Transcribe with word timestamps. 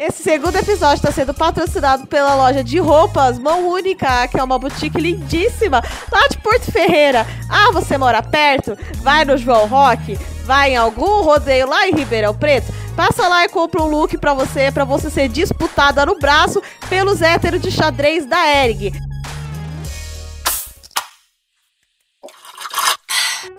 Esse 0.00 0.22
segundo 0.22 0.56
episódio 0.56 0.94
está 0.94 1.12
sendo 1.12 1.34
patrocinado 1.34 2.06
pela 2.06 2.34
loja 2.34 2.64
de 2.64 2.78
roupas 2.78 3.38
Mão 3.38 3.68
Única, 3.68 4.26
que 4.28 4.40
é 4.40 4.42
uma 4.42 4.58
boutique 4.58 4.98
lindíssima 4.98 5.84
lá 6.10 6.26
de 6.26 6.38
Porto 6.38 6.72
Ferreira. 6.72 7.26
Ah, 7.46 7.70
você 7.70 7.98
mora 7.98 8.22
perto? 8.22 8.78
Vai 9.02 9.26
no 9.26 9.36
João 9.36 9.66
Rock? 9.66 10.18
Vai 10.46 10.70
em 10.70 10.76
algum 10.76 11.20
rodeio 11.20 11.68
lá 11.68 11.86
em 11.86 11.94
Ribeirão 11.94 12.34
Preto? 12.34 12.72
Passa 12.96 13.28
lá 13.28 13.44
e 13.44 13.50
compra 13.50 13.82
um 13.82 13.90
look 13.90 14.16
pra 14.16 14.32
você, 14.32 14.72
pra 14.72 14.86
você 14.86 15.10
ser 15.10 15.28
disputada 15.28 16.06
no 16.06 16.18
braço 16.18 16.62
pelos 16.88 17.20
héteros 17.20 17.60
de 17.60 17.70
xadrez 17.70 18.24
da 18.24 18.38
Ering. 18.64 19.09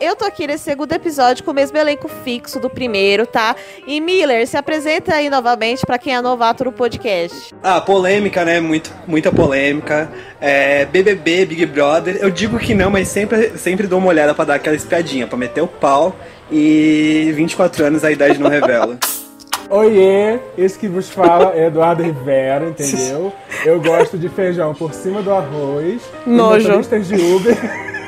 Eu 0.02 0.16
tô 0.16 0.26
aqui 0.26 0.48
nesse 0.48 0.64
segundo 0.64 0.92
episódio 0.94 1.44
com 1.44 1.52
o 1.52 1.54
mesmo 1.54 1.78
elenco 1.78 2.08
fixo 2.08 2.60
do 2.60 2.72
primeiro, 2.72 3.28
tá? 3.28 3.56
E 3.86 4.02
Miller, 4.02 4.48
se 4.48 4.58
apresenta 4.58 5.14
aí 5.14 5.30
novamente 5.30 5.86
pra 5.86 6.00
quem 6.00 6.16
é 6.16 6.20
novato 6.20 6.64
no 6.64 6.72
podcast. 6.72 7.54
Ah, 7.62 7.80
polêmica, 7.80 8.44
né? 8.44 8.60
Muito, 8.60 8.92
muita 9.06 9.32
polêmica. 9.32 10.12
É, 10.42 10.86
BBB, 10.86 11.46
Big 11.46 11.66
Brother. 11.68 12.18
Eu 12.20 12.32
digo 12.32 12.58
que 12.58 12.74
não, 12.74 12.90
mas 12.90 13.10
sempre, 13.10 13.56
sempre 13.60 13.86
dou 13.86 14.00
uma 14.00 14.08
olhada 14.08 14.34
pra 14.34 14.44
dar 14.44 14.56
aquela 14.56 14.76
espiadinha, 14.76 15.28
pra 15.28 15.38
meter 15.38 15.62
o 15.62 15.68
pau. 15.68 16.16
E 16.52 17.32
24 17.36 17.86
anos 17.86 18.04
a 18.04 18.12
idade 18.12 18.40
não 18.40 18.50
revela. 18.50 18.98
Oiê, 19.70 20.40
esse 20.58 20.80
que 20.80 20.88
vos 20.88 21.12
fala 21.12 21.54
é 21.56 21.68
Eduardo 21.68 22.02
Rivera, 22.02 22.66
entendeu? 22.66 23.32
Eu 23.64 23.80
gosto 23.80 24.18
de 24.18 24.28
feijão 24.30 24.74
por 24.74 24.96
cima 24.96 25.22
do 25.22 25.32
arroz. 25.32 26.02
Nojo. 26.26 26.66
E 26.66 26.68
motoristas 26.70 27.08
de 27.08 27.16
Uber 27.16 27.56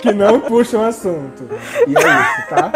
que 0.00 0.12
não 0.12 0.40
puxam 0.40 0.84
assunto. 0.84 1.48
E 1.86 1.96
é 1.96 2.00
isso, 2.00 2.48
tá? 2.48 2.72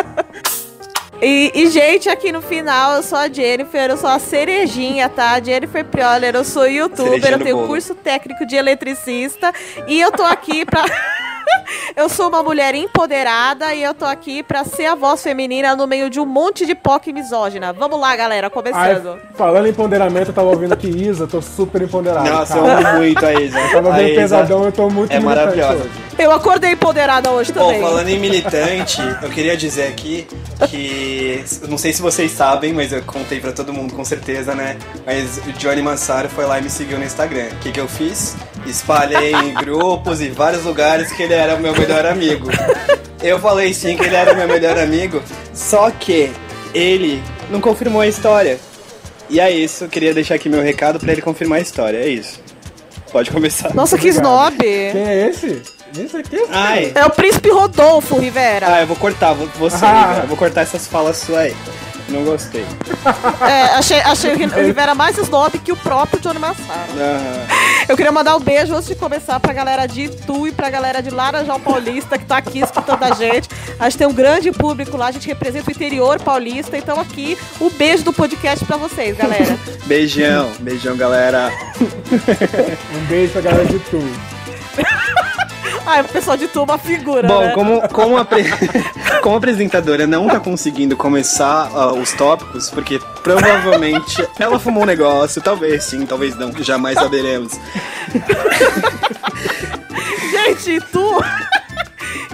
E, 1.20 1.50
e, 1.52 1.66
gente, 1.68 2.08
aqui 2.08 2.30
no 2.30 2.40
final, 2.40 2.94
eu 2.94 3.02
sou 3.02 3.18
a 3.18 3.28
Jennifer, 3.28 3.90
eu 3.90 3.96
sou 3.96 4.08
a 4.08 4.20
cerejinha, 4.20 5.08
tá? 5.08 5.40
Jennifer 5.40 5.84
Prioler, 5.84 6.36
eu 6.36 6.44
sou 6.44 6.66
youtuber, 6.68 7.06
Cerejinha 7.06 7.32
eu 7.32 7.38
tenho 7.40 7.56
bolo. 7.56 7.68
curso 7.68 7.94
técnico 7.94 8.46
de 8.46 8.54
eletricista 8.54 9.52
e 9.88 10.00
eu 10.00 10.12
tô 10.12 10.22
aqui 10.22 10.64
pra. 10.64 10.84
eu 11.96 12.08
sou 12.08 12.28
uma 12.28 12.42
mulher 12.42 12.74
empoderada 12.74 13.74
e 13.74 13.82
eu 13.82 13.94
tô 13.94 14.04
aqui 14.04 14.42
pra 14.42 14.64
ser 14.64 14.86
a 14.86 14.94
voz 14.94 15.22
feminina 15.22 15.74
no 15.76 15.86
meio 15.86 16.08
de 16.10 16.20
um 16.20 16.26
monte 16.26 16.64
de 16.66 16.74
POC 16.74 17.12
misógina. 17.12 17.72
Vamos 17.72 18.00
lá, 18.00 18.14
galera, 18.16 18.46
Ai, 18.46 18.50
começando. 18.50 19.18
falando 19.34 19.66
em 19.66 19.70
empoderamento, 19.70 20.28
eu 20.28 20.34
tava 20.34 20.48
ouvindo 20.48 20.72
aqui 20.72 20.88
Isa, 20.88 21.26
tô 21.26 21.40
super 21.42 21.82
empoderado. 21.82 22.28
Nossa, 22.28 22.56
eu 22.56 22.64
cara. 22.64 22.88
amo 22.90 22.98
muito 22.98 23.24
a 23.26 23.32
Isa. 23.34 23.58
Eu 23.58 23.70
tava 23.72 23.88
A 23.90 23.96
bem 23.96 24.06
Isa 24.12 24.20
pesadão, 24.20 24.64
eu 24.64 24.72
tô 24.72 24.88
muito 24.90 25.12
É 25.12 25.20
maravilhosa. 25.20 25.74
hoje. 25.84 25.90
Eu 26.18 26.32
acordei 26.32 26.72
empoderada 26.72 27.30
hoje 27.30 27.52
Bom, 27.52 27.66
também. 27.66 27.80
falando 27.80 28.08
em 28.08 28.18
militante, 28.18 29.00
eu 29.22 29.30
queria 29.30 29.56
dizer 29.56 29.86
aqui 29.88 30.26
que. 30.68 31.44
eu 31.62 31.68
Não 31.68 31.78
sei 31.78 31.92
se 31.92 32.02
vocês 32.02 32.32
sabem, 32.32 32.72
mas 32.72 32.92
eu 32.92 33.00
contei 33.02 33.38
pra 33.38 33.52
todo 33.52 33.72
mundo 33.72 33.94
com 33.94 34.04
certeza, 34.04 34.52
né? 34.54 34.76
Mas 35.06 35.38
o 35.46 35.52
Johnny 35.52 35.80
Mansaro 35.80 36.28
foi 36.28 36.44
lá 36.44 36.58
e 36.58 36.62
me 36.62 36.70
seguiu 36.70 36.98
no 36.98 37.04
Instagram. 37.04 37.46
O 37.52 37.56
que, 37.60 37.70
que 37.70 37.78
eu 37.80 37.86
fiz? 37.86 38.36
Espalhei 38.66 39.32
em 39.32 39.54
grupos 39.54 40.20
e 40.20 40.28
vários 40.28 40.64
lugares 40.64 41.12
que 41.12 41.22
ele 41.22 41.34
era 41.38 41.54
o 41.54 41.60
meu 41.60 41.72
melhor 41.72 42.04
amigo. 42.06 42.48
Eu 43.22 43.38
falei 43.40 43.72
sim 43.74 43.96
que 43.96 44.04
ele 44.04 44.14
era 44.14 44.32
o 44.32 44.36
meu 44.36 44.46
melhor 44.48 44.78
amigo, 44.78 45.22
só 45.54 45.90
que 45.90 46.30
ele 46.74 47.22
não 47.50 47.60
confirmou 47.60 48.00
a 48.00 48.06
história. 48.06 48.58
E 49.30 49.40
é 49.40 49.50
isso, 49.50 49.84
eu 49.84 49.88
queria 49.88 50.14
deixar 50.14 50.36
aqui 50.36 50.48
meu 50.48 50.62
recado 50.62 50.98
pra 50.98 51.12
ele 51.12 51.20
confirmar 51.20 51.58
a 51.58 51.62
história, 51.62 51.98
é 51.98 52.08
isso. 52.08 52.40
Pode 53.12 53.30
começar. 53.30 53.74
Nossa, 53.74 53.96
que 53.98 54.08
snob. 54.08 54.56
Quem 54.58 55.02
é 55.02 55.28
esse? 55.28 55.62
Esse 55.98 56.16
aqui? 56.18 56.44
Ai, 56.50 56.92
É 56.94 57.04
o 57.06 57.10
príncipe 57.10 57.48
Rodolfo 57.50 58.18
Rivera. 58.18 58.66
Ah, 58.74 58.80
eu 58.82 58.86
vou 58.86 58.96
cortar, 58.96 59.32
vou- 59.32 59.48
você, 59.58 59.84
Ah. 59.84 60.20
Eu 60.22 60.28
vou 60.28 60.36
cortar 60.36 60.60
essas 60.62 60.86
falas 60.86 61.16
suas 61.16 61.38
aí. 61.38 61.56
Não 62.08 62.24
gostei. 62.24 62.64
É, 63.46 63.62
achei, 63.76 64.00
achei 64.00 64.32
o 64.32 64.36
Rivera 64.36 64.94
mais 64.94 65.18
snob 65.18 65.58
que 65.58 65.70
o 65.72 65.76
próprio 65.76 66.20
Johnny 66.20 66.38
Massaro. 66.38 66.92
Aham. 66.92 67.46
Eu 67.88 67.96
queria 67.96 68.12
mandar 68.12 68.36
um 68.36 68.40
beijo 68.40 68.74
antes 68.74 68.88
de 68.88 68.94
começar 68.94 69.38
pra 69.40 69.52
galera 69.52 69.86
de 69.86 70.04
Itu 70.04 70.46
e 70.46 70.52
pra 70.52 70.68
galera 70.70 71.02
de 71.02 71.10
Laranjal 71.10 71.58
Paulista 71.60 72.18
que 72.18 72.24
tá 72.24 72.38
aqui 72.38 72.60
escutando 72.60 73.02
a 73.02 73.14
gente. 73.14 73.48
A 73.78 73.84
gente 73.84 73.98
tem 73.98 74.06
um 74.06 74.12
grande 74.12 74.50
público 74.52 74.96
lá, 74.96 75.06
a 75.08 75.12
gente 75.12 75.26
representa 75.26 75.68
o 75.68 75.72
interior 75.72 76.20
paulista. 76.20 76.76
Então 76.76 76.98
aqui, 77.00 77.38
o 77.60 77.70
beijo 77.70 78.04
do 78.04 78.12
podcast 78.12 78.64
pra 78.64 78.76
vocês, 78.76 79.16
galera. 79.16 79.58
Beijão, 79.86 80.50
beijão, 80.60 80.96
galera. 80.96 81.50
Um 82.94 83.06
beijo 83.06 83.32
pra 83.32 83.42
galera 83.42 83.66
de 83.66 83.78
tu. 83.80 84.02
Ai, 85.86 86.02
o 86.02 86.04
pessoal 86.04 86.36
de 86.36 86.44
Itu 86.44 86.60
é 86.60 86.62
uma 86.62 86.78
figura, 86.78 87.28
Bom, 87.28 87.40
né? 87.40 87.52
como, 87.52 87.88
como, 87.88 88.16
apre... 88.16 88.44
como 89.22 89.36
apresentadora 89.36 90.06
não 90.06 90.26
tá 90.26 90.40
conseguindo 90.40 90.96
começar 90.96 91.70
ah, 91.74 91.92
os 91.92 92.12
tópicos, 92.12 92.70
porque 92.70 93.00
provavelmente 93.22 94.26
ela 94.38 94.58
fumou 94.58 94.82
um 94.82 94.86
negócio, 94.86 95.40
talvez 95.42 95.84
sim, 95.84 96.06
talvez 96.06 96.36
não, 96.36 96.52
jamais 96.62 96.98
saberemos. 96.98 97.52
Gente, 100.30 100.76
Itu... 100.76 101.22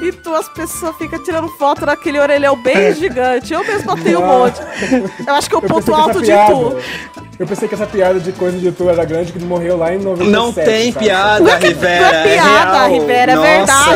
Itu, 0.03 0.35
as 0.35 0.49
pessoas 0.51 0.97
ficam 0.97 1.23
tirando 1.23 1.49
foto 1.49 1.87
naquele 1.87 2.19
orelhão 2.19 2.57
bem 2.57 2.93
gigante. 2.95 3.55
Eu 3.55 3.65
mesma 3.65 3.97
tenho 3.97 4.21
um 4.21 4.27
monte. 4.27 4.61
Eu 5.27 5.35
acho 5.35 5.49
que 5.49 5.55
é 5.55 5.59
o 5.59 5.63
ponto 5.63 5.95
alto 5.95 6.21
de 6.21 6.31
Itu. 6.31 6.77
Eu 7.39 7.47
pensei 7.47 7.67
que 7.69 7.75
essa 7.75 7.87
piada 7.87 8.21
de 8.21 8.31
coisa 8.33 8.57
de 8.59 8.71
tu 8.71 8.89
era 8.89 9.05
grande 9.05 9.33
que 9.33 9.39
morreu 9.41 9.77
lá 9.77 9.93
em 9.93 9.99
97. 9.99 10.31
Não 10.31 10.53
tem 10.53 10.93
sabe? 10.93 11.05
piada, 11.05 11.41
Não 11.45 11.51
é 11.53 11.59
que- 11.59 11.67
Rivera. 11.69 12.01
não 12.01 12.15
é 12.19 12.23
piada, 12.35 12.73
real. 12.87 12.91
Rivera, 12.93 13.33
é 13.33 13.35
Nossa, 13.35 13.47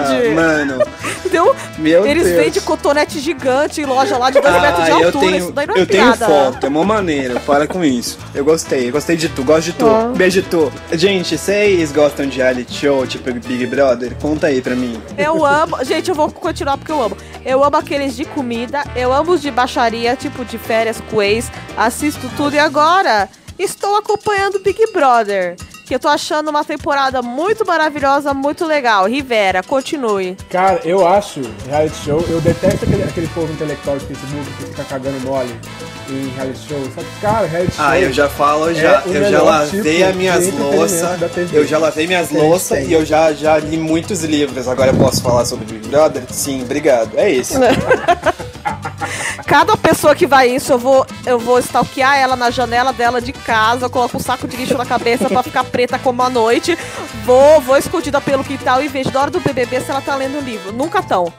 verdade. 0.01 0.29
Mano, 0.31 0.79
Entendeu? 1.29 1.55
meu 1.77 2.07
Eles 2.07 2.25
Deus. 2.25 2.45
vendem 2.45 2.63
cotonete 2.63 3.21
gigante 3.21 3.81
em 3.83 3.85
loja 3.85 4.17
lá 4.17 4.31
de 4.31 4.41
2 4.41 4.61
metros 4.63 4.85
de 4.87 4.91
Ah, 4.91 4.95
eu 4.99 5.07
altura. 5.07 5.27
tenho, 5.27 5.37
Isso 5.37 5.53
daí 5.53 5.67
não 5.67 5.77
é 5.77 5.81
eu 5.81 5.87
tenho 5.87 6.03
piada. 6.17 6.27
foto, 6.27 6.67
é 6.67 6.71
mó 6.71 6.83
maneiro, 6.85 7.39
para 7.41 7.67
com 7.67 7.85
isso. 7.85 8.19
Eu 8.35 8.45
gostei, 8.45 8.89
eu 8.89 8.93
gostei 8.93 9.15
de 9.17 9.29
tu, 9.29 9.45
gosto 9.45 9.65
de 9.67 9.73
tu. 9.75 9.87
Ah. 9.87 10.11
Beijo 10.17 10.41
de 10.43 10.49
tu. 10.49 10.73
Gente, 10.93 11.37
vocês 11.37 11.93
gostam 11.93 12.27
de 12.27 12.39
reality 12.39 12.73
show, 12.75 13.07
tipo 13.07 13.31
Big 13.33 13.67
Brother? 13.67 14.15
Conta 14.21 14.47
aí 14.47 14.63
pra 14.63 14.75
mim. 14.75 15.01
Eu 15.19 15.45
amo. 15.45 15.85
Gente, 15.85 16.09
eu 16.09 16.15
vou 16.15 16.31
continuar 16.31 16.79
porque 16.79 16.91
eu 16.93 17.03
amo. 17.03 17.17
Eu 17.45 17.63
amo 17.63 17.77
aqueles 17.77 18.17
de 18.17 18.25
comida, 18.25 18.83
eu 18.97 19.13
amo 19.13 19.33
os 19.33 19.43
de 19.43 19.51
baixaria, 19.51 20.17
tipo 20.17 20.45
de 20.45 20.57
férias 20.59 21.01
com 21.11 21.23
ex. 21.23 21.51
Assisto 21.77 22.29
tudo 22.37 22.57
e 22.57 22.59
agora 22.59 23.28
estou 23.59 23.97
acompanhando 23.97 24.61
Big 24.61 24.93
Brother. 24.93 25.57
Que 25.87 25.95
eu 25.95 25.99
tô 25.99 26.09
achando 26.09 26.51
uma 26.51 26.65
temporada 26.65 27.23
muito 27.23 27.67
maravilhosa, 27.67 28.35
muito 28.35 28.67
legal. 28.67 29.07
Rivera, 29.07 29.63
continue. 29.63 30.37
Cara, 30.51 30.83
eu 30.85 31.07
acho 31.07 31.41
reality 31.67 31.97
show, 32.05 32.21
eu 32.29 32.41
detesto 32.43 32.85
aquele, 32.85 33.03
aquele 33.05 33.29
povo 33.29 33.51
intelectual 33.51 33.97
de 33.97 34.05
Facebook 34.05 34.45
que 34.59 34.67
fica 34.67 34.85
cagando 34.85 35.19
mole 35.21 35.59
em 36.11 36.29
reality 36.35 36.69
show. 36.69 36.83
Só 36.95 37.01
que, 37.01 37.21
cara, 37.21 37.47
reality 37.47 37.77
show. 37.77 37.85
Ah, 37.85 38.01
eu 38.01 38.13
já 38.13 38.29
falo, 38.29 38.75
já, 38.75 39.03
eu 39.07 39.13
já 39.15 39.21
melhor 39.21 39.45
lavei 39.45 39.97
tipo 39.97 40.09
as 40.09 40.17
minhas 40.17 40.53
louças. 40.53 41.21
da. 41.21 41.29
Eu 41.53 41.67
já 41.67 41.79
lavei 41.79 42.07
minhas 42.07 42.31
louças 42.31 42.87
e 42.87 42.93
eu 42.93 43.05
já, 43.05 43.33
já 43.33 43.59
li 43.59 43.77
muitos 43.77 44.23
livros. 44.25 44.69
Agora 44.69 44.91
eu 44.91 44.97
posso 44.97 45.23
falar 45.23 45.45
sobre 45.45 45.65
Big 45.67 45.89
Brother? 45.89 46.23
Sim, 46.31 46.63
obrigado. 46.63 47.11
É 47.17 47.31
isso. 47.31 47.55
Cada 49.47 49.77
pessoa 49.79 50.15
que 50.15 50.27
vai 50.27 50.49
isso, 50.51 50.73
eu 50.73 50.79
vou, 50.79 51.07
eu 51.25 51.39
vou 51.39 51.59
stalkear 51.59 52.19
ela 52.19 52.37
na 52.37 52.51
janela 52.51 52.93
dela 52.93 53.19
de 53.19 53.33
casa, 53.33 53.87
eu 53.87 53.91
coloco 53.91 54.19
um 54.19 54.21
saco 54.21 54.47
de 54.47 54.55
lixo 54.57 54.77
na 54.77 54.85
cabeça 54.85 55.27
pra 55.29 55.43
ficar 55.43 55.65
preta 55.65 55.99
como 55.99 56.23
a 56.23 56.29
noite. 56.29 56.77
Vou, 57.25 57.59
vou 57.63 57.77
escondida 57.79 58.21
pelo 58.21 58.45
quintal 58.45 58.83
e 58.83 58.89
vejo 58.89 59.11
na 59.11 59.23
hora 59.23 59.31
do 59.31 59.41
BBB 59.41 59.81
se 59.81 59.91
ela 59.91 60.03
tá 60.03 60.15
lendo 60.17 60.39
o 60.39 60.41
livro. 60.43 60.73
Nunca 60.73 61.03
tão. 61.03 61.33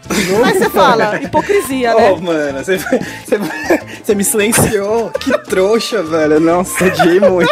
Aí 0.43 0.57
você 0.57 0.69
fala, 0.71 1.21
hipocrisia, 1.21 1.93
né? 1.95 2.11
Oh, 2.11 2.19
mano, 2.19 2.63
você, 2.63 2.77
você, 2.77 3.37
você 4.03 4.15
me 4.15 4.23
silenciou. 4.59 5.09
Que 5.11 5.37
trouxa, 5.39 6.03
velho. 6.03 6.39
Nossa, 6.39 6.85
odiei 6.85 7.19
muito. 7.19 7.49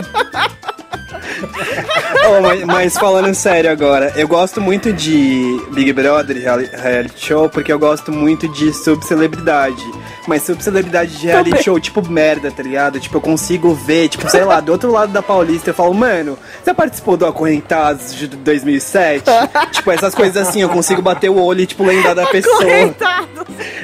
Oh, 2.29 2.41
mas, 2.41 2.63
mas 2.63 2.94
falando 2.97 3.34
sério 3.34 3.72
agora, 3.72 4.12
eu 4.16 4.28
gosto 4.28 4.59
muito 4.59 4.91
de 4.91 5.62
Big 5.72 5.94
Brother 5.94 6.38
reali- 6.38 6.69
reality 6.73 7.13
show 7.25 7.47
porque 7.50 7.72
eu 7.72 7.79
gosto 7.79 8.12
muito 8.12 8.47
de 8.50 8.73
subcelebridade. 8.73 9.84
Mas 10.28 10.44
subcelebridade 10.44 11.18
de 11.18 11.28
reality 11.28 11.64
show, 11.64 11.80
tipo 11.80 12.08
merda, 12.08 12.52
tá 12.52 12.62
ligado? 12.62 13.00
Tipo, 13.00 13.18
eu 13.18 13.22
consigo 13.22 13.74
ver, 13.74 14.10
tipo, 14.10 14.30
sei 14.30 14.44
lá, 14.44 14.60
do 14.60 14.74
outro 14.74 14.92
lado 14.92 15.14
da 15.14 15.22
Paulista 15.22 15.69
eu 15.69 15.74
falo, 15.74 15.94
mano, 15.94 16.38
você 16.62 16.74
participou 16.74 17.16
do 17.16 17.25
Acorrentados 17.25 18.13
de 18.13 18.28
2007? 18.28 19.24
tipo, 19.72 19.90
essas 19.90 20.13
coisas 20.13 20.36
assim, 20.46 20.62
eu 20.62 20.69
consigo 20.69 21.01
bater 21.01 21.30
o 21.30 21.42
olho 21.42 21.62
e, 21.62 21.66
tipo, 21.66 21.84
lembrar 21.86 22.13
da 22.13 22.25
pessoa. 22.28 22.57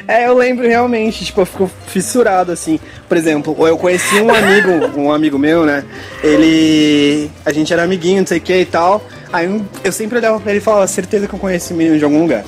É, 0.05 0.27
eu 0.27 0.35
lembro 0.35 0.67
realmente, 0.67 1.23
tipo, 1.23 1.41
eu 1.41 1.45
fico 1.45 1.71
fissurado, 1.87 2.51
assim. 2.51 2.77
Por 3.07 3.15
exemplo, 3.15 3.55
eu 3.65 3.77
conheci 3.77 4.19
um 4.19 4.33
amigo, 4.33 4.99
um 4.99 5.11
amigo 5.11 5.39
meu, 5.39 5.65
né? 5.65 5.83
Ele. 6.21 7.31
A 7.45 7.53
gente 7.53 7.71
era 7.71 7.83
amiguinho, 7.83 8.19
não 8.19 8.27
sei 8.27 8.39
o 8.39 8.41
que 8.41 8.53
e 8.53 8.65
tal. 8.65 9.01
Aí 9.31 9.63
eu 9.83 9.91
sempre 9.91 10.17
olhava 10.17 10.39
pra 10.39 10.51
ele 10.51 10.59
e 10.59 10.61
falava, 10.61 10.85
certeza 10.87 11.27
que 11.27 11.33
eu 11.33 11.39
conheço 11.39 11.67
esse 11.67 11.73
menino 11.73 11.97
de 11.97 12.03
algum 12.03 12.21
lugar. 12.21 12.43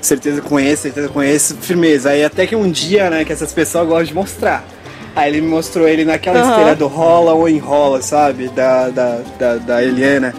Certeza 0.00 0.40
conheço, 0.40 0.82
certeza 0.82 1.08
conheço, 1.08 1.56
firmeza. 1.60 2.10
Aí 2.10 2.24
até 2.24 2.46
que 2.46 2.56
um 2.56 2.70
dia, 2.70 3.10
né, 3.10 3.24
que 3.24 3.32
essas 3.32 3.52
pessoas 3.52 3.86
gostam 3.86 4.04
de 4.04 4.14
mostrar. 4.14 4.64
Aí 5.14 5.30
ele 5.30 5.40
me 5.42 5.48
mostrou 5.48 5.86
ele 5.86 6.04
naquela 6.04 6.40
Aham. 6.40 6.50
esteira 6.50 6.74
do 6.74 6.86
rola 6.86 7.32
ou 7.34 7.48
enrola, 7.48 8.00
sabe? 8.00 8.48
Da, 8.48 8.88
da, 8.88 9.20
da, 9.38 9.56
da 9.56 9.82
Eliana. 9.82 10.34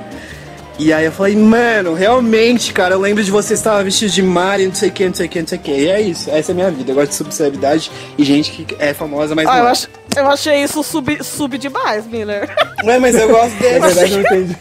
E 0.79 0.91
aí 0.91 1.05
eu 1.05 1.11
falei, 1.11 1.35
mano, 1.35 1.93
realmente, 1.93 2.73
cara, 2.73 2.95
eu 2.95 2.99
lembro 2.99 3.23
de 3.23 3.29
você 3.29 3.53
estava 3.53 3.83
vestido 3.83 4.11
de 4.11 4.23
Mario, 4.23 4.67
não 4.69 4.73
sei 4.75 4.89
o 4.89 4.91
que, 4.91 5.05
não 5.05 5.13
sei 5.13 5.27
o 5.27 5.29
que, 5.29 5.39
não 5.41 5.47
sei 5.47 5.57
o 5.59 5.61
que. 5.61 5.71
E 5.71 5.87
é 5.87 6.01
isso, 6.01 6.31
essa 6.31 6.51
é 6.51 6.53
a 6.53 6.55
minha 6.55 6.71
vida. 6.71 6.91
Eu 6.91 6.95
gosto 6.95 7.09
de 7.09 7.15
subcelebridade 7.15 7.91
e 8.17 8.23
gente 8.23 8.51
que 8.51 8.75
é 8.79 8.91
famosa, 8.91 9.35
mas 9.35 9.47
Ah, 9.47 9.51
não. 9.51 9.59
eu, 9.59 9.67
é. 9.67 9.71
ach- 9.71 9.87
eu 10.17 10.27
achei 10.31 10.63
isso 10.63 10.83
sub, 10.83 11.23
sub 11.23 11.57
demais, 11.59 12.07
Miller. 12.07 12.49
Ué, 12.83 12.97
mas 12.97 13.13
eu 13.15 13.29
gosto 13.29 13.53
Na 13.53 13.59
desse. 13.59 13.79
verdade, 13.79 14.11
eu 14.13 14.17
não 14.17 14.25
entendi. 14.25 14.57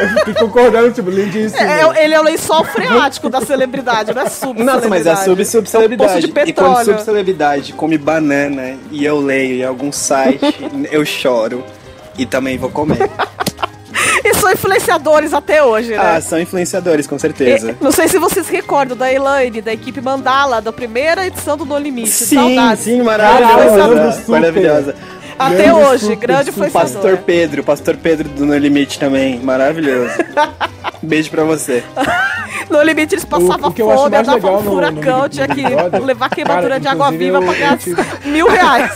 Eu 0.00 0.08
fiquei 0.18 0.34
concordando, 0.34 0.92
tipo, 0.92 1.10
lindíssimo. 1.10 1.60
É, 1.60 2.04
ele 2.04 2.14
é 2.14 2.20
o 2.20 2.22
lençol 2.22 2.64
freático 2.64 3.28
da 3.28 3.40
celebridade, 3.40 4.14
não 4.14 4.22
é 4.22 4.28
sub 4.28 4.62
Nossa, 4.62 4.88
mas 4.88 5.06
é 5.06 5.16
sub 5.16 5.44
subcelebridade. 5.44 6.12
Poço 6.12 6.20
de 6.20 6.26
e 6.28 6.32
quando 6.32 6.46
petróleo. 6.46 6.84
subcelebridade 6.84 7.72
come 7.72 7.98
banana 7.98 8.76
e 8.92 9.04
eu 9.04 9.18
leio 9.18 9.56
em 9.60 9.64
algum 9.64 9.90
site, 9.90 10.38
eu 10.92 11.04
choro. 11.04 11.64
E 12.16 12.24
também 12.24 12.56
vou 12.56 12.70
comer. 12.70 13.10
E 14.30 14.34
são 14.34 14.52
influenciadores 14.52 15.32
até 15.32 15.62
hoje, 15.62 15.90
né? 15.90 15.98
Ah, 15.98 16.20
são 16.20 16.38
influenciadores, 16.40 17.06
com 17.06 17.18
certeza. 17.18 17.70
E- 17.70 17.84
não 17.84 17.90
sei 17.92 18.08
se 18.08 18.18
vocês 18.18 18.48
recordam 18.48 18.96
da 18.96 19.10
Elaine, 19.12 19.62
da 19.62 19.72
equipe 19.72 20.00
Mandala, 20.00 20.60
da 20.60 20.72
primeira 20.72 21.26
edição 21.26 21.56
do 21.56 21.64
No 21.64 21.78
Limite. 21.78 22.10
Sim, 22.10 22.36
Saudades. 22.56 22.84
sim, 22.84 23.02
maravilhosa. 23.02 24.22
Maravilhosa. 24.28 24.94
Até 25.38 25.54
Grande 25.56 25.70
hoje, 25.72 26.04
super, 26.04 26.16
grande 26.16 26.50
influenciador. 26.50 26.90
Pastor 26.92 27.16
Pedro, 27.18 27.62
Pastor 27.62 27.96
Pedro 27.96 28.28
do 28.28 28.44
No 28.44 28.58
Limite 28.58 28.98
também, 28.98 29.38
maravilhoso. 29.40 30.12
Beijo 31.02 31.30
pra 31.30 31.44
você. 31.44 31.82
No 32.68 32.82
Limite 32.82 33.14
eles 33.14 33.24
passavam 33.24 33.68
O- 33.68 33.70
o 33.70 33.72
que 33.72 33.82
fome, 33.82 34.10
mais 34.10 34.26
davam 34.26 34.34
legal 34.34 34.58
um 34.58 34.62
furacão, 34.62 35.22
no- 35.22 35.28
tinha 35.30 35.46
no 35.46 35.54
que 35.54 35.62
Big 35.62 35.74
Brother, 35.74 36.02
levar 36.04 36.28
queimadura 36.28 36.68
cara, 36.68 36.80
de 36.80 36.88
água 36.88 37.06
inclusive 37.06 37.24
viva 37.24 37.38
eu- 37.38 37.42
pra 37.42 37.52
ganhar 37.54 37.78
eu 37.86 38.04
mil 38.30 38.46
reais. 38.48 38.92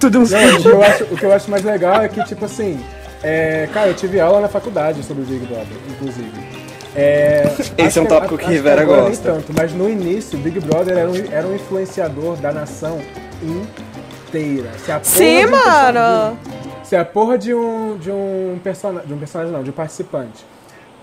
Tudo 0.00 0.20
um 0.20 0.24
Não, 0.26 0.56
o, 0.56 0.62
que 0.62 0.68
eu 0.68 0.82
acho, 0.82 1.04
o 1.04 1.16
que 1.16 1.24
eu 1.24 1.32
acho 1.32 1.50
mais 1.50 1.62
legal 1.62 2.00
é 2.00 2.08
que, 2.08 2.24
tipo 2.24 2.44
assim, 2.46 2.80
é, 3.26 3.68
cara, 3.72 3.88
eu 3.88 3.94
tive 3.94 4.20
aula 4.20 4.40
na 4.40 4.48
faculdade 4.48 5.02
sobre 5.02 5.24
o 5.24 5.26
Big 5.26 5.44
Brother, 5.46 5.76
inclusive. 5.90 6.30
É, 6.94 7.42
Esse 7.76 7.98
é 7.98 8.02
um 8.02 8.06
tópico 8.06 8.38
que 8.38 8.44
acho 8.44 8.52
Rivera 8.52 8.82
agora 8.82 9.02
gosta. 9.02 9.32
Nem 9.32 9.40
tanto, 9.40 9.52
mas 9.52 9.72
no 9.72 9.90
início, 9.90 10.38
o 10.38 10.42
Big 10.42 10.60
Brother 10.60 10.96
era 10.96 11.10
um, 11.10 11.32
era 11.32 11.46
um 11.46 11.54
influenciador 11.54 12.36
da 12.36 12.52
nação 12.52 13.00
inteira. 13.42 14.70
Se 14.78 14.92
a 14.92 15.00
porra 15.00 15.04
Sim, 15.04 15.40
de 15.40 15.46
um 15.46 15.50
mano. 15.50 16.38
Se 16.84 16.94
a 16.94 17.04
porra 17.04 17.36
de 17.36 17.52
um, 17.52 17.98
de 17.98 18.12
um 18.12 18.60
personagem, 18.62 19.08
de 19.08 19.14
um 19.14 19.18
personagem 19.18 19.52
não, 19.52 19.64
de 19.64 19.70
um 19.70 19.72
participante, 19.72 20.46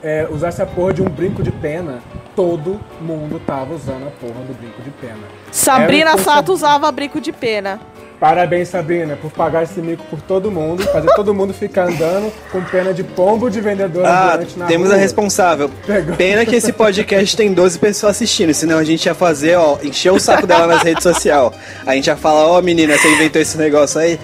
é, 0.01 0.25
usasse 0.31 0.61
a 0.61 0.65
porra 0.65 0.93
de 0.93 1.01
um 1.01 1.09
brinco 1.09 1.43
de 1.43 1.51
pena, 1.51 1.99
todo 2.35 2.79
mundo 3.01 3.41
tava 3.45 3.73
usando 3.73 4.07
a 4.07 4.11
porra 4.11 4.45
do 4.45 4.57
brinco 4.57 4.81
de 4.81 4.89
pena. 4.91 5.23
Sabrina 5.51 6.15
um 6.15 6.17
Sato 6.17 6.53
usava 6.53 6.89
brinco 6.89 7.19
de 7.19 7.33
pena. 7.33 7.81
Parabéns, 8.23 8.69
Sabrina, 8.69 9.17
por 9.17 9.29
pagar 9.31 9.63
esse 9.63 9.81
mico 9.81 10.01
por 10.09 10.21
todo 10.21 10.49
mundo, 10.49 10.81
fazer 10.83 11.09
todo 11.13 11.33
mundo 11.33 11.53
ficar 11.53 11.89
andando 11.89 12.31
com 12.53 12.63
pena 12.63 12.93
de 12.93 13.03
pombo 13.03 13.49
de 13.49 13.59
vendedor 13.59 14.05
Ah, 14.05 14.39
na 14.55 14.65
temos 14.65 14.87
rua. 14.87 14.95
a 14.95 14.97
responsável. 14.97 15.69
Pegou. 15.85 16.15
Pena 16.15 16.45
que 16.45 16.55
esse 16.55 16.71
podcast 16.71 17.35
tem 17.35 17.51
12 17.53 17.77
pessoas 17.79 18.11
assistindo, 18.15 18.53
senão 18.53 18.77
a 18.77 18.83
gente 18.85 19.07
ia 19.07 19.13
fazer, 19.13 19.57
ó, 19.57 19.77
encher 19.83 20.13
o 20.13 20.19
saco 20.21 20.47
dela 20.47 20.67
nas 20.67 20.83
redes 20.83 21.03
sociais. 21.03 21.51
A 21.85 21.95
gente 21.95 22.07
ia 22.07 22.15
falar, 22.15 22.47
ó, 22.47 22.61
menina, 22.61 22.97
você 22.97 23.11
inventou 23.13 23.41
esse 23.41 23.57
negócio 23.57 23.99
aí? 23.99 24.17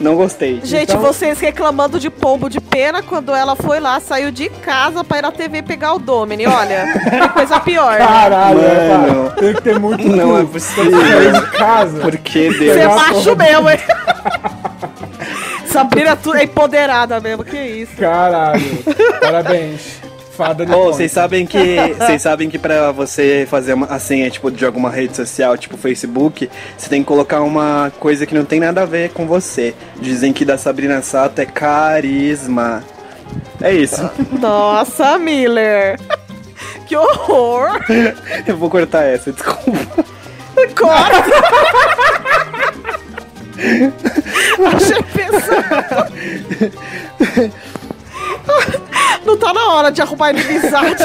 Não 0.00 0.16
gostei. 0.16 0.60
Gente, 0.64 0.90
Então- 0.90 1.00
vocês 1.00 1.38
reclamando 1.38 2.00
de 2.00 2.10
pombo 2.10 2.48
de 2.48 2.60
pena 2.60 3.02
quando 3.02 3.32
ela 3.34 3.54
foi 3.54 3.78
lá, 3.78 4.00
saiu 4.00 4.30
de 4.30 4.48
casa 4.48 5.04
pra 5.04 5.18
ir 5.18 5.22
na 5.22 5.30
TV 5.30 5.62
pegar 5.62 5.94
o 5.94 5.98
Domini. 5.98 6.46
Olha, 6.46 6.86
que 6.92 7.28
coisa 7.28 7.60
pior. 7.60 7.98
Caralho, 7.98 8.56
Mano. 8.60 8.68
é, 8.68 9.28
pá, 9.30 9.36
tem 9.40 9.54
que 9.54 9.62
ter 9.62 9.78
muito 9.78 10.06
Não 10.08 10.36
é 10.36 10.40
sair 10.40 10.46
possível. 10.48 11.32
de 11.32 11.50
casa. 11.52 12.00
Por 12.00 12.16
que 12.16 12.50
Você 12.50 12.58
Deus? 12.58 12.76
é 12.76 12.80
Pegar 12.80 12.92
a 12.92 12.96
macho 12.96 13.36
mesmo, 13.36 13.70
hein? 13.70 13.78
Sabrina 15.66 16.16
tu- 16.16 16.34
é 16.34 16.44
empoderada 16.44 17.20
mesmo, 17.20 17.44
que 17.44 17.56
isso. 17.58 17.96
Caralho, 17.96 18.62
parabéns. 19.20 20.00
Fada 20.36 20.64
Ô, 20.64 20.66
ponte. 20.66 20.96
vocês 20.96 21.12
sabem 21.12 21.46
que 21.46 21.76
vocês 21.98 22.22
sabem 22.22 22.48
que 22.48 22.58
pra 22.58 22.90
você 22.90 23.46
fazer 23.50 23.74
uma, 23.74 23.86
a 23.86 23.98
senha 23.98 24.30
tipo 24.30 24.50
de 24.50 24.64
alguma 24.64 24.88
rede 24.90 25.14
social, 25.14 25.58
tipo 25.58 25.76
Facebook, 25.76 26.48
você 26.76 26.88
tem 26.88 27.02
que 27.02 27.06
colocar 27.08 27.42
uma 27.42 27.92
coisa 28.00 28.24
que 28.24 28.34
não 28.34 28.44
tem 28.44 28.58
nada 28.58 28.82
a 28.82 28.86
ver 28.86 29.10
com 29.10 29.26
você. 29.26 29.74
Dizem 30.00 30.32
que 30.32 30.44
da 30.44 30.56
Sabrina 30.56 31.02
Sato 31.02 31.38
é 31.40 31.44
carisma. 31.46 32.82
É 33.60 33.72
isso. 33.72 34.10
Nossa, 34.40 35.18
Miller. 35.18 35.98
Que 36.86 36.96
horror. 36.96 37.80
Eu 38.46 38.56
vou 38.56 38.68
cortar 38.68 39.02
essa, 39.04 39.32
desculpa. 39.32 40.04
Corta. 40.76 41.24
Achei 44.76 45.02
pesado. 45.14 46.12
Tá 49.42 49.52
na 49.52 49.74
hora 49.74 49.90
de 49.90 50.00
arrumar 50.00 50.30
inimizade. 50.30 51.02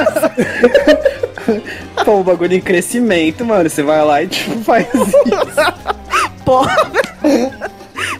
Pô, 2.05 2.19
o 2.19 2.23
bagulho 2.23 2.53
em 2.53 2.61
crescimento, 2.61 3.43
mano. 3.43 3.67
Você 3.67 3.81
vai 3.81 4.05
lá 4.05 4.21
e 4.21 4.27
tipo 4.27 4.63
faz 4.63 4.85
isso. 4.93 5.11
Porra. 6.45 6.75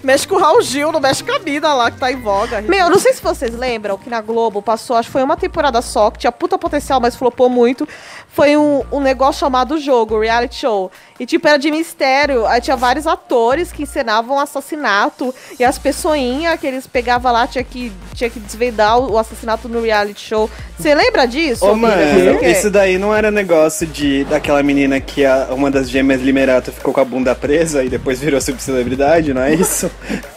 Mexe 0.03 0.27
com 0.27 0.35
o 0.35 0.39
Raul 0.39 0.61
Gil, 0.61 0.91
não 0.91 0.99
mexe 0.99 1.23
com 1.23 1.31
a 1.31 1.39
mina 1.39 1.73
lá 1.73 1.91
que 1.91 1.97
tá 1.97 2.11
em 2.11 2.21
voga. 2.21 2.61
Meu, 2.61 2.89
não 2.89 2.99
sei 2.99 3.13
se 3.13 3.21
vocês 3.21 3.53
lembram 3.53 3.97
que 3.97 4.09
na 4.09 4.21
Globo 4.21 4.61
passou, 4.61 4.95
acho 4.95 5.07
que 5.09 5.13
foi 5.13 5.23
uma 5.23 5.35
temporada 5.37 5.81
só, 5.81 6.09
que 6.11 6.19
tinha 6.19 6.31
puta 6.31 6.57
potencial, 6.57 6.99
mas 6.99 7.15
flopou 7.15 7.49
muito. 7.49 7.87
Foi 8.29 8.55
um, 8.55 8.83
um 8.91 8.99
negócio 8.99 9.39
chamado 9.39 9.77
Jogo, 9.79 10.19
reality 10.19 10.55
show. 10.55 10.91
E 11.19 11.25
tipo, 11.25 11.47
era 11.47 11.57
de 11.57 11.71
mistério. 11.71 12.45
Aí 12.45 12.61
tinha 12.61 12.75
vários 12.77 13.07
atores 13.07 13.71
que 13.71 13.83
encenavam 13.83 14.39
assassinato. 14.39 15.33
E 15.59 15.63
as 15.63 15.79
pessoinhas 15.79 16.59
que 16.59 16.67
eles 16.67 16.85
pegavam 16.85 17.31
lá 17.31 17.47
tinha 17.47 17.63
que, 17.63 17.91
tinha 18.13 18.29
que 18.29 18.39
desvendar 18.39 18.99
o, 18.99 19.17
assassinato 19.17 19.67
no 19.67 19.81
reality 19.81 20.21
show. 20.21 20.47
Você 20.77 20.93
lembra 20.93 21.25
disso? 21.25 21.65
Ô, 21.65 21.75
mano, 21.75 21.95
isso 22.43 22.69
daí 22.69 22.99
não 22.99 23.15
era 23.15 23.31
negócio 23.31 23.87
de 23.87 24.23
daquela 24.25 24.61
menina 24.61 25.01
que 25.01 25.25
a- 25.25 25.47
uma 25.51 25.71
das 25.71 25.89
gêmeas 25.89 26.21
Limerato 26.21 26.71
ficou 26.71 26.93
com 26.93 27.01
a 27.01 27.05
bunda 27.05 27.33
presa 27.33 27.83
e 27.83 27.89
depois 27.89 28.19
virou 28.19 28.39
subcelebridade, 28.39 29.33
não 29.33 29.41
é 29.41 29.55
isso? 29.55 29.86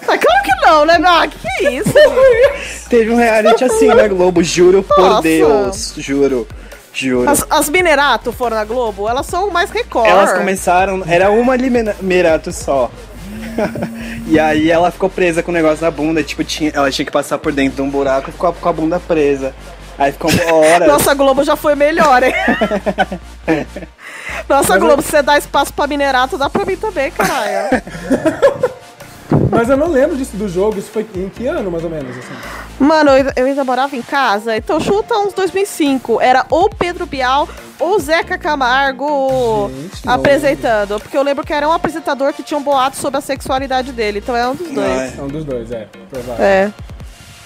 Ah, 0.02 0.18
claro 0.18 0.42
que 0.44 0.66
não, 0.66 0.84
né? 0.84 0.98
Ah, 1.04 1.26
que 1.26 1.38
que 1.38 1.66
é 1.66 1.72
isso? 1.72 1.92
Teve 2.88 3.10
um 3.10 3.16
reality 3.16 3.64
assim 3.64 3.88
na 3.88 4.08
Globo, 4.08 4.42
juro 4.42 4.82
por 4.82 4.98
Nossa. 4.98 5.22
Deus, 5.22 5.94
juro, 5.96 6.48
juro. 6.92 7.28
As, 7.28 7.44
as 7.48 7.68
Minerato 7.68 8.32
foram 8.32 8.56
na 8.56 8.64
Globo, 8.64 9.08
elas 9.08 9.26
são 9.26 9.50
mais 9.50 9.70
Record. 9.70 10.06
Elas 10.08 10.32
começaram, 10.32 11.02
era 11.06 11.30
uma 11.30 11.56
Limerato 11.56 12.52
só. 12.52 12.90
e 14.26 14.38
aí 14.38 14.70
ela 14.70 14.90
ficou 14.90 15.08
presa 15.08 15.42
com 15.42 15.50
o 15.50 15.54
negócio 15.54 15.84
na 15.84 15.90
bunda, 15.90 16.22
tipo, 16.22 16.42
tinha, 16.44 16.70
ela 16.74 16.90
tinha 16.90 17.06
que 17.06 17.12
passar 17.12 17.38
por 17.38 17.52
dentro 17.52 17.76
de 17.76 17.82
um 17.82 17.90
buraco 17.90 18.30
e 18.30 18.32
ficou 18.32 18.52
com 18.52 18.68
a 18.68 18.72
bunda 18.72 19.00
presa. 19.00 19.54
Aí 19.98 20.12
ficou 20.12 20.30
horas. 20.50 20.88
Nossa, 20.88 21.10
a 21.10 21.14
Globo 21.14 21.44
já 21.44 21.56
foi 21.56 21.74
melhor, 21.74 22.22
hein? 22.22 22.32
Nossa, 24.48 24.78
Globo, 24.78 25.02
se 25.02 25.10
você 25.10 25.22
dá 25.22 25.36
espaço 25.36 25.72
pra 25.72 25.86
Minerato, 25.86 26.38
dá 26.38 26.48
pra 26.48 26.64
mim 26.64 26.76
também, 26.76 27.10
caralho. 27.10 27.82
Mas 29.50 29.68
eu 29.68 29.76
não 29.76 29.88
lembro 29.88 30.16
disso 30.16 30.36
do 30.36 30.48
jogo, 30.48 30.78
isso 30.78 30.90
foi 30.90 31.06
em 31.14 31.28
que 31.28 31.46
ano, 31.46 31.70
mais 31.70 31.84
ou 31.84 31.90
menos, 31.90 32.16
assim? 32.16 32.34
Mano, 32.78 33.10
eu, 33.10 33.32
eu 33.36 33.46
ainda 33.46 33.64
morava 33.64 33.96
em 33.96 34.02
casa, 34.02 34.56
então 34.56 34.80
chuta 34.80 35.14
uns 35.18 35.32
2005. 35.32 36.20
Era 36.20 36.46
ou 36.50 36.68
Pedro 36.70 37.06
Bial 37.06 37.48
ou 37.78 37.98
Zeca 37.98 38.38
Camargo 38.38 39.70
Gente, 39.70 40.06
não. 40.06 40.14
apresentando. 40.14 41.00
Porque 41.00 41.16
eu 41.16 41.22
lembro 41.22 41.44
que 41.44 41.52
era 41.52 41.68
um 41.68 41.72
apresentador 41.72 42.32
que 42.32 42.42
tinha 42.42 42.58
um 42.58 42.62
boato 42.62 42.96
sobre 42.96 43.18
a 43.18 43.20
sexualidade 43.20 43.92
dele, 43.92 44.18
então 44.18 44.36
é 44.36 44.48
um 44.48 44.54
dos 44.54 44.70
dois. 44.70 45.18
É 45.18 45.22
um 45.22 45.28
dos 45.28 45.44
dois, 45.44 45.70
é, 45.72 45.88
provável. 46.10 46.44
É. 46.44 46.72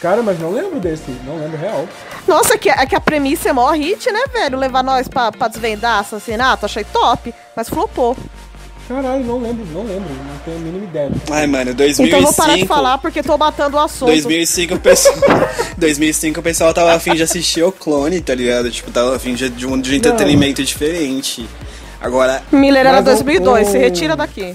Cara, 0.00 0.22
mas 0.22 0.38
não 0.38 0.50
lembro 0.50 0.78
desse, 0.78 1.10
não 1.24 1.38
lembro 1.38 1.56
real. 1.56 1.88
Nossa, 2.28 2.58
que, 2.58 2.68
é 2.68 2.84
que 2.84 2.94
a 2.94 3.00
premissa 3.00 3.48
é 3.48 3.52
mó 3.54 3.70
hit, 3.70 4.10
né, 4.12 4.20
velho? 4.32 4.58
Levar 4.58 4.82
nós 4.82 5.08
pra, 5.08 5.32
pra 5.32 5.48
desvendar 5.48 6.00
assassinato, 6.00 6.66
achei 6.66 6.84
top, 6.84 7.34
mas 7.56 7.70
flopou. 7.70 8.14
Caralho, 8.86 9.24
não 9.24 9.38
lembro, 9.40 9.64
não 9.72 9.82
lembro, 9.82 10.08
não 10.28 10.36
tenho 10.44 10.56
a 10.58 10.60
mínima 10.60 10.84
ideia. 10.84 11.10
Ai, 11.30 11.46
mano, 11.46 11.72
2005. 11.72 12.06
Então 12.06 12.18
eu 12.18 12.24
vou 12.26 12.34
parar 12.34 12.56
de 12.56 12.66
falar 12.66 12.98
porque 12.98 13.22
tô 13.22 13.38
matando 13.38 13.76
o 13.78 13.80
assunto. 13.80 14.08
2005 14.08 14.74
o 14.74 14.78
pessoal, 14.78 15.14
2005 15.78 16.40
o 16.40 16.42
pessoal 16.42 16.74
tava 16.74 16.92
afim 16.94 17.14
de 17.14 17.22
assistir 17.22 17.62
o 17.62 17.72
clone, 17.72 18.20
tá 18.20 18.34
ligado? 18.34 18.70
Tipo, 18.70 18.90
tava 18.90 19.16
afim 19.16 19.34
de, 19.34 19.48
de 19.48 19.66
um 19.66 19.80
de 19.80 19.96
entretenimento 19.96 20.62
diferente. 20.62 21.48
Agora, 21.98 22.42
Miller 22.52 22.80
era 22.80 22.92
Mas 22.92 23.00
o- 23.00 23.04
2002, 23.04 23.68
se 23.68 23.78
retira 23.78 24.14
daqui. 24.14 24.54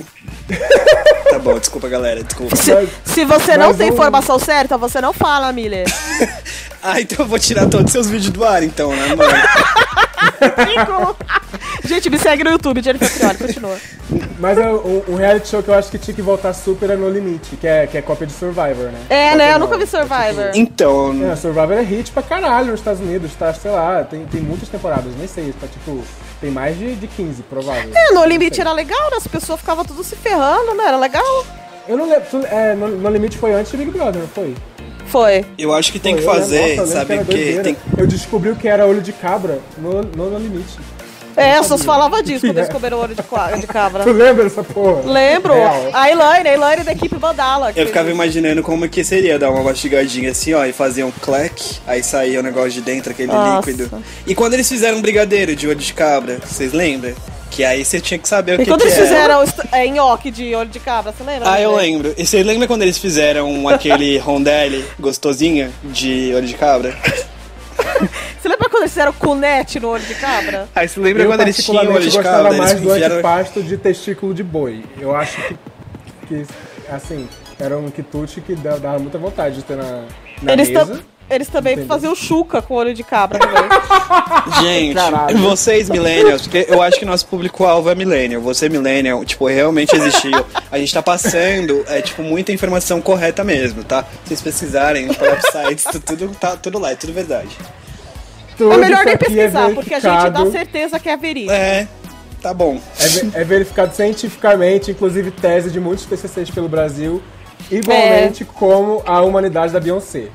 tá 1.31 1.39
bom, 1.39 1.57
desculpa 1.57 1.87
galera, 1.89 2.23
desculpa. 2.23 2.55
Se, 2.55 2.71
se 3.03 3.25
você 3.25 3.57
não 3.57 3.73
tem 3.73 3.89
o- 3.89 3.93
informação 3.93 4.37
certa, 4.37 4.77
você 4.77 5.01
não 5.01 5.11
fala, 5.13 5.51
Miller. 5.51 5.85
Ah, 6.81 7.01
então 7.01 7.17
eu 7.19 7.27
vou 7.27 7.37
tirar 7.37 7.65
todos 7.67 7.87
os 7.87 7.91
seus 7.91 8.07
vídeos 8.09 8.31
do 8.31 8.41
ar, 8.45 8.63
então, 8.63 8.95
né, 8.95 9.13
mano? 9.13 9.33
Gente, 11.89 12.09
me 12.09 12.19
segue 12.19 12.43
no 12.43 12.51
YouTube, 12.51 12.81
Jennifer 12.83 13.11
Prioli, 13.11 13.37
continua. 13.37 13.77
Mas 14.39 14.57
é 14.57 14.69
um, 14.71 15.03
um 15.09 15.15
reality 15.15 15.47
show 15.49 15.61
que 15.63 15.69
eu 15.69 15.73
acho 15.73 15.89
que 15.91 15.97
tinha 15.97 16.13
que 16.15 16.21
voltar 16.21 16.53
super 16.53 16.89
é 16.89 16.95
No 16.95 17.09
Limite, 17.09 17.55
que 17.57 17.67
é, 17.67 17.85
que 17.87 17.97
é 17.97 18.01
cópia 18.01 18.25
de 18.27 18.33
Survivor, 18.33 18.91
né? 18.91 18.99
É, 19.09 19.35
né? 19.35 19.49
Eu 19.49 19.59
não, 19.59 19.65
nunca 19.65 19.75
vi 19.77 19.83
é 19.83 19.85
tipo- 19.85 19.97
Survivor. 19.97 20.51
Então, 20.53 21.31
É, 21.31 21.35
Survivor 21.35 21.73
é 21.73 21.81
hit 21.81 22.11
pra 22.11 22.21
caralho 22.23 22.67
nos 22.71 22.79
Estados 22.79 23.01
Unidos, 23.01 23.31
tá, 23.37 23.53
sei 23.53 23.71
lá, 23.71 24.03
tem, 24.03 24.25
tem 24.27 24.39
muitas 24.39 24.69
temporadas, 24.69 25.11
nem 25.17 25.27
sei, 25.27 25.53
tá 25.59 25.67
tipo, 25.67 26.01
tem 26.39 26.51
mais 26.51 26.77
de, 26.77 26.95
de 26.95 27.07
15, 27.07 27.41
provável. 27.43 27.91
É, 27.93 28.11
no 28.13 28.23
limite 28.25 28.61
era 28.61 28.71
legal, 28.71 29.09
né? 29.11 29.17
As 29.17 29.27
pessoas 29.27 29.59
ficavam 29.59 29.83
tudo 29.83 30.03
se 30.03 30.15
ferrando, 30.15 30.73
né? 30.75 30.85
Era 30.85 30.97
legal. 30.97 31.45
Eu 31.87 31.97
não 31.97 32.07
lembro, 32.07 32.25
tu- 32.29 32.45
é, 32.45 32.75
no, 32.75 32.87
no 32.87 33.09
Limite 33.09 33.35
foi 33.37 33.51
antes 33.53 33.71
de 33.71 33.77
Big 33.77 33.89
Brother, 33.89 34.21
não 34.21 34.27
foi? 34.29 34.55
Foi. 35.07 35.43
Eu 35.57 35.73
acho 35.73 35.91
que 35.91 35.97
tem 35.99 36.15
que 36.15 36.21
eu 36.21 36.27
lembro- 36.27 36.39
fazer, 36.43 36.75
nossa, 36.77 36.81
eu 36.81 36.99
sabe 36.99 37.15
o 37.15 37.25
quê? 37.25 37.33
doideira. 37.33 37.63
Tem... 37.63 37.77
Eu 37.97 38.05
descobri 38.05 38.51
o 38.51 38.55
que 38.55 38.67
era 38.67 38.85
olho 38.85 39.01
de 39.01 39.11
cabra 39.11 39.57
no, 39.75 40.03
no, 40.03 40.29
no 40.29 40.37
limite. 40.37 40.77
É, 41.39 41.57
Eu 41.57 41.63
sabia. 41.63 41.85
falavam 41.85 42.21
disso 42.21 42.45
quando 42.45 42.57
É. 42.57 42.61
eles 42.61 42.69
comeram 42.73 42.99
olho 42.99 43.15
de, 43.15 43.21
de 43.61 43.67
cabra. 43.67 44.03
Tu 44.03 44.11
lembra 44.11 44.43
dessa 44.43 44.63
porra? 44.63 45.01
Lembro. 45.09 45.53
Real. 45.53 45.89
A 45.93 46.09
Elaine, 46.11 46.49
a 46.49 46.53
Elaine 46.53 46.83
da 46.83 46.91
equipe 46.91 47.15
Mandala. 47.19 47.71
Eu 47.75 47.87
ficava 47.87 48.09
imaginando 48.11 48.61
como 48.63 48.87
que 48.89 49.03
seria 49.03 49.39
dar 49.39 49.49
uma 49.51 49.63
mastigadinha 49.63 50.31
assim, 50.31 50.53
ó, 50.53 50.65
e 50.65 50.73
fazer 50.73 51.03
um 51.03 51.11
clack, 51.11 51.79
aí 51.87 52.03
saía 52.03 52.39
o 52.39 52.43
negócio 52.43 52.71
de 52.71 52.81
dentro, 52.81 53.11
aquele 53.11 53.31
Nossa. 53.31 53.69
líquido. 53.71 54.03
E 54.27 54.35
quando 54.35 54.53
eles 54.53 54.67
fizeram 54.67 54.97
um 54.97 55.01
brigadeiro 55.01 55.55
de 55.55 55.67
olho 55.67 55.75
de 55.79 55.93
cabra, 55.93 56.39
vocês 56.45 56.73
lembram? 56.73 57.13
Que 57.51 57.63
aí 57.65 57.83
você 57.83 57.99
tinha 57.99 58.19
que 58.19 58.27
saber 58.29 58.51
o 58.59 58.61
E 58.61 58.65
que, 58.65 58.69
quando 58.69 58.81
que 58.81 58.87
eles 58.87 58.97
era. 58.99 59.07
fizeram 59.07 59.43
est- 59.43 59.59
é, 59.71 59.87
nhoque 59.87 60.29
de 60.29 60.53
olho 60.53 60.69
de 60.69 60.79
cabra, 60.79 61.11
você 61.11 61.23
lembra? 61.23 61.51
Ah, 61.51 61.59
eu 61.59 61.71
Né? 61.75 61.81
lembro. 61.81 62.13
E 62.15 62.23
você 62.25 62.43
lembra 62.43 62.67
quando 62.67 62.83
eles 62.83 62.97
fizeram 62.99 63.67
aquele 63.67 64.17
rondelli 64.19 64.85
gostosinho 64.99 65.73
de 65.83 66.31
olho 66.35 66.45
de 66.45 66.53
cabra? 66.53 66.95
Você 68.39 68.47
lembra 68.47 68.69
quando 68.69 68.83
eles 68.83 68.91
fizeram 68.91 69.13
cunete 69.13 69.79
no 69.79 69.89
olho 69.89 70.03
de 70.03 70.15
cabra? 70.15 70.67
Aí 70.75 70.87
você 70.87 70.99
lembra 70.99 71.23
Eu 71.23 71.27
quando 71.29 71.41
eles 71.41 71.57
tinham 71.57 71.81
olho 71.81 71.91
particularmente 71.93 72.09
de 72.11 72.17
gostava 72.17 72.43
cabra? 72.43 72.57
mais 72.57 72.71
Eles 72.71 72.83
do 72.83 72.91
enfiaram... 72.91 73.15
antipasto 73.15 73.63
de 73.63 73.77
testículo 73.77 74.33
de 74.33 74.43
boi. 74.43 74.83
Eu 74.99 75.15
acho 75.15 75.41
que, 75.47 75.57
que 76.27 76.45
assim, 76.89 77.27
era 77.59 77.77
um 77.77 77.89
quitute 77.91 78.41
que 78.41 78.55
dava 78.55 78.97
muita 78.99 79.17
vontade 79.17 79.55
de 79.57 79.63
ter 79.63 79.75
na, 79.77 80.03
na 80.41 80.53
Eles, 80.53 80.69
mesa. 80.69 80.85
tam- 80.85 80.99
eles 81.29 81.47
também 81.47 81.73
Entendeu? 81.73 81.87
faziam 81.87 82.15
chuca 82.15 82.61
com 82.61 82.73
olho 82.75 82.93
de 82.93 83.03
cabra 83.03 83.39
também. 83.39 83.69
Gente, 84.61 84.95
Caralho. 84.95 85.37
vocês 85.39 85.89
millennials, 85.89 86.41
porque 86.43 86.65
eu 86.67 86.81
acho 86.81 86.97
que 86.99 87.05
nosso 87.05 87.25
público-alvo 87.27 87.89
é 87.89 87.95
millennial. 87.95 88.41
Você 88.41 88.67
millennial, 88.69 89.23
tipo, 89.25 89.47
realmente 89.47 89.95
existiu. 89.95 90.45
A 90.71 90.77
gente 90.77 90.93
tá 90.93 91.01
passando, 91.01 91.83
é, 91.87 92.01
tipo, 92.01 92.21
muita 92.23 92.51
informação 92.51 93.01
correta 93.01 93.43
mesmo, 93.43 93.83
tá? 93.83 94.03
Se 94.23 94.29
vocês 94.29 94.41
pesquisarem 94.41 95.05
no 95.07 95.15
websites, 95.19 95.85
tu- 95.91 95.99
tudo, 95.99 96.29
tá 96.39 96.55
tudo 96.57 96.79
lá, 96.79 96.91
é 96.91 96.95
tudo 96.95 97.13
verdade. 97.13 97.49
Tudo 98.57 98.73
é 98.73 98.77
melhor 98.77 99.05
nem 99.05 99.17
pesquisar, 99.17 99.69
porque 99.73 99.93
a 99.93 99.99
gente 99.99 100.29
dá 100.31 100.51
certeza 100.51 100.99
que 100.99 101.07
é 101.09 101.15
verídico. 101.15 101.53
É, 101.53 101.87
tá 102.41 102.53
bom. 102.53 102.79
É, 103.33 103.41
é 103.41 103.43
verificado 103.43 103.95
cientificamente, 103.95 104.91
inclusive 104.91 105.31
tese 105.31 105.69
de 105.71 105.79
muitos 105.79 106.05
PCCs 106.05 106.49
pelo 106.49 106.67
Brasil, 106.67 107.21
igualmente 107.71 108.43
como 108.43 109.01
a 109.05 109.21
humanidade 109.21 109.71
da 109.71 109.79
Beyoncé. 109.79 110.27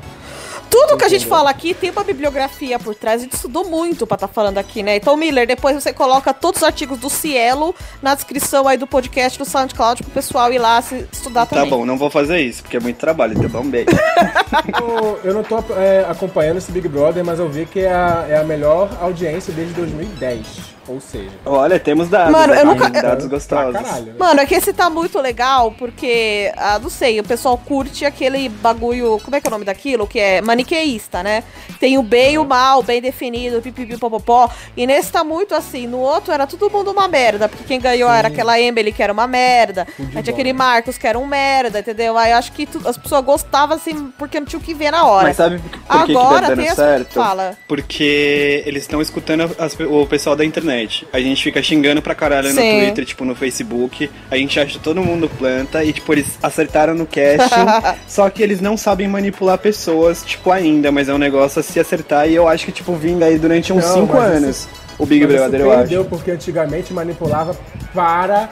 Tudo 0.70 0.96
que 0.96 1.04
a 1.04 1.08
gente 1.08 1.26
fala 1.26 1.50
aqui 1.50 1.72
tem 1.74 1.90
uma 1.90 2.02
bibliografia 2.04 2.78
por 2.78 2.94
trás. 2.94 3.20
A 3.20 3.24
gente 3.24 3.34
estudou 3.34 3.64
muito 3.64 4.06
pra 4.06 4.16
estar 4.16 4.28
falando 4.28 4.58
aqui, 4.58 4.82
né? 4.82 4.96
Então, 4.96 5.16
Miller, 5.16 5.46
depois 5.46 5.74
você 5.80 5.92
coloca 5.92 6.32
todos 6.34 6.60
os 6.62 6.66
artigos 6.66 6.98
do 6.98 7.08
Cielo 7.08 7.74
na 8.02 8.14
descrição 8.14 8.66
aí 8.66 8.76
do 8.76 8.86
podcast 8.86 9.38
do 9.38 9.44
SoundCloud 9.44 10.02
pro 10.02 10.12
pessoal 10.12 10.52
ir 10.52 10.58
lá 10.58 10.80
se 10.82 11.06
estudar 11.12 11.46
Tá 11.46 11.56
também. 11.56 11.70
bom, 11.70 11.84
não 11.86 11.96
vou 11.96 12.10
fazer 12.10 12.40
isso, 12.40 12.62
porque 12.62 12.76
é 12.76 12.80
muito 12.80 12.96
trabalho, 12.96 13.40
tá 13.40 13.48
bom? 13.48 13.62
Beijo. 13.64 13.86
Eu, 14.80 15.18
eu 15.24 15.34
não 15.34 15.42
tô 15.42 15.58
é, 15.76 16.04
acompanhando 16.08 16.58
esse 16.58 16.70
Big 16.70 16.86
Brother, 16.88 17.24
mas 17.24 17.38
eu 17.38 17.48
vi 17.48 17.66
que 17.66 17.80
é 17.80 17.92
a, 17.92 18.26
é 18.28 18.36
a 18.38 18.44
melhor 18.44 18.88
audiência 19.00 19.52
desde 19.52 19.74
2010. 19.74 20.74
Ou 20.86 21.00
seja, 21.00 21.30
Olha, 21.46 21.80
temos 21.80 22.08
dados. 22.10 22.30
Mano, 22.30 22.52
eu 22.54 22.70
aqui, 22.70 22.80
nunca- 22.84 23.02
Dados 23.02 23.26
gostosos. 23.26 23.72
caralho. 23.72 24.06
né? 24.06 24.14
Mano, 24.18 24.40
é 24.40 24.46
que 24.46 24.54
esse 24.54 24.72
tá 24.72 24.90
muito 24.90 25.18
legal 25.18 25.72
porque, 25.78 26.52
ah, 26.56 26.78
não 26.78 26.90
sei, 26.90 27.18
o 27.18 27.24
pessoal 27.24 27.56
curte 27.58 28.04
aquele 28.04 28.48
bagulho, 28.50 29.18
como 29.24 29.34
é 29.34 29.40
que 29.40 29.46
é 29.46 29.48
o 29.48 29.50
nome 29.50 29.64
daquilo? 29.64 30.06
Que 30.06 30.20
é 30.20 30.40
maniqueísta, 30.64 31.22
né? 31.22 31.44
Tem 31.78 31.98
o 31.98 32.02
bem 32.02 32.34
e 32.34 32.38
o 32.38 32.44
mal, 32.44 32.82
bem 32.82 33.00
definido, 33.00 33.60
pipipi, 33.60 33.96
popopó. 33.98 34.50
E 34.76 34.86
nesse 34.86 35.12
tá 35.12 35.22
muito 35.22 35.54
assim. 35.54 35.86
No 35.86 35.98
outro 35.98 36.32
era 36.32 36.46
todo 36.46 36.70
mundo 36.70 36.90
uma 36.90 37.06
merda, 37.06 37.48
porque 37.48 37.64
quem 37.64 37.80
ganhou 37.80 38.10
era 38.10 38.28
aquela 38.28 38.58
Emily 38.60 38.92
que 38.92 39.02
era 39.02 39.12
uma 39.12 39.26
merda. 39.26 39.86
Aí 40.14 40.22
tinha 40.22 40.32
aquele 40.32 40.52
Marcos 40.52 40.96
que 40.98 41.06
era 41.06 41.18
um 41.18 41.26
merda, 41.26 41.80
entendeu? 41.80 42.16
Aí 42.16 42.32
eu 42.32 42.38
acho 42.38 42.52
que 42.52 42.66
tu- 42.66 42.82
as 42.86 42.96
pessoas 42.96 43.24
gostavam 43.24 43.76
assim 43.76 44.10
porque 44.18 44.40
não 44.40 44.46
tinha 44.46 44.58
o 44.58 44.62
que 44.62 44.74
ver 44.74 44.90
na 44.90 45.04
hora. 45.06 45.28
Mas 45.28 45.36
sabe 45.36 45.58
por 45.58 45.70
que, 45.70 45.78
por 45.78 45.98
que 46.06 46.12
que 46.12 46.16
Agora 46.18 46.46
tá 46.48 46.56
tem 46.56 46.64
dando 46.66 46.76
certo? 46.76 47.12
fala. 47.14 47.56
Porque 47.68 48.62
eles 48.66 48.82
estão 48.82 49.00
escutando 49.02 49.42
as- 49.58 49.76
o 49.78 50.06
pessoal 50.06 50.34
da 50.36 50.44
internet. 50.44 51.06
A 51.12 51.20
gente 51.20 51.42
fica 51.42 51.62
xingando 51.62 52.00
pra 52.00 52.14
caralho 52.14 52.48
no 52.48 52.60
Sim. 52.60 52.78
Twitter, 52.80 53.04
tipo, 53.04 53.24
no 53.24 53.34
Facebook. 53.34 54.10
A 54.30 54.36
gente 54.36 54.58
acha 54.58 54.72
que 54.72 54.78
todo 54.78 55.02
mundo 55.02 55.28
planta 55.38 55.84
e, 55.84 55.92
tipo, 55.92 56.12
eles 56.12 56.38
acertaram 56.42 56.94
no 56.94 57.06
casting. 57.06 57.64
só 58.06 58.28
que 58.30 58.42
eles 58.42 58.60
não 58.60 58.76
sabem 58.76 59.08
manipular 59.08 59.58
pessoas, 59.58 60.22
tipo, 60.24 60.43
ainda. 60.50 60.90
Mas 60.92 61.08
é 61.08 61.14
um 61.14 61.18
negócio 61.18 61.60
a 61.60 61.62
se 61.62 61.78
acertar 61.80 62.28
e 62.28 62.34
eu 62.34 62.46
acho 62.48 62.66
que, 62.66 62.72
tipo, 62.72 62.94
vinga 62.94 63.26
aí 63.26 63.38
durante 63.38 63.72
uns 63.72 63.84
Não, 63.84 63.94
5 63.94 64.14
mas 64.16 64.32
anos. 64.36 64.56
isso- 64.56 64.68
o 64.98 65.04
Big 65.06 65.26
Brother, 65.26 65.60
eu 65.60 65.70
perdeu, 65.70 66.00
acho. 66.02 66.10
porque 66.10 66.30
antigamente 66.30 66.92
manipulava 66.92 67.56
para 67.92 68.48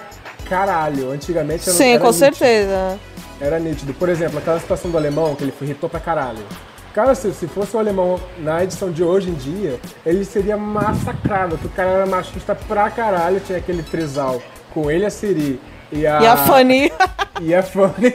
caralho. 0.48 1.10
Antigamente 1.12 1.68
era, 1.68 1.76
Sim, 1.78 1.90
era 1.92 2.00
com 2.00 2.06
nítido. 2.08 2.18
certeza. 2.24 2.98
Era 3.40 3.58
nítido. 3.58 3.94
Por 3.94 4.08
exemplo, 4.08 4.38
aquela 4.38 4.58
situação 4.60 4.90
do 4.90 4.96
alemão, 4.98 5.34
que 5.34 5.44
ele 5.44 5.52
foi 5.52 5.66
irritou 5.68 5.88
pra 5.88 6.00
caralho. 6.00 6.38
Cara, 6.94 7.14
se, 7.14 7.32
se 7.32 7.46
fosse 7.46 7.74
o 7.74 7.78
alemão 7.78 8.20
na 8.38 8.62
edição 8.62 8.90
de 8.90 9.02
hoje 9.02 9.30
em 9.30 9.34
dia, 9.34 9.80
ele 10.04 10.24
seria 10.26 10.56
massacrado, 10.58 11.56
que 11.56 11.66
o 11.66 11.70
cara 11.70 11.88
era 11.90 12.06
machista 12.06 12.54
pra 12.54 12.90
caralho, 12.90 13.40
tinha 13.40 13.56
aquele 13.58 13.82
trisal 13.82 14.42
com 14.74 14.90
ele, 14.90 15.06
a 15.06 15.10
Siri 15.10 15.58
e 15.90 16.06
a, 16.06 16.20
E 16.20 16.26
a 16.26 16.36
Fanny. 16.36 16.92
e 17.40 17.54
a 17.54 17.62
Fanny. 17.62 18.14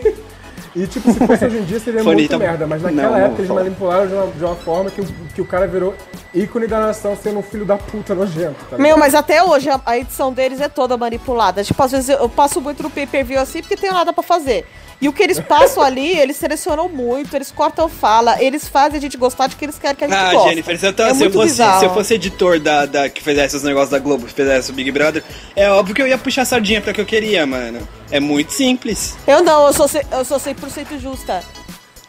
E 0.75 0.85
tipo, 0.87 1.11
se 1.11 1.19
fosse 1.25 1.45
hoje 1.45 1.57
em 1.57 1.63
dia 1.63 1.79
seria 1.79 2.03
muito 2.05 2.29
tá- 2.29 2.37
merda, 2.37 2.67
mas 2.67 2.81
Não, 2.81 2.91
naquela 2.91 3.17
não 3.17 3.25
época 3.25 3.43
vou 3.43 3.45
eles 3.45 3.63
manipularam 3.65 4.07
de 4.07 4.13
uma, 4.13 4.27
de 4.27 4.43
uma 4.45 4.55
forma 4.55 4.89
que, 4.91 5.01
o- 5.01 5.07
que 5.33 5.41
o 5.41 5.45
cara 5.45 5.67
virou 5.67 5.95
ícone 6.33 6.67
da 6.67 6.79
nação 6.79 7.15
sendo 7.21 7.39
um 7.39 7.43
filho 7.43 7.65
da 7.65 7.77
puta 7.77 8.13
nojento, 8.13 8.55
tá 8.69 8.77
Meu, 8.77 8.97
mas 8.97 9.15
até 9.15 9.43
hoje 9.43 9.69
a, 9.69 9.79
a 9.85 9.97
edição 9.97 10.31
deles 10.31 10.59
é 10.61 10.67
toda 10.69 10.97
manipulada. 10.97 11.63
Tipo, 11.63 11.81
às 11.81 11.91
vezes 11.91 12.09
eu, 12.09 12.17
eu 12.17 12.29
passo 12.29 12.59
muito 12.61 12.83
no 12.83 12.89
pay-per-view 12.89 13.39
assim 13.39 13.61
porque 13.61 13.75
tenho 13.77 13.93
nada 13.93 14.11
pra 14.13 14.23
fazer. 14.23 14.65
E 14.99 15.07
o 15.07 15.13
que 15.13 15.21
eles 15.21 15.39
passam 15.39 15.83
ali, 15.83 16.17
eles 16.17 16.37
selecionam 16.37 16.89
muito, 16.89 17.35
eles 17.35 17.51
cortam 17.51 17.87
fala, 17.87 18.41
eles 18.41 18.67
fazem 18.67 18.97
a 18.97 19.01
gente 19.01 19.15
gostar 19.15 19.45
de 19.45 19.55
que 19.55 19.63
eles 19.65 19.77
querem 19.77 19.95
que 19.95 20.03
a 20.05 20.07
gente 20.07 20.17
Ah, 20.17 20.31
goste. 20.33 20.49
Jennifer, 20.49 20.79
se 20.79 20.87
eu, 20.87 20.93
tô- 20.93 21.03
É 21.03 21.13
se, 21.13 21.23
eu 21.23 21.31
fosse, 21.31 21.53
se 21.55 21.85
eu 21.85 21.93
fosse 21.93 22.13
editor 22.15 22.59
da, 22.59 22.85
da- 22.87 23.07
que 23.07 23.21
fizesse 23.23 23.55
os 23.55 23.61
negócios 23.61 23.91
da 23.91 23.99
Globo, 23.99 24.25
que 24.25 24.33
fizesse 24.33 24.71
o 24.71 24.73
Big 24.73 24.89
Brother, 24.91 25.23
é 25.55 25.69
óbvio 25.69 25.93
que 25.93 26.01
eu 26.01 26.07
ia 26.07 26.17
puxar 26.17 26.41
a 26.41 26.45
sardinha 26.45 26.81
pra 26.81 26.93
que 26.93 26.99
eu 27.01 27.05
queria, 27.05 27.45
mano. 27.45 27.87
É 28.09 28.19
muito 28.19 28.53
simples. 28.53 29.15
Eu 29.27 29.43
não, 29.43 29.67
eu 29.67 29.73
sou, 29.73 29.87
eu 30.11 30.25
sou 30.25 30.39
100% 30.39 30.99
justa. 30.99 31.43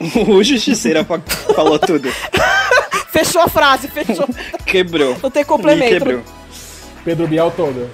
O 0.28 0.42
Justiceira 0.44 1.04
fa- 1.04 1.20
falou 1.54 1.78
tudo. 1.78 2.08
Fechou 3.10 3.40
a 3.42 3.48
frase, 3.48 3.88
fechou. 3.88 4.28
Quebrou. 4.64 5.16
Não 5.22 5.30
tem 5.30 5.42
Me 5.42 5.48
complemento. 5.48 5.92
quebrou. 5.92 6.22
Pedro 7.04 7.26
Bial 7.26 7.50
todo. 7.56 7.88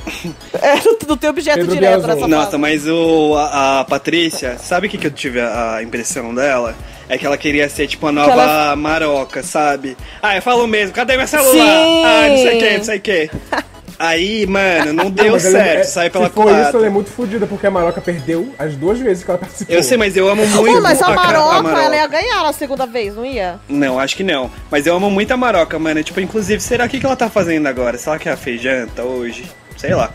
É, 0.61 0.75
não, 1.07 1.17
tem 1.17 1.31
objeto 1.31 1.59
Pedro 1.59 1.75
direto 1.75 2.03
Biazon. 2.03 2.15
nessa 2.15 2.29
Nossa, 2.29 2.59
mas 2.59 2.87
o, 2.89 3.35
a, 3.37 3.81
a 3.81 3.85
Patrícia, 3.85 4.57
sabe 4.59 4.87
o 4.87 4.91
que, 4.91 4.99
que 4.99 5.07
eu 5.07 5.11
tive 5.11 5.41
a, 5.41 5.77
a 5.77 5.83
impressão 5.83 6.35
dela? 6.35 6.75
É 7.09 7.19
que 7.19 7.27
ela 7.27 7.37
queria 7.37 7.69
ser 7.69 7.87
tipo 7.87 8.07
a 8.07 8.13
nova 8.13 8.33
ela- 8.33 8.77
Maroca, 8.77 9.43
sabe? 9.43 9.97
Ah, 10.23 10.37
eu 10.37 10.43
falo 10.43 10.67
mesmo, 10.67 10.95
cadê 10.95 11.17
meu 11.17 11.27
celular? 11.29 11.53
Sim. 11.53 12.05
Ah, 12.05 12.29
não 12.29 12.37
sei 12.39 12.57
o 12.57 12.59
que, 12.59 12.77
não 12.79 12.85
sei 12.85 12.99
o 12.99 13.01
que. 13.01 13.31
Aí, 13.99 14.45
mano, 14.47 14.93
não 14.93 15.11
deu 15.11 15.27
ela 15.27 15.37
é- 15.37 15.41
certo, 15.41 15.79
é- 15.81 15.85
sai 15.85 16.11
pela 16.11 16.27
Se 16.29 16.33
for 16.35 16.51
isso, 16.51 16.77
ela 16.77 16.87
é 16.87 16.91
muito 16.91 17.11
fodida, 17.11 17.47
porque 17.47 17.67
a 17.67 17.71
Maroca 17.71 18.01
perdeu 18.01 18.53
as 18.59 18.75
duas 18.75 18.99
vezes 18.99 19.23
que 19.23 19.31
ela 19.31 19.39
participou. 19.39 19.75
Eu 19.75 19.83
sei, 19.83 19.97
mas 19.97 20.17
eu 20.17 20.29
amo 20.29 20.45
muito 20.47 20.75
Pô, 20.75 20.81
mas 20.81 21.01
a 21.01 21.07
ca- 21.07 21.15
Maroca, 21.15 21.81
ela 21.81 21.97
ia 21.97 22.07
ganhar 22.07 22.43
na 22.43 22.53
segunda 22.53 22.87
vez, 22.87 23.15
não 23.15 23.25
ia? 23.25 23.59
Não, 23.69 23.99
acho 23.99 24.17
que 24.17 24.25
não. 24.25 24.51
Mas 24.71 24.87
eu 24.87 24.97
amo 24.97 25.11
muito 25.11 25.33
a 25.33 25.37
Maroca, 25.37 25.79
mano. 25.79 26.03
Tipo, 26.03 26.21
inclusive, 26.21 26.61
será 26.61 26.89
que, 26.89 26.99
que 26.99 27.07
ela 27.07 27.17
tá 27.17 27.31
fazendo 27.31 27.67
agora? 27.69 27.97
Será 27.97 28.19
que 28.19 28.29
ela 28.29 28.37
fez 28.37 28.61
janta 28.61 29.03
hoje? 29.05 29.45
Sei 29.77 29.95
lá. 29.95 30.11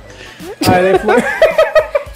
Ah, 0.68 0.78
ela 0.78 0.90
é 0.90 0.96
influ... 0.96 1.14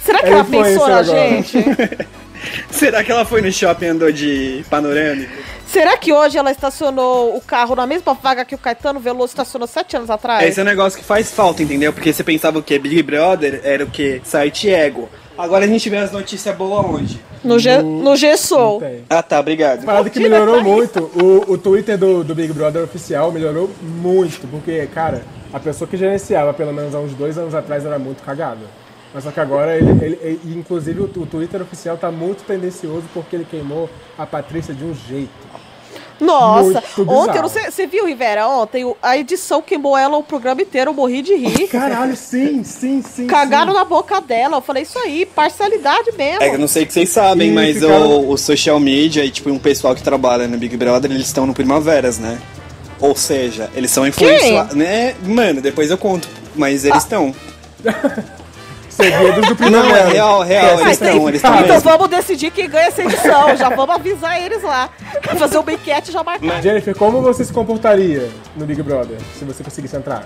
Será 0.04 0.18
que 0.20 0.26
Ela 0.26 0.34
é 0.36 0.38
ela 0.40 0.44
pensou 0.44 0.88
na 0.88 0.98
agora. 0.98 1.04
gente? 1.18 1.58
Será 2.70 3.02
que 3.02 3.10
ela 3.10 3.24
foi 3.24 3.40
no 3.40 3.50
shopping 3.52 3.84
e 3.84 3.88
andou 3.88 4.12
de 4.12 4.64
panorâmico? 4.68 5.32
Será 5.66 5.96
que 5.96 6.12
hoje 6.12 6.38
ela 6.38 6.50
estacionou 6.50 7.36
o 7.36 7.40
carro 7.40 7.74
na 7.74 7.86
mesma 7.86 8.14
vaga 8.14 8.44
que 8.44 8.54
o 8.54 8.58
Caetano 8.58 9.00
Veloso 9.00 9.32
estacionou 9.32 9.66
sete 9.66 9.96
anos 9.96 10.10
atrás? 10.10 10.46
Esse 10.46 10.60
é 10.60 10.62
um 10.62 10.66
negócio 10.66 10.98
que 10.98 11.04
faz 11.04 11.32
falta, 11.32 11.62
entendeu? 11.62 11.92
Porque 11.92 12.12
você 12.12 12.22
pensava 12.22 12.58
o 12.58 12.62
que? 12.62 12.78
Big 12.78 13.02
Brother 13.02 13.60
era 13.64 13.82
o 13.82 13.90
que? 13.90 14.20
Site 14.24 14.70
ego. 14.70 15.08
Agora 15.36 15.64
a 15.64 15.68
gente 15.68 15.90
vê 15.90 15.96
as 15.96 16.12
notícias 16.12 16.54
boas 16.54 16.84
onde? 16.86 17.20
No, 17.42 17.58
G, 17.58 17.82
no 17.82 18.14
G-Soul. 18.14 18.78
Tem. 18.80 19.04
Ah, 19.10 19.22
tá, 19.22 19.40
obrigado. 19.40 19.84
Parada 19.84 20.08
que 20.08 20.20
melhorou 20.20 20.62
muito. 20.62 21.10
O, 21.14 21.52
o 21.52 21.58
Twitter 21.58 21.98
do, 21.98 22.22
do 22.22 22.34
Big 22.34 22.52
Brother 22.52 22.84
oficial 22.84 23.32
melhorou 23.32 23.68
muito, 23.82 24.46
porque, 24.46 24.86
cara, 24.94 25.22
a 25.52 25.58
pessoa 25.58 25.88
que 25.88 25.96
gerenciava 25.96 26.54
pelo 26.54 26.72
menos 26.72 26.94
há 26.94 27.00
uns 27.00 27.14
dois 27.14 27.36
anos 27.36 27.54
atrás 27.54 27.84
era 27.84 27.98
muito 27.98 28.22
cagada. 28.22 28.60
Mas 29.14 29.22
só 29.24 29.30
que 29.30 29.38
agora 29.38 29.76
ele, 29.76 29.90
ele- 30.04 30.18
ele- 30.22 30.40
inclusive 30.58 31.00
o, 31.00 31.04
o 31.04 31.24
Twitter 31.26 31.62
oficial 31.62 31.96
tá 31.96 32.10
muito 32.10 32.42
tendencioso 32.42 33.04
porque 33.14 33.36
ele 33.36 33.46
queimou 33.48 33.88
a 34.18 34.26
Patrícia 34.26 34.74
de 34.74 34.84
um 34.84 34.92
jeito. 34.92 35.30
Nossa, 36.20 36.82
ontem, 37.08 37.36
eu 37.38 37.42
não 37.42 37.48
sei, 37.48 37.64
você 37.70 37.86
viu, 37.86 38.06
Rivera? 38.06 38.46
Ontem 38.48 38.84
o- 38.84 38.96
a 39.02 39.16
edição 39.16 39.60
queimou 39.60 39.96
ela 39.96 40.16
o 40.16 40.22
programa 40.22 40.62
inteiro, 40.62 40.90
eu 40.90 40.94
morri 40.94 41.22
de 41.22 41.34
rir. 41.34 41.66
Caralho, 41.68 42.16
sim, 42.16 42.62
sim, 42.64 43.02
sim. 43.02 43.26
Cagaram 43.26 43.72
sim. 43.72 43.78
na 43.78 43.84
boca 43.84 44.20
dela. 44.20 44.56
Eu 44.56 44.60
falei, 44.62 44.84
isso 44.84 44.98
aí, 44.98 45.26
parcialidade 45.26 46.12
mesmo. 46.16 46.42
É 46.42 46.48
que 46.50 46.54
eu 46.54 46.58
não 46.60 46.68
sei 46.68 46.86
que 46.86 46.92
vocês 46.92 47.08
sabem, 47.08 47.50
E 47.50 47.52
mas 47.52 47.74
ficaram- 47.78 48.10
o, 48.20 48.30
o 48.32 48.38
social 48.38 48.78
media 48.78 49.24
e 49.24 49.30
tipo 49.30 49.50
um 49.50 49.58
pessoal 49.58 49.94
que 49.94 50.02
trabalha 50.02 50.46
no 50.46 50.56
Big 50.56 50.76
Brother, 50.76 51.10
eles 51.10 51.26
estão 51.26 51.46
no 51.46 51.54
Primaveras, 51.54 52.18
né? 52.18 52.38
Ou 53.00 53.14
seja, 53.16 53.68
eles 53.74 53.90
são 53.90 54.06
influenciados, 54.06 54.74
né? 54.76 55.14
Mano, 55.24 55.60
depois 55.60 55.90
eu 55.90 55.98
conto, 55.98 56.28
mas 56.54 56.84
eles 56.84 56.98
estão. 57.02 57.34
Seguidos 58.94 59.48
do 59.48 59.56
primeiro 59.56 59.88
Não, 59.88 59.96
é 59.96 60.04
real, 60.12 60.42
real. 60.42 60.64
É 60.64 60.72
Eles 60.72 60.82
Mas 60.82 61.00
estão, 61.00 61.28
eles 61.28 61.42
estão 61.42 61.60
então 61.60 61.80
vamos 61.80 62.08
decidir 62.08 62.50
quem 62.50 62.68
ganha 62.68 62.86
essa 62.86 63.02
edição. 63.02 63.56
Já 63.56 63.68
vamos 63.70 63.94
avisar 63.94 64.40
eles 64.40 64.62
lá. 64.62 64.88
Fazer 65.36 65.58
um 65.58 65.70
enquete 65.70 66.12
já 66.12 66.22
marcar. 66.22 66.62
Jennifer, 66.62 66.96
como 66.96 67.20
você 67.20 67.44
se 67.44 67.52
comportaria 67.52 68.28
no 68.56 68.64
Big 68.64 68.82
Brother 68.82 69.18
se 69.38 69.44
você 69.44 69.64
conseguisse 69.64 69.96
entrar? 69.96 70.24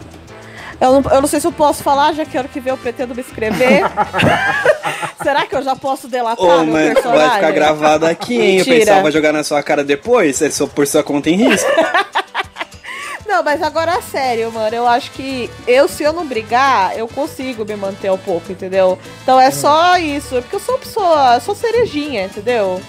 Eu 0.81 1.01
não, 1.01 1.11
eu 1.11 1.21
não 1.21 1.29
sei 1.29 1.41
se 1.41 1.47
eu 1.47 1.51
posso 1.53 1.83
falar, 1.83 2.13
já 2.13 2.25
que 2.25 2.37
ano 2.39 2.49
que 2.49 2.61
vem 2.61 2.71
eu 2.73 2.77
pretendo 2.77 3.15
me 3.15 3.21
inscrever. 3.21 3.83
Será 5.21 5.45
que 5.45 5.57
eu 5.57 5.63
já 5.63 5.75
posso 5.75 6.07
delatar 6.07 6.45
Ô, 6.45 6.59
meu 6.59 6.67
mano, 6.67 6.95
personagem? 6.95 7.27
vai 7.27 7.35
ficar 7.35 7.51
gravado 7.51 8.07
aqui, 8.07 8.35
hein? 8.35 8.55
O 8.55 8.59
Mentira. 8.59 8.79
pessoal 8.79 9.03
vai 9.03 9.13
jogar 9.13 9.33
na 9.33 9.43
sua 9.43 9.61
cara 9.63 9.83
depois, 9.83 10.41
é 10.41 10.51
só 10.51 10.67
por 10.69 10.87
sua 10.87 11.03
conta 11.03 11.31
em 11.31 11.37
risco. 11.37 11.69
Não, 13.29 13.43
mas 13.43 13.63
agora 13.63 13.93
é 13.93 14.01
sério, 14.01 14.51
mano. 14.51 14.75
Eu 14.75 14.89
acho 14.89 15.11
que 15.11 15.51
eu, 15.67 15.87
se 15.87 16.03
eu 16.03 16.15
não 16.15 16.27
brigar, 16.27 16.97
eu 16.97 17.07
consigo 17.07 17.63
me 17.63 17.77
manter 17.77 18.11
um 18.11 18.17
pouco, 18.17 18.51
entendeu? 18.51 18.99
Então 19.23 19.39
é 19.39 19.51
só 19.51 19.99
isso. 19.99 20.37
Porque 20.41 20.57
eu 20.57 20.61
sou 20.61 20.77
uma 20.77 20.81
pessoa, 20.81 21.35
eu 21.35 21.41
sou 21.43 21.55
cerejinha, 21.55 22.25
entendeu? 22.25 22.81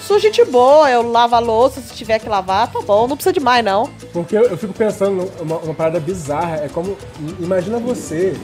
Sou 0.00 0.18
gente 0.18 0.42
boa, 0.46 0.90
eu 0.90 1.02
lavo 1.02 1.34
a 1.34 1.38
louça 1.38 1.82
se 1.82 1.92
tiver 1.94 2.18
que 2.18 2.28
lavar, 2.28 2.70
tá 2.72 2.80
bom, 2.80 3.06
não 3.06 3.14
precisa 3.14 3.32
de 3.32 3.40
mais, 3.40 3.62
não. 3.62 3.90
Porque 4.10 4.34
eu, 4.36 4.44
eu 4.44 4.56
fico 4.56 4.72
pensando 4.72 5.30
uma, 5.38 5.58
uma 5.58 5.74
parada 5.74 6.00
bizarra. 6.00 6.64
É 6.64 6.68
como. 6.68 6.96
Imagina 7.38 7.78
você 7.78 8.34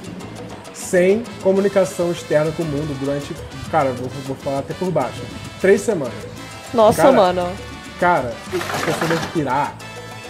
sem 0.75 1.25
comunicação 1.43 2.13
externa 2.13 2.53
com 2.53 2.65
o 2.65 2.67
mundo 2.67 2.95
durante. 3.01 3.35
Cara, 3.71 3.93
vou, 3.93 4.11
vou 4.27 4.37
falar 4.37 4.59
até 4.59 4.75
por 4.75 4.91
baixo. 4.91 5.23
Três 5.59 5.81
semanas. 5.81 6.13
Nossa, 6.75 7.03
Cara, 7.03 7.13
mano. 7.15 7.49
Cara, 7.99 8.35
a 8.53 8.85
pessoa 8.85 9.09
deve 9.09 9.27
pirar. 9.29 9.75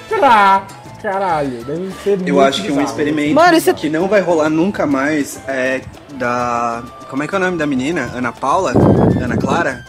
Pirar! 0.09 0.80
Caralho, 1.03 1.65
deve 1.65 1.91
ser 2.05 2.17
muito 2.17 2.29
Eu 2.29 2.41
acho 2.41 2.63
que 2.63 2.71
um 2.71 2.81
experimento 2.83 3.35
Mano, 3.35 3.57
isso 3.57 3.71
é- 3.71 3.75
que 3.75 3.89
não 3.89 4.07
vai 4.07 4.21
rolar 4.21 4.51
nunca 4.51 4.87
mais 4.87 5.41
é 5.49 5.81
da. 6.15 6.83
Como 7.09 7.23
é 7.23 7.27
que 7.29 7.35
é 7.35 7.39
o 7.39 7.41
nome 7.41 7.57
da 7.57 7.67
menina? 7.67 8.11
Ana 8.15 8.33
Paula? 8.33 8.73
Ana 9.23 9.37
Clara? 9.37 9.85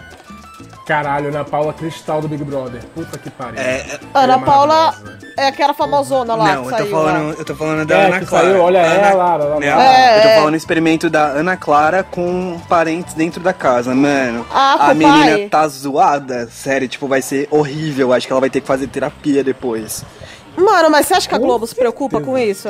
Caralho, 0.87 1.29
Ana 1.29 1.43
Paula 1.45 1.73
Cristal 1.73 2.21
do 2.21 2.27
Big 2.27 2.43
Brother. 2.43 2.81
Puta 2.95 3.17
que 3.17 3.29
pariu. 3.29 3.59
É, 3.59 3.77
é- 3.77 3.99
Ana 4.13 4.33
Ela 4.33 4.41
é 4.41 4.45
Paula 4.45 4.73
maravilhosa. 4.75 5.27
é 5.37 5.47
aquela 5.47 5.73
famosona 5.73 6.35
lá 6.35 6.55
não, 6.55 6.63
que 6.63 6.67
eu 6.67 6.71
tô, 6.71 6.77
saiu 6.77 6.91
falando, 6.91 7.27
lá. 7.27 7.33
eu 7.37 7.45
tô 7.45 7.55
falando 7.55 7.85
da 7.87 7.95
É, 7.97 8.05
Ana 8.07 8.25
Clara. 8.25 8.47
saiu, 8.47 8.61
olha 8.61 8.81
Ana- 8.81 8.93
ela, 9.07 9.13
lá, 9.13 9.35
lá, 9.37 9.55
lá. 9.59 9.65
É, 9.65 10.17
eu 10.17 10.21
tô 10.23 10.29
falando 10.39 10.53
o 10.53 10.57
experimento 10.57 11.09
da 11.09 11.23
Ana 11.27 11.55
Clara 11.55 12.03
com 12.03 12.59
parentes 12.67 13.13
dentro 13.13 13.41
da 13.41 13.53
casa, 13.53 13.93
mano. 13.93 14.45
Ah, 14.51 14.89
a 14.89 14.93
menina 14.93 15.37
pai? 15.37 15.47
tá 15.49 15.67
zoada, 15.67 16.47
sério, 16.51 16.87
tipo, 16.87 17.07
vai 17.07 17.21
ser 17.21 17.47
horrível. 17.51 18.11
Acho 18.11 18.25
que 18.27 18.33
ela 18.33 18.41
vai 18.41 18.49
ter 18.49 18.59
que 18.61 18.67
fazer 18.67 18.87
terapia 18.87 19.43
depois. 19.43 20.03
Mano, 20.57 20.89
mas 20.89 21.07
você 21.07 21.13
acha 21.13 21.27
que 21.29 21.35
a 21.35 21.37
Globo 21.37 21.65
se 21.65 21.73
preocupa 21.75 22.19
com 22.21 22.37
isso? 22.37 22.69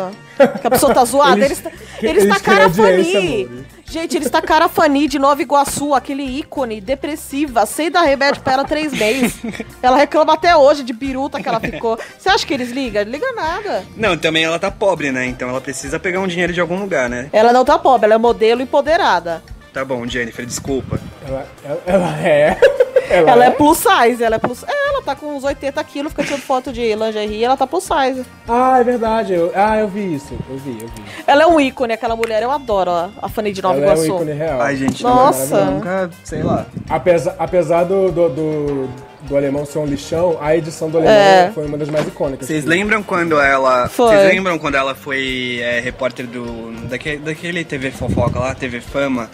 Que 0.62 0.68
a 0.68 0.72
pessoa 0.72 0.94
tá 0.94 1.04
zoada? 1.06 1.44
Eles- 1.44 1.62
Eles, 1.64 1.74
que- 2.00 2.06
eles 2.06 2.28
tacaram 2.28 2.66
a 2.66 2.70
Fani. 2.70 3.46
amor. 3.46 3.66
Gente, 3.86 4.16
eles 4.16 4.30
tacaram 4.30 4.66
a 4.68 4.70
Fani 4.70 5.06
de 5.08 5.20
Nova 5.20 5.42
Iguaçu, 5.42 5.94
aquele 5.94 6.24
ícone 6.24 6.80
depressiva, 6.80 7.66
sem 7.66 7.92
dar 7.92 8.04
remédio 8.04 8.42
pra 8.42 8.54
ela 8.54 8.64
três 8.64 8.94
meses. 8.94 9.36
Ela 9.84 9.98
reclama 9.98 10.34
até 10.34 10.56
hoje 10.56 10.82
de 10.84 10.94
biruta 10.94 11.42
que 11.42 11.50
ela 11.50 11.60
ficou. 11.60 12.00
Você 12.18 12.30
acha 12.30 12.46
que 12.48 12.54
eles 12.54 12.72
ligam? 12.72 13.04
Liga 13.04 13.32
nada. 13.34 13.84
Não, 13.98 14.16
também 14.18 14.46
ela 14.46 14.58
tá 14.58 14.72
pobre, 14.72 15.12
né? 15.12 15.26
Então 15.26 15.50
ela 15.50 15.60
precisa 15.60 16.00
pegar 16.00 16.22
um 16.22 16.28
dinheiro 16.28 16.54
de 16.54 16.62
algum 16.62 16.80
lugar, 16.80 17.10
né? 17.10 17.28
Ela 17.34 17.52
não 17.52 17.66
tá 17.66 17.78
pobre, 17.78 18.06
ela 18.06 18.16
é 18.16 18.18
modelo 18.18 18.62
empoderada. 18.62 19.44
Tá 19.74 19.84
bom, 19.84 20.06
Jennifer, 20.08 20.46
desculpa. 20.46 20.98
Ela, 21.28 21.46
ela, 21.66 21.82
ela 21.86 22.20
é. 22.20 22.58
Ela, 23.12 23.32
Ela 23.32 23.46
é 23.46 23.52
plus 23.52 23.78
size, 23.78 24.24
ela 24.24 24.36
é 24.36 24.40
plus. 24.40 24.64
É, 24.64 24.90
ela 24.90 25.02
tá 25.02 25.16
com 25.16 25.36
uns 25.36 25.44
80 25.44 25.84
quilos, 25.84 26.12
fica 26.12 26.24
tirando 26.24 26.42
foto 26.42 26.72
de 26.72 26.94
lingerie, 26.96 27.44
ela 27.44 27.58
tá 27.58 27.66
plus 27.68 27.84
size. 27.84 28.24
Ah, 28.48 28.80
é 28.80 28.84
verdade. 28.84 29.34
Eu, 29.34 29.52
ah, 29.56 29.78
eu 29.78 29.88
vi 29.88 30.16
isso. 30.16 30.34
Eu 30.50 30.58
vi, 30.58 30.78
eu 30.82 30.88
vi. 30.88 31.04
Ela 31.28 31.44
é 31.44 31.48
um 31.48 31.60
ícone, 31.60 31.94
aquela 31.94 32.16
mulher, 32.16 32.42
eu 32.44 32.52
adoro 32.52 32.92
a, 32.92 33.10
a 33.22 33.30
Fanny 33.30 33.52
de 33.52 33.62
Nova 33.62 33.78
ela 33.80 33.86
é 33.86 33.90
um 33.90 33.94
Iguaçu. 34.06 34.16
ícone 34.24 34.32
real. 34.34 34.62
Ai, 34.62 34.76
gente, 34.76 35.04
Nossa. 35.04 35.56
eu 35.56 35.66
nunca, 35.66 36.10
sei 36.24 36.44
lá. 36.44 36.66
Apesar, 36.90 37.36
apesar 37.40 37.84
do, 37.84 38.12
do, 38.12 38.30
do, 38.30 38.90
do 39.24 39.38
alemão 39.38 39.66
ser 39.66 39.80
um 39.80 39.86
lixão, 39.86 40.38
a 40.42 40.56
edição 40.56 40.90
do 40.90 40.98
alemão 40.98 41.14
É. 41.16 41.52
foi 41.54 41.66
uma 41.66 41.78
das 41.78 41.90
mais 41.90 42.08
icônicas. 42.08 42.48
Vocês 42.48 42.66
lembram 42.66 43.02
quando 43.04 43.40
ela. 43.40 43.88
Foi. 43.90 44.08
Vocês 44.16 44.34
lembram 44.34 44.58
quando 44.60 44.76
ela 44.76 44.96
foi 44.96 45.60
é, 45.62 45.80
repórter 45.80 46.26
do. 46.28 46.72
Daquele, 46.88 47.18
daquele 47.18 47.64
TV 47.64 47.92
fofoca 47.92 48.40
lá, 48.40 48.54
TV 48.56 48.82
Fama? 48.82 49.30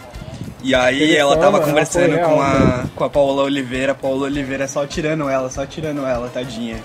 E 0.62 0.74
aí 0.74 1.16
ela 1.16 1.36
tava 1.36 1.58
ela 1.58 1.66
conversando 1.66 2.10
foi 2.10 2.18
com 2.18 2.36
real, 2.36 2.42
a, 2.42 2.58
né? 2.58 2.90
com 2.94 3.04
a 3.04 3.10
Paola 3.10 3.42
Oliveira, 3.44 3.92
a 3.92 3.94
Paola 3.94 4.24
Oliveira 4.24 4.66
só 4.66 4.86
tirando 4.86 5.28
ela, 5.28 5.50
só 5.50 5.64
tirando 5.64 6.04
ela, 6.04 6.28
tadinha. 6.28 6.76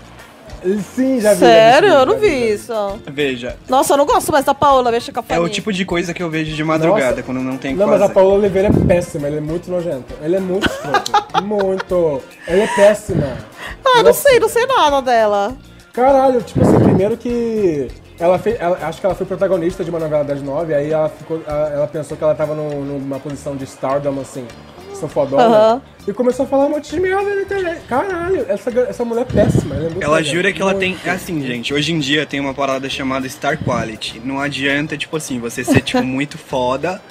Sim, 0.96 1.20
já 1.20 1.34
vi. 1.34 1.40
Sério? 1.40 1.90
já 1.90 1.96
vi, 1.96 2.02
Eu 2.02 2.06
não 2.06 2.20
vi 2.20 2.54
isso. 2.54 2.74
Veja, 3.08 3.58
Nossa, 3.68 3.94
eu 3.94 3.98
não 3.98 4.06
gosto 4.06 4.32
mais 4.32 4.46
da 4.46 4.54
Paola, 4.54 4.92
mexa 4.92 5.12
com 5.12 5.20
a 5.20 5.24
é 5.36 5.40
o 5.40 5.50
tipo 5.50 5.74
de 5.74 5.84
coisa 5.84 6.14
que 6.14 6.24
eu 6.24 6.30
vejo 6.30 6.56
de 6.56 6.64
madrugada, 6.64 7.10
Nossa. 7.18 7.24
quando 7.24 7.42
não 7.42 7.58
tem 7.58 7.76
Não, 7.76 7.88
mas 7.88 8.02
a 8.02 8.08
Paola 8.08 8.36
Oliveira 8.36 8.70
é 8.70 8.86
péssima, 8.88 9.28
ela 9.28 9.38
é 9.38 9.42
muito 9.42 9.70
nojenta. 9.70 10.14
Ela 10.22 10.38
é 10.38 10.40
muito 10.40 10.66
escrota. 10.70 11.42
muito. 11.44 12.22
Ela 12.48 12.64
é 12.64 12.68
péssima. 12.68 13.38
Ah, 13.86 13.98
não 13.98 14.04
Nossa. 14.04 14.30
sei, 14.30 14.40
não 14.40 14.48
sei 14.48 14.66
nada 14.66 15.02
dela. 15.02 15.56
Caralho, 15.92 16.42
tipo 16.42 16.62
assim, 16.62 16.80
primeiro 16.80 17.18
que. 17.18 17.88
Ela 18.20 18.38
fez. 18.40 18.60
ela- 18.60 18.78
acho 18.82 19.00
que 19.00 19.06
ela 19.06 19.16
foi 19.16 19.26
protagonista 19.26 19.84
de 19.84 19.90
uma 19.90 20.00
novela 20.00 20.24
das 20.24 20.42
nove, 20.42 20.74
aí 20.74 20.92
ela 20.92 21.10
ficou. 21.10 21.42
Ela, 21.48 21.70
ela 21.70 21.88
pensou 21.88 22.16
que 22.16 22.24
ela 22.24 22.36
tava 22.36 22.54
num- 22.54 22.84
numa 22.86 23.20
posição 23.20 23.56
de 23.56 23.64
stardom, 23.66 24.20
assim, 24.22 24.46
sofodona. 24.94 25.44
Aham. 25.44 25.82
E 26.08 26.12
começou 26.14 26.46
a 26.46 26.48
falar 26.48 26.66
um 26.66 26.70
monte 26.70 26.90
de 26.92 27.00
merda 27.00 27.34
na 27.34 27.42
internet. 27.42 27.82
Caralho, 27.88 28.46
essa, 28.50 28.70
essa 28.82 29.06
mulher 29.06 29.22
é 29.22 29.26
péssima. 29.26 29.76
Ela, 29.76 29.86
é 29.86 29.90
muito 29.90 30.04
Ela 30.04 30.18
nojenta, 30.18 30.36
jura 30.36 30.54
que 30.54 30.62
ela 30.62 30.76
tem. 30.76 30.98
É 31.06 31.10
assim, 31.12 31.42
gente. 31.46 31.74
Hoje 31.74 31.94
em 31.94 32.00
dia 32.00 32.26
tem 32.26 32.40
uma 32.40 32.54
parada 32.54 32.90
chamada 32.90 33.28
Star 33.30 33.58
Quality. 33.64 34.22
Não 34.24 34.40
adianta, 34.40 34.98
tipo 34.98 35.16
assim, 35.18 35.40
você 35.40 35.64
ser, 35.64 35.82
tipo, 35.82 36.04
muito 36.04 36.38
foda 36.38 37.02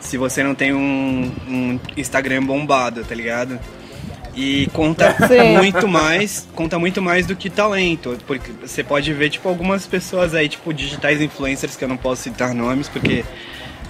se 0.00 0.16
você 0.16 0.44
não 0.44 0.54
tem 0.54 0.72
um, 0.72 1.32
um 1.48 1.80
Instagram 1.96 2.44
bombado, 2.44 3.02
tá 3.04 3.14
ligado? 3.14 3.58
E 4.38 4.68
conta 4.72 5.16
Sim. 5.26 5.56
muito 5.56 5.88
mais, 5.88 6.46
conta 6.54 6.78
muito 6.78 7.02
mais 7.02 7.26
do 7.26 7.34
que 7.34 7.50
talento. 7.50 8.16
Porque 8.24 8.52
você 8.52 8.84
pode 8.84 9.12
ver, 9.12 9.30
tipo, 9.30 9.48
algumas 9.48 9.84
pessoas 9.84 10.32
aí, 10.32 10.48
tipo, 10.48 10.72
digitais 10.72 11.20
influencers, 11.20 11.74
que 11.74 11.82
eu 11.82 11.88
não 11.88 11.96
posso 11.96 12.22
citar 12.22 12.54
nomes, 12.54 12.88
porque, 12.88 13.24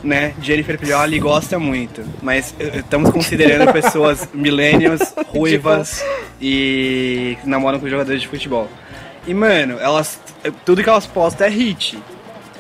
né, 0.03 0.33
Jennifer 0.41 0.79
Prioli 0.79 1.19
gosta 1.19 1.59
muito. 1.59 2.03
Mas 2.23 2.55
eh, 2.59 2.79
estamos 2.79 3.11
considerando 3.11 3.71
pessoas 3.75 4.27
millennials, 4.33 5.03
ruivas 5.27 6.03
e 6.41 7.37
namoram 7.45 7.79
com 7.79 7.87
jogadores 7.87 8.23
de 8.23 8.29
futebol. 8.29 8.71
E, 9.27 9.35
mano, 9.35 9.79
elas. 9.79 10.19
Tudo 10.65 10.83
que 10.83 10.89
elas 10.89 11.07
postam 11.07 11.47
é 11.47 11.51
hit. 11.51 11.99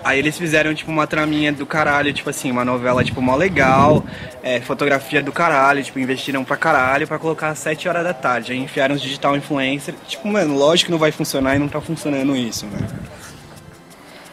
Aí 0.08 0.18
eles 0.20 0.38
fizeram, 0.38 0.74
tipo, 0.74 0.90
uma 0.90 1.06
traminha 1.06 1.52
do 1.52 1.66
caralho, 1.66 2.10
tipo 2.14 2.30
assim, 2.30 2.50
uma 2.50 2.64
novela, 2.64 3.04
tipo, 3.04 3.20
mó 3.20 3.36
legal, 3.36 4.02
é, 4.42 4.58
fotografia 4.58 5.22
do 5.22 5.30
caralho, 5.30 5.84
tipo, 5.84 5.98
investiram 5.98 6.42
pra 6.44 6.56
caralho 6.56 7.06
pra 7.06 7.18
colocar 7.18 7.48
às 7.48 7.58
7 7.58 7.86
horas 7.90 8.02
da 8.04 8.14
tarde. 8.14 8.52
Aí 8.52 8.58
enfiaram 8.58 8.94
os 8.94 9.02
digital 9.02 9.36
influencer. 9.36 9.94
Tipo, 10.06 10.26
mano, 10.28 10.56
lógico 10.56 10.86
que 10.86 10.92
não 10.92 10.98
vai 10.98 11.12
funcionar 11.12 11.56
e 11.56 11.58
não 11.58 11.68
tá 11.68 11.78
funcionando 11.78 12.34
isso, 12.34 12.64
né? 12.64 12.78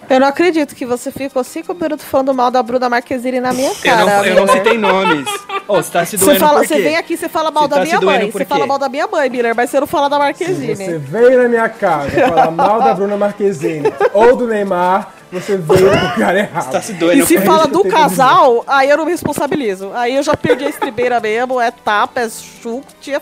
Eu 0.09 0.19
não 0.19 0.27
acredito 0.27 0.75
que 0.75 0.85
você 0.85 1.11
ficou 1.11 1.43
cinco 1.43 1.73
minutos 1.73 2.05
falando 2.05 2.33
mal 2.33 2.51
da 2.51 2.61
Bruna 2.61 2.88
Marquezine 2.88 3.39
na 3.39 3.51
minha 3.51 3.71
Eu 3.71 3.75
cara. 3.75 4.05
não, 4.05 4.25
eu 4.25 4.35
não 4.35 4.47
citei 4.47 4.77
nomes. 4.77 5.27
Ô, 5.67 5.77
você 5.77 5.91
tá 5.91 6.05
se 6.05 6.15
Você, 6.15 6.25
doendo 6.25 6.39
fala, 6.39 6.59
por 6.59 6.67
quê? 6.67 6.75
você 6.75 6.81
vem 6.81 6.95
aqui, 6.95 7.17
você 7.17 7.27
fala 7.27 7.49
mal 7.49 7.63
Você 7.63 7.69
da 7.69 7.75
tá 7.77 7.81
minha 7.83 7.97
se 7.99 8.05
mãe. 8.05 8.31
Você 8.31 8.45
fala 8.45 8.67
mal 8.67 8.77
da 8.77 8.88
minha 8.88 9.07
mãe, 9.07 9.29
Miller, 9.31 9.55
mas 9.55 9.69
você 9.71 9.79
não 9.79 9.88
fala 9.88 10.07
da 10.07 10.19
Marquezine. 10.19 10.75
Você 10.75 10.97
veio 10.99 11.41
na 11.41 11.49
minha 11.49 11.67
casa 11.67 12.11
falar 12.29 12.51
mal 12.51 12.79
da 12.81 12.93
Bruna 12.93 13.17
Marquezine 13.17 13.91
ou 14.13 14.35
do 14.38 14.45
Neymar, 14.47 15.11
você 15.39 15.58
veio 15.58 15.91
no 15.91 16.15
cara 16.15 16.39
errado. 16.39 16.71
Tá 16.71 16.82
se 16.82 16.93
doendo 16.93 17.24
E 17.24 17.26
se 17.26 17.39
fala 17.39 17.67
do 17.67 17.84
casal, 17.84 18.63
aí 18.67 18.89
eu 18.89 18.98
não 18.98 19.06
me 19.06 19.12
responsabilizo. 19.12 19.91
Aí 19.93 20.15
eu 20.15 20.24
já 20.24 20.36
perdi 20.36 20.65
a 20.65 20.69
estribeira 20.69 21.19
mesmo, 21.19 21.60
é 21.62 21.71
tapa, 21.71 22.21
é 22.21 22.30
chute, 22.30 23.13
é 23.13 23.19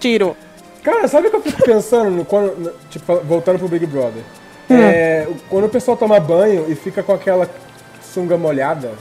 tiro. 0.00 0.36
Cara, 0.82 1.08
sabe 1.08 1.26
o 1.26 1.30
que 1.30 1.36
eu 1.36 1.42
fico 1.42 1.62
pensando 1.64 2.10
no- 2.10 2.24
quando, 2.24 2.56
no- 2.58 2.72
tipo, 2.90 3.16
voltando 3.24 3.58
pro 3.58 3.68
Big 3.68 3.84
Brother? 3.86 4.22
Hum. 4.70 4.76
É, 4.80 5.26
quando 5.50 5.64
o 5.64 5.68
pessoal 5.68 5.96
toma 5.96 6.18
banho 6.20 6.66
e 6.68 6.74
fica 6.74 7.02
com 7.02 7.12
aquela 7.12 7.48
sunga 8.14 8.36
molhada 8.38 8.92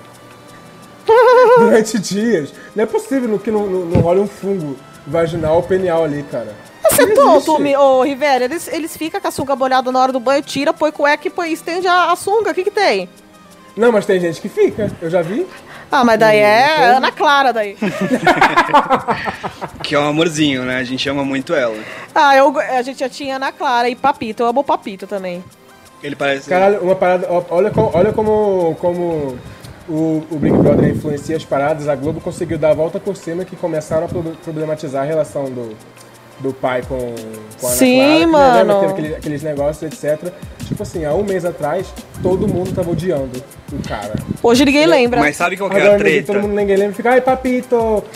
durante 1.59 1.99
dias, 1.99 2.53
não 2.75 2.83
é 2.83 2.87
possível 2.87 3.37
que 3.39 3.51
não, 3.51 3.67
não, 3.67 3.79
não 3.85 4.01
role 4.01 4.19
um 4.19 4.27
fungo 4.27 4.75
vaginal 5.07 5.57
ou 5.57 5.63
penial 5.63 6.03
ali, 6.03 6.23
cara. 6.31 6.53
Você 6.91 7.03
é 7.03 7.07
tonto, 7.13 7.53
ô 7.79 8.01
Rivera. 8.03 8.45
Eles, 8.45 8.67
eles 8.67 8.95
ficam 8.95 9.19
com 9.21 9.27
a 9.27 9.31
sunga 9.31 9.55
molhada 9.55 9.91
na 9.91 9.99
hora 9.99 10.11
do 10.11 10.19
banho, 10.19 10.41
tira, 10.41 10.73
põe 10.73 10.91
cueca 10.91 11.27
e 11.27 11.31
põe, 11.31 11.51
estende 11.51 11.87
a, 11.87 12.11
a 12.11 12.15
sunga. 12.15 12.51
O 12.51 12.53
que 12.53 12.63
que 12.63 12.71
tem? 12.71 13.09
Não, 13.75 13.91
mas 13.91 14.05
tem 14.05 14.19
gente 14.19 14.39
que 14.39 14.47
fica, 14.47 14.89
eu 15.01 15.09
já 15.09 15.21
vi. 15.21 15.45
Ah, 15.91 16.03
mas 16.03 16.17
daí 16.19 16.39
é 16.39 16.95
Ana 16.95 17.11
Clara 17.11 17.51
daí. 17.53 17.77
Que 19.83 19.93
é 19.95 19.99
um 19.99 20.07
amorzinho, 20.07 20.63
né? 20.63 20.77
A 20.77 20.83
gente 20.83 21.07
ama 21.07 21.23
muito 21.23 21.53
ela. 21.53 21.77
Ah, 22.13 22.35
eu, 22.35 22.57
a 22.59 22.81
gente 22.81 22.99
já 22.99 23.09
tinha 23.09 23.35
Ana 23.35 23.51
Clara 23.51 23.87
e 23.89 23.95
Papito. 23.95 24.41
Eu 24.43 24.47
amo 24.47 24.61
o 24.61 24.63
Papito 24.63 25.05
também. 25.05 25.43
Ele 26.01 26.15
parece. 26.15 26.49
Caralho, 26.49 26.79
uma 26.81 26.95
parada. 26.95 27.27
Olha, 27.49 27.71
olha 27.93 28.11
como, 28.13 28.75
como 28.79 29.37
o, 29.87 30.23
o 30.31 30.37
Big 30.39 30.57
Brother 30.57 30.89
influencia 30.89 31.37
as 31.37 31.45
paradas. 31.45 31.87
A 31.87 31.95
Globo 31.95 32.19
conseguiu 32.19 32.57
dar 32.57 32.71
a 32.71 32.73
volta 32.73 32.99
por 32.99 33.15
cima 33.15 33.45
que 33.45 33.55
começaram 33.55 34.05
a 34.05 34.09
pro- 34.09 34.35
problematizar 34.43 35.03
a 35.03 35.05
relação 35.05 35.45
do, 35.45 35.75
do 36.39 36.53
pai 36.53 36.81
com, 36.81 36.97
com 37.59 37.67
a 37.67 37.69
Ana 37.69 37.77
Sim, 37.77 37.97
Clara. 37.97 38.13
que, 38.13 38.19
né, 38.19 38.25
mano. 38.25 38.79
que 38.79 38.85
aquele- 38.85 39.15
aqueles 39.15 39.43
negócios, 39.43 39.83
etc. 40.03 40.31
tipo 40.65 40.81
assim, 40.83 41.05
há 41.05 41.13
um 41.13 41.23
mês 41.23 41.45
atrás, 41.45 41.87
todo 42.21 42.47
mundo 42.47 42.71
tava 42.73 42.91
odiando 42.91 43.41
o 43.71 43.87
cara. 43.87 44.13
Hoje 44.43 44.63
ninguém 44.65 44.85
lembra. 44.85 45.19
Mas 45.19 45.35
sabe 45.35 45.57
qual 45.57 45.69
que 45.69 45.75
é 45.77 45.79
Agora 45.79 45.95
a 45.95 45.97
ninguém- 45.97 46.13
treta? 46.23 46.33
todo 46.33 46.41
mundo 46.41 46.55
ninguém 46.55 46.75
lembra, 46.77 46.93
fica, 46.95 47.09
ai 47.11 47.21
papito, 47.21 47.75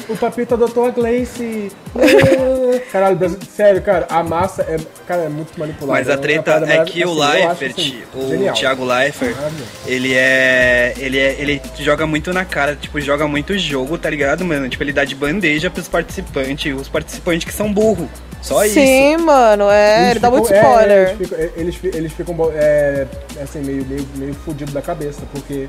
o 0.10 0.18
papito 0.18 0.54
adotou 0.54 0.86
a 0.86 0.90
Gleice. 0.92 1.72
Caralho, 2.92 3.16
Brasil- 3.16 3.40
sério, 3.56 3.82
cara, 3.82 4.06
a 4.10 4.24
massa 4.24 4.62
é, 4.64 4.78
cara, 5.08 5.24
é 5.24 5.30
muito 5.30 5.58
manipulada. 5.60 6.00
Mas 6.00 6.08
a 6.10 6.14
É 6.14 6.16
uma 6.16 6.22
treta 6.22 6.52
parada 6.54 6.74
é 6.74 6.84
que 6.86 7.04
o 7.06 7.10
assim, 7.12 7.18
eu 7.20 7.24
acho, 7.24 7.48
Leifert, 7.48 7.72
assim, 7.80 7.98
o 8.14 8.30
genial. 8.30 8.56
Thiago 8.56 8.86
Leifert, 8.86 9.36
Maravilhoso. 9.36 9.70
ele 9.88 10.14
é, 10.14 10.94
ele 10.98 11.18
é. 11.20 11.36
Ele 11.40 11.62
joga 11.80 12.06
muito 12.08 12.32
na 12.34 12.46
cara, 12.46 12.76
tipo, 12.76 13.00
joga 13.02 13.28
muito 13.28 13.58
jogo, 13.58 13.98
tá 13.98 14.10
ligado, 14.10 14.44
mano? 14.46 14.68
Tipo, 14.70 14.84
ele 14.84 14.94
dá 14.94 15.04
de 15.06 15.16
bandeja 15.16 15.70
pros 15.70 15.88
participantes, 15.88 16.74
os 16.80 16.88
participantes 16.90 17.46
que 17.46 17.54
são 17.54 17.72
burro. 17.72 18.10
Só 18.41 18.63
Sim, 18.67 19.15
isso. 19.15 19.25
mano, 19.25 19.69
é, 19.69 19.97
Eles 19.97 20.12
ele 20.12 20.19
dá 20.19 20.28
ficam- 20.32 20.39
muito 20.39 20.54
é, 20.54 20.62
spoiler. 20.62 21.10
eles 21.10 21.17
ficam, 21.17 21.39
eles, 21.56 21.80
eles 21.95 22.13
ficam 22.13 22.36
bo- 22.36 22.52
é, 22.54 23.06
assim, 23.43 23.60
meio, 23.60 23.86
meio, 23.86 24.08
meio 24.15 24.34
fudido 24.34 24.71
da 24.71 24.82
cabeça, 24.82 25.21
porque 25.34 25.67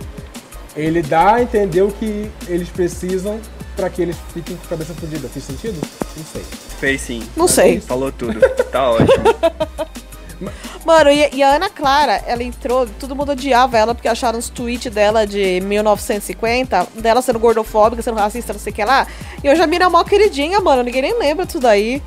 ele 0.76 1.02
dá 1.02 1.34
a 1.34 1.42
entender 1.42 1.82
o 1.82 1.90
que 1.90 2.30
eles 2.48 2.68
precisam 2.68 3.40
pra 3.74 3.90
que 3.90 4.02
eles 4.02 4.16
fiquem 4.32 4.56
com 4.56 4.64
a 4.66 4.68
cabeça 4.68 4.94
fudida. 4.94 5.28
Fez 5.28 5.44
sentido? 5.44 5.80
Não 6.16 6.24
sei. 6.24 6.42
Fez 6.78 7.00
sim. 7.00 7.22
Não 7.36 7.48
sei. 7.48 7.80
Falou 7.80 8.12
tudo. 8.12 8.38
Tá 8.70 8.90
ótimo. 8.90 9.24
Mano, 10.86 11.10
e, 11.10 11.28
e 11.34 11.42
a 11.42 11.56
Ana 11.56 11.68
Clara, 11.68 12.22
ela 12.26 12.42
entrou, 12.42 12.86
todo 12.98 13.14
mundo 13.14 13.32
odiava 13.32 13.76
ela 13.76 13.94
porque 13.94 14.08
acharam 14.08 14.38
os 14.38 14.48
tweets 14.48 14.90
dela 14.92 15.26
de 15.26 15.60
1950, 15.60 16.86
dela 16.94 17.20
sendo 17.20 17.38
gordofóbica, 17.38 18.00
sendo 18.00 18.16
racista, 18.16 18.52
não 18.54 18.60
sei 18.60 18.72
o 18.72 18.74
que 18.74 18.84
lá. 18.84 19.06
E 19.44 19.50
hoje 19.50 19.60
a 19.60 19.66
mina 19.66 19.84
é 19.84 19.88
mó 19.88 20.02
queridinha, 20.02 20.58
mano, 20.60 20.82
ninguém 20.82 21.02
nem 21.02 21.18
lembra 21.18 21.44
disso 21.44 21.60
daí. 21.60 22.02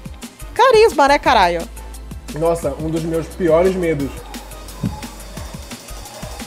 Carisma, 0.54 1.08
né, 1.08 1.20
caralho? 1.20 1.62
Nossa, 2.40 2.74
um 2.80 2.90
dos 2.90 3.04
meus 3.04 3.28
piores 3.28 3.76
medos. 3.76 4.10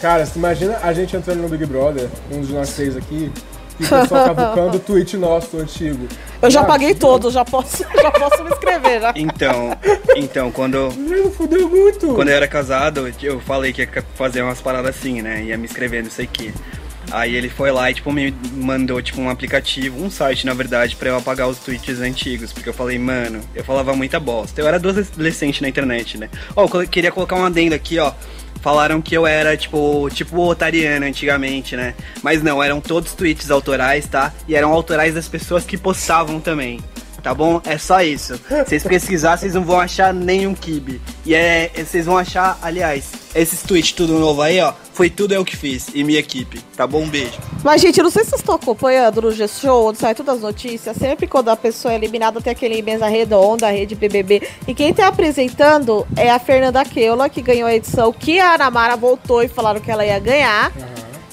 Cara, 0.01 0.27
se 0.27 0.39
imagina 0.39 0.79
a 0.83 0.93
gente 0.93 1.17
entrando 1.17 1.41
no 1.43 1.49
Big 1.49 1.65
Brother, 1.65 2.09
um 2.31 2.41
dos 2.41 2.51
nós 2.51 2.71
três 2.75 2.97
aqui, 2.97 3.33
e 3.81 3.85
o 3.85 3.89
pessoal 3.89 4.35
cavucando 4.35 4.77
o 4.77 4.81
tweet 4.81 5.17
nosso 5.17 5.59
antigo. 5.59 6.07
Eu 6.43 6.51
já 6.51 6.61
Ah, 6.61 6.65
paguei 6.65 6.95
todos, 6.95 7.33
já 7.33 7.45
posso, 7.45 7.83
já 8.01 8.11
posso 8.11 8.45
me 8.45 8.51
inscrever, 8.51 9.01
já. 9.01 9.13
Então, 9.17 9.71
então, 10.15 10.53
quando, 10.53 10.93
Mano, 10.97 11.31
fudeu 11.33 11.69
muito. 11.69 12.09
quando 12.15 12.29
eu 12.29 12.37
era 12.37 12.47
casado, 12.47 13.11
eu 13.23 13.41
falei 13.41 13.73
que 13.73 13.83
ia 13.83 14.05
fazer 14.15 14.43
umas 14.43 14.61
paradas 14.61 14.95
assim, 14.97 15.23
né? 15.23 15.43
Ia 15.45 15.57
me 15.57 15.65
inscrever, 15.65 16.03
não 16.05 16.11
sei 16.11 16.27
o 16.27 16.29
que. 16.29 16.53
Aí 17.11 17.35
ele 17.35 17.49
foi 17.49 17.71
lá 17.71 17.91
e, 17.91 17.95
tipo, 17.95 18.11
me 18.13 18.35
mandou, 18.55 19.01
tipo, 19.01 19.21
um 19.21 19.31
aplicativo, 19.31 20.03
um 20.03 20.11
site, 20.11 20.45
na 20.45 20.55
verdade, 20.55 20.97
pra 20.97 21.09
eu 21.11 21.17
apagar 21.17 21.49
os 21.49 21.59
tweets 21.59 22.01
antigos. 22.01 22.53
Porque 22.53 22.69
eu 22.69 22.75
falei, 22.75 22.99
mano, 22.99 23.41
eu 23.55 23.63
falava 23.65 23.95
muita 23.95 24.19
bosta. 24.19 24.61
Eu 24.61 24.67
era 24.67 24.77
adolescente 24.77 25.63
na 25.63 25.69
internet, 25.69 26.19
né? 26.19 26.29
Ó, 26.55 26.65
eu 26.65 26.69
colo- 26.69 26.87
queria 26.89 27.13
colocar 27.13 27.37
um 27.37 27.45
adendo 27.45 27.75
aqui, 27.75 27.99
ó. 27.99 28.13
Falaram 28.61 29.01
que 29.01 29.15
eu 29.17 29.25
era, 29.27 29.57
tipo, 29.57 30.09
tipo 30.11 30.41
otariano 30.49 31.07
antigamente, 31.07 31.77
né? 31.77 31.95
Mas 32.23 32.43
não, 32.43 32.61
eram 32.63 32.81
todos 32.81 33.13
tweets 33.13 33.51
autorais, 33.51 34.07
tá? 34.09 34.33
E 34.49 34.57
eram 34.57 34.73
autorais 34.73 35.15
das 35.15 35.29
pessoas 35.29 35.65
que 35.65 35.77
postavam 35.77 36.41
também. 36.41 36.81
Tá 37.23 37.35
bom? 37.35 37.61
É 37.65 37.77
só 37.77 38.01
isso. 38.03 38.41
Vocês 38.65 38.85
pesquisar, 38.85 39.37
vocês 39.37 39.55
não 39.55 39.65
vão 39.65 39.81
achar 39.81 40.15
nenhum 40.15 40.55
kibe. 40.55 41.01
E 41.25 41.35
é, 41.35 41.71
vocês 41.77 42.07
vão 42.07 42.17
achar, 42.17 42.57
aliás, 42.63 43.11
esses 43.35 43.63
tweets 43.63 43.93
tudo 43.93 44.19
novo 44.19 44.43
aí, 44.43 44.61
ó. 44.61 44.73
Foi 44.97 45.11
tudo 45.11 45.35
eu 45.35 45.45
que 45.45 45.55
fiz 45.55 45.89
e 45.95 46.03
minha 46.03 46.19
equipe. 46.19 46.59
Tá 46.75 46.87
bom? 46.87 47.03
Um 47.03 47.09
beijo. 47.11 47.39
Mas, 47.63 47.83
gente, 47.83 47.99
eu 47.99 48.05
não 48.05 48.11
sei 48.11 48.25
se 48.25 48.31
vocês 48.31 48.41
estão 48.41 48.55
acompanhando 48.55 49.21
no 49.21 49.31
G-Show, 49.31 49.91
onde 49.91 49.99
sai 49.99 50.15
todas 50.15 50.37
as 50.37 50.41
notícias. 50.41 50.97
Sempre 50.97 51.27
quando 51.27 51.51
a 51.51 51.57
pessoa 51.57 51.93
é 51.93 51.97
eliminada, 51.97 52.41
tem 52.41 52.51
aquele 52.51 52.81
mesa 52.81 53.07
redonda, 53.07 53.67
a 53.67 53.71
rede 53.71 53.95
BBB. 53.95 54.49
E 54.67 54.73
quem 54.73 54.95
tá 54.95 55.09
apresentando 55.09 56.07
é 56.17 56.31
a 56.31 56.39
Fernanda 56.39 56.83
Keula, 56.83 57.29
que 57.29 57.43
ganhou 57.43 57.69
a 57.69 57.75
edição, 57.75 58.11
que 58.11 58.41
a 58.41 58.55
Ana 58.55 58.71
Mara 58.71 58.97
voltou 58.97 59.43
e 59.43 59.49
falaram 59.49 59.81
que 59.81 59.91
ela 59.91 60.07
ia 60.07 60.19
ganhar. 60.19 60.73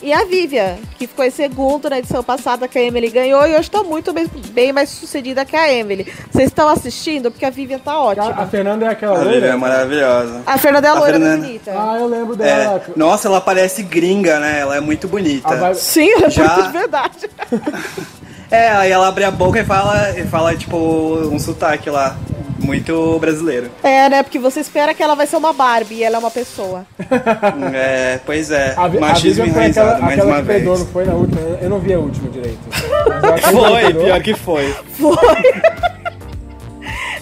E 0.03 0.11
a 0.11 0.25
Vivian, 0.25 0.75
que 0.97 1.07
ficou 1.07 1.23
em 1.23 1.29
segundo 1.31 1.89
na 1.89 1.97
edição 1.97 2.21
passada, 2.21 2.67
que 2.67 2.77
a 2.77 2.81
Emily 2.81 3.09
ganhou. 3.09 3.47
E 3.47 3.55
hoje 3.55 3.71
tá 3.71 3.81
muito 3.83 4.11
bem, 4.11 4.27
bem 4.51 4.73
mais 4.73 4.89
sucedida 4.89 5.45
que 5.45 5.55
a 5.55 5.71
Emily. 5.71 6.05
Vocês 6.29 6.49
estão 6.49 6.67
assistindo? 6.67 7.31
Porque 7.31 7.45
a 7.45 7.49
Vivian 7.49 7.79
tá 7.79 7.91
A, 7.93 7.95
a 7.95 8.01
ótima. 8.03 8.47
Fernanda 8.47 8.85
é 8.85 8.89
aquela 8.89 9.13
A 9.13 9.19
Vivian 9.19 9.31
loira? 9.39 9.47
é 9.47 9.55
maravilhosa. 9.55 10.41
A 10.45 10.57
Fernanda 10.57 10.87
é 10.87 10.89
a 10.89 10.93
A 10.93 10.99
loira 10.99 11.13
Fernanda. 11.19 11.45
bonita. 11.47 11.71
Ah, 11.73 11.97
eu 11.97 12.07
lembro 12.07 12.33
É, 12.33 12.37
dela. 12.37 12.83
nossa, 12.97 13.29
ela 13.29 13.39
parece 13.39 13.81
gringa, 13.81 14.39
né? 14.41 14.59
Ela 14.59 14.75
é 14.75 14.81
muito 14.81 15.07
bonita. 15.07 15.73
Sim, 15.75 16.09
ela 16.11 16.27
é 16.27 16.29
Já- 16.29 16.47
muito 16.53 16.63
de 16.67 16.71
verdade. 16.77 17.29
É, 18.51 18.69
aí 18.69 18.91
ela 18.91 19.07
abre 19.07 19.23
a 19.23 19.31
boca 19.31 19.59
e 19.59 19.65
fala, 19.65 20.11
e 20.17 20.23
fala 20.25 20.55
tipo, 20.55 20.77
um 20.77 21.39
sotaque 21.39 21.89
lá. 21.89 22.15
Muito 22.59 23.19
brasileiro. 23.19 23.69
É, 23.83 24.07
né? 24.07 24.23
Porque 24.23 24.39
você 24.39 24.61
espera 24.61 24.93
que 24.93 25.03
ela 25.03 25.15
vai 25.15 25.27
ser 25.27 25.35
uma 25.35 25.51
Barbie 25.51 25.95
e 25.95 26.03
ela 26.03 26.15
é 26.15 26.19
uma 26.19 26.31
pessoa. 26.31 26.85
É, 27.73 28.19
pois 28.25 28.51
é. 28.51 28.73
A, 28.77 28.85
a 28.85 28.89
Machismo 28.89 29.43
Vivian 29.45 29.53
foi 29.53 29.65
aquela, 29.65 29.87
enraizado, 29.97 30.01
mais 30.01 30.13
aquela 30.13 30.31
uma 30.31 30.37
que 30.37 30.43
vez. 30.43 30.57
peidou, 30.59 30.79
não 30.79 30.85
foi 30.85 31.05
na 31.05 31.13
última? 31.13 31.41
Eu 31.61 31.69
não 31.69 31.79
vi 31.79 31.93
a 31.93 31.99
última 31.99 32.29
direito. 32.29 32.59
Foi, 33.51 33.93
pior 33.93 34.21
que 34.21 34.33
foi. 34.33 34.73
Foi. 34.97 35.17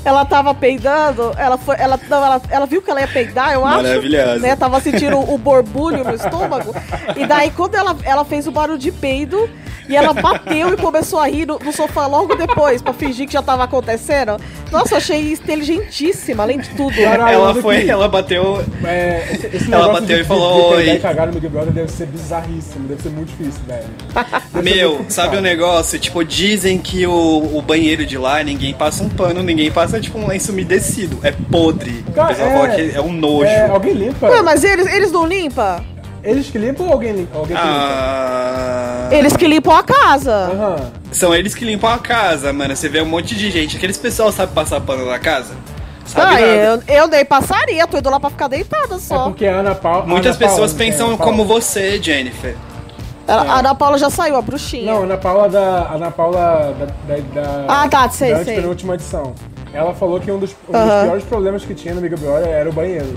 Ela 0.04 0.26
tava 0.26 0.54
peidando, 0.54 1.32
ela 1.38 1.58
foi, 1.58 1.76
ela, 1.78 2.00
não, 2.10 2.26
ela, 2.26 2.42
ela 2.50 2.66
viu 2.66 2.82
que 2.82 2.90
ela 2.90 3.02
ia 3.02 3.08
peidar, 3.08 3.54
eu 3.54 3.66
acho. 3.66 3.84
Maravilhosa. 3.84 4.40
Né, 4.40 4.56
tava 4.56 4.80
sentindo 4.82 5.20
o 5.20 5.38
borbulho 5.38 6.04
no 6.04 6.16
estômago. 6.16 6.74
E 7.16 7.26
daí, 7.26 7.52
quando 7.52 7.76
ela, 7.76 7.96
ela 8.04 8.26
fez 8.26 8.48
o 8.48 8.52
barulho 8.52 8.80
de 8.80 8.92
peido, 8.92 9.48
e 9.92 9.96
ela 9.96 10.14
bateu 10.14 10.74
e 10.74 10.78
começou 10.78 11.20
a 11.20 11.28
rir 11.28 11.46
no, 11.46 11.60
no 11.60 11.74
sofá 11.74 12.08
logo 12.08 12.34
depois, 12.36 12.82
pra 12.82 12.94
fingir 12.94 13.28
que 13.28 13.34
já 13.34 13.42
tava 13.42 13.64
acontecendo. 13.66 14.38
Nossa, 14.72 14.94
eu 14.94 14.98
achei 15.00 15.34
inteligentíssima, 15.34 16.44
além 16.44 16.60
de 16.60 16.70
tudo. 16.70 16.96
Caralho, 16.96 17.34
ela 17.34 17.56
foi, 17.56 17.78
aqui. 17.80 17.90
ela 17.90 18.08
bateu. 18.08 18.64
É, 18.86 19.28
esse, 19.34 19.48
esse 19.48 19.74
Ela 19.74 19.92
bateu 19.92 20.18
de, 20.18 20.22
e 20.22 20.26
falou, 20.26 20.52
de, 20.52 20.56
de 20.56 20.76
peidar 20.76 20.94
"Oi." 20.94 20.96
e 20.96 21.00
cagar 21.00 21.28
no 21.28 21.34
Big 21.34 21.48
Brother 21.50 21.74
deve 21.74 21.92
ser 21.92 22.06
bizarríssimo, 22.08 22.88
deve 22.88 23.02
ser 23.02 23.10
muito 23.10 23.30
difícil, 23.30 23.62
velho. 23.68 23.84
Deve 24.54 24.70
Meu, 24.74 25.06
sabe 25.10 25.36
o 25.36 25.40
complicado. 25.40 25.42
negócio? 25.42 26.00
Tipo, 26.00 26.24
dizem 26.24 26.78
que 26.78 27.06
o, 27.06 27.58
o 27.58 27.62
banheiro 27.62 28.06
de 28.06 28.18
lá, 28.18 28.42
ninguém 28.44 28.74
passa 28.74 29.04
um 29.04 29.10
pano, 29.10 29.44
ninguém 29.44 29.70
passa, 29.72 29.91
tipo, 30.00 30.18
um 30.18 30.28
lenço 30.28 30.52
umedecido. 30.52 31.18
É 31.24 31.32
podre. 31.32 32.04
O 32.08 32.12
Cara, 32.14 32.28
pessoal 32.30 32.50
é- 32.50 32.54
fala 32.54 32.70
que 32.70 32.92
é 32.96 33.02
um 33.02 33.12
nojo. 33.12 33.46
É, 33.46 33.68
alguém 33.68 33.94
limpa? 33.94 34.28
Ué, 34.30 34.42
mas 34.42 34.64
eles, 34.64 34.88
eles 34.88 35.12
não 35.12 35.26
limpam? 35.26 35.82
Eles 36.24 36.48
que 36.52 36.58
limpam 36.60 36.86
ou 36.86 36.94
alguém, 36.94 37.14
limpa? 37.14 37.38
alguém 37.40 37.58
que 37.58 37.64
limpa? 37.64 37.76
Ah, 37.78 39.08
Eles 39.12 39.36
que 39.36 39.48
limpam 39.48 39.76
a 39.76 39.84
casa. 39.84 40.32
Aham. 40.54 40.76
São 41.12 41.34
eles 41.36 41.54
que 41.56 41.66
limpam 41.66 41.90
a 41.92 41.98
casa, 41.98 42.54
mano. 42.54 42.76
Você 42.76 42.88
vê 42.88 43.02
um 43.02 43.06
monte 43.06 43.36
de 43.36 43.50
gente. 43.52 43.76
Aqueles 43.78 43.98
pessoal 43.98 44.32
sabe 44.32 44.54
passar 44.54 44.80
pano 44.82 45.06
na 45.06 45.20
casa? 45.20 45.54
Sabe 46.06 46.36
Ah, 46.36 46.42
eu, 46.42 46.84
eu 46.88 47.08
nem 47.08 47.24
passaria, 47.26 47.88
tô 47.88 47.98
indo 47.98 48.10
lá 48.10 48.20
pra 48.20 48.30
ficar 48.30 48.48
deitada 48.48 48.96
É 48.96 49.00
só. 49.00 49.26
porque 49.26 49.46
a 49.48 49.58
Ana 49.58 49.74
Paula. 49.76 50.06
Muitas 50.06 50.36
Ana 50.38 50.48
pessoas 50.48 50.74
pensam 50.74 51.16
como 51.18 51.44
você, 51.46 52.02
Jennifer. 52.02 52.56
Ela- 53.28 53.44
A 53.44 53.60
Ana 53.60 53.74
Paula 53.76 53.98
já 53.98 54.10
saiu, 54.10 54.36
a 54.36 54.42
bruxinha. 54.42 54.92
Não, 54.94 55.04
Ana 55.04 55.16
Paula 55.18 55.48
da. 55.48 55.90
Ana 55.94 56.12
Paula 56.12 56.74
da. 56.78 57.16
da, 57.16 57.42
da 57.42 57.66
Ah, 57.68 57.88
tá, 57.88 58.10
sei, 58.10 58.32
da 58.32 58.44
sei. 58.44 58.54
antepenúltima 58.56 58.96
edição. 58.96 59.34
Ela 59.74 59.94
falou 59.94 60.20
que 60.20 60.32
um, 60.32 60.38
dos, 60.38 60.52
um 60.68 60.72
dos 60.72 61.04
piores 61.04 61.24
problemas 61.24 61.64
que 61.64 61.74
tinha 61.74 61.94
no 61.94 62.02
Big 62.02 62.16
Brother 62.16 62.50
era 62.50 62.70
o 62.70 62.74
banheiro. 62.74 63.14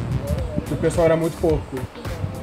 Que 0.67 0.75
o 0.75 0.77
pessoal 0.77 1.07
era 1.07 1.17
muito 1.17 1.37
porco. 1.40 1.77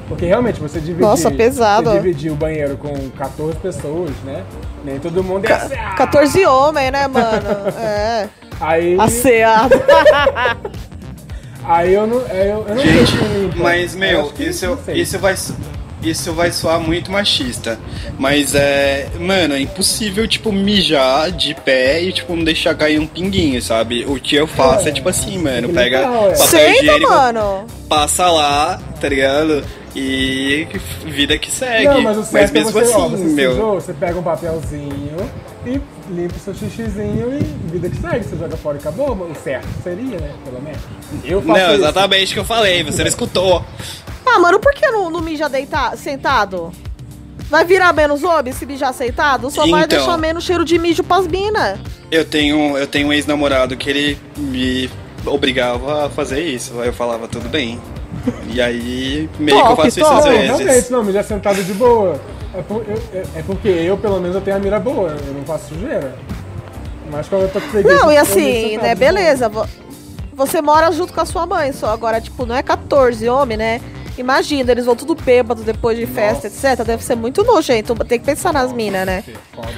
Porque 0.08 0.26
realmente 0.26 0.60
você 0.60 0.78
dividir. 0.78 1.00
Nossa, 1.00 1.30
pesado. 1.30 1.90
Você 1.90 1.96
dividir 1.96 2.30
o 2.30 2.36
banheiro 2.36 2.76
com 2.76 2.92
14 3.10 3.56
pessoas, 3.56 4.10
né? 4.24 4.44
Nem 4.84 4.98
todo 4.98 5.24
mundo 5.24 5.46
é 5.46 5.52
ah! 5.52 5.94
14 5.96 6.44
homens, 6.44 6.92
né, 6.92 7.08
mano? 7.08 7.48
É. 7.78 8.28
Aí, 8.60 8.96
Asseado. 9.00 9.72
aí 11.64 11.94
eu 11.94 12.06
não. 12.06 12.20
é, 12.28 12.52
Eu, 12.52 12.64
eu 12.68 12.74
não 12.74 12.82
Gente, 12.82 13.58
mas, 13.58 13.94
Eu 13.94 14.00
meu, 14.00 14.32
isso, 14.38 14.78
sei. 14.84 15.00
isso 15.00 15.18
vai. 15.18 15.34
So- 16.02 16.08
Isso 16.08 16.32
vai 16.32 16.50
soar 16.52 16.80
muito 16.80 17.10
machista. 17.10 17.78
Mas 18.18 18.54
é. 18.54 19.08
Mano, 19.18 19.54
é 19.54 19.60
impossível, 19.60 20.26
tipo, 20.26 20.52
mijar 20.52 21.30
de 21.30 21.54
pé 21.54 22.02
e, 22.02 22.12
tipo, 22.12 22.34
não 22.34 22.44
deixar 22.44 22.74
cair 22.74 22.98
um 22.98 23.06
pinguinho, 23.06 23.60
sabe? 23.62 24.04
O 24.06 24.16
que 24.20 24.34
eu 24.36 24.46
faço 24.46 24.86
é, 24.86 24.90
É, 24.90 24.92
tipo 24.92 25.08
assim, 25.08 25.38
mano. 25.38 25.68
que 25.68 25.74
Pega 25.74 25.98
ué. 26.10 26.30
papel 26.30 26.36
Senta, 26.36 26.70
higiênico, 26.82 27.10
mano. 27.10 27.64
passa 27.88 28.30
lá, 28.30 28.80
tá 29.00 29.08
ligado? 29.08 29.64
E 29.94 30.66
vida 31.04 31.36
que 31.38 31.50
segue. 31.50 31.84
Não, 31.84 32.00
mas 32.00 32.16
o 32.16 32.24
certo 32.24 32.50
é 32.50 32.52
mesmo 32.54 32.72
você, 32.72 32.84
assim, 32.84 32.94
ó, 33.02 33.08
você 33.08 33.24
meu. 33.24 33.50
sujou, 33.52 33.74
você 33.74 33.92
pega 33.92 34.18
um 34.18 34.22
papelzinho 34.22 35.16
e 35.66 35.80
limpa 36.10 36.34
o 36.34 36.40
seu 36.40 36.54
xixizinho 36.54 37.38
e 37.38 37.70
vida 37.70 37.90
que 37.90 37.96
segue, 38.00 38.24
você 38.24 38.36
joga 38.36 38.56
fora 38.56 38.78
e 38.78 38.80
acabou. 38.80 39.10
O 39.12 39.34
certo 39.44 39.68
seria, 39.84 40.18
né? 40.18 40.30
Pelo 40.46 40.62
menos. 40.62 40.80
Eu 41.24 41.42
faço 41.42 41.60
Não, 41.60 41.74
exatamente 41.74 42.30
o 42.30 42.34
que 42.34 42.40
eu 42.40 42.44
falei, 42.44 42.82
você 42.82 43.02
não 43.02 43.08
escutou. 43.08 43.62
Ah, 44.34 44.38
mano, 44.38 44.58
por 44.58 44.72
que 44.74 44.86
não, 44.90 45.10
não 45.10 45.20
mija 45.20 45.50
sentado? 45.96 46.72
Vai 47.50 47.64
virar 47.64 47.92
menos 47.92 48.22
homem 48.22 48.52
se 48.52 48.64
mijar 48.64 48.94
sentado? 48.94 49.50
Só 49.50 49.66
vai 49.66 49.84
Então. 49.84 49.98
deixar 49.98 50.16
menos 50.16 50.44
cheiro 50.44 50.64
de 50.64 50.78
mijo 50.78 51.02
pras 51.04 51.26
minas. 51.26 51.78
Eu 52.10 52.24
tenho, 52.24 52.76
eu 52.78 52.86
tenho 52.86 53.08
um 53.08 53.12
ex-namorado 53.12 53.76
que 53.76 53.90
ele 53.90 54.18
me 54.36 54.88
obrigava 55.26 56.06
a 56.06 56.10
fazer 56.10 56.40
isso. 56.42 56.80
Aí 56.80 56.88
eu 56.88 56.92
falava, 56.92 57.28
tudo 57.28 57.48
bem. 57.48 57.78
E 58.52 58.60
aí, 58.60 59.28
meio 59.38 59.56
que 59.58 59.62
eu 59.64 59.68
Top, 59.68 59.82
faço 59.82 59.98
isso 60.00 60.06
às 60.06 60.24
Não, 60.24 60.30
vezes. 60.32 60.46
realmente, 60.58 60.90
não, 60.92 61.04
mas 61.04 61.14
já 61.14 61.22
sentado 61.22 61.62
de 61.62 61.74
boa. 61.74 62.20
É, 62.54 62.62
por- 62.62 62.84
eu- 62.88 63.02
é- 63.14 63.38
é 63.38 63.42
porque 63.46 63.68
eu, 63.68 63.96
pelo 63.98 64.20
menos, 64.20 64.34
eu 64.36 64.42
tenho 64.42 64.56
a 64.56 64.60
mira 64.60 64.78
boa, 64.78 65.08
eu 65.10 65.34
não 65.34 65.44
faço 65.44 65.68
sujeira. 65.74 66.14
Mas 67.10 67.28
quando 67.28 67.42
eu 67.42 67.48
tô 67.50 67.60
com 67.60 67.68
preguiça... 67.68 67.94
Não, 67.94 68.10
e 68.12 68.16
assim, 68.16 68.76
né, 68.78 68.94
beleza. 68.94 69.48
vo- 69.48 69.66
Você 70.34 70.62
mora 70.62 70.90
junto 70.92 71.12
com 71.12 71.20
a 71.20 71.26
sua 71.26 71.44
mãe 71.46 71.72
só. 71.72 71.88
Agora, 71.92 72.18
tipo, 72.20 72.46
não 72.46 72.54
é 72.56 72.62
14 72.62 73.28
homem, 73.28 73.56
né? 73.58 73.80
Imagina, 74.18 74.70
eles 74.72 74.84
vão 74.84 74.94
tudo 74.94 75.14
bêbado 75.14 75.62
depois 75.62 75.96
de 75.98 76.06
festa, 76.06 76.46
etc. 76.46 76.84
Deve 76.84 77.02
ser 77.02 77.14
muito 77.14 77.42
nojento. 77.42 77.94
Tem 78.04 78.18
que 78.18 78.24
pensar 78.26 78.52
nas 78.52 78.72
minas, 78.72 79.06
né? 79.06 79.24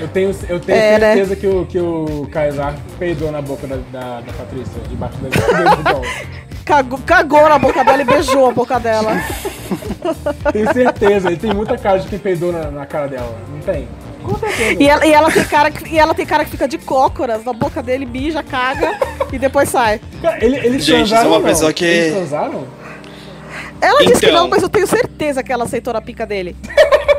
Eu 0.01 0.09
tenho, 0.09 0.35
eu 0.49 0.59
tenho 0.61 0.79
É, 0.79 0.99
né? 0.99 1.15
certeza 1.15 1.37
que, 1.37 1.47
o, 1.47 1.67
que 1.67 1.79
o 1.79 2.27
Kaysar 2.33 2.75
peidou 2.99 3.31
na 3.31 3.41
boca 3.41 3.67
da, 3.67 3.77
da, 3.93 4.21
da 4.21 4.33
Patrícia, 4.33 4.81
debaixo 4.89 5.17
da. 5.19 5.29
Cagou, 6.65 6.99
cagou 7.05 7.47
na 7.47 7.59
boca 7.59 7.85
dela 7.85 8.01
e 8.01 8.05
beijou 8.07 8.49
a 8.49 8.51
boca 8.51 8.81
dela. 8.81 9.13
Tenho 10.51 10.73
certeza, 10.73 11.29
ele 11.29 11.37
tem 11.37 11.53
muita 11.53 11.77
cara 11.77 11.99
de 11.99 12.09
quem 12.09 12.19
peidou 12.19 12.51
na, 12.53 12.71
na 12.71 12.87
cara 12.87 13.07
dela. 13.07 13.37
Não 13.53 13.61
tem? 13.61 13.87
E 14.81 14.89
ela, 14.89 15.05
e 15.07 15.13
ela 15.13 15.31
tem 15.31 15.45
cara 15.45 15.71
que, 15.71 15.87
e 15.95 15.99
ela 15.99 16.15
tem 16.15 16.25
cara 16.25 16.43
que 16.43 16.51
fica 16.51 16.67
de 16.67 16.79
cócoras 16.79 17.45
na 17.45 17.53
boca 17.53 17.83
dele, 17.83 18.07
bija, 18.07 18.43
caga 18.43 18.99
e 19.31 19.39
depois 19.39 19.69
sai. 19.69 20.01
Cara, 20.23 20.43
ele, 20.43 20.57
eles 20.57 20.83
Gente, 20.87 21.09
transaram 21.11 21.23
sou 21.25 21.31
uma 21.33 21.37
ou 21.37 21.43
não? 21.43 21.49
pessoa 21.51 21.73
que- 21.75 21.85
Eles 21.85 22.15
transaram? 22.17 22.65
Ela 23.81 24.01
disse 24.07 24.21
que 24.21 24.27
Então. 24.27 24.43
não, 24.43 24.49
mas 24.49 24.63
eu 24.63 24.69
tenho 24.69 24.87
certeza 24.87 25.43
que 25.43 25.53
ela 25.53 25.65
aceitou 25.65 25.93
na 25.93 26.01
pica 26.01 26.25
dele. 26.27 26.57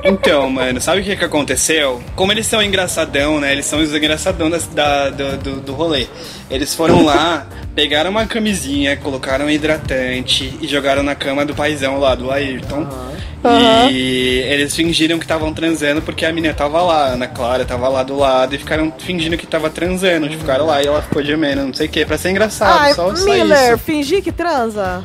Então, 0.03 0.49
mano, 0.49 0.79
sabe 0.81 1.01
o 1.01 1.03
que 1.03 1.15
que 1.15 1.25
aconteceu? 1.25 2.01
Como 2.15 2.31
eles 2.31 2.45
são 2.45 2.61
engraçadão, 2.61 3.39
né? 3.39 3.51
Eles 3.51 3.65
são 3.65 3.79
os 3.79 3.93
engraçadão 3.93 4.49
das- 4.49 4.67
da, 4.67 5.09
do, 5.09 5.37
do, 5.37 5.55
do 5.61 5.73
rolê. 5.73 6.07
Eles 6.49 6.73
foram 6.75 7.03
lá, 7.03 7.47
pegaram 7.75 8.11
uma 8.11 8.25
camisinha, 8.27 8.95
colocaram 8.97 9.45
um 9.45 9.49
hidratante 9.49 10.57
e 10.61 10.67
jogaram 10.67 11.01
na 11.03 11.15
cama 11.15 11.43
do 11.45 11.55
paizão 11.55 11.99
lá, 11.99 12.13
do 12.15 12.31
Ayrton. 12.31 12.87
Aham. 13.43 13.89
E 13.91 14.43
eles 14.47 14.75
fingiram 14.75 15.19
que 15.19 15.23
estavam 15.25 15.53
transando 15.53 16.01
porque 16.01 16.25
a 16.25 16.31
menina 16.33 16.53
tava 16.53 16.81
lá, 16.81 17.05
a 17.05 17.13
Ana 17.13 17.27
Clara 17.27 17.63
tava 17.63 17.87
lá 17.87 18.01
do 18.01 18.17
lado 18.17 18.55
e 18.55 18.57
ficaram 18.57 18.91
fingindo 18.97 19.37
que 19.37 19.45
tava 19.45 19.69
transando. 19.69 20.27
Ficaram 20.29 20.65
lá 20.65 20.81
e 20.81 20.87
ela 20.87 21.01
ficou 21.03 21.23
gemendo, 21.23 21.63
não 21.63 21.73
sei 21.73 21.85
o 21.85 21.89
que, 21.89 22.03
pra 22.05 22.17
ser 22.17 22.29
engraçado, 22.31 22.79
Ai, 22.79 22.93
só, 22.95 23.15
só 23.15 23.25
Miller, 23.25 23.73
isso. 23.75 23.77
fingir 23.83 24.23
que 24.23 24.31
transa? 24.31 25.03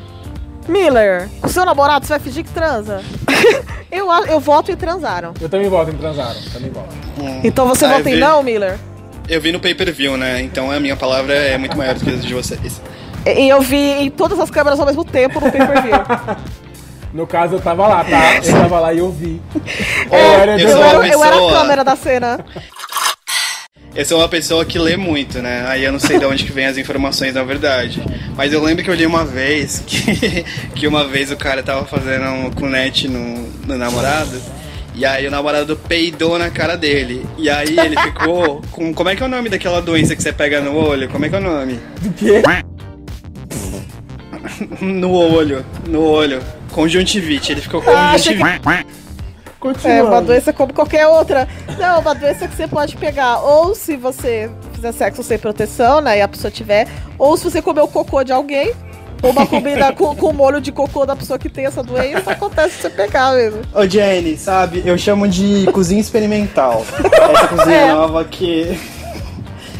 Miller, 0.69 1.29
com 1.41 1.49
seu 1.49 1.65
namorado 1.65 2.07
você 2.07 2.13
vai 2.13 2.21
fingir 2.21 2.45
que 2.45 2.51
transa? 2.51 3.03
eu, 3.91 4.07
eu 4.27 4.39
voto 4.41 4.71
em 4.71 4.77
transaram. 4.77 5.35
Eu 5.41 5.49
também 5.49 5.69
voto 5.69 5.91
em 5.91 5.97
transaram, 5.97 6.41
também 6.53 6.71
voto. 6.71 6.89
Então 7.43 7.67
você 7.67 7.85
Ah, 7.87 7.89
eu 7.93 7.97
vota 7.99 8.11
em 8.11 8.15
vi. 8.15 8.21
não, 8.21 8.43
Miller? 8.43 8.79
Eu 9.29 9.41
vi 9.41 9.53
no 9.53 9.61
pay-per-view, 9.61 10.17
né? 10.17 10.41
Então 10.43 10.71
a 10.71 10.79
minha 10.81 10.97
palavra 10.97 11.35
é 11.35 11.57
muito 11.59 11.77
maior 11.77 11.95
do 11.95 12.05
que 12.05 12.11
a 12.11 12.15
de 12.17 12.35
vocês. 12.35 12.81
E 13.27 13.49
eu 13.49 13.61
vi 13.61 13.77
em 13.77 14.11
todas 14.11 14.39
as 14.41 14.51
câmeras 14.51 14.79
ao 14.81 14.87
mesmo 14.87 15.05
tempo 15.05 15.41
no 15.41 15.51
pay-per-view. 15.51 15.95
No 17.13 17.27
caso, 17.27 17.57
eu 17.57 17.61
tava 17.61 17.89
lá, 17.89 18.05
tá? 18.05 18.37
Eu 18.37 18.53
tava 18.53 18.79
lá 18.79 18.95
e 18.95 18.99
eu 18.99 19.11
vi. 19.11 19.43
Era 20.13 20.53
eu 20.53 20.57
de- 20.59 20.63
eu, 20.73 20.81
era, 20.85 21.09
eu 21.09 21.25
era 21.25 21.35
a 21.49 21.53
câmera 21.59 21.83
da 21.83 21.97
cena. 21.97 22.39
Eu 23.95 24.05
sou 24.05 24.19
uma 24.19 24.29
pessoa 24.29 24.65
que 24.65 24.79
lê 24.79 24.97
muito, 24.97 25.41
né? 25.41 25.65
Aí 25.67 25.85
eu 25.85 25.91
não 25.91 25.99
sei 25.99 26.19
de 26.19 26.25
onde 26.25 26.45
que 26.45 26.53
vem 26.53 26.67
as 26.67 26.79
informações 26.79 27.35
na 27.35 27.43
verdade. 27.43 28.01
Mas 28.37 28.53
eu 28.53 28.63
lembro 28.63 28.85
que 28.85 28.91
eu 28.91 28.95
li 28.95 29.05
uma 29.05 29.25
vez 29.25 29.83
que, 29.87 30.45
que 30.75 30.87
uma 30.87 31.07
vez 31.09 31.31
o 31.31 31.37
cara 31.37 31.63
tava 31.63 31.85
fazendo 31.87 32.25
um 32.27 32.51
cunete 32.51 33.09
no, 33.09 33.49
no 33.67 33.77
namorado. 33.77 34.41
E 34.95 35.05
aí 35.05 35.27
o 35.27 35.31
namorado 35.31 35.77
peidou 35.77 36.39
na 36.39 36.51
cara 36.51 36.77
dele. 36.77 37.27
E 37.37 37.51
aí 37.51 37.79
ele 37.79 37.97
ficou 38.01 38.63
com. 38.71 38.95
Como 38.95 39.09
é 39.09 39.17
que 39.17 39.23
é 39.23 39.27
o 39.27 39.29
nome 39.29 39.49
daquela 39.49 39.81
doença 39.83 40.15
que 40.15 40.23
você 40.23 40.33
pega 40.33 40.61
no 40.61 40.77
olho? 40.77 41.09
Como 41.09 41.25
é 41.25 41.29
que 41.29 41.35
é 41.35 41.39
o 41.39 41.43
nome? 41.43 41.81
Do 42.01 42.13
quê? 42.13 42.43
No 44.81 45.11
olho. 45.13 45.65
No 45.89 46.03
olho. 46.03 46.41
Conjuntivite. 46.71 47.53
Ele 47.53 47.61
ficou 47.61 47.83
com 47.83 47.91
Ah, 47.91 48.13
conjuntivite. 48.13 48.61
Continua. 49.61 49.95
É, 49.95 50.03
uma 50.03 50.23
doença 50.23 50.53
como 50.53 50.73
qualquer 50.73 51.07
outra. 51.07 51.47
Não, 51.79 52.01
uma 52.01 52.15
doença 52.15 52.49
que 52.49 52.57
você 52.57 52.67
pode 52.67 52.97
pegar. 52.97 53.41
Ou 53.41 53.75
se 53.75 53.95
você 53.97 54.51
fizer 54.73 54.93
sexo 54.93 55.23
sem 55.23 55.39
proteção, 55.39 56.01
né? 56.01 56.19
E 56.19 56.23
a 56.23 56.29
pessoa 56.29 56.51
tiver. 56.51 56.89
Ou 57.19 57.37
se 57.37 57.45
você 57.45 57.61
comer 57.61 57.83
o 57.83 57.89
cocô 57.89 58.25
de 58.25 58.33
alguém. 58.33 58.73
Ou 59.23 59.33
uma 59.33 59.47
comida 59.47 59.93
com, 59.95 60.17
com 60.17 60.33
molho 60.33 60.63
de 60.63 60.73
cocô 60.73 61.05
da 61.05 61.15
pessoa 61.15 61.39
que 61.39 61.51
tem 61.51 61.67
essa 61.67 61.83
doença. 61.83 62.31
Acontece 62.33 62.77
se 62.77 62.83
você 62.83 62.91
pegar 62.91 63.35
mesmo. 63.35 63.61
Ô 63.75 63.87
Jenny, 63.87 64.39
sabe, 64.39 64.83
eu 64.87 64.97
chamo 64.97 65.29
de 65.29 65.67
cozinha 65.73 66.01
experimental. 66.01 66.83
Essa 67.35 67.49
cozinha 67.49 67.77
É. 67.85 67.93
nova 67.93 68.25
que. 68.25 68.81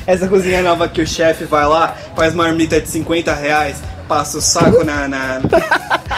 Essa 0.07 0.29
cozinha 0.29 0.61
nova 0.63 0.89
que 0.89 1.01
o 1.01 1.07
chefe 1.07 1.45
vai 1.45 1.65
lá, 1.67 1.95
faz 2.17 2.35
marmita 2.35 2.81
de 2.81 2.89
50 2.89 3.33
reais, 3.33 3.81
passa 4.11 4.39
o 4.39 4.41
saco 4.41 4.83
na. 4.83 5.07
na- 5.07 5.41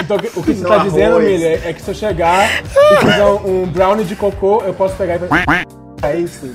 Então, 0.01 0.17
o 0.17 0.43
que 0.43 0.55
você 0.55 0.65
tá 0.65 0.79
dizendo, 0.79 1.17
arroz. 1.17 1.25
Miller, 1.31 1.61
é 1.67 1.73
que 1.75 1.83
se 1.83 1.91
eu 1.91 1.95
chegar 1.95 2.49
e 2.65 2.97
fizer 2.97 3.25
um, 3.27 3.67
brownie 3.67 4.05
de 4.07 4.17
cocô, 4.17 4.63
eu 4.65 4.73
posso 4.73 4.97
pegar 4.97 5.17
e. 5.17 6.07
É 6.07 6.17
isso. 6.17 6.51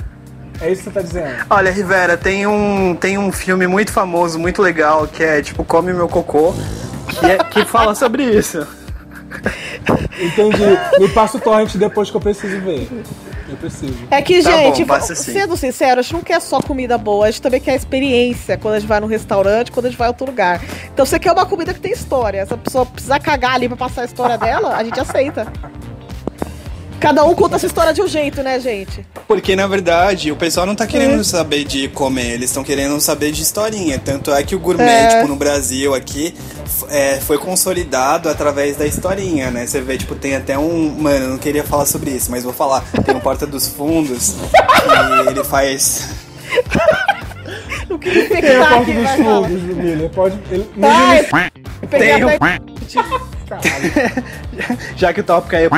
É 0.60 0.71
isso 0.71 0.82
que 0.82 0.89
você 0.89 0.91
tá 0.91 1.02
dizendo. 1.02 1.45
Olha, 1.47 1.69
Rivera, 1.71 2.17
tem 2.17 2.47
um, 2.47 2.95
tem 3.00 3.19
um 3.19 3.32
filme 3.32 3.67
muito 3.67 3.91
famoso, 3.91 4.39
muito 4.39 4.60
legal, 4.63 5.06
que 5.08 5.23
é 5.23 5.39
tipo 5.43 5.63
Come 5.63 5.93
Meu 5.93 6.08
Cocô, 6.10 6.56
que, 7.19 7.26
é- 7.28 7.38
que 7.38 7.63
fala 7.63 7.93
sobre 7.93 8.23
isso. 8.23 8.65
Entendi. 10.19 10.63
Me 11.00 11.08
passa 11.10 11.38
o 11.38 11.39
torrent 11.39 11.76
depois 11.76 12.10
que 12.10 12.17
eu 12.17 12.21
preciso 12.21 12.60
ver. 12.62 12.89
Eu 13.49 13.55
preciso. 13.57 13.93
É 14.12 14.21
que, 14.21 14.43
Tá 14.43 14.51
gente, 14.51 14.83
bom, 14.83 14.99
sendo 15.01 15.55
sincero, 15.55 15.99
a 15.99 16.03
gente 16.03 16.13
não 16.13 16.21
quer 16.21 16.41
só 16.41 16.60
comida 16.62 16.97
boa, 16.97 17.27
a 17.27 17.31
gente 17.31 17.41
também 17.41 17.62
quer 17.62 17.75
experiência 17.75 18.57
quando 18.57 18.75
a 18.75 18.79
gente 18.79 18.88
vai 18.88 18.99
num 18.99 19.07
restaurante, 19.07 19.71
quando 19.71 19.86
a 19.86 19.89
gente 19.89 19.97
vai 19.97 20.07
a 20.07 20.12
outro 20.12 20.25
lugar. 20.25 20.62
Então 20.93 21.05
você 21.05 21.17
quer 21.17 21.31
uma 21.31 21.45
comida 21.45 21.73
que 21.73 21.79
tem 21.79 21.91
história. 21.93 22.45
Se 22.45 22.53
a 22.53 22.57
pessoa 22.57 22.86
precisar 22.86 23.19
cagar 23.19 23.55
ali 23.55 23.67
pra 23.67 23.77
passar 23.77 24.01
a 24.01 24.05
história 24.05 24.38
dela, 24.38 24.75
a 24.75 24.83
gente 24.83 24.99
aceita. 24.99 25.47
Cada 26.99 27.23
um 27.23 27.36
conta 27.36 27.57
essa 27.57 27.67
história 27.67 27.93
de 27.93 28.01
um 28.01 28.07
jeito, 28.07 28.41
né, 28.41 28.60
gente? 28.60 29.05
Porque, 29.27 29.55
na 29.55 29.67
verdade, 29.67 30.31
o 30.31 30.36
pessoal 30.36 30.65
não 30.65 30.75
tá 30.75 30.88
querendo 30.88 31.23
saber 31.23 31.63
de 31.63 31.88
comer, 31.89 32.31
eles 32.31 32.49
estão 32.49 32.63
querendo 32.63 32.99
saber 32.99 33.31
de 33.31 33.43
historinha. 33.43 33.99
Tanto 33.99 34.31
é 34.33 34.41
que 34.41 34.55
o 34.55 34.60
gourmet, 34.60 34.83
É. 34.89 35.07
tipo, 35.15 35.27
no 35.27 35.36
Brasil 35.36 35.93
aqui, 35.93 36.33
é, 36.89 37.19
foi 37.19 37.38
consolidado 37.38 38.30
através 38.30 38.75
da 38.77 38.86
historinha, 38.86 39.51
né? 39.51 39.65
Você 39.65 39.82
vê, 39.82 39.97
tipo, 39.97 40.15
tem 40.15 40.36
até 40.36 40.58
um... 40.58 40.89
Mano, 40.99 41.25
eu 41.25 41.30
não 41.30 41.38
queria 41.38 41.63
falar 41.63 41.86
sobre 41.86 42.12
isso, 42.12 42.30
mas 42.32 42.43
vou 42.43 42.53
falar. 42.53 42.84
Tem 43.06 43.15
o 43.15 43.19
Porta 43.19 43.45
dos 43.45 43.67
Fundos, 43.67 44.36
que 45.23 45.30
ele 45.30 45.43
faz... 45.43 46.10
O 47.89 47.97
que 47.97 48.12
que 48.12 48.41
Tem 48.41 48.58
a 48.58 48.60
tá 48.60 48.69
parte 48.69 48.91
aqui, 48.91 48.99
dos 49.01 49.12
fundos, 49.12 49.62
Miller. 49.63 50.10
Pode... 50.10 50.38
Ele... 50.51 50.69
Ai, 50.84 51.25
peguei 51.89 52.15
Tem 52.15 52.25
um- 52.25 52.30
até... 52.30 52.60
Já 54.97 55.13
que 55.13 55.21
o 55.21 55.23
tópico 55.23 55.56
é 55.56 55.69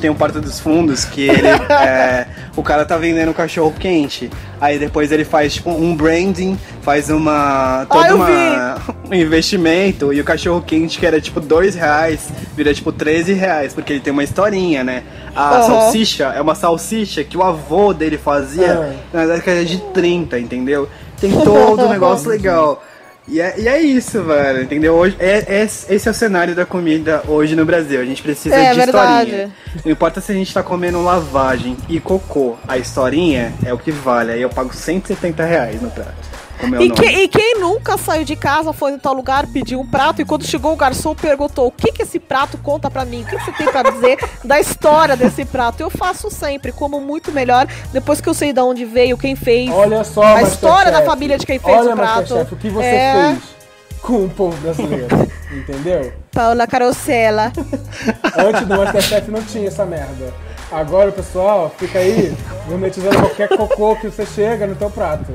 tem 0.00 0.10
o 0.10 0.14
Porta 0.14 0.40
dos 0.40 0.60
Fundos, 0.60 1.04
que 1.04 1.28
ele 1.28 1.48
é, 1.70 2.26
o 2.56 2.62
cara 2.62 2.84
tá 2.84 2.96
vendendo 2.96 3.32
cachorro 3.34 3.72
quente. 3.78 4.30
Aí 4.60 4.78
depois 4.78 5.12
ele 5.12 5.24
faz 5.24 5.54
tipo 5.54 5.70
um 5.70 5.94
branding, 5.94 6.58
faz 6.82 7.10
uma. 7.10 7.86
todo 7.90 8.22
Ah, 8.22 8.76
uma, 8.78 8.94
um 9.10 9.14
investimento, 9.14 10.12
e 10.12 10.20
o 10.20 10.24
cachorro 10.24 10.62
quente 10.62 10.98
que 10.98 11.06
era 11.06 11.20
tipo 11.20 11.40
dois 11.40 11.74
reais, 11.74 12.30
vira 12.56 12.72
tipo 12.72 12.92
13 12.92 13.32
reais, 13.32 13.72
porque 13.72 13.94
ele 13.94 14.00
tem 14.00 14.12
uma 14.12 14.24
historinha, 14.24 14.84
né? 14.84 15.02
A 15.34 15.56
Aham. 15.56 15.62
salsicha 15.66 16.24
é 16.36 16.40
uma 16.40 16.54
salsicha 16.54 17.24
que 17.24 17.36
o 17.36 17.42
avô 17.42 17.92
dele 17.92 18.16
fazia 18.16 18.96
na 19.12 19.26
década 19.26 19.64
de 19.64 19.78
30, 19.92 20.38
entendeu? 20.38 20.88
Tem 21.20 21.30
todo 21.42 21.86
um 21.86 21.88
negócio 21.88 22.28
legal. 22.28 22.82
E 23.26 23.40
é, 23.40 23.54
e 23.58 23.66
é 23.66 23.80
isso, 23.80 24.22
velho, 24.22 24.62
entendeu? 24.62 24.94
Hoje, 24.94 25.16
é, 25.18 25.60
é- 25.60 25.62
esse 25.64 26.06
é 26.06 26.10
o 26.10 26.14
cenário 26.14 26.54
da 26.54 26.66
comida 26.66 27.22
hoje 27.26 27.56
no 27.56 27.64
Brasil. 27.64 27.98
A 28.00 28.04
gente 28.04 28.22
precisa 28.22 28.54
É 28.54 28.70
de 28.70 28.76
verdade. 28.76 29.30
historinha. 29.30 29.50
Não 29.82 29.92
importa 29.92 30.20
se 30.20 30.30
a 30.30 30.34
gente 30.34 30.52
tá 30.52 30.62
comendo 30.62 31.02
lavagem 31.02 31.74
e 31.88 31.98
cocô. 31.98 32.56
A 32.68 32.76
historinha 32.76 33.54
é 33.64 33.72
o 33.72 33.78
que 33.78 33.90
vale. 33.90 34.32
Aí 34.32 34.42
eu 34.42 34.50
pago 34.50 34.74
170 34.74 35.42
reais 35.42 35.80
no 35.80 35.90
prato. 35.90 36.33
Meu 36.66 36.82
E, 36.82 36.90
que- 36.90 37.04
e 37.06 37.28
quem 37.28 37.58
nunca 37.60 37.96
saiu 37.96 38.24
de 38.24 38.36
casa, 38.36 38.72
foi 38.72 38.92
em 38.92 38.98
tal 38.98 39.14
lugar, 39.14 39.46
pediu 39.46 39.80
um 39.80 39.86
prato 39.86 40.20
e 40.20 40.24
quando 40.24 40.44
chegou 40.44 40.72
o 40.72 40.76
garçom 40.76 41.14
perguntou: 41.14 41.66
o 41.68 41.70
que, 41.72 41.92
que 41.92 42.02
esse 42.02 42.18
prato 42.18 42.58
conta 42.58 42.90
pra 42.90 43.04
mim? 43.04 43.22
O 43.22 43.26
que, 43.26 43.36
que 43.36 43.44
você 43.44 43.52
tem 43.52 43.66
pra 43.70 43.82
dizer 43.82 44.18
da 44.44 44.58
história 44.60 45.16
desse 45.16 45.44
prato? 45.44 45.80
Eu 45.80 45.90
faço 45.90 46.30
sempre, 46.30 46.72
como 46.72 47.00
muito 47.00 47.30
melhor, 47.32 47.66
depois 47.92 48.20
que 48.20 48.28
eu 48.28 48.34
sei 48.34 48.52
de 48.52 48.60
onde 48.60 48.84
veio, 48.84 49.16
quem 49.18 49.34
fez. 49.36 49.70
Olha 49.70 50.02
só, 50.04 50.22
A 50.22 50.42
história 50.42 50.90
da 50.92 51.02
família 51.02 51.38
de 51.38 51.46
quem 51.46 51.58
fez 51.58 51.76
Olha, 51.78 51.92
o 51.92 51.96
prato. 51.96 52.20
Masterchef, 52.20 52.54
o 52.54 52.56
que 52.56 52.70
você 52.70 52.86
É. 52.86 53.14
fez 53.28 53.54
com 54.00 54.24
o 54.24 54.30
povo 54.30 54.56
brasileiro. 54.60 55.06
Entendeu? 55.52 56.12
Paula 56.32 56.66
Carosella. 56.66 57.52
Antes 58.36 58.66
do 58.66 58.76
Masterchef 58.76 59.30
não 59.30 59.42
tinha 59.42 59.68
essa 59.68 59.84
merda. 59.86 60.32
Agora 60.72 61.10
o 61.10 61.12
pessoal 61.12 61.72
fica 61.78 61.98
aí 62.00 62.34
gourmetizando 62.66 63.16
qualquer 63.16 63.48
cocô 63.48 63.94
que 63.96 64.08
você 64.08 64.26
chega 64.26 64.66
no 64.66 64.74
teu 64.74 64.90
prato. 64.90 65.32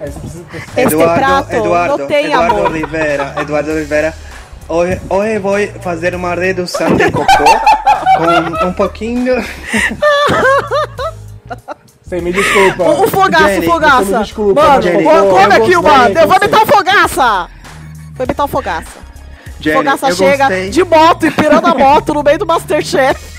Este 0.00 0.96
prato 0.96 1.56
não 1.56 2.06
tem 2.06 2.32
amor. 2.32 2.66
Oliveira, 2.70 3.34
Eduardo 3.40 3.70
Oliveira. 3.72 4.14
Hoje, 4.68 5.00
hoje 5.08 5.38
vou 5.38 5.54
fazer 5.80 6.14
uma 6.14 6.34
redução 6.34 6.94
de 6.94 7.10
cocô 7.10 7.26
com 8.18 8.66
um 8.66 8.72
pouquinho. 8.72 9.34
Você 12.02 12.20
me 12.20 12.32
desculpa. 12.32 12.84
O, 12.84 13.04
o 13.04 13.08
fogaça, 13.08 13.48
Jenny, 13.48 13.66
o 13.66 13.70
fogaça. 13.70 14.04
me 14.04 14.18
desculpa, 14.24 14.62
mano, 14.62 14.82
Jenny, 14.82 15.04
come 15.04 15.54
aqui, 15.54 15.76
mano. 15.76 16.18
Eu 16.18 16.26
vou 16.28 16.36
imitar 16.36 16.62
o 16.62 16.66
fogaça. 16.66 17.48
Vou 18.14 18.24
imitar 18.24 18.46
o 18.46 18.48
fogaça. 18.48 18.98
Jenny, 19.60 19.76
fogaça 19.76 20.14
chega 20.14 20.44
gostei. 20.44 20.70
de 20.70 20.84
moto, 20.84 21.26
empirando 21.26 21.66
a 21.66 21.74
moto 21.74 22.14
no 22.14 22.22
meio 22.22 22.38
do 22.38 22.46
Masterchef. 22.46 23.37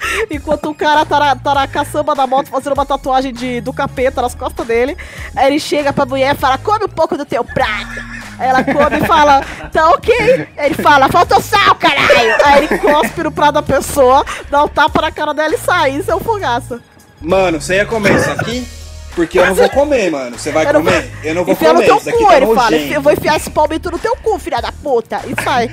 Enquanto 0.30 0.70
o 0.70 0.74
cara 0.74 1.04
tá 1.04 1.18
na, 1.18 1.36
tá 1.36 1.54
na 1.54 1.66
caçamba 1.68 2.14
da 2.14 2.26
moto 2.26 2.48
fazendo 2.48 2.72
uma 2.74 2.86
tatuagem 2.86 3.32
de, 3.32 3.60
do 3.60 3.72
capeta 3.72 4.22
nas 4.22 4.34
costas 4.34 4.66
dele. 4.66 4.96
Aí 5.36 5.46
ele 5.48 5.60
chega 5.60 5.92
pra 5.92 6.06
mulher 6.06 6.34
e 6.34 6.38
fala: 6.38 6.58
Come 6.58 6.84
um 6.84 6.88
pouco 6.88 7.16
do 7.16 7.24
teu 7.24 7.44
prato. 7.44 8.00
Aí 8.38 8.48
ela 8.48 8.64
come 8.64 8.98
e 9.02 9.06
fala: 9.06 9.42
Tá 9.72 9.90
ok. 9.90 10.48
Ele 10.56 10.74
fala, 10.74 11.08
faltou 11.08 11.40
sal, 11.40 11.74
caralho. 11.74 12.36
Aí 12.44 12.64
ele 12.64 12.78
cospe 12.78 13.22
no 13.22 13.30
prato 13.32 13.54
da 13.54 13.62
pessoa, 13.62 14.24
dá 14.50 14.64
um 14.64 14.68
tapa 14.68 15.02
na 15.02 15.10
cara 15.12 15.34
dela 15.34 15.54
e 15.54 15.58
sai. 15.58 15.90
Isso 15.96 16.10
é 16.10 16.14
um 16.14 16.20
fogaça. 16.20 16.80
Mano, 17.20 17.60
você 17.60 17.76
ia 17.76 17.86
comer 17.86 18.16
isso 18.16 18.30
aqui? 18.30 18.66
Porque 19.14 19.38
eu 19.38 19.46
não 19.46 19.54
vou 19.54 19.68
comer, 19.70 20.10
mano. 20.10 20.38
Você 20.38 20.50
vai 20.52 20.66
Eu 20.66 20.72
não 20.72 20.84
comer? 20.84 21.10
Eu 21.22 21.34
não 21.34 21.44
vou 21.44 21.52
Enfia 21.52 21.72
no 21.72 21.74
comer. 21.82 21.86
teu 21.86 21.96
Isso 21.96 22.10
cu, 22.12 22.26
tá 22.26 22.36
ele 22.36 22.54
fala. 22.54 22.76
Eu 22.76 23.02
vou 23.02 23.12
enfiar 23.12 23.36
esse 23.36 23.50
palmito 23.50 23.90
no 23.90 23.98
teu 23.98 24.16
cu, 24.16 24.38
filha 24.38 24.60
da 24.60 24.72
puta. 24.72 25.20
E 25.26 25.42
sai. 25.42 25.70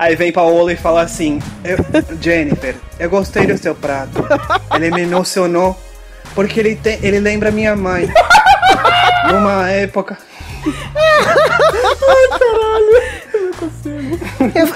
Aí 0.00 0.16
vem 0.16 0.32
Paola 0.32 0.72
e 0.72 0.76
fala 0.76 1.02
assim: 1.02 1.38
eu- 1.62 1.76
Jennifer, 2.22 2.74
eu 2.98 3.10
gostei 3.10 3.46
do 3.46 3.58
seu 3.58 3.74
prato. 3.74 4.24
Ele 4.74 4.90
me 4.90 5.02
emocionou 5.02 5.78
porque 6.34 6.58
ele, 6.58 6.74
tem, 6.74 6.98
ele 7.02 7.20
lembra 7.20 7.50
minha 7.50 7.76
mãe. 7.76 8.08
Numa 9.30 9.68
época. 9.70 10.16
Eu, 14.54 14.74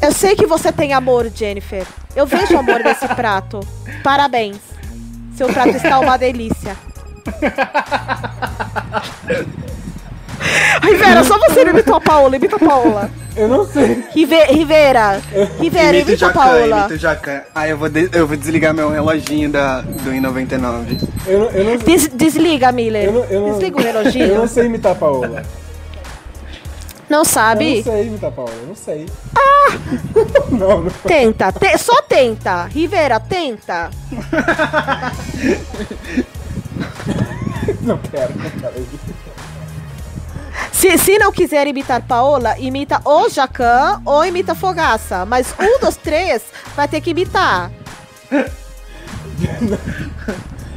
eu 0.00 0.12
sei 0.12 0.34
que 0.34 0.46
você 0.46 0.72
tem 0.72 0.94
amor, 0.94 1.28
Jennifer. 1.28 1.86
Eu 2.16 2.24
vejo 2.24 2.56
amor 2.56 2.80
nesse 2.80 3.06
prato. 3.08 3.60
Parabéns. 4.02 4.56
Seu 5.36 5.48
prato 5.48 5.76
está 5.76 6.00
uma 6.00 6.16
delícia. 6.16 6.74
Rivera, 10.82 11.24
só 11.24 11.38
você 11.38 11.64
não 11.64 11.72
imitou 11.72 11.96
a 11.96 12.00
Paola. 12.00 12.36
Imita 12.36 12.56
a 12.56 12.58
Paola. 12.58 13.10
Eu 13.36 13.48
não 13.48 13.66
sei. 13.66 14.04
Rive, 14.14 14.36
Rivera. 14.44 15.20
Rivera, 15.60 15.96
Imito 15.96 16.10
o 16.10 16.12
imita 16.12 16.26
a 16.26 16.32
Paola. 16.32 16.78
imito 16.80 16.94
o 16.94 16.98
Jacan. 16.98 17.40
Aí 17.54 17.70
eu 17.70 17.78
vou, 17.78 17.88
de- 17.88 18.08
eu 18.12 18.26
vou 18.26 18.36
desligar 18.36 18.72
meu 18.74 18.90
reloginho 18.90 19.50
da, 19.50 19.80
do 19.80 20.10
I99. 20.12 21.08
Eu 21.26 21.38
não, 21.40 21.50
eu 21.50 21.64
não, 21.64 21.76
Des- 21.76 22.08
desliga, 22.08 22.70
Miller. 22.70 23.04
eu 23.06 23.12
não, 23.12 23.24
eu 23.24 23.40
não, 23.40 23.50
Desliga 23.52 23.76
o 23.76 23.80
Eu 23.82 23.92
não 23.92 24.00
reloginho. 24.00 24.48
sei 24.48 24.66
imitar 24.66 24.92
a 24.92 24.94
Paola. 24.94 25.42
Não 27.08 27.18
Eu 27.20 27.24
sabe? 27.24 27.76
não 27.76 27.82
sei 27.92 28.06
imitar 28.06 28.30
a 28.30 28.32
Paola, 28.32 28.52
eu 28.62 28.66
não 28.68 28.74
sei. 28.76 29.06
Ah! 29.36 29.72
não, 30.50 30.80
não. 30.82 30.90
Tenta, 31.06 31.52
te- 31.52 31.76
só 31.78 32.00
tenta. 32.02 32.64
Rivera, 32.66 33.18
tenta. 33.20 33.90
Não 37.82 37.98
quero, 37.98 38.32
não 38.36 38.50
quero. 38.50 38.86
Se, 40.72 40.96
se 40.98 41.18
não 41.18 41.32
quiser 41.32 41.66
imitar 41.66 42.02
Paola, 42.02 42.58
imita 42.58 43.00
ou 43.04 43.28
Jacan 43.30 44.00
ou 44.04 44.24
imita 44.24 44.54
Fogaça. 44.54 45.24
Mas 45.24 45.54
um 45.58 45.78
dos 45.84 45.96
três 45.96 46.42
vai 46.76 46.86
ter 46.88 47.00
que 47.00 47.10
imitar. 47.10 47.70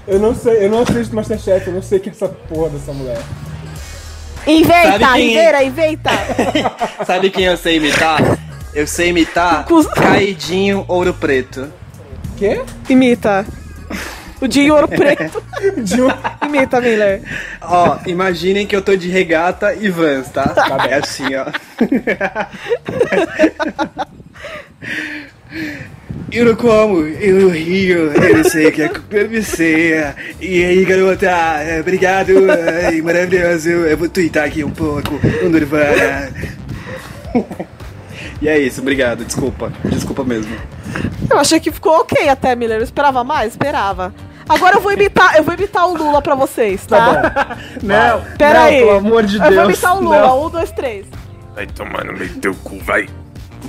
Eu 0.07 0.19
não 0.19 0.33
sei, 0.33 0.63
eu 0.65 0.69
não 0.69 0.83
assisto 0.83 1.13
Masterchef, 1.13 1.67
eu 1.67 1.73
não 1.73 1.81
sei 1.81 1.99
quem 1.99 2.11
é 2.11 2.15
essa 2.15 2.29
porra 2.29 2.69
dessa 2.69 2.93
mulher. 2.93 3.21
Inventa, 4.47 4.91
Sabe 4.99 5.03
quem 5.05 5.11
é? 5.11 5.17
Rivera, 5.17 5.63
inventa. 5.63 6.09
Sabe 7.05 7.29
quem 7.29 7.43
eu 7.43 7.57
sei 7.57 7.75
imitar? 7.75 8.21
Eu 8.73 8.87
sei 8.87 9.09
imitar 9.09 9.65
Cus- 9.65 9.87
Caidinho 9.87 10.85
Ouro 10.87 11.13
Preto. 11.13 11.71
Quê? 12.37 12.61
Imita. 12.87 13.45
O 14.39 14.47
de 14.47 14.71
ouro 14.71 14.87
preto. 14.87 15.43
De 15.83 16.01
um... 16.01 16.09
Imita, 16.45 16.79
Miller. 16.79 17.21
Ó, 17.61 17.97
imaginem 18.05 18.67
que 18.67 18.75
eu 18.75 18.81
tô 18.81 18.95
de 18.95 19.09
regata 19.09 19.73
e 19.73 19.89
vans, 19.89 20.29
tá? 20.29 20.53
bem. 20.83 20.91
É 20.91 20.95
assim, 20.95 21.35
ó. 21.35 21.45
Eu 26.29 26.45
não 26.45 26.55
como, 26.55 26.99
eu 26.99 27.49
rio, 27.49 28.11
eu 28.11 28.37
não 28.37 28.43
sei 28.43 28.67
o 28.67 28.71
que 28.71 28.83
acontecer. 28.83 30.13
E 30.41 30.63
aí, 30.63 30.83
garota, 30.83 31.25
é, 31.25 31.79
obrigado, 31.79 32.33
ai, 32.85 33.01
maravilhoso. 33.01 33.69
Eu 33.69 33.97
vou 33.97 34.09
twittar 34.09 34.45
aqui 34.45 34.61
um 34.61 34.69
pouco, 34.69 35.17
um 35.43 35.49
Nirvana. 35.49 36.29
E 38.39 38.47
é 38.47 38.59
isso, 38.59 38.81
obrigado, 38.81 39.25
desculpa, 39.25 39.73
desculpa 39.85 40.23
mesmo. 40.23 40.55
Eu 41.29 41.39
achei 41.39 41.59
que 41.59 41.71
ficou 41.71 41.93
ok 41.99 42.29
até, 42.29 42.55
Miller. 42.55 42.77
Eu 42.79 42.83
esperava 42.83 43.23
mais? 43.23 43.51
Esperava. 43.53 44.13
Agora 44.47 44.77
eu 44.77 44.81
vou 44.81 44.93
imitar, 44.93 45.35
eu 45.35 45.43
vou 45.43 45.53
imitar 45.53 45.87
o 45.89 45.97
Lula 45.97 46.21
pra 46.21 46.33
vocês, 46.33 46.85
tá? 46.85 47.29
Tá 47.29 47.57
Não, 47.83 48.21
Pera 48.37 48.59
não, 48.59 48.65
aí. 48.65 48.77
pelo 48.79 48.97
amor 48.97 49.23
de 49.25 49.35
eu 49.35 49.41
Deus. 49.41 49.55
vou 49.55 49.63
imitar 49.65 49.97
o 49.97 50.01
Lula. 50.01 50.19
não. 50.21 50.45
Um, 50.45 50.49
dois, 50.49 50.71
três. 50.71 51.05
Vai 51.53 51.67
tomar 51.67 52.05
no 52.05 52.13
meio 52.13 52.29
do 52.29 52.39
teu 52.39 52.55
cu, 52.55 52.79
vai. 52.79 53.09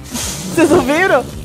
Vocês 0.05 0.71
ouviram? 0.71 1.25
bom. 1.25 1.39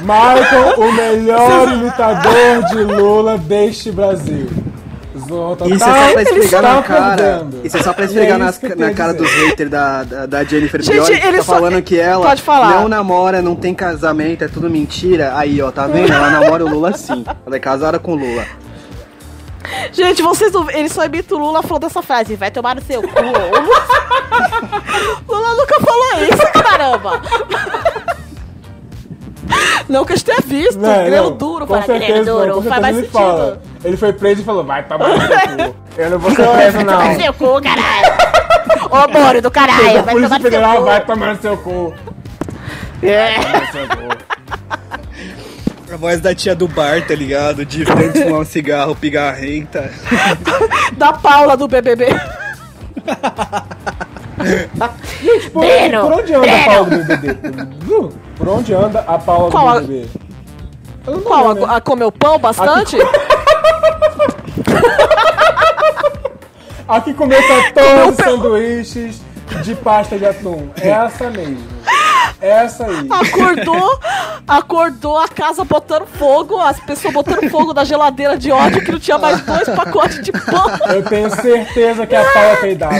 Michael, 0.00 0.74
o 0.78 0.92
melhor 0.92 1.72
imitador 1.72 2.64
de 2.70 2.76
Lula 2.84 3.38
deste 3.38 3.90
Brasil. 3.90 4.48
Total. 5.28 5.68
Isso 5.68 5.84
é 5.84 6.06
só 6.06 6.12
pra 6.12 6.22
esfregar 6.22 6.44
Está 6.44 6.62
na 6.74 6.82
cara. 6.82 7.46
Isso 7.62 7.76
é 7.76 7.82
só 7.82 7.92
pra 7.92 8.04
esfregar 8.06 8.34
é 8.36 8.38
nas- 8.38 8.60
na 8.76 8.94
cara 8.94 9.12
dizer. 9.12 9.24
dos 9.24 9.32
haters 9.48 9.70
da, 9.70 10.02
da, 10.04 10.26
da 10.26 10.44
Jennifer 10.44 10.82
Gente, 10.82 11.10
que 11.12 11.20
tá 11.20 11.42
só- 11.42 11.54
falando 11.54 11.82
que 11.82 11.98
ela 11.98 12.24
Pode 12.26 12.40
falar. 12.42 12.70
não 12.80 12.88
namora, 12.88 13.42
não 13.42 13.54
tem 13.54 13.74
casamento, 13.74 14.44
é 14.44 14.48
tudo 14.48 14.70
mentira. 14.70 15.36
Aí, 15.36 15.60
ó, 15.60 15.70
tá 15.70 15.86
vendo? 15.86 16.10
Ela 16.12 16.30
namora 16.30 16.64
o 16.64 16.68
Lula 16.68 16.96
sim. 16.96 17.24
Ela 17.46 17.56
é 17.56 17.60
casada 17.60 17.98
com 17.98 18.12
o 18.12 18.16
Lula. 18.16 18.44
Gente, 19.92 20.22
vocês 20.22 20.50
não... 20.52 20.70
Ele 20.70 20.88
só 20.88 21.04
imita 21.04 21.34
o 21.34 21.38
Lula 21.38 21.62
falando 21.62 21.84
essa 21.84 22.00
frase. 22.00 22.36
Vai 22.36 22.50
tomar 22.50 22.74
no 22.76 22.80
seu 22.82 23.02
cu. 23.02 23.08
Lula 25.28 25.54
nunca 25.56 25.80
falou 25.80 26.24
isso, 26.24 26.62
caramba. 26.62 27.20
Não 29.88 30.04
que 30.04 30.12
eu 30.12 30.20
tenha 30.20 30.38
visto. 30.44 30.78
Não, 30.78 31.04
grelo 31.04 31.30
não, 31.30 31.36
duro. 31.36 31.66
com 31.66 31.74
Fala, 31.74 31.86
grelo 31.86 32.00
certeza, 32.04 32.30
duro. 32.32 32.62
Faz 32.62 32.82
mais 32.82 32.96
ele 32.96 33.06
sentido. 33.06 33.18
fala. 33.20 33.62
Ele 33.84 33.96
foi 33.96 34.12
preso 34.12 34.40
e 34.40 34.44
falou, 34.44 34.64
vai 34.64 34.82
tomar 34.82 35.08
no 35.08 35.20
seu 35.20 35.28
cu. 35.68 35.76
Eu 35.96 36.10
não 36.10 36.18
vou 36.18 36.30
ser 36.30 36.48
preso, 36.48 36.78
não. 36.78 36.84
Vai 36.84 36.84
tomar 36.84 37.08
no 37.14 37.20
seu 37.20 37.34
cu, 37.34 37.62
caralho. 37.62 38.12
Ô, 38.90 39.08
Moro 39.18 39.42
do 39.42 39.50
caralho. 39.50 40.02
Vai 40.02 40.14
Polícia 40.14 40.28
tomar 40.28 40.38
no 40.38 40.42
seu 40.42 40.50
Federal 40.50 40.76
cu. 40.78 40.84
vai 40.84 41.04
tomar 41.04 41.34
no 41.34 41.40
seu 41.40 41.56
cu. 41.56 41.94
É. 43.02 43.38
No 43.38 43.66
seu 43.72 43.88
cu. 43.88 44.18
A 45.90 45.96
voz 45.96 46.20
da 46.20 46.34
tia 46.34 46.54
do 46.54 46.68
bar, 46.68 47.06
tá 47.06 47.14
ligado? 47.14 47.64
De 47.64 47.84
fumar 47.86 48.40
um 48.40 48.44
cigarro 48.44 48.94
pigarrenta. 48.94 49.90
Da 50.98 51.12
Paula 51.14 51.56
do 51.56 51.66
BBB. 51.66 52.06
Por, 55.52 55.60
Breno, 55.60 56.00
por 56.02 56.12
onde 56.12 56.34
anda 56.34 56.46
Breno. 56.46 56.62
a 56.62 56.64
Paula 56.64 56.90
do 56.90 57.04
BBB? 57.04 58.14
Por, 58.36 58.48
onde 58.48 58.74
anda 58.74 59.00
a 59.00 59.18
Paula 59.18 59.50
Qual 59.50 59.68
a- 59.68 59.80
do 59.80 59.86
BBB? 59.86 60.08
Não 61.06 61.20
Qual? 61.22 61.48
lembro, 61.48 61.66
né? 61.66 61.72
A, 61.72 61.76
a 61.76 61.80
comeu 61.80 62.12
pão 62.12 62.38
bastante? 62.38 62.96
A 66.86 67.00
que 67.00 67.12
comeu 67.14 67.40
Comeu 67.42 67.62
14 67.74 68.16
pe- 68.16 68.22
sanduíches 68.24 69.20
de 69.62 69.74
pasta 69.74 70.18
de 70.18 70.26
atum. 70.26 70.68
Essa 70.80 71.30
mesmo. 71.30 71.66
Essa 72.40 72.86
aí. 72.86 73.08
Acordou, 73.10 73.98
acordou 74.46 75.18
a 75.18 75.26
casa 75.28 75.64
botando 75.64 76.06
fogo, 76.06 76.60
as 76.60 76.78
pessoas 76.78 77.12
botando 77.12 77.50
fogo 77.50 77.72
na 77.74 77.82
geladeira 77.84 78.36
de 78.38 78.52
ódio 78.52 78.84
que 78.84 78.92
não 78.92 78.98
tinha 79.00 79.18
mais 79.18 79.40
dois 79.40 79.68
pacotes 79.70 80.22
de 80.22 80.30
pão. 80.30 80.70
Eu 80.94 81.02
tenho 81.04 81.30
certeza 81.30 82.06
que 82.06 82.14
a 82.14 82.24
Paula 82.32 82.56
peidava. 82.56 82.94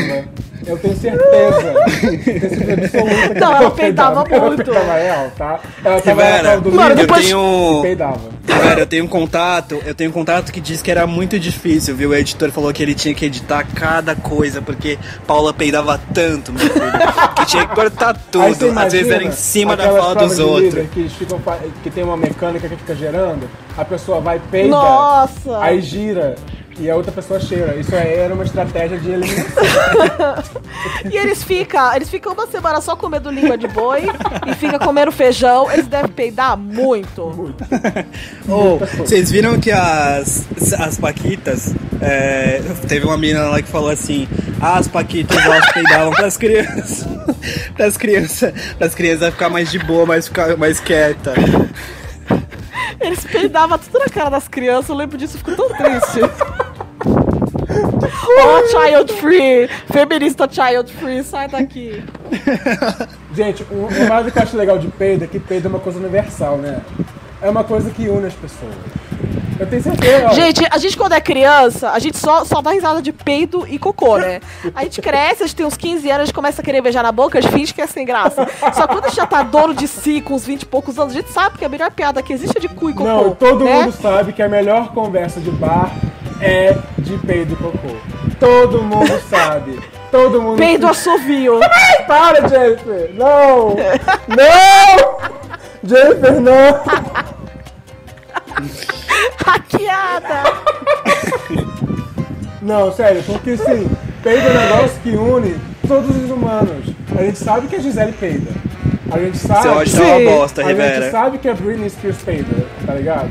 Eu 0.69 0.77
tenho 0.79 0.97
certeza. 0.97 1.75
Tenho 1.99 2.41
certeza 2.41 2.75
absoluta 2.75 3.35
que 3.35 3.41
Não, 3.41 3.57
ela 3.57 3.71
peidava 3.71 4.25
Ela 4.31 4.47
muito. 4.47 4.65
peidava 4.65 4.93
real, 4.95 5.33
tá? 5.37 5.61
Ela 5.85 6.01
tava 6.01 6.61
do 6.61 6.73
Mano, 6.73 6.91
eu 6.91 6.97
depois- 6.97 7.25
e 7.25 7.29
tenho. 7.29 7.79
peidava. 7.83 8.39
Cara, 8.47 8.81
eu 8.81 8.87
tenho 8.87 9.05
um 9.05 9.09
contato, 9.09 9.81
eu 9.87 9.95
tenho 9.95 10.11
um 10.11 10.13
contato 10.13 10.53
que 10.53 10.61
diz 10.61 10.83
que 10.83 10.91
era 10.91 11.07
muito 11.07 11.39
difícil, 11.39 11.95
viu? 11.95 12.11
O 12.11 12.15
editor 12.15 12.51
falou 12.51 12.73
que 12.73 12.83
ele 12.83 12.95
tinha 12.95 13.15
que 13.15 13.25
editar 13.25 13.65
cada 13.75 14.15
coisa, 14.15 14.61
porque 14.61 14.99
Paula 15.27 15.53
peidava 15.55 15.99
tanto, 16.13 16.53
meu 16.53 16.69
filho, 16.69 16.83
que 17.37 17.47
tinha 17.47 17.67
que 17.67 17.75
cortar 17.75 18.15
tudo. 18.31 18.79
Às 18.79 18.93
vezes 18.93 19.11
era 19.11 19.23
em 19.25 19.31
cima 19.33 19.77
da 19.77 19.85
fala 19.91 20.15
dos 20.17 20.39
outros. 20.39 20.87
Que, 20.93 21.01
eles 21.01 21.13
ficam, 21.13 21.41
que 21.83 21.91
tem 21.91 22.05
uma 22.05 22.17
mecânica 22.17 22.69
que 22.69 22.77
fica 22.77 22.95
gerando, 22.95 23.49
a 23.77 23.85
pessoa 23.85 24.21
vai 24.21 24.41
peida, 24.51 24.69
Nossa! 24.69 25.59
aí 25.61 25.81
gira 25.81 26.35
e 26.79 26.91
a 26.91 26.97
outra 26.97 27.13
pessoa 27.13 27.41
cheira. 27.41 27.77
Isso 27.77 27.95
aí 27.95 28.15
era 28.15 28.35
uma 28.35 28.45
estratégia 28.45 28.99
de 28.99 29.11
eliminação. 29.11 29.65
E 31.11 31.17
eles 31.17 31.43
ficam, 31.43 31.95
eles 31.95 32.09
ficam 32.09 32.33
uma 32.33 32.47
semana 32.47 32.81
só 32.81 32.95
comendo 32.95 33.31
língua 33.31 33.57
de 33.57 33.67
boi 33.69 34.05
e 34.47 34.55
ficam 34.55 34.79
comendo 34.79 35.11
feijão. 35.11 35.71
Eles 35.71 35.87
devem 35.87 36.11
peidar 36.11 36.57
muito. 36.57 37.23
Ô, 38.49 38.79
vocês 38.97 39.31
viram 39.31 39.59
que 39.59 39.71
as, 39.71 40.47
as 40.79 40.99
Paquitas, 40.99 41.75
é, 42.01 42.61
teve 42.87 43.07
uma 43.07 43.17
menina 43.17 43.49
lá 43.49 43.63
que 43.63 43.69
falou 43.69 43.91
assim, 43.91 44.29
ah, 44.61 44.79
as 44.79 44.89
Paquitas 44.89 45.37
elas 45.37 45.73
peidavam 45.73 46.13
pras 46.13 46.37
crianças, 46.37 47.07
pras 47.77 47.97
crianças, 47.97 48.53
pras 48.77 48.95
crianças 48.95 49.31
ficar 49.33 49.49
mais 49.49 49.71
de 49.71 49.79
boa, 49.79 50.07
mais, 50.07 50.29
ficar 50.29 50.57
mais 50.57 50.81
quieta. 50.81 51.35
Eles 53.01 53.25
peidavam 53.25 53.79
tudo 53.79 53.99
na 54.01 54.07
cara 54.07 54.31
das 54.31 54.49
crianças. 54.49 54.89
Eu 54.89 54.97
lembro 54.97 55.17
disso, 55.17 55.37
eu 55.37 55.39
fico 55.39 55.57
tão 55.57 55.69
triste. 55.69 56.68
Oh, 58.31 58.67
child 58.69 59.13
free! 59.15 59.69
Feminista 59.93 60.49
child 60.51 60.93
free, 60.93 61.23
sai 61.23 61.49
daqui. 61.49 62.03
Gente, 63.35 63.65
um- 63.71 63.87
uma 63.87 64.17
coisa 64.17 64.31
que 64.31 64.39
eu 64.39 64.43
acho 64.43 64.57
legal 64.57 64.79
de 64.79 64.89
peido 64.89 65.25
é 65.25 65.27
que 65.27 65.39
peido 65.39 65.67
é 65.67 65.71
uma 65.71 65.81
coisa 65.81 65.99
universal, 65.99 66.57
né? 66.59 66.81
É 67.41 67.49
uma 67.49 67.63
coisa 67.65 67.91
que 67.91 68.09
une 68.09 68.27
as 68.27 68.35
pessoas. 68.35 68.75
Eu 69.61 69.67
tenho 69.67 69.83
certeza. 69.83 70.27
ó. 70.29 70.33
Gente, 70.35 70.65
a 70.71 70.79
gente 70.79 70.97
quando 70.97 71.13
é 71.13 71.21
criança, 71.21 71.91
a 71.91 71.99
gente 71.99 72.17
só, 72.17 72.45
só 72.45 72.61
dá 72.63 72.71
risada 72.71 73.03
de 73.03 73.13
peido 73.13 73.67
e 73.69 73.77
cocô, 73.79 74.17
né? 74.17 74.41
A 74.75 74.85
gente 74.85 75.01
cresce, 75.01 75.43
a 75.43 75.47
gente 75.47 75.57
tem 75.57 75.67
uns 75.67 75.77
15 75.77 76.09
anos, 76.11 76.23
a 76.23 76.25
gente 76.27 76.35
começa 76.35 76.63
a 76.63 76.65
querer 76.65 76.81
beijar 76.81 77.03
na 77.03 77.11
boca, 77.11 77.39
a 77.39 77.41
gente 77.41 77.53
finge 77.53 77.75
que 77.75 77.81
é 77.83 77.87
sem 77.87 78.05
graça. 78.07 78.47
Só 78.73 78.87
quando 78.87 79.07
a 79.07 79.09
gente 79.09 79.17
já 79.17 79.27
tá 79.27 79.43
dono 79.43 79.75
de 79.75 79.89
si, 79.89 80.21
com 80.21 80.35
uns 80.35 80.45
20 80.47 80.63
e 80.63 80.67
poucos 80.67 80.99
anos, 80.99 81.13
a 81.13 81.17
gente 81.17 81.31
sabe 81.33 81.59
que 81.59 81.65
a 81.65 81.69
melhor 81.69 81.91
piada 81.91 82.23
que 82.23 82.33
existe 82.33 82.57
é 82.57 82.61
de 82.61 82.69
cu 82.69 82.91
e 82.91 82.93
cocô. 82.93 83.05
Não, 83.09 83.35
todo 83.35 83.65
né? 83.65 83.83
mundo 83.83 83.93
sabe 83.93 84.33
que 84.33 84.43
a 84.43 84.49
melhor 84.49 84.93
conversa 84.93 85.41
de 85.41 85.51
bar 85.51 85.91
é 86.41 86.77
de 86.99 87.19
peido 87.19 87.55
e 87.55 87.57
cocô. 87.57 87.97
Todo 88.39 88.83
mundo 88.83 89.21
sabe. 89.29 89.81
Todo 90.11 90.41
mundo. 90.41 90.59
Peido 90.59 90.87
assovio. 90.87 91.61
Ai, 91.63 92.05
para, 92.07 92.49
Jennifer! 92.49 93.11
Não! 93.15 93.77
Não! 94.29 95.19
Jennifer, 95.85 96.41
não! 96.41 96.83
Hackeada. 99.45 100.43
Não, 102.63 102.93
sério, 102.93 103.23
porque 103.25 103.57
sim, 103.57 103.89
peido 104.23 104.47
é 104.47 104.51
um 104.51 104.55
negócio 104.55 105.01
que 105.03 105.11
une 105.11 105.59
todos 105.87 106.17
os 106.17 106.31
humanos. 106.31 106.87
A 107.19 107.23
gente 107.23 107.39
sabe 107.39 107.67
que 107.67 107.77
a 107.77 107.81
Gisele 107.81 108.13
peida. 108.13 108.51
A 109.11 109.19
gente 109.19 109.39
sabe. 109.39 109.63
Você 109.63 109.69
acha 109.69 109.87
Sim. 110.05 110.23
uma 110.27 110.31
bosta, 110.33 110.61
a 110.61 110.65
gente 110.65 110.77
Rivera. 110.77 111.11
sabe 111.11 111.39
que 111.39 111.49
a 111.49 111.55
Britney 111.55 111.89
Spears 111.89 112.19
peida, 112.23 112.67
tá 112.87 112.93
ligado? 112.95 113.31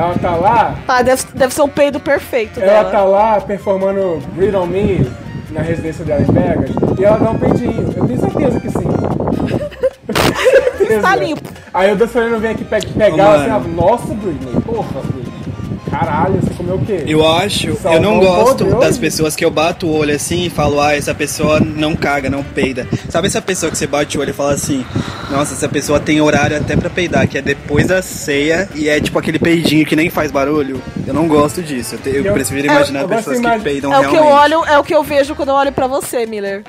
Ela 0.00 0.14
tá 0.18 0.34
lá, 0.34 0.74
Ah, 0.88 1.02
deve, 1.02 1.22
deve 1.34 1.52
ser 1.52 1.60
um 1.60 1.68
peido 1.68 2.00
perfeito 2.00 2.58
ela 2.58 2.72
dela. 2.84 2.90
tá 2.90 3.02
lá 3.04 3.38
performando 3.40 4.22
Breathe 4.34 4.56
on 4.56 4.64
Me 4.66 5.06
na 5.50 5.60
residência 5.60 6.04
dela 6.06 6.22
em 6.22 6.32
Vegas 6.32 6.70
e 6.98 7.04
ela 7.04 7.18
dá 7.18 7.30
um 7.32 7.38
peidinho. 7.38 7.92
Eu 7.94 8.06
tenho 8.06 8.18
certeza 8.20 8.60
que 8.60 8.70
sim. 8.70 8.88
Certeza. 10.78 11.02
Tá 11.02 11.14
limpo. 11.16 11.48
Aí 11.72 11.92
o 11.92 11.96
Dançarino 11.96 12.38
vem 12.38 12.50
aqui 12.52 12.64
pe- 12.64 12.80
pegar 12.86 13.14
Ô, 13.30 13.34
ela 13.42 13.56
assim, 13.58 13.74
nossa, 13.74 14.14
Britney, 14.14 14.60
porra, 14.62 15.00
Britney. 15.02 15.19
Caralho, 16.00 16.40
você 16.40 16.54
comeu 16.54 16.76
o 16.76 16.84
quê? 16.84 17.04
Eu 17.06 17.26
acho, 17.28 17.76
eu 17.84 18.00
não 18.00 18.18
gosto 18.20 18.64
podre 18.64 18.80
das 18.80 18.90
hoje. 18.92 19.00
pessoas 19.00 19.36
que 19.36 19.44
eu 19.44 19.50
bato 19.50 19.86
o 19.86 19.92
olho 19.96 20.14
assim 20.14 20.46
e 20.46 20.50
falo, 20.50 20.80
ah, 20.80 20.94
essa 20.96 21.14
pessoa 21.14 21.60
não 21.60 21.94
caga, 21.94 22.30
não 22.30 22.42
peida. 22.42 22.86
Sabe 23.10 23.26
essa 23.26 23.42
pessoa 23.42 23.70
que 23.70 23.76
você 23.76 23.86
bate 23.86 24.16
o 24.16 24.20
olho 24.22 24.30
e 24.30 24.32
fala 24.32 24.52
assim, 24.54 24.84
nossa, 25.30 25.52
essa 25.52 25.68
pessoa 25.68 26.00
tem 26.00 26.18
horário 26.20 26.56
até 26.56 26.74
pra 26.74 26.88
peidar, 26.88 27.28
que 27.28 27.36
é 27.36 27.42
depois 27.42 27.86
da 27.86 28.00
ceia 28.00 28.66
e 28.74 28.88
é 28.88 28.98
tipo 28.98 29.18
aquele 29.18 29.38
peidinho 29.38 29.84
que 29.84 29.94
nem 29.94 30.08
faz 30.08 30.30
barulho? 30.30 30.80
Eu 31.06 31.12
não 31.12 31.28
gosto 31.28 31.62
disso. 31.62 31.96
Eu, 31.96 31.98
te- 31.98 32.08
eu 32.16 32.24
Eu- 32.24 32.32
prefiro 32.32 32.60
eu- 32.66 32.72
imaginar 32.72 33.00
eu 33.02 33.08
pessoas 33.08 33.38
que 33.38 33.58
peidam 33.60 33.92
É 33.92 33.98
o 33.98 34.00
que 34.04 34.10
realmente. 34.10 34.26
eu 34.26 34.36
olho, 34.58 34.64
é 34.66 34.78
o 34.78 34.84
que 34.84 34.94
eu 34.94 35.02
vejo 35.02 35.34
quando 35.34 35.50
eu 35.50 35.54
olho 35.54 35.72
pra 35.72 35.86
você, 35.86 36.24
Miller. 36.24 36.62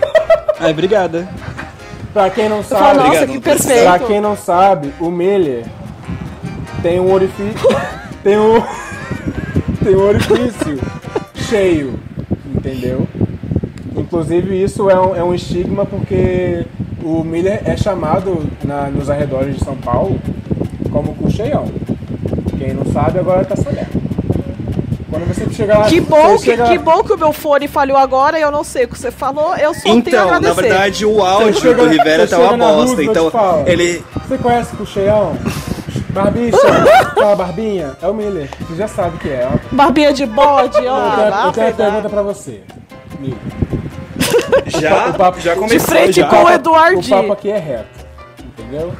Ai, 0.58 0.70
obrigada. 0.70 1.28
Pra 2.14 2.30
quem 2.30 2.48
não 2.48 2.62
falo, 2.62 2.80
sabe, 2.84 2.96
nossa, 2.96 3.08
Obrigado, 3.08 3.32
que 3.32 3.40
perfeito. 3.40 3.82
pra 3.82 3.98
quem 3.98 4.18
não 4.20 4.34
sabe, 4.36 4.94
o 4.98 5.10
Miller 5.10 5.64
tem 6.82 6.98
um 6.98 7.12
orifício. 7.12 7.68
tem 8.28 8.38
um. 8.38 8.60
tem 9.82 9.96
um 9.96 10.02
orifício 10.06 10.78
cheio, 11.34 11.98
entendeu? 12.54 13.08
Inclusive 13.96 14.62
isso 14.62 14.90
é 14.90 15.00
um, 15.00 15.16
é 15.16 15.24
um 15.24 15.34
estigma 15.34 15.86
porque 15.86 16.66
o 17.02 17.24
Miller 17.24 17.62
é 17.64 17.74
chamado 17.76 18.46
na- 18.62 18.88
nos 18.90 19.08
arredores 19.08 19.56
de 19.56 19.64
São 19.64 19.76
Paulo 19.76 20.20
como 20.92 21.14
cu 21.14 21.30
cheião. 21.30 21.70
Quem 22.58 22.74
não 22.74 22.84
sabe 22.92 23.18
agora 23.18 23.44
tá 23.46 23.56
sabendo. 23.56 23.98
Quando 25.10 25.26
você 25.26 25.48
chegar 25.54 25.78
lá, 25.78 25.86
Que 25.86 26.00
bom 26.00 26.36
você 26.36 26.50
que, 26.50 26.50
chega- 26.50 26.68
que 26.68 26.78
bom 26.78 27.02
que 27.02 27.12
o 27.14 27.18
meu 27.18 27.32
fone 27.32 27.66
falhou 27.66 27.96
agora 27.96 28.38
e 28.38 28.42
eu 28.42 28.50
não 28.50 28.62
sei 28.62 28.84
o 28.84 28.88
que 28.88 28.98
você 28.98 29.10
falou. 29.10 29.56
Eu 29.56 29.72
só 29.72 29.80
tenho 29.82 29.94
a 29.94 29.98
Então, 29.98 30.30
na 30.30 30.36
agradecer. 30.36 30.62
verdade, 30.62 31.06
o 31.06 31.22
áudio 31.24 31.54
chega- 31.60 31.82
do 31.82 31.88
Rivera 31.88 32.26
tá 32.26 32.38
uma 32.38 32.56
bosta. 32.58 32.74
Roosevelt 32.74 33.10
Então, 33.16 33.62
ele. 33.66 34.02
Você 34.28 34.36
conhece 34.38 34.70
o 34.78 34.84
cheião? 34.86 35.34
Barbicha, 36.22 36.58
aquela 37.02 37.36
barbinha, 37.36 37.96
é 38.02 38.06
o 38.08 38.14
Miller. 38.14 38.48
Você 38.60 38.74
já 38.76 38.88
sabe 38.88 39.16
o 39.16 39.18
que 39.18 39.28
é. 39.28 39.48
ó. 39.52 39.58
Barbinha 39.74 40.12
de 40.12 40.26
bode, 40.26 40.76
ó. 40.86 41.46
eu 41.46 41.52
tenho, 41.52 41.66
eu 41.68 41.72
tenho 41.74 41.88
uma 41.88 41.92
pergunta 41.92 42.08
pra 42.08 42.22
você. 42.22 42.60
Miller. 43.20 43.38
Já, 44.66 45.08
O 45.08 45.14
papo- 45.14 45.40
já 45.40 45.54
de 45.54 45.60
começou. 45.60 45.80
frente 45.88 46.16
já. 46.20 46.26
com 46.28 46.36
o 46.36 46.44
O 46.44 46.50
Eduardi. 46.50 47.08
papo 47.10 47.32
aqui 47.32 47.50
é 47.50 47.58
reto, 47.58 47.86
entendeu? 48.58 48.92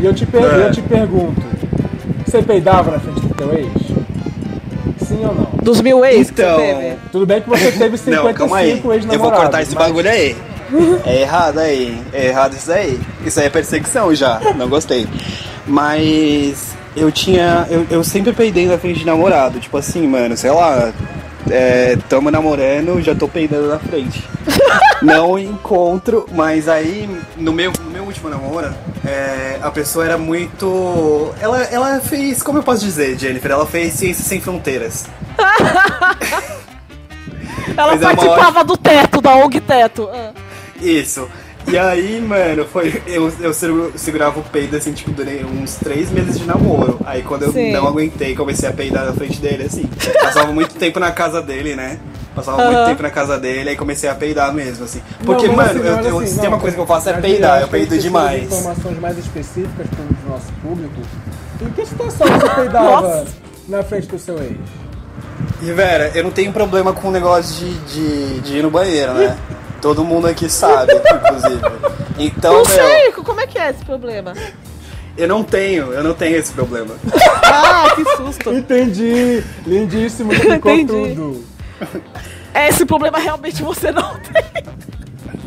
E 0.00 0.04
eu 0.04 0.14
te, 0.14 0.26
per- 0.26 0.42
É. 0.42 0.66
eu 0.66 0.70
te 0.72 0.82
pergunto, 0.82 1.40
você 2.26 2.42
peidava 2.42 2.90
na 2.90 2.98
frente 3.00 3.20
do 3.20 3.34
teu 3.34 3.52
ex? 3.54 3.68
Sim 5.06 5.24
ou 5.24 5.34
não? 5.34 5.48
Dos 5.62 5.80
mil 5.80 6.04
ex 6.04 6.30
Então, 6.30 6.56
que 6.58 6.66
você 6.66 6.74
teve. 6.74 6.96
Tudo 7.10 7.26
bem 7.26 7.40
que 7.40 7.48
você 7.48 7.72
teve 7.72 7.96
55 7.96 8.10
Não, 8.26 8.34
calma 8.34 8.56
aí. 8.58 8.70
ex-namorados. 8.70 9.12
Eu 9.14 9.18
vou 9.20 9.32
cortar 9.32 9.62
esse 9.62 9.74
mas- 9.74 9.84
bagulho 9.86 10.10
aí. 10.10 10.36
É 11.04 11.22
errado 11.22 11.58
aí. 11.58 12.00
É 12.12 12.26
errado 12.28 12.52
isso 12.54 12.70
aí. 12.70 13.00
Isso 13.26 13.40
aí 13.40 13.46
é 13.46 13.50
perseguição 13.50 14.14
já. 14.14 14.38
Não 14.56 14.68
gostei. 14.68 15.04
Mas 15.70 16.74
eu 16.96 17.12
tinha. 17.12 17.64
Eu, 17.70 17.86
eu 17.88 18.02
sempre 18.02 18.32
peidei 18.32 18.66
na 18.66 18.76
frente 18.76 18.98
de 18.98 19.06
namorado. 19.06 19.60
Tipo 19.60 19.76
assim, 19.78 20.06
mano, 20.06 20.36
sei 20.36 20.50
lá. 20.50 20.92
É, 21.48 21.96
tamo 22.08 22.30
namorando, 22.30 23.00
já 23.00 23.14
tô 23.14 23.26
peidando 23.26 23.68
na 23.68 23.78
frente. 23.78 24.22
Não 25.00 25.38
encontro, 25.38 26.26
mas 26.32 26.68
aí 26.68 27.08
no 27.36 27.52
meu, 27.52 27.72
no 27.82 27.90
meu 27.90 28.04
último 28.04 28.28
namoro, 28.28 28.72
é, 29.04 29.58
a 29.62 29.70
pessoa 29.70 30.04
era 30.04 30.18
muito. 30.18 31.32
Ela, 31.40 31.62
ela 31.64 32.00
fez, 32.00 32.42
como 32.42 32.58
eu 32.58 32.62
posso 32.62 32.84
dizer, 32.84 33.18
Jennifer? 33.18 33.50
Ela 33.50 33.66
fez 33.66 33.94
Ciências 33.94 34.26
Sem 34.26 34.40
Fronteiras. 34.40 35.06
Ela 37.76 37.92
Mas 37.92 38.02
é 38.02 38.04
participava 38.04 38.64
do 38.64 38.76
teto, 38.76 39.20
da 39.20 39.34
ONG 39.36 39.60
Teto. 39.60 40.08
Ah. 40.12 40.32
Isso. 40.80 41.28
E 41.70 41.78
aí, 41.78 42.20
mano, 42.20 42.64
foi. 42.66 43.00
Eu, 43.06 43.32
eu 43.40 43.52
segurava 43.94 44.40
o 44.40 44.42
peido 44.42 44.76
assim, 44.76 44.92
tipo, 44.92 45.10
durei 45.12 45.44
uns 45.44 45.76
três 45.76 46.10
meses 46.10 46.38
de 46.38 46.44
namoro. 46.44 46.98
Aí 47.04 47.22
quando 47.22 47.42
eu 47.44 47.52
Sim. 47.52 47.72
não 47.72 47.86
aguentei, 47.86 48.34
comecei 48.34 48.68
a 48.68 48.72
peidar 48.72 49.04
na 49.06 49.12
frente 49.12 49.40
dele, 49.40 49.64
assim. 49.64 49.84
Passava 50.20 50.52
muito 50.52 50.74
tempo 50.74 50.98
na 50.98 51.12
casa 51.12 51.40
dele, 51.40 51.76
né? 51.76 51.98
Passava 52.34 52.62
Aham. 52.62 52.72
muito 52.72 52.84
tempo 52.86 53.02
na 53.02 53.10
casa 53.10 53.38
dele, 53.38 53.70
aí 53.70 53.76
comecei 53.76 54.08
a 54.08 54.14
peidar 54.14 54.52
mesmo, 54.54 54.84
assim. 54.84 55.02
Porque, 55.24 55.46
Não, 55.48 55.56
mano, 55.56 55.70
assim, 55.70 55.78
eu, 55.80 55.84
eu- 56.10 56.18
assim, 56.18 56.26
se 56.34 56.40
tem 56.40 56.48
uma 56.48 56.58
coisa 56.58 56.76
que 56.76 56.82
eu 56.82 56.86
faço 56.86 57.08
é 57.10 57.12
peidar, 57.14 57.60
eu 57.60 57.68
peido 57.68 57.98
demais. 57.98 58.44
informações 58.44 58.98
mais 59.00 59.18
específicas 59.18 59.86
para 59.88 60.00
o 60.00 60.30
nosso 60.32 60.52
público. 60.62 60.94
Em 61.60 61.70
que 61.70 61.84
situação 61.86 62.26
você 62.26 62.48
peidava 62.54 63.00
Nossa. 63.02 63.26
na 63.68 63.82
frente 63.82 64.06
do 64.06 64.18
seu 64.18 64.38
ex? 64.38 64.56
Rivera, 65.60 66.10
eu 66.14 66.24
não 66.24 66.30
tenho 66.30 66.52
problema 66.52 66.92
com 66.92 67.08
o 67.08 67.10
negócio 67.10 67.54
de, 67.66 67.74
de, 67.80 68.40
de 68.40 68.56
ir 68.58 68.62
no 68.62 68.70
banheiro, 68.70 69.12
né? 69.14 69.36
Todo 69.80 70.04
mundo 70.04 70.26
aqui 70.26 70.48
sabe, 70.48 70.92
inclusive. 70.94 71.60
Então, 72.18 72.52
Não 72.52 72.58
meu, 72.58 72.66
sei, 72.66 73.12
como 73.12 73.40
é 73.40 73.46
que 73.46 73.58
é 73.58 73.70
esse 73.70 73.84
problema? 73.84 74.34
eu 75.16 75.26
não 75.28 75.42
tenho, 75.42 75.92
eu 75.92 76.02
não 76.04 76.12
tenho 76.14 76.36
esse 76.36 76.52
problema. 76.52 76.94
Ah, 77.44 77.86
que 77.94 78.04
susto. 78.16 78.52
Entendi! 78.52 79.42
Lindíssimo, 79.66 80.32
explicou 80.32 80.72
Entendi. 80.72 81.14
tudo. 81.14 81.44
É, 82.52 82.68
Esse 82.68 82.84
problema 82.84 83.18
realmente 83.18 83.62
você 83.62 83.90
não 83.90 84.14
tem. 84.18 84.70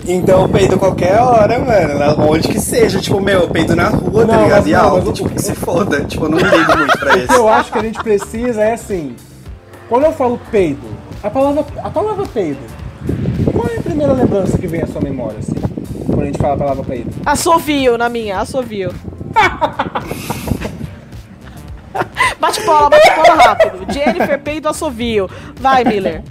Então 0.05 0.41
eu 0.41 0.49
peido 0.49 0.77
qualquer 0.77 1.17
hora, 1.19 1.59
mano. 1.59 2.29
Onde 2.29 2.47
que 2.49 2.59
seja. 2.59 2.99
Tipo, 2.99 3.21
meu, 3.21 3.41
eu 3.41 3.47
peido 3.49 3.75
na 3.75 3.87
rua, 3.89 4.25
tá 4.25 4.33
Não, 4.33 4.43
ligado? 4.43 4.59
mas 4.59 4.67
E 4.67 4.71
não, 4.71 4.79
alto, 4.81 4.95
mas 4.97 5.07
o- 5.07 5.13
tipo, 5.13 5.29
que 5.29 5.41
se 5.41 5.53
foda. 5.55 6.03
Tipo, 6.05 6.25
eu 6.25 6.29
não 6.29 6.37
ligo 6.39 6.77
muito 6.77 6.97
pra 6.99 7.09
O 7.09 7.13
que 7.13 7.19
eu 7.19 7.23
isso. 7.35 7.47
acho 7.47 7.71
que 7.71 7.77
a 7.77 7.81
gente 7.83 8.03
precisa 8.03 8.63
é 8.63 8.73
assim. 8.73 9.15
Quando 9.87 10.05
eu 10.05 10.11
falo 10.13 10.39
peido, 10.51 10.81
a 11.21 11.29
palavra, 11.29 11.65
a 11.83 11.89
palavra 11.89 12.25
peido, 12.33 12.59
qual 13.53 13.67
é 13.67 13.77
a 13.77 13.81
primeira 13.81 14.13
lembrança 14.13 14.57
que 14.57 14.67
vem 14.67 14.81
à 14.81 14.87
sua 14.87 15.01
memória, 15.01 15.39
assim? 15.39 15.53
Quando 16.07 16.21
a 16.21 16.25
gente 16.25 16.37
fala 16.37 16.53
a 16.55 16.57
palavra 16.57 16.83
peido? 16.83 17.09
Assovio 17.25 17.97
na 17.97 18.09
minha, 18.09 18.39
assovio. 18.39 18.93
bate 22.39 22.61
bola, 22.61 22.89
bate 22.89 23.09
bola 23.15 23.35
rápido. 23.41 23.93
Jennifer 23.93 24.39
peido 24.39 24.67
assovio. 24.67 25.29
Vai, 25.59 25.83
Miller. 25.83 26.23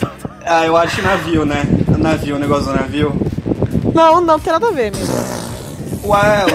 Ah, 0.50 0.64
eu 0.64 0.74
acho 0.78 1.02
navio, 1.02 1.44
né? 1.44 1.62
Navio, 1.98 2.36
o 2.36 2.38
negócio 2.38 2.72
do 2.72 2.74
navio. 2.78 3.12
Não, 3.94 4.18
não 4.22 4.40
tem 4.40 4.50
nada 4.50 4.68
a 4.68 4.70
ver, 4.70 4.90
Miller. 4.92 5.08
Uau! 6.04 6.46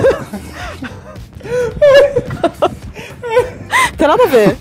Tem 3.96 4.08
nada 4.08 4.24
a 4.24 4.28
ver. 4.28 4.58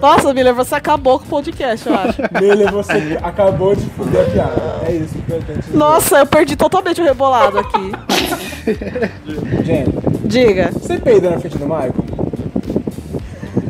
Nossa, 0.00 0.34
Miller, 0.34 0.54
você 0.54 0.74
acabou 0.74 1.18
com 1.18 1.24
o 1.24 1.28
podcast, 1.28 1.88
eu 1.88 1.94
acho. 1.94 2.22
Miller, 2.40 2.70
você 2.72 3.18
acabou 3.22 3.74
de 3.74 3.84
fuder 3.90 4.26
a 4.26 4.30
piada. 4.30 4.73
É 4.86 4.92
isso 4.92 5.14
que 5.14 5.32
eu. 5.32 5.42
Nossa, 5.78 6.18
eu 6.18 6.26
perdi 6.26 6.56
totalmente 6.56 7.00
o 7.00 7.04
rebolado 7.04 7.58
aqui. 7.58 7.92
Gente, 9.64 9.90
Diga. 10.24 10.70
você 10.72 10.98
peida 10.98 11.30
na 11.30 11.38
frente 11.38 11.56
do 11.56 11.64
Michael? 11.64 11.94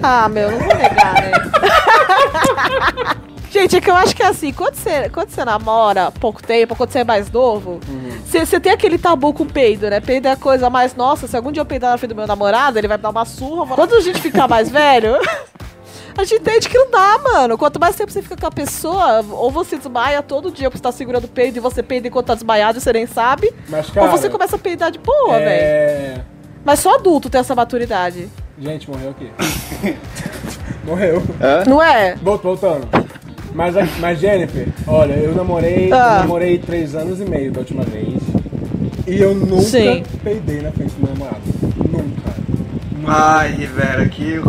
Ah, 0.03 0.29
meu, 0.29 0.51
não 0.51 0.59
vou 0.59 0.75
negar, 0.77 1.15
né? 1.15 1.33
Gente, 3.55 3.77
é 3.77 3.81
que 3.81 3.89
eu 3.89 3.95
acho 3.95 4.17
que 4.17 4.23
é 4.23 4.27
assim, 4.27 4.53
quando 4.53 4.75
você, 4.75 5.09
quando 5.11 5.31
você 5.31 5.45
namora 5.45 6.11
pouco 6.11 6.43
tempo, 6.43 6.75
quando 6.75 6.91
você 6.91 6.99
é 6.99 7.05
mais 7.05 7.31
novo, 7.31 7.79
você, 8.27 8.45
você 8.45 8.59
tem 8.59 8.73
aquele 8.73 8.99
tabu 8.99 9.33
com 9.33 9.47
peido, 9.47 9.89
né? 9.89 10.01
Peido 10.01 10.27
é 10.27 10.33
a 10.33 10.37
coisa 10.37 10.69
mais, 10.69 10.97
nossa, 10.97 11.29
se 11.29 11.37
algum 11.37 11.53
dia 11.53 11.61
eu 11.61 11.65
peidar 11.65 11.93
na 11.93 11.97
frente 11.97 12.11
do 12.11 12.17
meu 12.17 12.27
namorado, 12.27 12.77
ele 12.79 12.89
vai 12.89 12.97
me 12.97 13.03
dar 13.05 13.11
uma 13.11 13.25
surra. 13.25 13.77
Quando 13.77 13.95
a 13.95 14.01
gente 14.01 14.21
ficar 14.21 14.49
mais 14.49 14.69
velho, 14.69 15.17
a 16.23 16.25
gente 16.25 16.41
entende 16.41 16.69
que 16.69 16.79
não 16.79 16.91
dá, 16.91 17.19
mano. 17.19 17.57
Quanto 17.59 17.79
mais 17.81 17.97
tempo 17.97 18.11
você 18.13 18.23
fica 18.23 18.37
com 18.37 18.47
a 18.47 18.51
pessoa, 18.51 19.25
ou 19.31 19.51
você 19.51 19.77
desmaia 19.77 20.23
todo 20.23 20.51
dia 20.51 20.69
porque 20.71 20.79
você 20.79 20.83
tá 20.83 20.93
segurando 20.93 21.25
o 21.25 21.29
peido 21.29 21.57
e 21.57 21.61
você 21.61 21.83
peida 21.83 22.09
enquanto 22.09 22.27
tá 22.27 22.35
desmaiado 22.35 22.79
e 22.79 22.81
você 22.81 22.93
nem 22.93 23.07
sabe, 23.07 23.53
Mas, 23.69 23.91
cara, 23.91 24.07
ou 24.07 24.13
você 24.17 24.29
começa 24.29 24.57
a 24.57 24.59
peidar 24.59 24.91
de 24.91 24.99
boa, 24.99 25.39
velho. 25.39 25.49
é... 25.49 26.15
Mas 26.65 26.81
só 26.81 26.95
adulto 26.95 27.29
tem 27.29 27.41
essa 27.41 27.55
maturidade. 27.55 28.29
Gente, 28.59 28.89
morreu 28.91 29.11
aqui. 29.11 29.31
Morreu. 30.87 31.23
Não 31.67 31.83
é? 31.83 32.15
Voltando. 32.17 32.89
Mas, 33.55 33.75
mas 34.01 34.19
Jennifer, 34.19 34.69
olha, 34.87 35.13
eu 35.15 35.35
namorei, 35.35 35.91
Ah. 35.93 36.15
eu 36.17 36.21
namorei 36.23 36.59
três 36.59 36.95
anos 36.95 37.21
e 37.21 37.25
meio 37.25 37.53
da 37.53 37.61
última 37.61 37.85
vez. 37.85 38.15
E 39.07 39.21
eu 39.21 39.35
nunca 39.35 39.63
Sim. 39.63 40.03
peidei 40.23 40.61
na 40.63 40.73
frente 40.73 40.93
do 40.95 41.07
meu 41.07 41.15
namorado. 41.15 41.43
Nunca. 41.89 42.35
Ai, 43.07 43.53
Rivera, 43.53 44.09
que. 44.09 44.41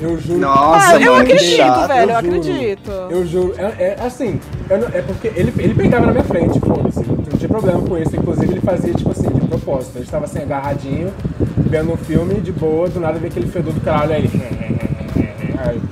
Eu 0.00 0.16
juro. 0.18 0.38
Nossa, 0.38 0.96
Ah, 0.96 1.00
eu 1.00 1.12
mano, 1.12 1.22
acredito, 1.24 1.56
chato. 1.56 1.88
velho, 1.88 2.00
eu 2.00 2.06
juro. 2.22 2.36
acredito. 2.36 2.90
Eu 3.10 3.26
juro. 3.26 3.54
É, 3.58 3.82
é 3.82 3.96
assim, 4.06 4.40
eu 4.70 4.78
não- 4.78 4.88
é 4.88 5.02
porque 5.02 5.28
ele, 5.34 5.52
ele 5.58 5.74
peidava 5.74 6.06
na 6.06 6.12
minha 6.12 6.24
frente, 6.24 6.60
foda-se. 6.60 7.00
Não 7.00 7.16
tinha 7.38 7.48
problema 7.48 7.80
com 7.80 7.98
isso. 7.98 8.14
Inclusive 8.14 8.52
ele 8.52 8.60
fazia, 8.60 8.94
tipo 8.94 9.10
assim, 9.10 9.28
de 9.28 9.46
propósito. 9.48 9.96
Ele 9.96 10.04
estava 10.04 10.24
assim, 10.26 10.38
agarradinho, 10.40 11.12
vendo 11.56 11.92
um 11.92 11.96
filme 11.96 12.34
de 12.40 12.52
boa, 12.52 12.88
do 12.88 13.00
nada 13.00 13.18
vem 13.18 13.28
aquele 13.28 13.48
fedor 13.48 13.72
do 13.72 13.80
caralho 13.80 14.14
aí. 14.14 14.30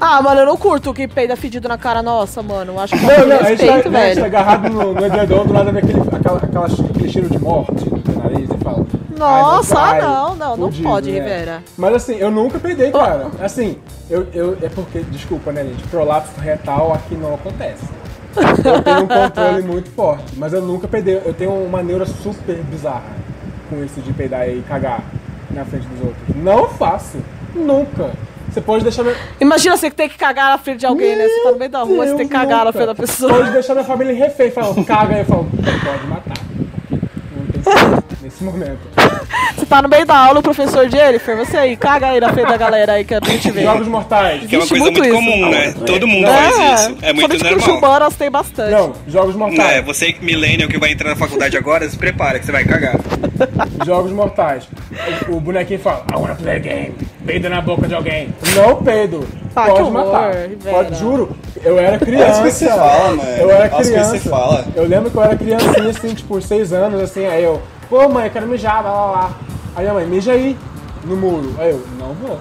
Ah, 0.00 0.22
mano, 0.22 0.40
eu 0.40 0.46
não 0.46 0.56
curto 0.56 0.94
que 0.94 1.08
peida 1.08 1.36
fedido 1.36 1.68
na 1.68 1.76
cara 1.76 2.00
nossa, 2.02 2.42
mano. 2.42 2.72
Eu 2.74 2.80
acho 2.80 2.96
que 2.96 3.02
Não, 3.04 3.08
falta 3.10 3.26
não, 3.26 3.36
gente, 3.38 3.40
tá, 3.42 3.48
respeito, 3.74 3.90
né, 3.90 4.02
a 4.02 4.06
gente 4.06 4.14
tá 4.16 4.22
velho. 4.22 4.24
agarrado 4.26 4.68
no, 4.70 4.94
no 4.94 5.04
edredom, 5.06 5.44
do 5.44 5.52
lado 5.52 5.72
vem 5.72 5.82
aquele, 5.82 6.00
aquela, 6.00 6.38
aquela, 6.38 6.66
aquele 6.66 7.08
cheiro 7.10 7.28
de 7.28 7.38
morte 7.38 7.72
no 7.90 8.22
nariz 8.22 8.48
e 8.48 8.64
fala. 8.64 8.85
Nossa, 9.16 9.78
"Ai, 9.78 9.92
meu 9.94 10.02
pai, 10.02 10.10
não, 10.10 10.36
não, 10.36 10.56
não 10.56 10.66
fudido, 10.66 10.88
pode, 10.88 11.10
né?" 11.10 11.18
Rivera. 11.18 11.62
Mas 11.76 11.94
assim, 11.94 12.16
eu 12.16 12.30
nunca 12.30 12.58
peidei, 12.58 12.90
cara. 12.90 13.28
Assim, 13.40 13.78
eu, 14.10 14.26
eu, 14.32 14.56
é 14.62 14.68
porque, 14.68 15.00
desculpa, 15.00 15.52
né, 15.52 15.64
gente, 15.64 15.82
prolapso 15.88 16.38
retal 16.40 16.92
aqui 16.92 17.14
não 17.14 17.34
acontece. 17.34 17.84
Eu 18.36 18.82
tenho 18.82 19.00
um 19.02 19.06
controle 19.08 19.62
muito 19.66 19.90
forte, 19.90 20.34
mas 20.36 20.52
eu 20.52 20.62
nunca 20.62 20.86
peidei. 20.86 21.20
Eu 21.24 21.32
tenho 21.32 21.52
uma 21.52 21.82
neura 21.82 22.04
super 22.06 22.56
bizarra 22.64 23.16
com 23.70 23.82
isso 23.82 24.00
de 24.00 24.12
peidar 24.12 24.48
e 24.48 24.62
cagar 24.62 25.02
na 25.50 25.64
frente 25.64 25.86
dos 25.86 26.00
outros. 26.00 26.36
Não 26.36 26.68
faço. 26.68 27.18
Nunca. 27.54 28.10
Você 28.50 28.60
pode 28.60 28.84
deixar 28.84 29.02
meu... 29.02 29.14
Imagina 29.40 29.76
você 29.76 29.90
que 29.90 29.96
tem 29.96 30.08
que 30.08 30.16
cagar 30.16 30.50
na 30.50 30.58
frente 30.58 30.80
de 30.80 30.86
alguém, 30.86 31.16
né? 31.16 31.26
Você 31.26 31.42
tá 31.42 31.52
no 31.52 31.58
meio 31.58 31.70
da 31.70 31.82
rua, 31.82 32.06
você 32.06 32.14
tem 32.14 32.26
que 32.28 32.32
cagar 32.32 32.64
na 32.64 32.72
frente 32.72 32.86
da 32.86 32.94
pessoa. 32.94 33.32
Pode 33.34 33.50
deixar 33.50 33.74
minha 33.74 33.84
família 33.84 34.14
refém, 34.14 34.50
falando, 34.50 34.84
caga 34.84 35.14
aí, 35.14 35.20
eu 35.20 35.24
falo, 35.26 35.44
pode 35.44 36.06
matar. 36.06 36.36
Não 36.90 37.46
tem 37.46 38.04
nesse 38.22 38.44
momento. 38.44 38.78
Você 39.56 39.66
tá 39.66 39.82
no 39.82 39.88
meio 39.88 40.04
da 40.06 40.16
aula, 40.16 40.40
o 40.40 40.42
professor 40.42 40.88
Jennifer, 40.88 41.36
você 41.36 41.56
aí, 41.56 41.76
caga 41.76 42.08
aí 42.08 42.20
na 42.20 42.32
frente 42.32 42.48
da 42.48 42.56
galera 42.56 42.92
aí 42.92 43.04
que 43.04 43.14
a 43.14 43.20
gente 43.24 43.50
vê. 43.50 43.62
Jogos 43.62 43.88
mortais. 43.88 44.46
Que 44.46 44.54
é 44.56 44.58
uma 44.58 44.66
coisa 44.66 44.84
muito 44.84 44.98
muito, 45.00 45.14
comum, 45.14 45.50
né? 45.50 45.74
Todo 45.86 46.06
mundo 46.06 46.26
É, 46.26 46.32
faz 46.32 46.80
isso. 46.80 46.98
É 47.02 47.12
muito 47.12 47.38
normal. 47.44 47.78
humanas 47.78 48.16
tem 48.16 48.30
bastante. 48.30 48.70
Não, 48.70 48.92
jogos 49.08 49.34
É, 49.34 49.38
mortais. 49.38 49.84
você 49.84 50.14
millennial 50.20 50.68
que 50.68 50.78
vai 50.78 50.92
entrar 50.92 51.10
na 51.10 51.16
faculdade 51.16 51.56
agora, 51.56 51.88
se 51.88 51.96
prepara 51.96 52.38
que 52.38 52.46
você 52.46 52.52
vai 52.52 52.64
cagar. 52.64 52.96
Jogos 53.84 54.12
mortais. 54.12 54.64
O, 55.28 55.36
o 55.36 55.40
bonequinho 55.40 55.78
fala, 55.80 56.04
I 56.10 56.16
wanna 56.16 56.34
play 56.34 56.56
a 56.56 56.58
game. 56.58 56.94
Peida 57.26 57.48
na 57.48 57.60
boca 57.60 57.86
de 57.86 57.94
alguém. 57.94 58.28
Não 58.54 58.76
peido. 58.82 59.26
Ah, 59.54 59.66
Pode 59.66 59.80
horror, 59.82 59.92
matar. 59.92 60.32
Pode, 60.70 60.98
juro. 60.98 61.36
Eu 61.64 61.78
era 61.78 61.98
criança. 61.98 62.42
que 62.42 62.50
você 62.50 62.66
fala, 62.68 63.08
mano. 63.16 63.22
Eu 63.38 63.50
era 63.50 63.60
Olha 63.60 63.68
coisas 63.70 63.86
que 63.92 63.92
criança. 63.98 64.18
você 64.18 64.28
fala. 64.28 64.66
Eu 64.74 64.84
lembro 64.86 65.10
que 65.10 65.16
eu 65.16 65.22
era 65.24 65.36
criancinha, 65.36 65.88
assim, 65.90 66.14
tipo, 66.14 66.40
seis 66.42 66.72
anos, 66.72 67.00
assim, 67.00 67.26
aí 67.26 67.42
eu, 67.44 67.60
pô 67.88 68.08
mãe, 68.08 68.26
eu 68.26 68.30
quero 68.30 68.46
mijar, 68.46 68.82
lá, 68.84 68.90
lá, 68.92 69.06
lá. 69.10 69.30
Aí 69.74 69.82
minha 69.82 69.94
mãe, 69.94 70.06
mija 70.06 70.32
aí, 70.32 70.56
no 71.04 71.16
muro. 71.16 71.54
Aí 71.58 71.70
eu, 71.70 71.82
não 71.98 72.12
vou. 72.14 72.38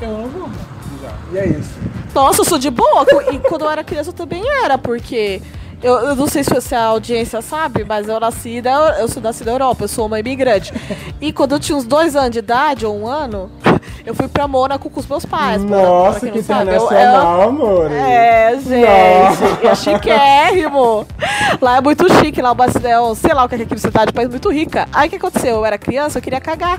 Eu 0.00 0.08
não 0.08 0.28
vou 0.28 0.48
mijar. 0.48 1.14
E 1.32 1.38
é 1.38 1.46
isso. 1.48 1.70
Nossa, 2.14 2.40
eu 2.40 2.44
sou 2.44 2.58
de 2.58 2.70
boa. 2.70 3.04
E 3.32 3.38
quando 3.38 3.62
eu 3.64 3.70
era 3.70 3.82
criança 3.84 4.10
eu 4.10 4.14
também 4.14 4.42
era, 4.64 4.78
porque. 4.78 5.40
Eu, 5.82 5.92
eu 5.98 6.16
não 6.16 6.26
sei 6.26 6.42
se 6.42 6.48
você- 6.54 6.74
a 6.74 6.84
audiência 6.86 7.42
sabe, 7.42 7.84
mas 7.84 8.08
eu 8.08 8.18
nasci 8.18 8.62
da, 8.62 8.96
eu 9.00 9.06
sou 9.06 9.22
nasci 9.22 9.44
da 9.44 9.52
Europa, 9.52 9.84
eu 9.84 9.88
sou 9.88 10.06
uma 10.06 10.18
imigrante. 10.18 10.72
E 11.20 11.30
quando 11.30 11.52
eu 11.52 11.60
tinha 11.60 11.76
uns 11.76 11.84
dois 11.84 12.16
anos 12.16 12.30
de 12.30 12.38
idade, 12.38 12.86
ou 12.86 12.98
um 12.98 13.06
ano, 13.06 13.50
eu 14.04 14.14
fui 14.14 14.28
pra 14.28 14.46
Mônaco 14.48 14.88
com 14.90 15.00
os 15.00 15.06
meus 15.06 15.24
pais. 15.24 15.62
Mônaco, 15.62 15.82
pra 15.82 15.90
Nossa, 15.92 16.20
quem 16.20 16.30
que 16.32 16.38
não 16.38 16.44
sabe, 16.44 16.70
eu- 16.70 16.84
internacional, 16.84 17.42
amor. 17.42 17.90
É, 17.92 18.56
gente, 18.58 19.66
é 19.66 19.74
chiquérrimo. 19.74 21.06
Lá 21.60 21.76
é 21.76 21.80
muito 21.80 22.12
chique, 22.18 22.40
lá 22.42 22.52
o 22.52 22.54
Bastidão, 22.54 23.14
sei 23.14 23.32
lá 23.34 23.44
o 23.44 23.48
que 23.48 23.54
é 23.56 23.62
aquilo, 23.62 23.78
cidade, 23.80 24.12
país 24.12 24.28
muito 24.28 24.50
rica. 24.50 24.88
Aí 24.92 25.06
o 25.08 25.10
que 25.10 25.16
aconteceu? 25.16 25.56
Eu 25.56 25.64
era 25.64 25.78
criança, 25.78 26.18
eu 26.18 26.22
queria 26.22 26.40
cagar. 26.40 26.78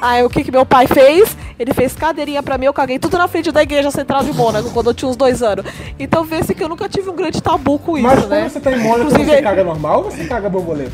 Aí 0.00 0.22
o 0.24 0.28
que, 0.30 0.44
que 0.44 0.50
meu 0.52 0.64
pai 0.64 0.86
fez? 0.86 1.36
Ele 1.58 1.74
fez 1.74 1.92
cadeirinha 1.94 2.40
pra 2.42 2.56
mim, 2.56 2.66
eu 2.66 2.72
caguei 2.72 2.98
tudo 3.00 3.18
na 3.18 3.26
frente 3.26 3.50
da 3.50 3.62
igreja 3.62 3.90
central 3.90 4.22
de 4.22 4.32
Mônaco, 4.32 4.70
quando 4.70 4.88
eu 4.90 4.94
tinha 4.94 5.08
uns 5.08 5.16
dois 5.16 5.42
anos. 5.42 5.64
Então 5.98 6.22
vê-se 6.24 6.54
que 6.54 6.62
eu 6.62 6.68
nunca 6.68 6.88
tive 6.88 7.10
um 7.10 7.16
grande 7.16 7.42
tabu 7.42 7.78
com 7.80 7.98
isso, 7.98 8.06
Mas 8.06 8.20
quando 8.20 8.30
né? 8.30 8.48
você 8.48 8.60
tá 8.60 8.70
em 8.70 8.78
Mônaco, 8.78 9.00
Inclusive, 9.10 9.30
você 9.30 9.42
caga 9.42 9.64
normal 9.64 10.04
ou 10.04 10.10
você 10.10 10.24
caga 10.26 10.48
borboleta? 10.48 10.92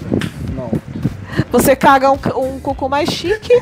Não. 0.56 0.70
Você 1.50 1.74
caga 1.76 2.10
um, 2.10 2.18
um 2.36 2.58
cocô 2.60 2.88
mais 2.88 3.08
chique. 3.10 3.52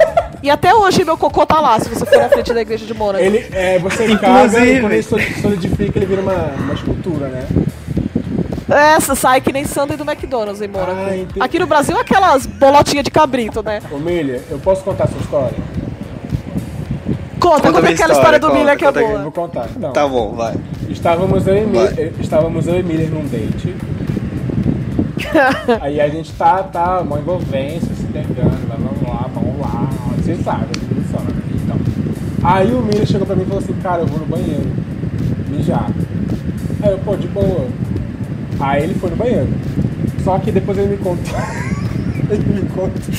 e 0.42 0.50
até 0.50 0.74
hoje 0.74 1.04
meu 1.04 1.16
cocô 1.16 1.44
tá 1.46 1.60
lá, 1.60 1.78
se 1.80 1.88
você 1.88 2.04
for 2.06 2.18
na 2.18 2.28
frente 2.28 2.52
da 2.52 2.60
igreja 2.60 2.84
de 2.86 2.94
Mônaco. 2.94 3.24
Ele, 3.24 3.46
é, 3.52 3.78
você 3.78 4.06
caga 4.16 4.46
Inclusive. 4.46 4.72
e 4.76 4.80
quando 4.80 4.92
ele 4.92 5.02
soli- 5.02 5.34
solidifica, 5.40 5.98
ele 5.98 6.06
vira 6.06 6.22
uma, 6.22 6.34
uma 6.58 6.74
escultura, 6.74 7.28
né? 7.28 7.46
Essa 8.96 9.14
sai 9.14 9.40
que 9.40 9.52
nem 9.52 9.64
Sunday 9.66 9.96
do 9.96 10.04
McDonald's 10.10 10.62
em 10.62 10.68
Mônaco. 10.68 10.92
Ah. 11.40 11.44
Aqui 11.44 11.58
no 11.58 11.66
Brasil 11.66 11.96
é 11.96 12.00
aquelas 12.00 12.46
bolotinhas 12.46 13.04
de 13.04 13.10
cabrito, 13.10 13.62
né? 13.62 13.80
Ô, 13.90 13.98
Milha, 13.98 14.40
eu 14.50 14.58
posso 14.58 14.82
contar 14.82 15.04
a 15.04 15.08
sua 15.08 15.20
história? 15.20 15.58
Conta, 17.38 17.56
Conta 17.56 17.72
conta 17.72 17.78
aquela 17.80 17.92
história, 17.92 18.12
história 18.12 18.38
do 18.38 18.54
Milha 18.54 18.76
que 18.76 18.84
é 18.84 18.88
aqui. 18.88 18.98
Eu 19.00 19.08
boa. 19.08 19.22
vou 19.24 19.32
contar. 19.32 19.68
Não. 19.76 19.92
Tá 19.92 20.06
bom, 20.06 20.32
vai. 20.32 20.54
Estávamos 20.88 21.46
eu 21.46 21.56
e. 21.58 21.66
Miller, 21.66 22.12
estávamos 22.20 22.66
eu 22.68 22.78
e 22.78 22.82
Miller 22.82 23.10
num 23.10 23.26
date. 23.26 23.74
Aí 25.80 26.00
a 26.00 26.08
gente 26.08 26.32
tá, 26.32 26.62
tá, 26.62 27.00
uma 27.00 27.18
envolvência, 27.18 27.94
se 27.94 28.04
pegando, 28.06 28.68
vamos 28.68 29.60
lá. 29.60 29.88
Você 30.22 30.36
sabe, 30.36 30.64
a 30.64 30.78
gente 30.78 30.94
funciona, 30.94 31.34
né? 31.34 31.42
Então. 31.54 31.76
Aí 32.44 32.72
o 32.72 32.80
Miller 32.80 33.06
chegou 33.06 33.26
pra 33.26 33.34
mim 33.34 33.42
e 33.42 33.46
falou 33.46 33.60
assim, 33.60 33.72
cara, 33.74 34.02
eu 34.02 34.06
vou 34.06 34.20
no 34.20 34.26
banheiro. 34.26 34.70
Mijar. 35.48 35.90
Aí 36.82 36.92
eu, 36.92 36.98
pô, 36.98 37.16
de 37.16 37.26
boa. 37.28 37.66
Aí 38.60 38.84
ele 38.84 38.94
foi 38.94 39.10
no 39.10 39.16
banheiro. 39.16 39.48
Só 40.22 40.38
que 40.38 40.52
depois 40.52 40.78
ele 40.78 40.88
me 40.88 40.96
contou. 40.98 41.34
ele 42.30 42.60
me 42.60 42.68
contou. 42.68 43.14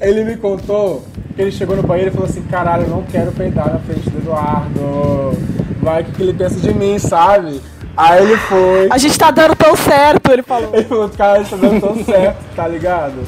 ele 0.00 0.24
me 0.24 0.36
contou 0.36 1.04
que 1.34 1.42
ele 1.42 1.52
chegou 1.52 1.76
no 1.76 1.82
banheiro 1.82 2.10
e 2.10 2.12
falou 2.12 2.28
assim, 2.28 2.42
caralho, 2.42 2.82
eu 2.82 2.90
não 2.90 3.02
quero 3.04 3.32
peidar 3.32 3.72
na 3.72 3.78
frente 3.78 4.10
do 4.10 4.18
Eduardo. 4.18 5.38
Vai 5.80 6.02
o 6.02 6.04
que 6.06 6.22
ele 6.22 6.34
pensa 6.34 6.60
de 6.60 6.74
mim, 6.74 6.98
sabe? 6.98 7.60
Aí 7.96 8.22
ele 8.22 8.36
foi. 8.36 8.88
A 8.90 8.98
gente 8.98 9.18
tá 9.18 9.30
dando 9.30 9.54
tão 9.54 9.76
certo, 9.76 10.32
ele 10.32 10.42
falou. 10.42 10.70
Ele 10.74 10.84
falou, 10.84 11.08
cara, 11.10 11.40
isso 11.40 11.50
tá 11.50 11.56
dando 11.56 11.80
tão 11.80 12.04
certo, 12.04 12.54
tá 12.56 12.66
ligado? 12.66 13.22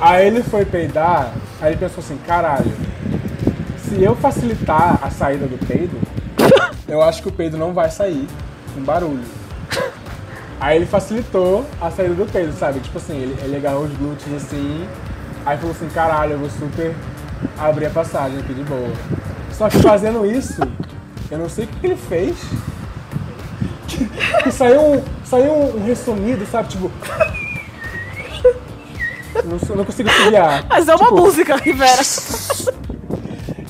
Aí 0.00 0.26
ele 0.26 0.42
foi 0.42 0.64
peidar, 0.64 1.32
aí 1.60 1.72
ele 1.72 1.78
pensou 1.78 2.02
assim, 2.02 2.18
caralho, 2.26 2.72
se 3.78 4.02
eu 4.02 4.14
facilitar 4.14 4.98
a 5.02 5.10
saída 5.10 5.46
do 5.46 5.58
peido, 5.66 5.98
eu 6.88 7.02
acho 7.02 7.22
que 7.22 7.28
o 7.28 7.32
peido 7.32 7.56
não 7.56 7.72
vai 7.72 7.90
sair 7.90 8.26
com 8.74 8.82
barulho. 8.82 9.24
Aí 10.60 10.76
ele 10.76 10.86
facilitou 10.86 11.64
a 11.80 11.90
saída 11.90 12.14
do 12.14 12.30
peido, 12.30 12.52
sabe? 12.52 12.80
Tipo 12.80 12.98
assim, 12.98 13.16
ele, 13.16 13.36
ele 13.42 13.56
agarrou 13.56 13.84
os 13.84 13.92
glúteos 13.92 14.34
assim, 14.34 14.86
aí 15.44 15.56
falou 15.58 15.72
assim, 15.72 15.88
caralho, 15.88 16.32
eu 16.32 16.38
vou 16.38 16.50
super 16.50 16.94
abrir 17.58 17.86
a 17.86 17.90
passagem 17.90 18.38
aqui 18.38 18.54
de 18.54 18.62
boa. 18.62 18.90
Só 19.52 19.68
que 19.68 19.78
fazendo 19.78 20.24
isso, 20.24 20.60
eu 21.30 21.38
não 21.38 21.48
sei 21.48 21.64
o 21.64 21.68
que 21.68 21.86
ele 21.86 21.96
fez. 21.96 22.36
Que 24.42 24.50
saiu 24.52 24.80
um, 24.80 25.02
saiu 25.24 25.52
um, 25.52 25.76
um 25.76 25.84
ressonido, 25.84 26.46
sabe? 26.46 26.68
Tipo. 26.68 26.90
Eu 29.34 29.44
Não, 29.44 29.76
não 29.76 29.84
consigo 29.84 30.10
seguir. 30.10 30.38
Mas 30.68 30.88
é 30.88 30.94
uma 30.94 31.08
tipo, 31.08 31.20
música, 31.20 31.56
Rivera. 31.62 32.02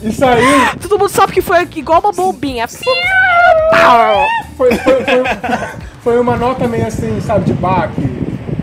E 0.03 0.13
saiu. 0.13 0.79
Todo 0.81 0.99
mundo 0.99 1.09
sabe 1.11 1.33
que 1.33 1.41
foi 1.43 1.63
igual 1.75 2.01
uma 2.01 2.13
bombinha. 2.13 2.67
Foi, 2.69 2.87
foi, 4.57 5.05
foi, 5.05 5.25
foi 6.03 6.19
uma 6.19 6.37
nota 6.37 6.67
meio 6.69 6.87
assim, 6.87 7.21
sabe, 7.21 7.47
de 7.47 7.53
baque. 7.53 8.01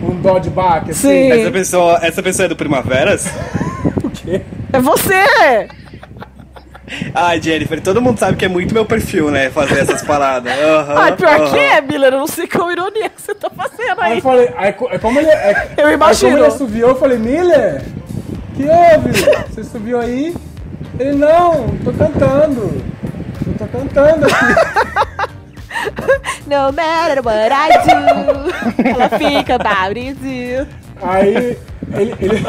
Um 0.02 0.20
dó 0.20 0.38
de 0.38 0.50
baque, 0.50 0.90
assim. 0.90 1.08
Sim. 1.08 1.32
Essa 1.32 1.50
pessoa, 1.50 1.98
essa 2.02 2.22
pessoa 2.22 2.46
é 2.46 2.48
do 2.48 2.56
Primaveras? 2.56 3.26
O 4.02 4.10
quê? 4.10 4.42
É 4.72 4.80
você! 4.80 5.68
Ai, 7.14 7.40
Jennifer, 7.40 7.80
todo 7.80 8.00
mundo 8.02 8.18
sabe 8.18 8.36
que 8.36 8.44
é 8.44 8.48
muito 8.48 8.72
meu 8.74 8.84
perfil, 8.84 9.30
né? 9.30 9.50
Fazer 9.50 9.80
essas 9.80 10.02
paradas. 10.06 10.52
Aham, 10.52 10.94
Ai, 10.96 11.16
pior 11.16 11.40
aham. 11.40 11.50
que 11.50 11.58
é, 11.58 11.80
Miller. 11.80 12.12
Eu 12.12 12.18
não 12.20 12.26
sei 12.26 12.46
qual 12.46 12.70
ironia 12.70 13.08
que 13.08 13.20
você 13.22 13.34
tá 13.34 13.50
fazendo 13.50 14.00
Aí 14.00 14.12
aí. 14.12 14.18
eu 14.18 14.22
falei, 14.22 14.48
aí, 14.56 14.74
aí 14.90 14.98
como 14.98 15.18
ele. 15.18 15.28
é- 15.28 15.68
Eu 15.76 15.86
Aí 15.86 15.94
imagino. 15.94 16.32
como 16.32 16.44
ele 16.44 16.52
assoviou, 16.54 16.90
eu 16.90 16.96
falei, 16.96 17.18
Miller, 17.18 17.82
que 18.56 18.62
houve? 18.64 19.12
Você 19.50 19.64
subiu 19.64 20.00
aí? 20.00 20.34
Ele, 20.98 21.12
não, 21.16 21.68
tô 21.84 21.92
cantando. 21.92 22.82
Eu 23.46 23.54
tô 23.58 23.66
cantando 23.66 24.26
aqui. 24.26 25.34
No 26.46 26.72
matter 26.72 27.20
what 27.24 27.50
I 27.52 27.68
do, 27.84 28.88
ela 28.88 29.08
fica 29.18 29.56
about 29.56 29.98
it. 29.98 30.68
Aí 31.02 31.58
ele. 31.94 32.14
ele 32.20 32.44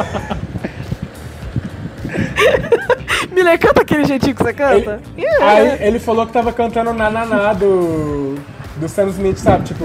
Miller, 3.32 3.58
canta 3.58 3.82
aquele 3.82 4.04
jeitinho 4.04 4.34
que 4.34 4.42
você 4.42 4.52
canta. 4.52 5.00
Ele, 5.16 5.26
aí 5.42 5.86
ele 5.86 5.98
falou 5.98 6.26
que 6.26 6.32
tava 6.32 6.52
cantando 6.52 6.92
Nananá 6.92 7.52
do. 7.52 8.36
do 8.76 8.88
Sam 8.88 9.08
Smith, 9.08 9.38
sabe? 9.38 9.64
Tipo. 9.64 9.84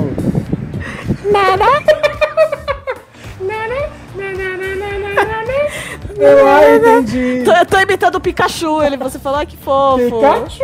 Eu 6.17 6.47
ah, 6.47 6.75
entendi. 6.75 7.41
Tô, 7.43 7.51
eu 7.51 7.65
tô 7.65 7.79
imitando 7.79 8.15
o 8.15 8.21
Pikachu, 8.21 8.83
ele, 8.83 8.95
você 8.95 9.17
falou, 9.17 9.39
ai 9.39 9.45
que 9.45 9.57
fofo. 9.57 10.03
Pikachu! 10.03 10.63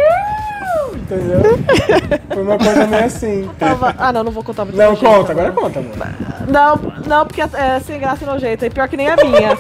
Entendeu? 1.10 1.42
Foi 2.34 2.44
uma 2.44 2.58
coisa 2.58 2.86
meio 2.86 3.06
assim. 3.06 3.50
Tava- 3.58 3.96
Ah, 3.98 4.12
não, 4.12 4.26
não 4.26 4.32
vou 4.32 4.44
contar 4.44 4.66
muito 4.66 4.78
Não, 4.78 4.90
nojento 4.90 5.06
conta, 5.10 5.32
agora 5.32 5.52
conta, 5.54 5.80
amor. 5.80 5.96
Não, 6.50 6.80
não, 7.08 7.26
porque 7.26 7.42
é 7.42 7.80
sem 7.80 7.98
graça 8.00 8.24
e 8.26 8.28
nojenta. 8.28 8.66
E 8.66 8.70
pior 8.70 8.88
que 8.90 8.98
nem 8.98 9.08
a 9.10 9.16
minha. 9.16 9.58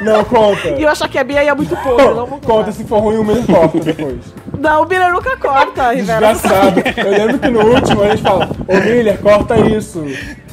Não, 0.00 0.24
conta. 0.24 0.68
E 0.70 0.82
eu 0.82 0.88
achar 0.88 1.08
que 1.08 1.18
a 1.18 1.22
minha 1.24 1.44
ia 1.44 1.54
muito 1.54 1.76
pouco. 1.76 2.02
Não. 2.02 2.26
Conta 2.40 2.72
se 2.72 2.84
for 2.84 2.98
ruim, 3.00 3.18
o 3.18 3.24
Miller 3.24 3.46
corta 3.46 3.78
depois. 3.78 4.18
não 4.58 4.82
o 4.82 4.88
Miller 4.88 5.12
nunca 5.12 5.36
corta, 5.36 5.92
Rivera. 5.92 6.32
Desgraçado. 6.32 6.80
Eu 6.96 7.10
lembro 7.10 7.38
que 7.38 7.48
no 7.50 7.60
último 7.74 8.02
a 8.02 8.08
gente 8.08 8.22
fala, 8.22 8.48
ô 8.66 8.76
Miller, 8.76 9.18
corta 9.20 9.58
isso. 9.58 10.04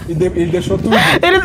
E 0.07 0.13
de- 0.13 0.25
ele 0.25 0.45
deixou 0.47 0.77
tudo. 0.77 0.95
Ele, 1.21 1.37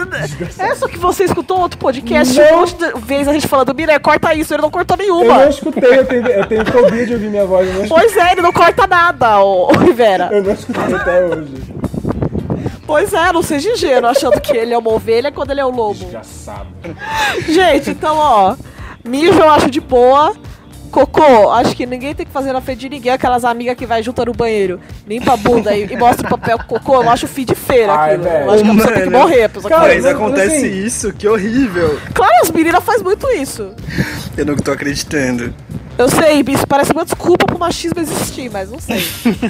é 0.58 0.74
só 0.76 0.86
que 0.86 0.96
você 0.98 1.24
escutou 1.24 1.58
outro 1.60 1.78
podcast, 1.78 2.38
Não. 2.38 2.54
um 2.54 2.60
monte 2.60 2.74
de 2.76 2.92
vezes 3.00 3.26
a 3.28 3.32
gente 3.32 3.48
falando, 3.48 3.74
Miller, 3.74 4.00
corta 4.00 4.32
isso, 4.34 4.54
ele 4.54 4.62
não 4.62 4.70
cortou 4.70 4.96
Eu 4.96 5.02
nenhuma. 5.02 5.38
não 5.38 5.48
escutei, 5.48 5.98
eu 5.98 6.06
tenho, 6.06 6.26
eu 6.28 6.46
tenho 6.46 6.64
fobia 6.66 7.04
de 7.06 7.14
ouvir 7.14 7.28
minha 7.28 7.44
voz. 7.44 7.68
Eu 7.74 7.86
Pois 7.88 8.16
é, 8.16 8.32
ele 8.32 8.40
não 8.42 8.52
corta 8.52 8.86
nada, 8.86 9.40
ô, 9.40 9.66
ô 9.68 9.72
Rivera. 9.78 10.28
eu 10.32 10.42
não 10.44 10.52
escutei 10.52 10.94
até 10.94 11.24
hoje. 11.26 11.54
Pois 12.86 13.12
é, 13.14 13.32
não 13.32 13.42
seja 13.42 13.70
ingênuo 13.70 14.10
achando 14.10 14.40
que 14.40 14.56
ele 14.56 14.74
é 14.74 14.78
uma 14.78 14.92
ovelha 14.92 15.32
quando 15.32 15.50
ele 15.50 15.60
é 15.60 15.64
o 15.64 15.70
lobo. 15.70 15.94
Desgraçado. 15.94 16.66
Gente, 17.48 17.90
então, 17.90 18.16
ó, 18.16 18.54
mijo 19.04 19.38
eu 19.38 19.50
acho 19.50 19.70
de 19.70 19.80
boa. 19.80 20.34
Cocô, 20.93 21.51
acho 21.51 21.74
que 21.74 21.86
ninguém 21.86 22.14
tem 22.14 22.26
que 22.26 22.30
fazer 22.32 22.53
na 22.53 22.61
frente 22.61 22.80
de 22.80 22.88
ninguém. 22.90 23.11
Aquelas 23.12 23.45
amigas 23.45 23.74
que 23.76 23.86
vai 23.86 24.03
junto 24.03 24.24
no 24.26 24.32
banheiro, 24.32 24.78
limpa 25.09 25.32
a 25.32 25.36
bunda 25.36 25.74
e, 25.74 25.90
e 25.90 25.97
mostra 25.97 26.26
o 26.26 26.30
papel 26.30 26.59
com 26.59 26.78
cocô. 26.78 27.03
Eu 27.03 27.09
acho 27.11 27.26
fim 27.26 27.45
de 27.45 27.55
feira 27.55 27.93
Ai, 27.95 28.11
aquilo. 28.14 28.24
velho. 28.24 28.45
Eu 28.45 28.51
acho 28.53 28.62
que 28.64 28.70
a 28.70 28.74
pessoa 28.74 28.93
tem 28.95 29.03
que 29.05 29.11
morrer. 29.11 29.49
Que 29.49 29.61
Cara. 29.68 29.88
Mas 29.95 30.07
acontece 30.07 30.57
assim- 30.57 30.84
isso, 30.84 31.12
que 31.14 31.26
horrível. 31.26 31.99
Claro, 32.14 32.32
as 32.43 32.51
meninas 32.51 32.84
fazem 32.84 33.03
muito 33.03 33.26
isso. 33.30 33.70
Eu 34.36 34.45
não 34.47 34.55
tô 34.57 34.70
acreditando. 34.72 35.53
Eu 35.99 36.09
sei, 36.09 36.45
isso 36.49 36.66
parece 36.66 36.93
uma 36.93 37.05
desculpa 37.05 37.47
pro 37.47 37.59
machismo 37.59 37.99
existir, 38.01 38.51
mas 38.51 38.70
não 38.70 38.78
sei. 38.78 39.03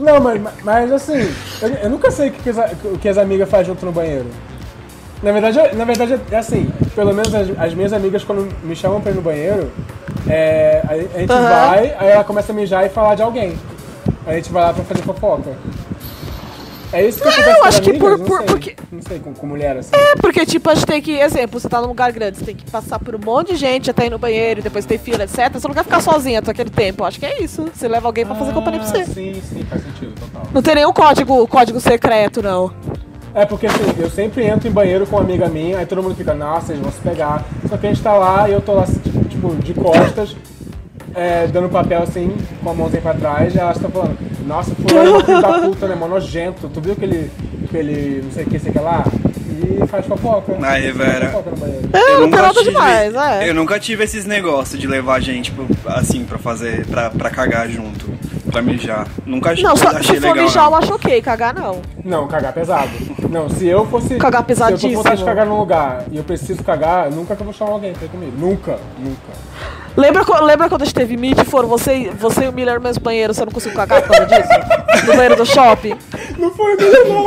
Não, 0.00 0.18
mas, 0.18 0.40
mas 0.64 0.90
assim, 0.92 1.28
eu, 1.60 1.68
eu 1.68 1.90
nunca 1.90 2.10
sei 2.10 2.30
o 2.30 2.32
que, 2.32 2.42
que 2.42 2.48
as, 2.48 2.56
o 2.84 2.98
que 2.98 3.06
as 3.06 3.18
amigas 3.18 3.46
fazem 3.50 3.66
junto 3.66 3.84
no 3.84 3.92
banheiro. 3.92 4.24
Na 5.22 5.30
verdade, 5.30 5.58
é- 5.58 5.74
na 5.74 5.84
verdade 5.84 6.18
é 6.30 6.36
assim, 6.36 6.70
pelo 6.94 7.12
menos 7.12 7.34
as, 7.34 7.48
as 7.58 7.74
minhas 7.74 7.92
amigas 7.92 8.24
quando 8.24 8.48
me 8.64 8.74
chamam 8.74 9.02
pra 9.02 9.12
ir 9.12 9.14
no 9.14 9.20
banheiro, 9.20 9.70
é, 10.28 10.82
a, 10.88 10.92
a 10.92 11.20
gente 11.20 11.30
Aham. 11.32 11.42
vai, 11.68 11.94
aí 11.98 12.08
ela 12.10 12.24
começa 12.24 12.52
a 12.52 12.54
mijar 12.54 12.84
e 12.86 12.88
falar 12.88 13.14
de 13.14 13.22
alguém. 13.22 13.56
Aí 14.26 14.32
a 14.32 14.36
gente 14.36 14.50
vai 14.52 14.62
lá 14.64 14.72
pra 14.72 14.84
fazer 14.84 15.02
fofoca. 15.02 15.52
É 16.92 17.04
isso 17.04 17.20
que 17.20 17.26
acontece 17.28 17.50
eu 17.50 17.56
com 17.56 17.64
as 17.66 17.74
acho 17.74 17.82
que 17.82 17.92
por- 17.98 18.18
não 18.18 18.24
por- 18.24 18.36
sei. 18.38 18.46
porque- 18.46 18.76
Não 18.92 19.02
sei, 19.02 19.18
com, 19.18 19.34
com 19.34 19.46
mulher 19.48 19.76
assim. 19.76 19.90
É, 19.92 20.14
porque, 20.14 20.46
tipo, 20.46 20.70
a 20.70 20.74
gente 20.76 20.86
tem 20.86 21.02
que, 21.02 21.10
exemplo, 21.18 21.58
você 21.58 21.68
tá 21.68 21.80
num 21.80 21.88
lugar 21.88 22.12
grande, 22.12 22.38
você 22.38 22.44
tem 22.44 22.54
que 22.54 22.70
passar 22.70 23.00
por 23.00 23.16
um 23.16 23.18
monte 23.18 23.48
de 23.48 23.56
gente 23.56 23.90
até 23.90 24.06
ir 24.06 24.10
no 24.10 24.18
banheiro, 24.18 24.62
depois 24.62 24.86
tem 24.86 24.96
fila, 24.96 25.24
etc. 25.24 25.52
Você 25.54 25.66
não 25.66 25.74
quer 25.74 25.82
ficar 25.82 26.00
sozinha 26.00 26.40
todo 26.40 26.50
aquele 26.50 26.70
tempo. 26.70 27.02
Eu 27.02 27.06
acho 27.08 27.18
que 27.18 27.26
é 27.26 27.42
isso. 27.42 27.66
Você 27.74 27.88
leva 27.88 28.06
alguém 28.06 28.24
pra 28.24 28.36
fazer 28.36 28.52
companhia 28.52 28.78
pra 28.80 28.88
Ah, 28.88 28.92
você. 28.92 29.04
Sim, 29.06 29.42
sim, 29.42 29.64
faz 29.68 29.82
sentido, 29.82 30.14
total. 30.20 30.42
Não 30.54 30.62
tem 30.62 30.76
nenhum 30.76 30.92
código, 30.92 31.48
código 31.48 31.80
secreto, 31.80 32.40
não. 32.40 32.70
É 33.34 33.44
porque 33.44 33.66
assim, 33.66 33.82
eu 33.98 34.08
sempre 34.10 34.44
entro 34.44 34.68
em 34.68 34.72
banheiro 34.72 35.06
com 35.06 35.16
uma 35.16 35.22
amiga 35.24 35.48
minha, 35.48 35.78
aí 35.78 35.86
todo 35.86 36.02
mundo 36.02 36.14
fica, 36.14 36.34
nossa, 36.34 36.72
eles 36.72 36.82
vão 36.82 36.92
se 36.92 37.00
pegar. 37.00 37.44
Só 37.68 37.76
que 37.76 37.86
a 37.86 37.88
gente 37.90 38.02
tá 38.02 38.12
lá 38.14 38.48
e 38.48 38.52
eu 38.52 38.60
tô 38.60 38.72
lá, 38.74 38.84
tipo, 38.86 39.24
tipo, 39.28 39.54
de 39.56 39.74
costas, 39.74 40.36
é, 41.14 41.46
dando 41.48 41.68
papel 41.68 42.02
assim, 42.02 42.32
com 42.62 42.70
a 42.70 42.74
mãozinha 42.74 43.02
pra 43.02 43.14
trás, 43.14 43.54
e 43.54 43.58
elas 43.58 43.76
estão 43.76 43.90
falando, 43.90 44.16
nossa, 44.46 44.72
fulano 44.76 45.16
é 45.20 45.24
filho 45.24 45.42
da 45.42 45.58
puta, 45.66 45.88
né, 45.88 45.94
mó 45.96 46.06
nojento. 46.06 46.68
Tu 46.68 46.80
viu 46.80 46.94
que 46.94 47.04
ele, 47.04 47.30
que 47.70 47.76
ele, 47.76 48.22
não 48.24 48.30
sei 48.30 48.44
o 48.44 48.46
que, 48.46 48.58
sei 48.58 48.70
o 48.70 48.72
que 48.72 48.78
lá? 48.80 49.04
E 49.50 49.86
faz 49.88 50.06
fofoca. 50.06 50.52
Fofoca 51.30 51.50
no 51.50 51.56
banheiro. 51.56 51.88
É, 51.92 52.12
Eu 52.14 52.20
nunca 52.20 52.50
tive- 52.50 52.64
demais, 52.70 53.14
é. 53.14 53.48
Eu 53.50 53.54
nunca 53.54 53.80
tive 53.80 54.04
esses 54.04 54.24
negócios 54.24 54.78
de 54.80 54.86
levar 54.86 55.20
gente 55.20 55.50
pro- 55.50 55.66
assim 55.86 56.24
pra 56.24 56.38
fazer, 56.38 56.86
pra, 56.86 57.10
pra 57.10 57.30
cagar 57.30 57.68
junto, 57.68 58.06
pra 58.54 58.62
mijar. 58.62 59.06
Nunca 59.26 59.50
achei, 59.50 59.64
Não, 59.64 59.76
só, 59.76 59.88
achei 59.88 60.02
se 60.16 60.20
for 60.20 60.28
legal. 60.28 60.44
mijar, 60.44 60.64
eu 60.66 60.70
não. 60.70 60.78
acho 60.78 60.94
ok, 60.94 61.20
cagar 61.22 61.52
não. 61.54 61.82
Não, 62.04 62.28
cagar 62.28 62.52
pesado. 62.52 62.88
Não, 63.28 63.48
se 63.50 63.66
eu 63.66 63.84
fosse. 63.86 64.14
Cagar 64.16 64.40
Se 64.40 64.42
eu 64.42 64.46
pesadíssimo. 64.46 64.92
tô 64.92 64.96
com 64.96 65.02
vontade 65.02 65.18
de 65.20 65.24
cagar 65.24 65.46
num 65.46 65.58
lugar 65.58 66.04
e 66.10 66.16
eu 66.16 66.24
preciso 66.24 66.62
cagar, 66.62 67.10
nunca 67.10 67.34
que 67.34 67.40
eu 67.42 67.44
vou 67.44 67.52
chamar 67.54 67.72
alguém 67.72 67.92
pra 67.92 68.04
ir 68.04 68.08
comigo. 68.08 68.32
Nunca, 68.38 68.78
nunca. 68.98 69.32
Lembra, 69.96 70.24
lembra 70.40 70.68
quando 70.68 70.82
a 70.82 70.84
gente 70.84 70.94
teve 70.94 71.16
meet 71.16 71.38
e 71.38 71.44
foram 71.44 71.68
você, 71.68 72.10
você 72.10 72.44
e 72.44 72.48
o 72.48 72.52
Miller 72.52 72.76
no 72.76 72.80
mesmo 72.80 73.02
banheiro, 73.02 73.32
você 73.34 73.44
não 73.44 73.52
conseguiu 73.52 73.76
cagar 73.76 74.02
por 74.02 74.10
causa 74.16 74.26
disso? 74.26 75.06
No 75.06 75.12
banheiro 75.14 75.36
do 75.36 75.46
shopping? 75.46 75.94
Não 76.38 76.50
foi 76.52 76.76
mesmo, 76.76 77.14
não. 77.14 77.26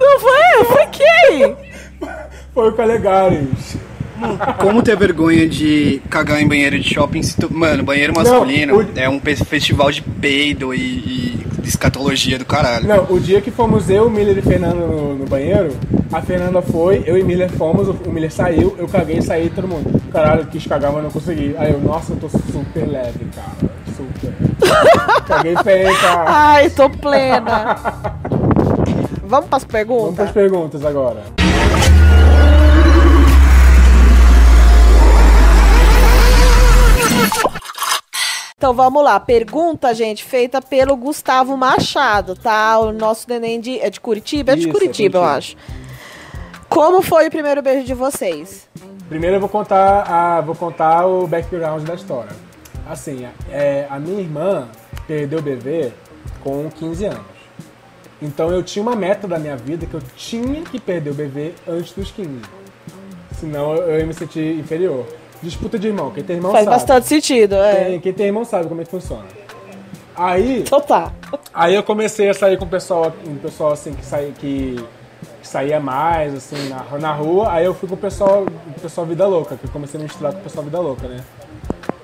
Não 0.00 0.20
foi? 0.20 0.64
Foi 0.64 0.86
quem? 0.86 1.56
Foi 2.54 2.68
o 2.68 2.72
Calegares. 2.72 3.76
Como 4.58 4.82
ter 4.82 4.96
vergonha 4.96 5.48
de 5.48 6.00
cagar 6.10 6.40
em 6.40 6.46
banheiro 6.48 6.78
de 6.78 6.92
shopping? 6.94 7.22
se 7.22 7.36
tu- 7.36 7.52
Mano, 7.52 7.82
banheiro 7.82 8.12
masculino 8.14 8.78
o- 8.80 8.86
é 8.96 9.08
um 9.08 9.20
festival 9.20 9.90
de 9.90 10.02
peido 10.02 10.74
e, 10.74 10.78
e 10.80 11.46
escatologia 11.64 12.38
do 12.38 12.44
caralho. 12.44 12.86
Não, 12.86 13.06
o 13.10 13.18
dia 13.20 13.40
que 13.40 13.50
fomos 13.50 13.88
eu, 13.88 14.08
Miller 14.10 14.36
e 14.38 14.42
Fernando 14.42 14.80
no, 14.86 15.14
no 15.16 15.24
banheiro, 15.26 15.70
a 16.12 16.20
Fernanda 16.20 16.60
foi, 16.62 17.02
eu 17.06 17.16
e 17.18 17.22
Miller 17.22 17.50
fomos, 17.50 17.88
o, 17.88 17.96
Miller 18.10 18.30
saiu, 18.32 18.74
eu 18.78 18.86
caguei 18.88 19.18
e 19.18 19.22
saí 19.22 19.50
todo 19.50 19.66
mundo. 19.68 20.00
Caralho, 20.12 20.46
quis 20.46 20.66
cagar, 20.66 20.92
mas 20.92 21.02
não 21.02 21.10
consegui. 21.10 21.54
Aí 21.58 21.72
eu, 21.72 21.80
nossa, 21.80 22.12
eu 22.12 22.16
tô 22.16 22.28
super 22.28 22.86
leve, 22.86 23.26
cara. 23.34 23.74
Super. 23.96 24.32
caguei 25.26 25.56
feio, 25.62 25.96
cara. 26.00 26.24
Ai, 26.26 26.70
tô 26.70 26.88
plena. 26.90 27.76
Vamos 29.26 29.48
pras 29.48 29.64
Vamos 29.64 29.64
perguntas? 29.64 30.14
pras 30.16 30.30
perguntas 30.32 30.84
agora. 30.84 31.22
Então 38.64 38.72
vamos 38.72 39.04
lá. 39.04 39.20
Pergunta, 39.20 39.92
gente, 39.92 40.24
feita 40.24 40.62
pelo 40.62 40.96
Gustavo 40.96 41.54
Machado, 41.54 42.34
tá? 42.34 42.78
O 42.78 42.92
nosso 42.92 43.28
neném 43.28 43.60
de, 43.60 43.78
é 43.78 43.90
de 43.90 44.00
Curitiba? 44.00 44.52
É 44.52 44.54
de 44.54 44.60
Isso, 44.60 44.70
é 44.70 44.72
Curitiba, 44.72 45.18
eu 45.18 45.22
Curitiba. 45.22 45.36
acho. 45.36 45.56
Como 46.66 47.02
foi 47.02 47.28
o 47.28 47.30
primeiro 47.30 47.60
beijo 47.60 47.84
de 47.84 47.92
vocês? 47.92 48.66
Primeiro 49.06 49.36
eu 49.36 49.40
vou 49.40 49.50
contar, 49.50 50.10
a, 50.10 50.40
vou 50.40 50.54
contar 50.54 51.04
o 51.06 51.26
background 51.26 51.86
da 51.86 51.92
história. 51.92 52.34
Assim, 52.88 53.28
é, 53.50 53.86
a 53.90 53.98
minha 53.98 54.22
irmã 54.22 54.66
perdeu 55.06 55.40
o 55.40 55.42
bebê 55.42 55.92
com 56.42 56.70
15 56.70 57.04
anos. 57.04 57.20
Então 58.22 58.50
eu 58.50 58.62
tinha 58.62 58.82
uma 58.82 58.96
meta 58.96 59.28
da 59.28 59.38
minha 59.38 59.58
vida 59.58 59.84
que 59.84 59.92
eu 59.92 60.00
tinha 60.16 60.62
que 60.62 60.80
perder 60.80 61.10
o 61.10 61.14
bebê 61.14 61.52
antes 61.68 61.92
dos 61.92 62.10
15. 62.10 62.40
Senão 63.38 63.74
eu, 63.74 63.82
eu 63.90 63.98
ia 63.98 64.06
me 64.06 64.14
sentir 64.14 64.58
inferior. 64.58 65.04
Disputa 65.44 65.78
de 65.78 65.88
irmão, 65.88 66.10
quem 66.10 66.24
tem 66.24 66.36
irmão 66.36 66.50
Faz 66.50 66.64
sabe. 66.64 66.76
bastante 66.76 67.06
sentido, 67.06 67.54
é. 67.56 67.84
Quem, 67.84 68.00
quem 68.00 68.12
tem 68.12 68.26
irmão 68.26 68.44
sabe 68.44 68.66
como 68.68 68.80
é 68.80 68.84
que 68.84 68.90
funciona. 68.90 69.24
Aí, 70.16 70.60
Então 70.60 70.80
tá. 70.80 71.12
Aí 71.52 71.74
eu 71.74 71.82
comecei 71.82 72.28
a 72.28 72.34
sair 72.34 72.56
com 72.56 72.64
o 72.64 72.68
pessoal, 72.68 73.12
um 73.26 73.36
pessoal 73.36 73.72
assim 73.72 73.92
que, 73.92 74.04
saía, 74.04 74.30
que, 74.32 74.76
que 75.42 75.46
saía 75.48 75.78
mais, 75.80 76.34
assim, 76.34 76.68
na, 76.68 76.98
na 76.98 77.12
rua. 77.12 77.52
Aí 77.52 77.64
eu 77.64 77.74
fui 77.74 77.88
com 77.88 77.94
o 77.94 77.98
pessoal, 77.98 78.44
o 78.44 78.80
pessoal 78.80 79.06
Vida 79.06 79.26
Louca, 79.26 79.56
que 79.56 79.64
eu 79.66 79.70
comecei 79.70 79.98
a 79.98 80.02
me 80.02 80.08
misturar 80.08 80.32
com 80.32 80.38
o 80.38 80.42
pessoal 80.42 80.64
Vida 80.64 80.80
Louca, 80.80 81.06
né? 81.08 81.20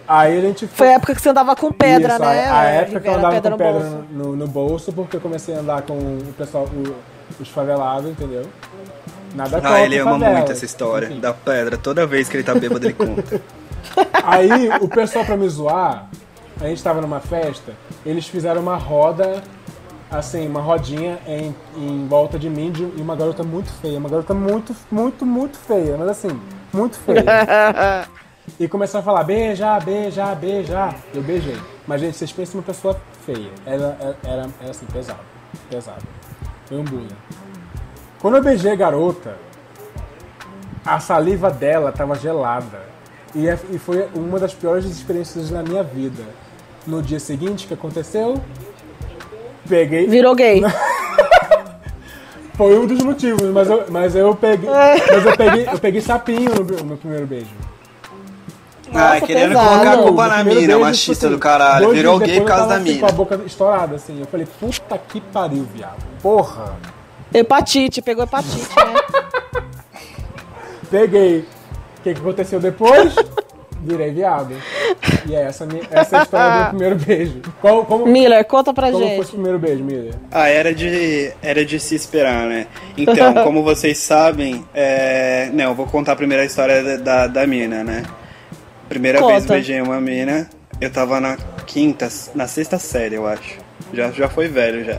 Aí 0.09 0.38
a 0.38 0.41
gente 0.41 0.66
Foi 0.66 0.88
a 0.88 0.93
época 0.95 1.14
que 1.14 1.20
você 1.22 1.28
andava 1.28 1.55
com 1.55 1.70
pedra, 1.72 2.14
Isso, 2.14 2.22
né? 2.22 2.47
A, 2.49 2.61
a 2.61 2.64
época 2.64 3.01
que 3.01 3.09
eu 3.09 3.12
Rivera, 3.12 3.28
andava 3.28 3.51
com 3.51 3.57
pedra 3.57 3.80
no 3.80 3.91
bolso. 3.91 4.05
no, 4.12 4.36
no 4.36 4.47
bolso, 4.49 4.93
porque 4.93 5.16
eu 5.16 5.20
comecei 5.20 5.55
a 5.55 5.61
andar 5.61 5.82
com 5.82 5.95
o 5.95 6.34
pessoal, 6.36 6.64
o- 6.64 6.97
os 7.41 7.49
favelados, 7.49 8.11
entendeu? 8.11 8.43
Nada 9.35 9.51
contra 9.57 9.74
Ah, 9.74 9.81
ele 9.85 9.99
ama 9.99 10.12
favela. 10.12 10.37
muito 10.39 10.53
essa 10.53 10.64
história 10.64 11.07
Enfim. 11.07 11.20
da 11.20 11.33
pedra. 11.33 11.76
Toda 11.76 12.07
vez 12.07 12.28
que 12.28 12.37
ele 12.37 12.45
tá 12.45 12.55
bêbado, 12.55 12.85
ele 12.87 12.95
conta. 12.95 13.41
Aí 14.24 14.68
o 14.81 14.89
pessoal 14.89 15.24
pra 15.24 15.37
me 15.37 15.49
zoar, 15.49 16.09
a 16.61 16.64
gente 16.66 16.83
tava 16.83 17.01
numa 17.01 17.20
festa, 17.20 17.72
eles 18.05 18.26
fizeram 18.26 18.61
uma 18.61 18.76
roda, 18.76 19.43
assim, 20.11 20.47
uma 20.47 20.61
rodinha 20.61 21.18
em, 21.26 21.55
em 21.76 22.07
volta 22.07 22.39
de 22.39 22.51
mim 22.51 22.70
de- 22.70 22.83
e 22.83 23.01
uma 23.01 23.16
garota 23.16 23.43
muito 23.43 23.70
feia, 23.81 23.99
uma 23.99 24.09
garota 24.09 24.35
muito, 24.35 24.74
muito, 24.91 25.24
muito 25.24 25.57
feia, 25.59 25.97
mas 25.97 26.09
assim, 26.09 26.41
muito 26.72 26.99
feia. 26.99 27.24
E 28.59 28.66
começaram 28.66 29.01
a 29.03 29.05
falar, 29.05 29.22
beija, 29.22 29.78
beija, 29.78 30.35
beija. 30.35 30.93
Eu 31.14 31.22
beijei. 31.22 31.57
Mas, 31.87 32.01
gente, 32.01 32.16
vocês 32.16 32.33
pensam 32.33 32.59
uma 32.59 32.64
pessoa 32.66 33.01
feia. 33.24 33.49
Ela 33.64 33.97
era, 34.01 34.16
era, 34.24 34.49
era 34.61 34.70
assim, 34.70 34.87
pesado. 34.87 35.20
Pesado. 35.70 36.03
Foi 36.66 36.78
um 36.78 36.83
bullying. 36.83 37.07
Quando 38.21 38.37
eu 38.37 38.43
beijei 38.43 38.73
a 38.73 38.77
garota, 38.77 39.37
a 40.85 41.01
saliva 41.01 41.51
dela 41.51 41.91
tava 41.91 42.14
gelada. 42.14 42.81
E, 43.35 43.49
é- 43.49 43.59
e 43.71 43.79
foi 43.79 44.09
uma 44.14 44.39
das 44.39 44.53
piores 44.53 44.85
experiências 44.85 45.51
da 45.51 45.62
minha 45.62 45.83
vida. 45.83 46.23
No 46.87 47.03
dia 47.03 47.21
seguinte, 47.21 47.64
o 47.64 47.68
que 47.68 47.75
aconteceu? 47.75 48.41
Peguei. 49.68 50.07
Virou 50.07 50.35
gay. 50.35 50.62
Foi 52.57 52.79
um 52.79 52.87
dos 52.87 53.03
motivos, 53.03 53.43
mas 53.55 53.71
eu, 53.71 53.85
mas 53.89 54.14
eu 54.14 54.35
peguei. 54.35 54.68
Mas 54.68 55.25
eu 55.25 55.35
peguei, 55.35 55.66
eu 55.66 55.79
peguei 55.79 56.01
sapinho 56.03 56.51
no, 56.55 56.85
meu 56.85 56.97
primeiro 56.99 57.27
beijo. 57.27 57.49
Ai, 58.93 59.21
querendo 59.23 59.49
pesado. 59.53 59.68
colocar 59.68 59.93
a 59.93 59.97
culpa 60.03 60.29
na 60.29 60.45
mina, 60.45 60.61
beijo, 60.61 60.81
machista 60.81 61.12
tipo 61.14 61.27
assim, 61.27 61.35
do 61.37 61.39
caralho. 61.39 61.91
Virou 61.91 62.18
gay 62.18 62.39
por 62.41 62.47
causa 62.47 62.66
da 62.66 62.75
assim, 62.75 62.85
mina. 62.85 63.01
Com 63.01 63.07
a 63.07 63.12
boca 63.12 63.41
estourada, 63.47 63.97
assim. 63.97 64.21
Eu 64.21 64.27
falei, 64.27 64.47
puta 64.59 64.99
que 64.99 65.23
pariu, 65.23 65.66
viado. 65.75 65.97
Porra. 66.21 66.77
Hepatite, 67.33 68.03
pegou 68.03 68.24
hepatite, 68.24 68.68
né? 68.76 69.62
Peguei. 70.91 71.39
O 71.99 72.03
que, 72.03 72.14
que 72.14 72.20
aconteceu 72.20 72.59
depois? 72.59 73.14
Virei 73.83 74.11
viado. 74.11 74.55
E 75.26 75.35
é 75.35 75.43
essa, 75.43 75.66
essa 75.91 76.16
é 76.16 76.18
a 76.18 76.22
história 76.22 76.51
do 76.51 76.59
meu 76.59 76.68
primeiro 76.68 76.97
beijo. 76.97 77.41
Qual, 77.61 77.85
como, 77.87 78.07
Miller, 78.07 78.45
conta 78.45 78.74
pra 78.74 78.91
como 78.91 78.99
foi 78.99 79.09
gente. 79.09 79.20
esse 79.22 79.31
primeiro 79.33 79.59
beijo, 79.59 79.85
Miller? 79.85 80.14
Ah, 80.31 80.49
era 80.49 80.74
de, 80.74 81.33
era 81.41 81.64
de 81.64 81.78
se 81.78 81.95
esperar, 81.95 82.47
né? 82.47 82.66
Então, 82.97 83.33
como 83.45 83.62
vocês 83.62 83.99
sabem, 83.99 84.66
é... 84.74 85.49
não, 85.53 85.66
eu 85.66 85.74
vou 85.74 85.87
contar 85.87 86.16
primeiro 86.16 86.43
a 86.43 86.47
história 86.47 86.83
da, 86.83 86.97
da, 86.97 87.26
da 87.26 87.47
mina, 87.47 87.83
né? 87.85 88.03
Primeira 88.89 89.24
vez 89.24 89.43
Conta. 89.43 89.55
beijei 89.55 89.81
uma 89.81 90.01
mina, 90.01 90.51
eu 90.81 90.91
tava 90.91 91.20
na 91.20 91.37
quinta, 91.66 92.09
na 92.35 92.49
sexta 92.49 92.78
série, 92.78 93.14
eu 93.14 93.26
acho. 93.26 93.59
Já, 93.95 94.11
já 94.11 94.28
foi 94.28 94.49
velho 94.49 94.85
já. 94.85 94.99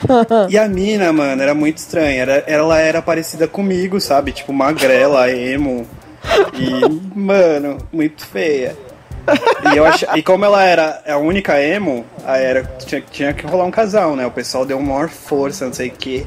E 0.50 0.58
a 0.58 0.68
mina, 0.68 1.12
mano, 1.12 1.42
era 1.42 1.54
muito 1.54 1.78
estranha. 1.78 2.22
Era, 2.22 2.44
ela 2.46 2.78
era 2.78 3.00
parecida 3.02 3.46
comigo, 3.48 4.00
sabe? 4.00 4.32
Tipo, 4.32 4.52
magrela, 4.52 5.30
emo. 5.30 5.86
E, 6.54 7.18
mano, 7.18 7.78
muito 7.92 8.26
feia. 8.26 8.76
E, 9.72 9.76
eu 9.76 9.84
ach... 9.84 10.04
e 10.14 10.22
como 10.22 10.44
ela 10.44 10.62
era 10.64 11.02
a 11.06 11.16
única 11.16 11.60
emo, 11.60 12.04
aí 12.24 12.44
era, 12.44 12.62
tinha, 12.84 13.00
tinha 13.00 13.32
que 13.32 13.46
rolar 13.46 13.64
um 13.64 13.70
casal, 13.70 14.14
né? 14.14 14.26
O 14.26 14.30
pessoal 14.30 14.64
deu 14.64 14.80
maior 14.80 15.08
força, 15.08 15.66
não 15.66 15.72
sei 15.72 15.88
o 15.88 15.92
quê. 15.92 16.26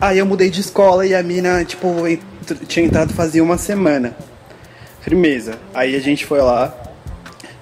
Aí 0.00 0.18
eu 0.18 0.26
mudei 0.26 0.50
de 0.50 0.60
escola 0.60 1.06
e 1.06 1.14
a 1.14 1.22
mina, 1.22 1.64
tipo, 1.64 2.06
ent- 2.06 2.20
tinha 2.66 2.84
entrado 2.84 3.14
fazia 3.14 3.42
uma 3.42 3.56
semana. 3.56 4.14
Firmeza. 5.00 5.58
Aí 5.72 5.94
a 5.96 6.00
gente 6.00 6.26
foi 6.26 6.40
lá. 6.40 6.74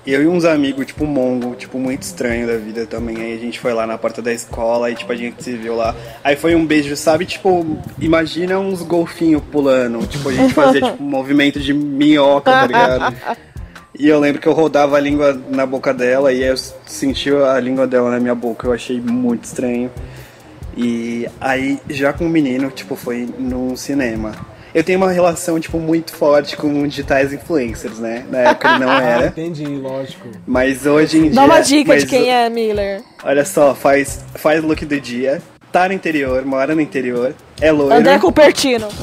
Eu 0.05 0.23
e 0.23 0.27
uns 0.27 0.45
amigos, 0.45 0.87
tipo, 0.87 1.07
mongo, 1.07 1.55
tipo, 1.55 1.79
muito 1.79 2.03
estranho 2.03 2.47
da 2.47 2.57
vida 2.57 2.87
também. 2.87 3.17
Aí 3.19 3.35
a 3.35 3.39
gente 3.39 3.61
foi 3.61 3.73
lá 3.73 3.87
na 3.87 3.97
porta 3.97 4.21
da 4.21 4.33
escola 4.33 4.91
e, 4.91 4.97
tipo, 4.97 5.13
a 5.13 5.17
gente 5.17 5.43
se 5.43 5.53
viu 5.53 5.77
lá. 5.77 5.95
Aí 6.25 6.35
foi 6.35 6.57
um 6.57 6.67
beijo, 6.67 6.97
sabe? 6.97 7.25
Tipo, 7.25 7.79
imagina 8.01 8.59
uns 8.59 8.83
golfinhos 8.83 9.43
pulando. 9.53 10.05
Tipo, 10.07 10.31
a 10.31 10.33
gente 10.33 10.55
fazia, 10.55 10.81
tipo, 10.81 11.03
um 11.03 11.07
movimento 11.07 11.61
de 11.61 11.73
minhoca, 11.73 12.51
tá 12.51 12.67
ligado? 12.67 13.17
E 13.97 14.09
eu 14.09 14.19
lembro 14.19 14.41
que 14.41 14.49
eu 14.49 14.53
rodava 14.53 14.97
a 14.97 15.01
língua 15.01 15.41
na 15.51 15.67
boca 15.67 15.95
dela 15.95 16.33
e 16.33 16.43
aí 16.43 16.49
eu 16.49 16.57
senti 16.57 17.31
a 17.31 17.61
língua 17.61 17.87
dela 17.87 18.11
na 18.11 18.19
minha 18.19 18.35
boca. 18.35 18.67
Eu 18.67 18.73
achei 18.73 19.01
muito 19.01 19.45
estranho. 19.45 19.89
E 20.77 21.29
aí, 21.41 21.79
já 21.89 22.13
com 22.13 22.27
o 22.27 22.29
menino, 22.29 22.71
tipo, 22.71 22.97
foi 22.97 23.29
num 23.39 23.77
cinema. 23.77 24.33
Eu 24.75 24.83
tenho 24.83 24.99
uma 24.99 25.11
relação, 25.11 25.61
tipo, 25.61 25.79
muito 25.79 26.15
forte 26.15 26.57
com 26.57 26.87
digitais 26.89 27.33
influencers, 27.33 27.99
né? 27.99 28.25
Na 28.31 28.39
época 28.39 28.69
ele 28.71 28.79
não 28.79 28.89
Ah, 28.93 29.03
era. 29.03 29.27
entendi, 29.27 29.67
lógico. 29.67 30.29
Mas 30.47 30.87
hoje 30.87 31.19
em 31.19 31.23
dia. 31.25 31.33
Dá 31.33 31.45
uma 31.45 31.61
dica 31.61 31.97
de 31.99 32.07
quem 32.07 32.31
é 32.31 32.49
Miller. 32.49 33.03
Olha 33.23 33.45
só, 33.45 33.75
faz, 33.75 34.25
faz 34.35 34.63
look 34.63 34.85
do 34.87 34.99
dia. 35.01 35.43
Tá 35.71 35.89
no 35.89 35.95
interior, 35.95 36.45
mora 36.45 36.75
no 36.75 36.81
interior. 36.81 37.35
É 37.61 37.71
loiro. 37.71 37.95
André 37.95 38.19
Cupertino. 38.19 38.89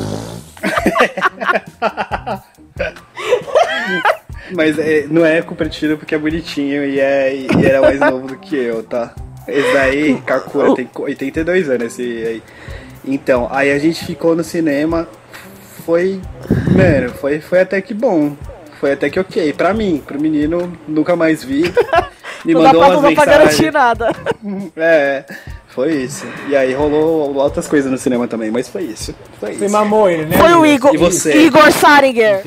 Mas 4.51 4.77
é, 4.79 5.05
não 5.09 5.25
é 5.25 5.41
Cupertino 5.41 5.97
porque 5.97 6.15
é 6.15 6.17
bonitinho 6.17 6.83
e, 6.83 6.99
é, 6.99 7.33
e 7.35 7.47
era 7.65 7.81
mais 7.81 7.99
novo 7.99 8.27
do 8.27 8.37
que 8.37 8.55
eu, 8.55 8.81
tá? 8.83 9.13
Esse 9.47 9.73
daí, 9.73 10.21
Kakura, 10.25 10.75
tem 10.75 10.89
82 10.95 11.69
anos 11.69 11.85
esse 11.87 12.01
aí. 12.01 12.43
Então, 13.05 13.47
aí 13.51 13.71
a 13.71 13.79
gente 13.79 14.05
ficou 14.05 14.35
no 14.35 14.43
cinema. 14.43 15.07
Foi. 15.89 16.21
Mano, 16.75 17.09
foi, 17.19 17.39
foi 17.41 17.61
até 17.61 17.81
que 17.81 17.95
bom. 17.95 18.35
Foi 18.79 18.91
até 18.91 19.09
que 19.09 19.19
ok. 19.19 19.51
Pra 19.53 19.73
mim, 19.73 20.03
pro 20.05 20.21
menino, 20.21 20.71
nunca 20.87 21.15
mais 21.15 21.43
vi. 21.43 21.63
Me 22.45 22.53
Não 22.53 22.61
dá 22.61 22.67
mandou 22.67 22.81
pra, 22.81 22.89
umas 22.91 23.01
não 23.03 23.09
dá 23.09 23.15
pra 23.15 23.25
garantir 23.25 23.63
mensagens. 23.63 23.73
nada. 23.73 24.11
É, 24.77 25.25
foi 25.67 25.93
isso. 25.93 26.25
E 26.47 26.55
aí 26.55 26.73
rolou 26.73 27.35
outras 27.35 27.67
coisas 27.67 27.91
no 27.91 27.97
cinema 27.97 28.27
também, 28.27 28.49
mas 28.51 28.69
foi 28.69 28.83
isso. 28.83 29.13
Foi 29.39 29.53
Você 29.55 29.65
isso. 29.65 29.73
mamou 29.73 30.09
ele, 30.09 30.25
né? 30.25 30.37
Foi 30.37 30.53
o? 30.53 30.65
Igor, 30.65 30.93
E 30.93 30.97
você? 30.97 31.33
Igor 31.35 31.69
Saringer. 31.71 32.43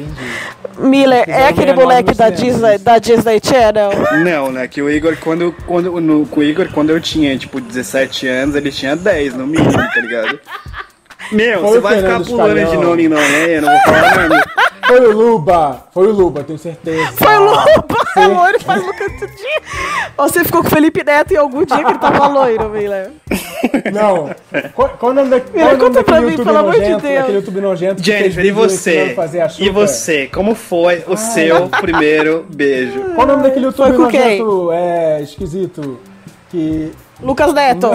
Miller, 0.78 1.24
é 1.28 1.48
aquele 1.48 1.74
moleque 1.74 2.14
da 2.14 2.30
Disney, 2.30 2.78
da 2.78 2.98
Disney 2.98 3.38
Channel. 3.42 3.90
Não, 4.24 4.50
né? 4.52 4.66
Que 4.68 4.80
o 4.80 4.88
Igor, 4.88 5.16
quando. 5.20 5.52
quando 5.66 6.00
no, 6.00 6.24
com 6.26 6.40
o 6.40 6.42
Igor, 6.44 6.68
quando 6.72 6.90
eu 6.90 7.00
tinha, 7.00 7.36
tipo, 7.36 7.60
17 7.60 8.26
anos, 8.28 8.54
ele 8.54 8.70
tinha 8.70 8.96
10, 8.96 9.34
no 9.34 9.46
mínimo, 9.46 9.72
tá 9.72 10.00
ligado? 10.00 10.38
Meu, 11.30 11.60
Foi 11.60 11.70
você 11.70 11.78
o 11.78 11.82
vai 11.82 11.96
ficar 11.96 12.08
Fernando 12.08 12.26
pulando 12.26 12.70
de 12.70 12.76
nome 12.76 13.04
em 13.04 13.08
nome, 13.08 13.28
né? 13.28 13.56
Eu 13.56 13.62
não 13.62 13.70
vou 13.70 13.80
falar 13.80 14.16
nada. 14.16 14.44
Foi 14.86 15.00
o 15.00 15.16
Luba! 15.16 15.84
Foi 15.94 16.06
o 16.06 16.12
Luba, 16.12 16.44
tenho 16.44 16.58
certeza. 16.58 17.12
Foi 17.12 17.38
louco, 17.38 17.96
loiro, 18.16 18.60
faz 18.64 18.84
no 18.84 18.92
canto 18.92 19.26
de... 19.26 19.62
Você 20.16 20.44
ficou 20.44 20.60
com 20.60 20.66
o 20.66 20.70
Felipe 20.70 21.02
Neto 21.02 21.32
em 21.32 21.36
algum 21.36 21.64
dia 21.64 21.82
que 21.82 21.90
ele 21.90 21.98
tava 21.98 22.26
loiro, 22.26 22.68
Miller. 22.68 23.10
Não. 23.92 24.30
Qual, 24.74 24.88
qual 24.90 25.12
o 25.12 25.14
nome 25.14 25.30
da, 25.30 25.40
qual 25.40 25.64
o 25.64 25.68
nome 25.68 25.78
conta 25.78 26.04
pra 26.04 26.16
daquele 26.16 26.36
mim, 26.36 26.44
pelo 26.44 26.58
amor 26.58 26.72
de? 26.74 26.80
Deus. 26.80 27.04
Aquele 27.04 27.38
YouTube 27.38 27.60
nojento 27.60 28.02
Jennifer, 28.02 28.44
e 28.44 28.50
você? 28.50 29.16
E 29.58 29.70
você? 29.70 30.26
Como 30.26 30.54
foi 30.54 31.04
o 31.06 31.16
seu 31.16 31.68
primeiro 31.68 32.44
beijo? 32.50 33.00
Qual 33.14 33.26
o 33.26 33.30
nome 33.30 33.44
daquele 33.44 33.66
YouTube 33.66 33.92
nojento 33.92 34.72
é, 34.72 35.22
esquisito? 35.22 36.00
Que. 36.50 36.92
Lucas 37.22 37.54
Neto. 37.54 37.90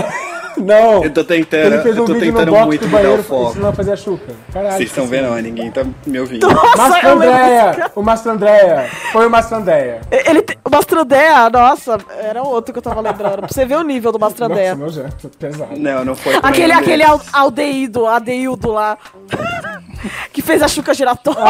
Não! 0.58 1.04
Eu 1.04 1.14
tô 1.14 1.24
tentando, 1.24 1.74
Ele 1.74 1.82
fez 1.82 1.96
um 1.98 2.02
eu 2.02 2.06
tô 2.06 2.14
vídeo 2.14 2.32
no 2.32 2.40
tentando 2.40 2.52
box 2.52 2.66
muito 2.66 2.82
do 2.82 2.88
mudar 2.88 2.98
banheiro 3.02 3.22
o 3.22 3.24
foco. 3.26 3.50
ensinando 3.52 3.68
a 3.68 3.74
fazer 3.74 3.92
a 3.94 3.96
chuca. 3.96 4.34
Caralho. 4.52 4.76
Vocês 4.78 4.90
estão 4.90 5.06
vendo, 5.08 5.36
ninguém 5.42 5.72
tá 5.72 5.86
me 6.06 6.20
ouvindo. 6.20 6.48
Nossa, 6.50 6.78
Mastro 6.78 7.10
Andréia! 7.10 7.92
O 7.96 8.02
Mastro 8.02 8.32
Andréia! 8.32 8.90
Foi 9.12 9.28
o 9.28 9.30
Mastro 9.30 9.58
Andréia. 9.58 10.02
Ele, 10.12 10.42
te- 10.42 10.58
o 10.66 10.70
Mastrodea, 10.70 11.50
nossa, 11.50 11.98
era 12.22 12.42
outro 12.44 12.74
que 12.74 12.80
eu 12.80 12.84
tava 12.84 13.02
lembrando. 13.02 13.38
Pra 13.40 13.48
você 13.48 13.66
ver 13.66 13.76
o 13.78 13.84
nível 13.84 14.12
do 14.12 14.18
Nossa, 14.20 14.32
Mastrodea. 14.46 14.76
nojento, 14.76 15.30
pesado. 15.40 15.78
Não, 15.78 16.04
não 16.06 16.16
foi 16.16 16.36
Aquele, 16.42 16.68
nenhum 16.68 16.80
aquele 16.80 17.04
al- 17.04 17.22
aldeído, 17.34 18.08
adeildo 18.08 18.72
lá. 18.72 18.98
que 20.34 20.42
fez 20.42 20.62
a 20.64 20.68
chuca 20.68 20.94
giratória. 20.94 21.42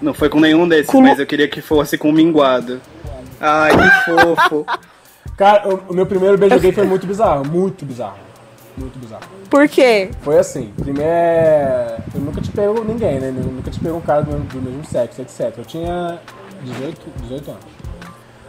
Não 0.00 0.12
foi 0.12 0.28
com 0.28 0.40
nenhum 0.40 0.66
desses, 0.66 0.86
Com- 0.86 1.00
mas 1.02 1.18
eu 1.18 1.26
queria 1.26 1.46
que 1.46 1.60
fosse 1.62 1.96
com 1.96 2.08
o 2.10 2.12
minguado. 2.12 2.80
Ai, 3.40 3.70
que 3.70 4.10
fofo. 4.10 4.66
Cara, 5.42 5.68
o, 5.68 5.90
o 5.90 5.92
meu 5.92 6.06
primeiro 6.06 6.38
beijo 6.38 6.56
gay 6.60 6.70
foi 6.70 6.86
muito 6.86 7.04
bizarro. 7.04 7.44
Muito 7.44 7.84
bizarro. 7.84 8.14
Muito 8.76 8.96
bizarro. 8.96 9.24
Por 9.50 9.68
quê? 9.68 10.08
Foi 10.20 10.38
assim, 10.38 10.72
primeiro 10.80 11.10
Eu 12.14 12.20
nunca 12.20 12.40
te 12.40 12.48
pego 12.52 12.84
ninguém, 12.84 13.18
né? 13.18 13.34
Eu 13.36 13.50
nunca 13.50 13.68
te 13.68 13.80
pego 13.80 13.96
um 13.96 14.00
cara 14.00 14.22
do, 14.22 14.30
mesmo- 14.30 14.44
do 14.44 14.62
mesmo 14.62 14.84
sexo, 14.84 15.20
etc. 15.20 15.52
Eu 15.58 15.64
tinha 15.64 16.20
18, 16.62 17.00
18 17.22 17.50
anos. 17.50 17.62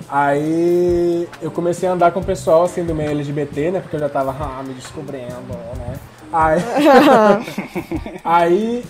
Aí 0.08 1.28
eu 1.42 1.50
comecei 1.50 1.90
a 1.90 1.94
andar 1.94 2.12
com 2.12 2.20
o 2.20 2.24
pessoal 2.24 2.62
assim 2.66 2.84
do 2.84 2.94
meio 2.94 3.10
LGBT, 3.10 3.72
né? 3.72 3.80
Porque 3.80 3.96
eu 3.96 4.00
já 4.00 4.10
tava 4.10 4.30
ah, 4.40 4.62
me 4.62 4.76
descobrindo, 4.76 5.34
né? 5.80 5.96
Aí, 6.32 6.60
aí 8.24 8.86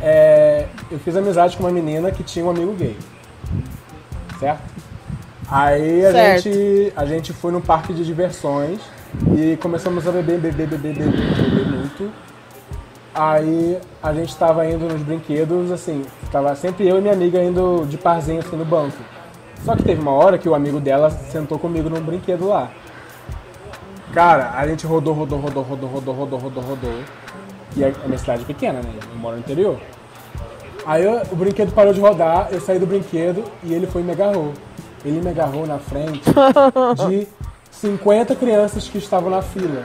é, 0.00 0.66
eu 0.92 1.00
fiz 1.00 1.16
amizade 1.16 1.56
com 1.56 1.64
uma 1.64 1.72
menina 1.72 2.12
que 2.12 2.22
tinha 2.22 2.44
um 2.44 2.50
amigo 2.50 2.72
gay. 2.74 2.96
Certo? 4.38 4.77
Aí 5.50 6.04
a 6.04 6.12
Certo. 6.12 6.42
gente, 6.42 6.92
a 6.96 7.04
gente 7.06 7.32
foi 7.32 7.50
num 7.52 7.60
parque 7.60 7.94
de 7.94 8.04
diversões 8.04 8.78
e 9.34 9.56
começamos 9.56 10.06
a 10.06 10.10
beber, 10.10 10.38
beber, 10.38 10.66
beber, 10.66 10.92
beber, 10.94 11.10
beber 11.10 11.66
muito. 11.66 12.10
Aí 13.14 13.78
a 14.02 14.12
gente 14.12 14.36
tava 14.36 14.66
indo 14.66 14.84
nos 14.86 15.02
brinquedos, 15.02 15.72
assim, 15.72 16.04
tava 16.30 16.54
sempre 16.54 16.86
eu 16.86 16.98
e 16.98 17.00
minha 17.00 17.14
amiga 17.14 17.42
indo 17.42 17.86
de 17.88 17.96
parzinho 17.96 18.40
assim 18.40 18.56
no 18.56 18.64
banco. 18.64 18.98
Só 19.64 19.74
que 19.74 19.82
teve 19.82 20.00
uma 20.00 20.12
hora 20.12 20.36
que 20.38 20.48
o 20.48 20.54
amigo 20.54 20.78
dela 20.78 21.10
sentou 21.10 21.58
comigo 21.58 21.88
num 21.88 22.00
brinquedo 22.00 22.46
lá. 22.46 22.70
Cara, 24.12 24.52
a 24.54 24.66
gente 24.68 24.86
rodou, 24.86 25.14
rodou, 25.14 25.38
rodou, 25.38 25.62
rodou, 25.62 25.88
rodou, 25.90 26.14
rodou, 26.14 26.38
rodou, 26.38 26.62
rodou. 26.62 26.94
E 27.76 27.84
a 27.84 27.90
minha 28.06 28.18
cidade 28.18 28.42
é 28.42 28.44
pequena, 28.44 28.80
né? 28.80 28.90
Eu 29.12 29.18
moro 29.18 29.36
no 29.36 29.40
interior. 29.40 29.78
Aí 30.86 31.04
eu- 31.04 31.22
o 31.30 31.36
brinquedo 31.36 31.72
parou 31.72 31.92
de 31.92 32.00
rodar, 32.00 32.48
eu 32.52 32.60
saí 32.60 32.78
do 32.78 32.86
brinquedo 32.86 33.42
e 33.64 33.72
ele 33.74 33.86
foi 33.86 34.02
e 34.02 34.04
me 34.04 34.12
agarrou. 34.12 34.52
Ele 35.04 35.20
me 35.20 35.30
agarrou 35.30 35.66
na 35.66 35.78
frente 35.78 36.22
de 37.08 37.26
50 37.70 38.34
crianças 38.34 38.88
que 38.88 38.98
estavam 38.98 39.30
na 39.30 39.42
fila. 39.42 39.84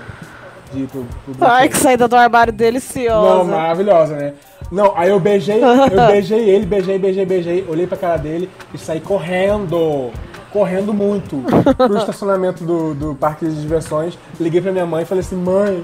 De 0.74 0.88
pro, 0.88 1.06
pro 1.26 1.36
Ai, 1.48 1.70
que 1.70 1.78
saída 1.78 2.08
do 2.08 2.16
armário 2.16 2.52
Não, 2.52 2.58
deliciosa. 2.58 3.44
maravilhosa, 3.44 4.16
né? 4.16 4.34
Não, 4.72 4.92
aí 4.98 5.10
eu 5.10 5.20
beijei, 5.20 5.64
eu 5.64 6.08
beijei 6.08 6.50
ele, 6.50 6.66
beijei, 6.66 6.98
beijei, 6.98 7.26
beijei, 7.26 7.66
olhei 7.70 7.86
pra 7.86 7.96
cara 7.98 8.18
dele 8.18 8.50
e 8.74 8.78
saí 8.78 9.00
correndo. 9.00 10.12
Correndo 10.52 10.94
muito 10.94 11.44
pro 11.78 11.98
estacionamento 11.98 12.64
do, 12.64 12.94
do 12.94 13.16
parque 13.16 13.46
de 13.46 13.60
diversões. 13.60 14.18
Liguei 14.40 14.62
pra 14.62 14.72
minha 14.72 14.86
mãe 14.86 15.02
e 15.02 15.06
falei 15.06 15.24
assim, 15.24 15.36
mãe, 15.36 15.84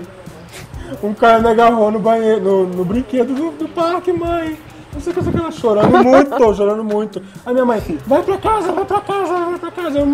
um 1.01 1.13
cara 1.13 1.39
me 1.39 1.49
agarrou 1.49 1.89
no 1.91 1.99
banheiro, 1.99 2.39
no, 2.41 2.67
no 2.67 2.85
brinquedo 2.85 3.33
do, 3.33 3.51
do 3.51 3.67
parque, 3.69 4.11
mãe. 4.11 4.57
Não 4.93 4.99
sei 4.99 5.11
o 5.11 5.15
que, 5.15 5.21
não 5.21 5.23
sei 5.23 5.33
que, 5.33 5.39
ela 5.39 5.51
chorando 5.51 6.03
muito, 6.03 6.55
chorando 6.55 6.83
muito. 6.83 7.21
Aí 7.45 7.53
minha 7.53 7.65
mãe, 7.65 7.79
vai 8.07 8.23
pra 8.23 8.37
casa, 8.37 8.71
vai 8.71 8.85
pra 8.85 9.01
casa, 9.01 9.33
vai 9.33 9.59
pra 9.59 9.71
casa. 9.71 9.99
Eu. 9.99 10.07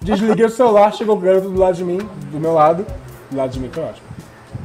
Desliguei 0.00 0.46
o 0.46 0.50
celular, 0.50 0.92
chegou 0.92 1.16
o 1.16 1.18
garoto 1.18 1.48
do 1.48 1.58
lado 1.58 1.74
de 1.74 1.84
mim, 1.84 1.98
do 2.30 2.38
meu 2.38 2.52
lado, 2.52 2.86
do 3.30 3.36
lado 3.36 3.50
de 3.50 3.60
mim, 3.60 3.68
que 3.68 3.80
é 3.80 3.82
ótimo. 3.82 4.06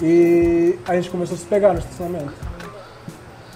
E 0.02 0.80
a 0.88 0.96
gente 0.96 1.10
começou 1.10 1.36
a 1.36 1.38
se 1.38 1.46
pegar 1.46 1.74
no 1.74 1.80
estacionamento. 1.80 2.47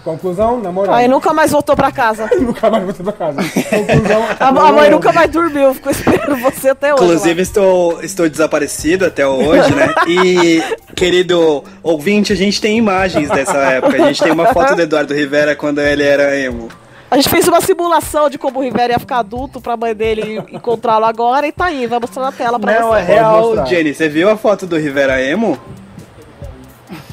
Conclusão, 0.04 0.60
namorado. 0.60 0.98
Aí 0.98 1.08
nunca 1.08 1.32
mais 1.32 1.52
voltou 1.52 1.76
pra 1.76 1.92
casa. 1.92 2.28
Nunca 2.40 2.70
mais 2.72 2.84
voltei 2.84 3.04
pra 3.04 3.14
casa. 3.14 3.38
Conclusão, 3.70 4.24
A, 4.40 4.48
a 4.48 4.52
mãe 4.72 4.90
nunca 4.90 5.12
mais 5.14 5.30
dormiu, 5.30 5.76
ficou 5.76 5.92
esperando 5.94 6.38
você 6.38 6.70
até 6.70 6.92
hoje. 6.94 7.04
Inclusive, 7.04 7.36
lá. 7.36 7.42
estou, 7.42 8.02
estou 8.04 8.28
desaparecido 8.30 9.06
até 9.06 9.28
hoje, 9.28 9.76
né? 9.76 9.94
E, 10.08 10.64
querido 10.96 11.64
ouvinte, 11.84 12.34
a 12.34 12.36
gente 12.36 12.60
tem 12.60 12.78
imagens 12.78 13.30
dessa 13.30 13.58
época. 13.58 13.96
A 14.04 14.08
gente 14.08 14.24
tem 14.24 14.32
uma 14.32 14.48
foto 14.48 14.76
do 14.76 14.82
Eduardo 14.82 15.14
Rivera 15.14 15.56
quando 15.56 15.80
ele 15.80 16.04
era 16.04 16.36
emo. 16.36 16.68
A 17.12 17.18
gente 17.18 17.30
fez 17.30 17.48
uma 17.48 17.62
simulação 17.62 18.30
de 18.30 18.38
como 18.40 18.60
o 18.60 18.64
Rivera 18.64 18.94
ia 18.94 19.00
ficar 19.00 19.20
adulto 19.20 19.60
pra 19.62 19.78
mãe 19.78 19.94
dele 19.94 20.42
encontrá-lo 20.52 21.06
agora 21.06 21.46
e 21.46 21.52
tá 21.52 21.66
aí, 21.66 21.86
vai 21.86 22.00
mostrar 22.00 22.24
na 22.24 22.32
tela 22.32 22.58
pra 22.58 22.80
Não, 22.80 22.88
você. 22.90 23.00
é 23.00 23.04
real, 23.04 23.42
mostrar. 23.42 23.66
Jenny. 23.66 23.94
Você 23.94 24.08
viu 24.10 24.30
a 24.30 24.38
foto 24.38 24.66
do 24.66 24.78
Rivera 24.78 25.22
Emo? 25.22 25.60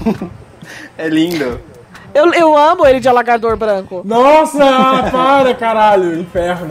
é 0.97 1.09
lindo. 1.09 1.61
Eu, 2.15 2.33
eu 2.33 2.57
amo 2.57 2.87
ele 2.87 3.01
de 3.01 3.09
alagador 3.09 3.57
branco. 3.57 4.03
Nossa, 4.05 4.59
para, 5.11 5.55
caralho. 5.55 6.21
Inferno. 6.21 6.69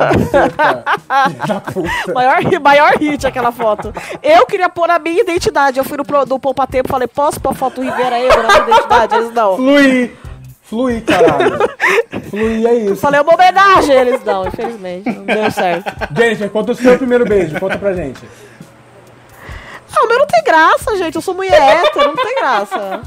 puta. 1.73 2.13
Maior, 2.13 2.38
maior 2.61 2.93
hit 2.97 3.25
aquela 3.25 3.51
foto. 3.51 3.93
Eu 4.21 4.45
queria 4.45 4.69
pôr 4.69 4.89
a 4.89 4.99
minha 4.99 5.21
identidade. 5.21 5.77
Eu 5.77 5.83
fui 5.83 5.97
no, 5.97 6.03
no 6.25 6.39
Poupa 6.39 6.65
Tempo 6.65 6.89
e 6.89 6.91
falei, 6.91 7.07
posso 7.07 7.39
pôr 7.39 7.51
a 7.51 7.55
foto 7.55 7.75
do 7.75 7.81
Rivera 7.81 8.15
aí 8.15 8.27
na 8.27 8.43
minha 8.43 8.57
identidade? 8.59 9.15
Eles 9.15 9.33
não. 9.33 9.55
Flui. 9.55 10.15
Flui, 10.63 11.01
caralho. 11.01 11.57
Flui, 12.29 12.67
é 12.67 12.73
isso. 12.73 12.97
Falei, 12.97 13.21
uma 13.21 13.33
homenagem. 13.33 13.95
Eles 13.95 14.23
não, 14.23 14.47
infelizmente. 14.47 15.09
Não 15.09 15.23
deu 15.23 15.49
certo. 15.51 15.93
Jennifer, 16.13 16.49
conta 16.49 16.71
o 16.73 16.75
seu 16.75 16.97
primeiro 16.97 17.25
beijo. 17.25 17.57
Conta 17.59 17.77
pra 17.77 17.93
gente. 17.93 18.21
Ah, 19.95 20.03
o 20.03 20.07
meu 20.07 20.19
não 20.19 20.27
tem 20.27 20.43
graça, 20.43 20.97
gente. 20.97 21.15
Eu 21.15 21.21
sou 21.21 21.33
mulher 21.33 21.61
hétero, 21.61 22.07
não 22.07 22.15
tem 22.15 22.35
graça. 22.35 23.01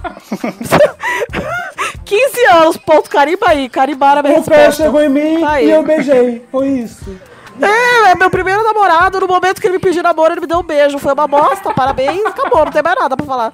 15 2.10 2.44
anos, 2.46 2.76
ponto, 2.76 3.08
carimba 3.08 3.46
aí. 3.48 3.68
Carimbaram 3.68 4.18
a 4.18 4.22
minha 4.22 4.38
O 4.40 4.42
pé 4.44 4.56
resposta. 4.66 4.82
chegou 4.82 5.00
em 5.00 5.08
mim 5.08 5.40
Tá 5.40 5.62
e 5.62 5.70
eu 5.70 5.82
beijei. 5.84 6.44
Foi 6.50 6.66
isso. 6.68 7.16
É, 7.62 8.10
é 8.10 8.14
meu 8.16 8.28
primeiro 8.30 8.64
namorado. 8.64 9.20
No 9.20 9.28
momento 9.28 9.60
que 9.60 9.66
ele 9.68 9.74
me 9.74 9.78
pediu 9.80 10.02
namoro, 10.02 10.32
ele 10.34 10.40
me 10.40 10.46
deu 10.46 10.58
um 10.58 10.62
beijo. 10.64 10.98
Foi 10.98 11.12
uma 11.12 11.28
bosta, 11.28 11.72
parabéns. 11.72 12.24
Acabou, 12.26 12.64
não 12.64 12.72
tem 12.72 12.82
mais 12.82 12.98
nada 12.98 13.16
pra 13.16 13.24
falar. 13.24 13.52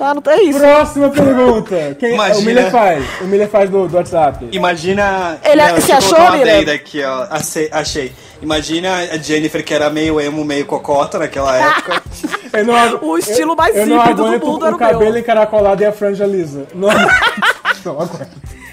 Tá, 0.00 0.14
não 0.14 0.22
é 0.32 0.42
isso. 0.44 0.58
Próxima 0.58 1.10
pergunta. 1.10 1.96
Quem, 2.00 2.14
Imagina. 2.14 2.38
O 2.40 2.42
Miller 2.44 2.70
faz. 2.70 3.04
O 3.20 3.24
Miller 3.24 3.48
faz 3.50 3.68
do, 3.68 3.86
do 3.86 3.96
WhatsApp. 3.98 4.48
Imagina. 4.50 5.38
Ele- 5.44 5.56
Não, 5.60 5.68
você 5.68 5.72
deixa 5.74 5.92
eu 5.92 5.96
achou, 5.98 6.18
uma 6.18 6.34
adenda 6.40 6.72
aqui, 6.72 7.04
ó. 7.04 7.26
Achei, 7.30 7.68
achei. 7.70 8.12
Imagina 8.40 8.96
a 9.12 9.18
Jennifer, 9.18 9.62
que 9.62 9.74
era 9.74 9.90
meio 9.90 10.18
emo, 10.18 10.42
meio 10.42 10.64
cocota 10.64 11.18
naquela 11.18 11.54
época. 11.54 12.02
Eu 12.52 12.64
não 12.64 12.74
O 13.10 13.18
estilo 13.18 13.54
mais 13.54 13.76
eu, 13.76 13.82
eu 13.82 13.86
não 13.86 13.98
hippie 14.02 14.14
do 14.14 14.26
mundo 14.26 14.62
o 14.62 14.66
era 14.66 14.74
o 14.74 14.78
cabelo 14.78 15.12
meu. 15.12 15.18
encaracolado 15.20 15.82
e 15.82 15.86
a 15.86 15.92
franja 15.92 16.26
lisa. 16.26 16.66
Não, 16.74 16.88
não 17.84 18.00
aguento. 18.00 18.30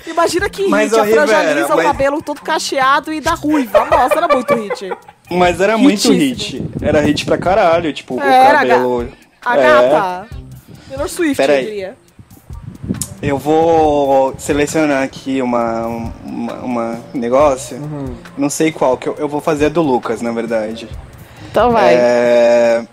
Imagina 0.07 0.49
que 0.49 0.67
Mas, 0.67 0.91
hit, 0.93 0.99
a 0.99 1.05
franja 1.05 1.53
lisa, 1.53 1.73
o 1.73 1.77
mas- 1.77 1.85
cabelo 1.85 2.21
todo 2.23 2.41
cacheado 2.41 3.13
e 3.13 3.19
da 3.21 3.31
ruiva. 3.35 3.85
Nossa, 3.85 4.15
era 4.15 4.27
muito 4.29 4.51
hit. 4.55 4.91
Mas 5.29 5.61
era 5.61 5.77
muito 5.77 6.11
Hitíssimo. 6.11 6.69
hit. 6.69 6.71
Era 6.81 7.01
hit 7.01 7.23
pra 7.25 7.37
caralho, 7.37 7.93
tipo, 7.93 8.19
Era, 8.19 8.49
o 8.49 8.67
cabelo. 8.67 9.07
A 9.45 9.57
É. 9.57 9.61
gata. 9.61 10.27
Taylor 10.89 11.09
Swift, 11.09 11.35
Pera 11.37 11.53
eu 11.53 11.57
aí. 11.59 11.65
diria. 11.65 11.97
Eu 13.21 13.37
vou 13.37 14.35
selecionar 14.37 15.03
aqui 15.03 15.41
uma, 15.41 15.85
uma, 16.23 16.53
uma 16.61 16.99
negócio. 17.13 17.77
Não 18.37 18.49
sei 18.49 18.71
qual, 18.71 18.95
que 18.97 19.07
eu, 19.09 19.15
eu 19.17 19.27
vou 19.27 19.41
fazer 19.41 19.65
a 19.65 19.69
do 19.69 19.81
Lucas, 19.81 20.21
na 20.21 20.31
verdade. 20.31 20.87
Então 21.49 21.71
vai. 21.71 21.95
É, 21.95 22.85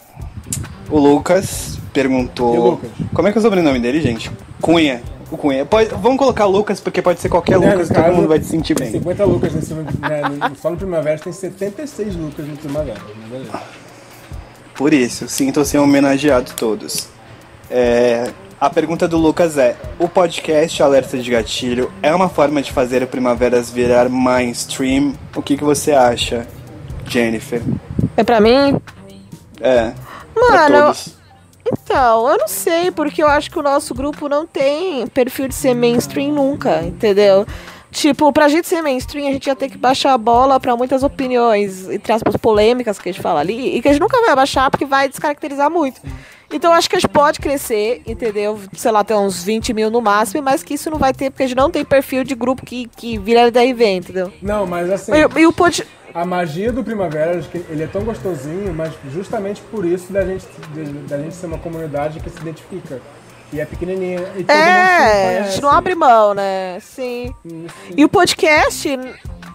O 0.91 0.99
Lucas 0.99 1.79
perguntou. 1.93 2.71
Lucas? 2.73 2.91
Como 3.13 3.29
é 3.29 3.33
que 3.33 3.39
é 3.39 3.41
o 3.41 3.43
sobrenome 3.43 3.79
dele, 3.79 4.01
gente? 4.01 4.31
Cunha. 4.63 5.03
O 5.31 5.37
Cunha. 5.37 5.65
Pode- 5.67 5.91
vamos 5.91 6.19
colocar 6.19 6.47
Lucas, 6.47 6.81
porque 6.81 7.03
pode 7.03 7.21
ser 7.21 7.29
qualquer 7.29 7.59
Né, 7.59 7.73
Lucas, 7.73 7.89
no 7.91 7.95
todo 7.95 8.05
caso, 8.05 8.17
mundo 8.17 8.29
vai 8.29 8.41
se 8.41 8.49
sentir 8.49 8.75
Tem 8.75 8.91
bem. 8.91 9.01
50 9.01 9.25
Lucas 9.25 9.53
nesse, 9.55 9.75
né, 9.75 9.85
só 10.61 10.71
no 10.71 10.77
Primavera 10.77 11.19
tem 11.19 11.33
76 11.33 12.17
Lucas 12.17 12.47
no 12.47 12.57
Primavera. 12.57 12.99
beleza. 13.31 13.51
Por 14.75 14.93
isso, 14.95 15.29
sintam-se 15.29 15.77
homenageados 15.79 16.53
todos. 16.55 17.09
É, 17.71 18.31
a 18.61 18.71
pergunta 18.71 19.07
do 19.07 19.17
Lucas 19.17 19.59
é: 19.59 19.77
o 19.99 20.09
podcast 20.09 20.83
Alerta 20.83 21.19
de 21.19 21.31
Gatilho 21.31 21.93
é 22.03 22.15
uma 22.15 22.29
forma 22.29 22.63
de 22.63 22.73
fazer 22.73 23.03
o 23.03 23.07
Primaveras 23.07 23.71
virar 23.71 24.09
mainstream? 24.09 25.15
O 25.35 25.43
que, 25.43 25.57
que 25.57 25.65
você 25.65 25.93
acha, 25.93 26.47
Jennifer? 27.07 27.63
É 28.17 28.23
pra 28.23 28.41
mim? 28.41 28.81
É. 29.61 29.93
Mano, 30.35 30.87
todos. 30.87 31.15
Então, 31.67 32.29
eu 32.29 32.39
não 32.39 32.49
sei, 32.49 32.91
porque 32.91 33.23
eu 33.23 33.29
acho 33.29 33.51
que 33.51 33.59
o 33.59 33.63
nosso 33.63 33.95
grupo 33.95 34.29
não 34.29 34.47
tem 34.47 35.07
perfil 35.07 35.49
de 35.49 35.55
ser 35.55 35.75
mainstream 35.75 36.33
nunca, 36.33 36.83
entendeu? 36.83 37.47
Tipo, 37.91 38.33
pra 38.33 38.49
gente 38.49 38.67
ser 38.67 38.83
mainstream, 38.83 39.29
a 39.29 39.33
gente 39.33 39.47
ia 39.47 39.55
ter 39.55 39.71
que 39.71 39.79
baixar 39.79 40.13
a 40.13 40.19
bola 40.19 40.59
pra 40.59 40.77
muitas 40.77 41.03
opiniões, 41.03 41.89
entre 41.89 42.13
aspas, 42.13 42.37
polêmicas 42.37 42.99
que 42.99 43.09
a 43.09 43.13
gente 43.13 43.23
fala 43.23 43.41
ali, 43.41 43.77
e 43.77 43.81
que 43.81 43.89
a 43.89 43.93
gente 43.93 44.01
nunca 44.01 44.21
vai 44.21 44.31
abaixar 44.31 44.71
porque 44.71 44.85
vai 44.85 45.09
descaracterizar 45.09 45.71
muito. 45.71 46.01
Então, 46.55 46.73
acho 46.73 46.89
que 46.89 46.95
a 46.95 46.99
gente 47.01 47.11
pode 47.11 47.41
crescer, 47.41 48.01
entendeu? 48.07 48.61
Sei 48.75 48.91
lá, 48.93 49.03
ter 49.03 49.15
uns 49.15 49.43
20 49.43 49.73
mil 49.75 49.91
no 49.91 50.01
máximo, 50.01 50.41
mas 50.41 50.63
que 50.63 50.75
isso 50.75 50.89
não 50.89 50.99
vai 50.99 51.13
ter, 51.13 51.31
porque 51.31 51.43
a 51.43 51.47
gente 51.49 51.57
não 51.57 51.69
tem 51.69 51.85
perfil 51.85 52.23
de 52.23 52.35
grupo 52.37 52.65
que, 52.65 52.89
que 52.97 53.19
vira 53.19 53.51
DRV, 53.51 53.85
entendeu? 53.85 54.33
Não, 54.41 54.65
mas 54.65 54.89
assim, 54.89 55.13
E, 55.13 55.41
e 55.41 55.47
o 55.47 55.53
pod... 55.53 55.85
a 56.15 56.25
magia 56.25 56.71
do 56.71 56.85
Primavera, 56.85 57.37
acho 57.39 57.49
que 57.49 57.59
ele 57.69 57.83
é 57.83 57.89
tão 57.89 58.05
gostosinho, 58.05 58.73
mas 58.73 58.93
justamente 59.13 59.61
por 59.63 59.85
isso 59.85 60.13
da 60.13 60.25
gente, 60.25 60.47
da 61.09 61.19
gente 61.19 61.35
ser 61.35 61.47
uma 61.47 61.59
comunidade 61.59 62.21
que 62.21 62.31
se 62.31 62.39
identifica. 62.39 63.01
E 63.53 63.61
é 63.61 63.67
pequenininha. 63.67 64.21
E 64.37 64.51
É, 64.51 65.41
a 65.41 65.43
gente 65.43 65.61
não 65.61 65.71
abre 65.71 65.95
mão, 65.95 66.35
né? 66.35 66.79
Sim. 66.81 67.35
E 67.97 68.05
o 68.05 68.09
podcast, 68.09 68.99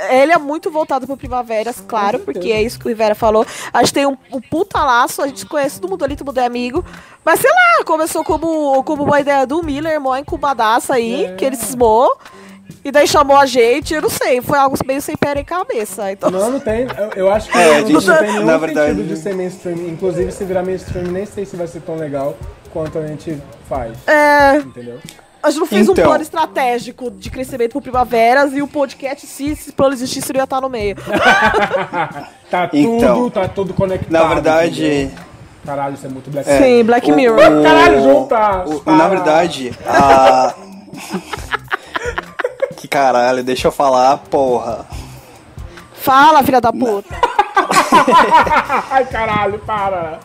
ele 0.09 0.31
é 0.31 0.37
muito 0.37 0.71
voltado 0.71 1.05
para 1.05 1.17
primaveras, 1.17 1.83
claro, 1.87 2.19
porque 2.19 2.51
é 2.51 2.61
isso 2.61 2.79
que 2.79 2.85
o 2.85 2.89
Rivera 2.89 3.15
falou. 3.15 3.45
A 3.73 3.79
gente 3.83 3.93
tem 3.93 4.05
um, 4.05 4.17
um 4.31 4.39
puta 4.41 4.79
laço, 4.83 5.21
a 5.21 5.27
gente 5.27 5.45
conhece 5.45 5.79
todo 5.81 5.89
mundo 5.89 6.03
ali, 6.05 6.15
todo 6.15 6.27
mundo 6.27 6.39
é 6.39 6.45
amigo. 6.45 6.83
Mas 7.25 7.39
sei 7.39 7.49
lá, 7.49 7.83
começou 7.85 8.23
como, 8.23 8.83
como 8.83 9.03
uma 9.03 9.19
ideia 9.19 9.45
do 9.45 9.61
Miller, 9.61 9.99
mó 9.99 10.15
incubadaça 10.17 10.95
aí, 10.95 11.33
que 11.37 11.43
ele 11.45 11.55
cismou. 11.55 12.17
E 12.85 12.91
daí 12.91 13.07
chamou 13.07 13.35
a 13.35 13.45
gente, 13.45 13.93
eu 13.93 14.01
não 14.01 14.09
sei, 14.09 14.41
foi 14.41 14.57
algo 14.57 14.77
meio 14.85 15.01
sem 15.01 15.15
pé 15.17 15.35
nem 15.35 15.43
cabeça. 15.43 16.11
Então, 16.11 16.31
Não, 16.31 16.49
não 16.51 16.59
tem. 16.61 16.87
Eu, 16.97 17.25
eu 17.25 17.31
acho 17.31 17.49
que 17.51 17.57
É, 17.57 17.65
não, 17.65 17.73
a 17.73 17.79
gente, 17.81 17.91
não 18.07 18.17
tem 18.17 18.31
nenhum 18.31 18.45
na 18.45 18.57
verdade- 18.57 18.91
sentido 18.95 19.07
de 19.07 19.17
ser 19.17 19.35
mainstream. 19.35 19.77
Inclusive, 19.89 20.31
se 20.31 20.45
virar 20.45 20.63
mainstream, 20.63 21.05
nem 21.07 21.25
sei 21.25 21.45
se 21.45 21.57
vai 21.57 21.67
ser 21.67 21.81
tão 21.81 21.95
legal 21.97 22.37
quanto 22.71 22.97
a 22.97 23.05
gente 23.05 23.37
faz. 23.67 23.97
é, 24.07 24.57
Entendeu? 24.57 24.97
A 25.41 25.49
gente 25.49 25.59
não 25.59 25.67
fez 25.67 25.87
Então. 25.87 26.03
um 26.03 26.07
plano 26.07 26.21
estratégico 26.23 27.09
de 27.11 27.29
crescimento 27.29 27.71
pro 27.71 27.81
primaveras 27.81 28.53
e 28.53 28.61
o 28.61 28.67
podcast, 28.67 29.25
se 29.25 29.51
esse 29.51 29.71
plano 29.71 29.93
existisse, 29.93 30.31
ele 30.31 30.39
ia 30.39 30.43
estar 30.43 30.59
no 30.61 30.69
meio. 30.69 30.95
Tá 32.49 32.67
tudo, 32.67 32.77
Então, 32.79 33.29
tá 33.29 33.47
tudo 33.47 33.73
conectado. 33.75 34.11
Na 34.11 34.23
verdade. 34.27 34.83
entendeu? 35.03 35.11
Caralho, 35.63 35.93
isso 35.93 36.05
é 36.07 36.09
muito 36.09 36.31
Black 36.31 36.49
é, 36.49 36.57
Sim, 36.57 36.83
Black 36.83 37.11
o- 37.11 37.15
Mirror. 37.15 37.37
o- 37.59 37.63
Caralho, 37.63 38.01
junta! 38.01 38.63
o- 38.65 38.79
Para. 38.79 38.95
na 38.97 39.07
verdade, 39.07 39.71
a. 39.85 40.53
que 42.75 42.87
caralho, 42.89 43.43
deixa 43.43 43.67
eu 43.67 43.71
falar, 43.71 44.17
porra. 44.31 44.87
Fala, 45.93 46.41
filha 46.41 46.59
da 46.59 46.71
puta. 46.73 47.13
Ai, 48.89 49.05
caralho, 49.05 49.59
para! 49.59 50.19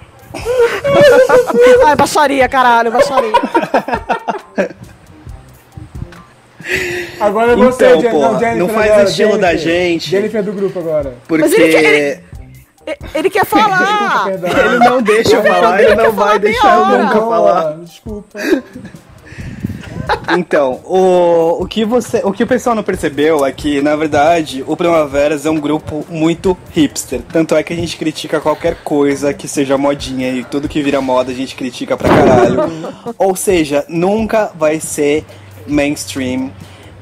Ai, 1.84 1.96
baixaria, 1.96 2.48
caralho, 2.48 2.90
baixaria. 2.90 3.32
Agora 7.20 7.52
é 7.52 7.56
você, 7.56 7.94
Então, 7.94 8.10
porra, 8.10 8.38
Jennifer 8.38 8.56
não 8.56 8.68
faz 8.68 8.90
agora, 8.90 9.04
o 9.06 9.08
estilo 9.10 9.38
da 9.38 9.54
Jennifer. 9.54 9.72
gente. 9.90 10.10
Jennifer 10.10 10.42
do 10.42 10.52
grupo 10.52 10.78
agora. 10.78 11.14
Porque. 11.28 11.42
Mas 11.44 11.52
ele 11.52 11.72
quer- 11.72 12.20
Ele 13.14 13.30
quer 13.30 13.44
falar. 13.46 14.24
Perdão. 14.24 14.50
Ele 14.50 14.78
não 14.78 15.02
deixa 15.02 15.36
eu 15.36 15.42
falar, 15.42 15.82
ele 15.82 15.94
não 15.94 16.12
vai 16.12 16.38
deixar 16.38 16.74
eu 16.78 16.98
nunca 16.98 17.20
falar. 17.20 17.76
Desculpa. 17.78 18.38
Então, 20.36 20.80
o, 20.84 21.62
o, 21.62 21.66
que 21.66 21.82
você, 21.84 22.20
o 22.24 22.30
que 22.30 22.42
o 22.42 22.46
pessoal 22.46 22.76
não 22.76 22.82
percebeu 22.82 23.44
é 23.46 23.50
que, 23.50 23.80
na 23.80 23.96
verdade, 23.96 24.62
o 24.66 24.76
Primaveras 24.76 25.46
é 25.46 25.50
um 25.50 25.58
grupo 25.58 26.04
muito 26.10 26.56
hipster. 26.72 27.22
Tanto 27.32 27.54
é 27.54 27.62
que 27.62 27.72
a 27.72 27.76
gente 27.76 27.96
critica 27.96 28.38
qualquer 28.38 28.76
coisa 28.84 29.32
que 29.32 29.48
seja 29.48 29.78
modinha 29.78 30.30
e 30.30 30.44
tudo 30.44 30.68
que 30.68 30.82
vira 30.82 31.00
moda 31.00 31.32
a 31.32 31.34
gente 31.34 31.54
critica 31.56 31.96
pra 31.96 32.08
caralho. 32.10 32.70
Ou 33.16 33.34
seja, 33.34 33.84
nunca 33.88 34.52
vai 34.54 34.78
ser 34.78 35.24
mainstream. 35.66 36.50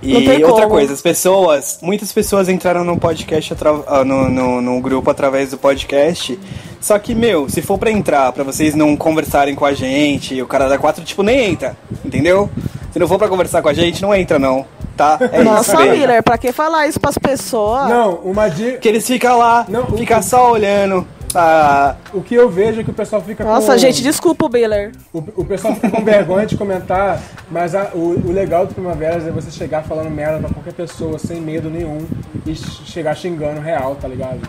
E 0.02 0.42
outra 0.42 0.66
coisa, 0.66 0.92
as 0.92 1.00
pessoas, 1.00 1.78
muitas 1.80 2.12
pessoas 2.12 2.48
entraram 2.48 2.82
no 2.82 2.98
podcast, 2.98 3.54
ah, 3.86 4.04
no, 4.04 4.28
no, 4.28 4.60
no 4.60 4.80
grupo 4.80 5.08
através 5.08 5.50
do 5.50 5.58
podcast. 5.58 6.36
Só 6.80 6.98
que, 6.98 7.14
meu, 7.14 7.48
se 7.48 7.62
for 7.62 7.78
pra 7.78 7.90
entrar, 7.92 8.32
pra 8.32 8.42
vocês 8.42 8.74
não 8.74 8.96
conversarem 8.96 9.54
com 9.54 9.64
a 9.64 9.72
gente, 9.72 10.42
o 10.42 10.46
cara 10.46 10.68
da 10.68 10.76
4, 10.76 11.04
tipo, 11.04 11.22
nem 11.22 11.52
entra, 11.52 11.76
entendeu? 12.04 12.50
Se 12.92 12.98
não 12.98 13.06
for 13.06 13.16
pra 13.16 13.28
conversar 13.28 13.62
com 13.62 13.68
a 13.68 13.72
gente, 13.72 14.02
não 14.02 14.12
entra 14.12 14.40
não, 14.40 14.66
tá? 14.96 15.18
É 15.32 15.44
Nossa, 15.44 15.80
isso. 15.80 15.92
Miller, 15.92 16.20
pra 16.20 16.36
que 16.36 16.50
falar 16.50 16.88
isso 16.88 16.98
pras 16.98 17.16
pessoas? 17.16 17.88
Não, 17.88 18.16
uma 18.16 18.48
dica. 18.48 18.78
Que 18.78 18.88
eles 18.88 19.06
ficam 19.06 19.38
lá, 19.38 19.64
Não, 19.68 19.86
ficam 19.96 20.20
só 20.20 20.50
olhando. 20.50 21.06
Ah, 21.34 21.96
O 22.12 22.20
que 22.22 22.34
eu 22.34 22.48
vejo 22.50 22.80
é 22.80 22.84
que 22.84 22.90
o 22.90 22.94
pessoal 22.94 23.22
fica 23.22 23.44
Nossa, 23.44 23.72
com... 23.72 23.78
gente, 23.78 24.02
desculpa 24.02 24.46
o 24.46 24.48
Miller. 24.48 24.92
O, 25.12 25.18
o 25.36 25.44
pessoal 25.44 25.74
fica 25.74 25.90
com 25.90 26.04
vergonha 26.04 26.46
de 26.46 26.56
comentar, 26.56 27.20
mas 27.50 27.74
a- 27.74 27.90
o, 27.94 28.20
o 28.28 28.32
legal 28.32 28.66
do 28.66 28.74
Primaveras 28.74 29.26
é 29.26 29.30
você 29.30 29.50
chegar 29.50 29.82
falando 29.84 30.10
merda 30.10 30.38
pra 30.38 30.50
qualquer 30.50 30.72
pessoa 30.74 31.18
sem 31.18 31.40
medo 31.40 31.70
nenhum 31.70 31.98
e 32.46 32.54
ch- 32.54 32.82
chegar 32.86 33.14
xingando 33.16 33.60
real, 33.60 33.94
tá 33.96 34.08
ligado? 34.08 34.40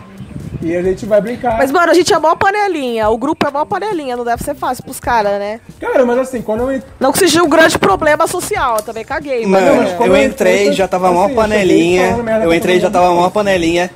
E 0.62 0.74
a 0.74 0.80
gente 0.82 1.04
vai 1.04 1.20
brincar. 1.20 1.58
Mas, 1.58 1.70
mano, 1.70 1.90
a 1.90 1.94
gente 1.94 2.14
é 2.14 2.18
mó 2.18 2.34
panelinha. 2.36 3.10
O 3.10 3.18
grupo 3.18 3.46
é 3.46 3.50
mó 3.50 3.66
panelinha. 3.66 4.16
Não 4.16 4.24
deve 4.24 4.42
ser 4.42 4.54
fácil 4.54 4.82
pros 4.82 4.98
caras, 4.98 5.38
né? 5.38 5.60
Cara, 5.78 6.06
mas 6.06 6.16
assim, 6.18 6.40
quando 6.40 6.60
eu 6.60 6.72
entrei. 6.72 6.90
Não 6.98 7.12
que 7.12 7.18
seja 7.18 7.42
um 7.42 7.48
grande 7.50 7.78
problema 7.78 8.26
social. 8.26 8.76
Eu 8.78 8.82
também 8.82 9.04
caguei. 9.04 9.44
Mas, 9.44 9.62
Mano, 9.62 9.82
mas 9.82 9.92
como 9.92 10.12
eu 10.12 10.16
eu 10.16 10.24
entrei, 10.24 10.60
entrei, 10.62 10.72
já 10.72 10.88
tava 10.88 11.08
assim, 11.08 11.14
mó 11.16 11.22
eu 11.24 11.28
cheguei 11.28 11.42
panelinha. 11.42 12.06
Eu 12.44 12.54
entrei, 12.54 12.76
todo 12.76 12.82
já 12.82 12.90
tava 12.90 13.12
mó 13.12 13.28
panelinha. 13.28 13.90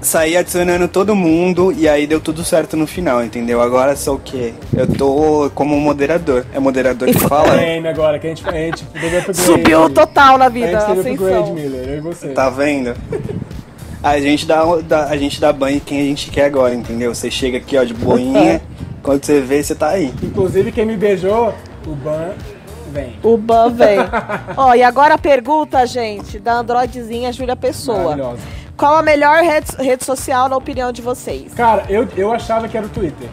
Saí 0.00 0.34
adicionando 0.34 0.88
todo 0.88 1.14
mundo 1.14 1.72
e 1.76 1.86
aí 1.86 2.06
deu 2.06 2.20
tudo 2.20 2.42
certo 2.42 2.74
no 2.74 2.86
final, 2.86 3.22
entendeu? 3.22 3.60
Agora 3.60 3.94
sou 3.94 4.16
o 4.16 4.18
quê? 4.18 4.54
Eu 4.74 4.86
tô 4.86 5.50
como 5.54 5.78
moderador. 5.78 6.46
É 6.54 6.58
moderador 6.58 7.06
que 7.08 7.18
fala? 7.18 7.54
Game 7.58 7.86
agora, 7.86 8.18
que 8.18 8.26
a 8.26 8.30
gente, 8.30 8.48
a 8.48 8.52
gente 8.52 8.82
subiu 9.36 9.90
total 9.90 10.38
na 10.38 10.46
A 10.46 10.48
vida. 10.48 10.80
gente 10.80 11.02
teve 11.02 11.10
upgrade, 11.10 11.34
Ascensão. 11.34 11.54
Miller, 11.54 11.88
eu 11.88 11.96
e 11.98 12.00
você. 12.00 12.28
Tá 12.28 12.48
vendo? 12.48 12.94
A 14.02 14.18
gente 14.18 14.46
dá, 14.46 14.64
dá- 14.82 15.04
a 15.10 15.16
gente 15.18 15.38
dá 15.38 15.52
banho 15.52 15.76
em 15.76 15.80
quem 15.80 16.00
a 16.00 16.04
gente 16.04 16.30
quer 16.30 16.46
agora, 16.46 16.74
entendeu? 16.74 17.14
Você 17.14 17.30
chega 17.30 17.58
aqui, 17.58 17.76
ó, 17.76 17.84
de 17.84 17.92
boinha. 17.92 18.62
Quando 19.02 19.22
você 19.24 19.40
vê, 19.42 19.62
você 19.62 19.74
tá 19.74 19.90
aí. 19.90 20.14
Inclusive, 20.22 20.72
quem 20.72 20.86
me 20.86 20.96
beijou, 20.96 21.52
o 21.86 21.90
Ban 21.94 22.30
vem. 22.90 23.16
O 23.22 23.36
Ban 23.36 23.70
vem. 23.70 23.98
Ó, 24.56 24.74
e 24.74 24.82
agora 24.82 25.14
a 25.14 25.18
pergunta, 25.18 25.86
gente, 25.86 26.38
da 26.38 26.54
Androidzinha 26.54 27.32
Júlia 27.32 27.54
Pessoa. 27.56 28.16
Maravilhosa. 28.16 28.59
Qual 28.80 28.96
a 28.96 29.02
melhor 29.02 29.42
rede, 29.44 29.76
rede 29.78 30.04
social 30.06 30.48
na 30.48 30.56
opinião 30.56 30.90
de 30.90 31.02
vocês? 31.02 31.52
Cara, 31.52 31.84
eu, 31.90 32.08
eu 32.16 32.32
achava 32.32 32.66
que 32.66 32.76
era 32.78 32.86
o 32.86 32.88
Twitter. 32.88 33.28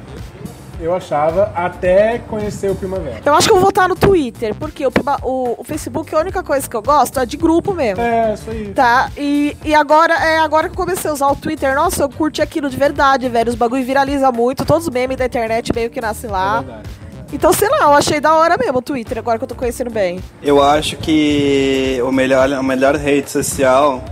Eu 0.81 0.93
achava 0.93 1.51
até 1.55 2.19
conhecer 2.19 2.69
o 2.69 2.75
Primavera. 2.75 3.21
Eu 3.25 3.33
acho 3.33 3.47
que 3.47 3.51
eu 3.53 3.55
vou 3.55 3.65
votar 3.65 3.87
no 3.87 3.95
Twitter, 3.95 4.53
porque 4.53 4.85
o, 4.85 4.91
prima- 4.91 5.17
o, 5.23 5.55
o 5.57 5.63
Facebook, 5.63 6.13
a 6.13 6.19
única 6.19 6.43
coisa 6.43 6.69
que 6.69 6.75
eu 6.75 6.81
gosto 6.81 7.17
é 7.19 7.25
de 7.25 7.37
grupo 7.37 7.73
mesmo. 7.73 8.03
É, 8.03 8.33
isso 8.33 8.51
aí. 8.51 8.73
Tá, 8.75 9.09
e, 9.17 9.55
e 9.63 9.73
agora 9.73 10.13
é 10.13 10.37
agora 10.39 10.67
que 10.67 10.73
eu 10.73 10.77
comecei 10.85 11.09
a 11.09 11.13
usar 11.13 11.27
o 11.29 11.35
Twitter, 11.37 11.73
nossa, 11.73 12.03
eu 12.03 12.09
curti 12.09 12.41
aquilo 12.41 12.69
de 12.69 12.75
verdade, 12.77 13.29
velho. 13.29 13.49
Os 13.49 13.55
bagulho 13.55 13.83
viraliza 13.85 14.29
muito, 14.33 14.65
todos 14.65 14.85
os 14.85 14.93
memes 14.93 15.15
da 15.17 15.25
internet 15.25 15.71
meio 15.73 15.89
que 15.89 16.01
nascem 16.01 16.29
É 16.29 16.33
lá. 16.33 16.59
verdade. 16.61 16.89
então, 17.31 17.53
sei 17.53 17.69
lá, 17.69 17.77
eu 17.83 17.93
achei 17.93 18.19
da 18.19 18.35
hora 18.35 18.57
mesmo 18.57 18.79
o 18.79 18.81
Twitter, 18.81 19.17
agora 19.17 19.37
que 19.39 19.45
eu 19.45 19.47
tô 19.47 19.55
conhecendo 19.55 19.89
bem. 19.89 20.19
Eu 20.43 20.61
acho 20.61 20.97
que 20.97 21.99
o 22.05 22.11
melhor, 22.11 22.51
a 22.53 22.61
melhor 22.61 22.95
rede 22.97 23.31
social 23.31 24.03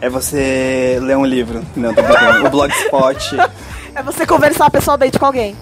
é 0.00 0.08
você 0.08 0.98
ler 1.00 1.16
um 1.16 1.24
livro. 1.24 1.64
Não, 1.74 1.94
tô 1.94 2.02
brincando. 2.02 2.46
O 2.46 2.50
Blogspot. 2.50 3.36
É 3.94 4.02
você 4.02 4.26
conversar 4.26 4.70
pessoalmente 4.70 5.18
com 5.18 5.26
alguém. 5.26 5.56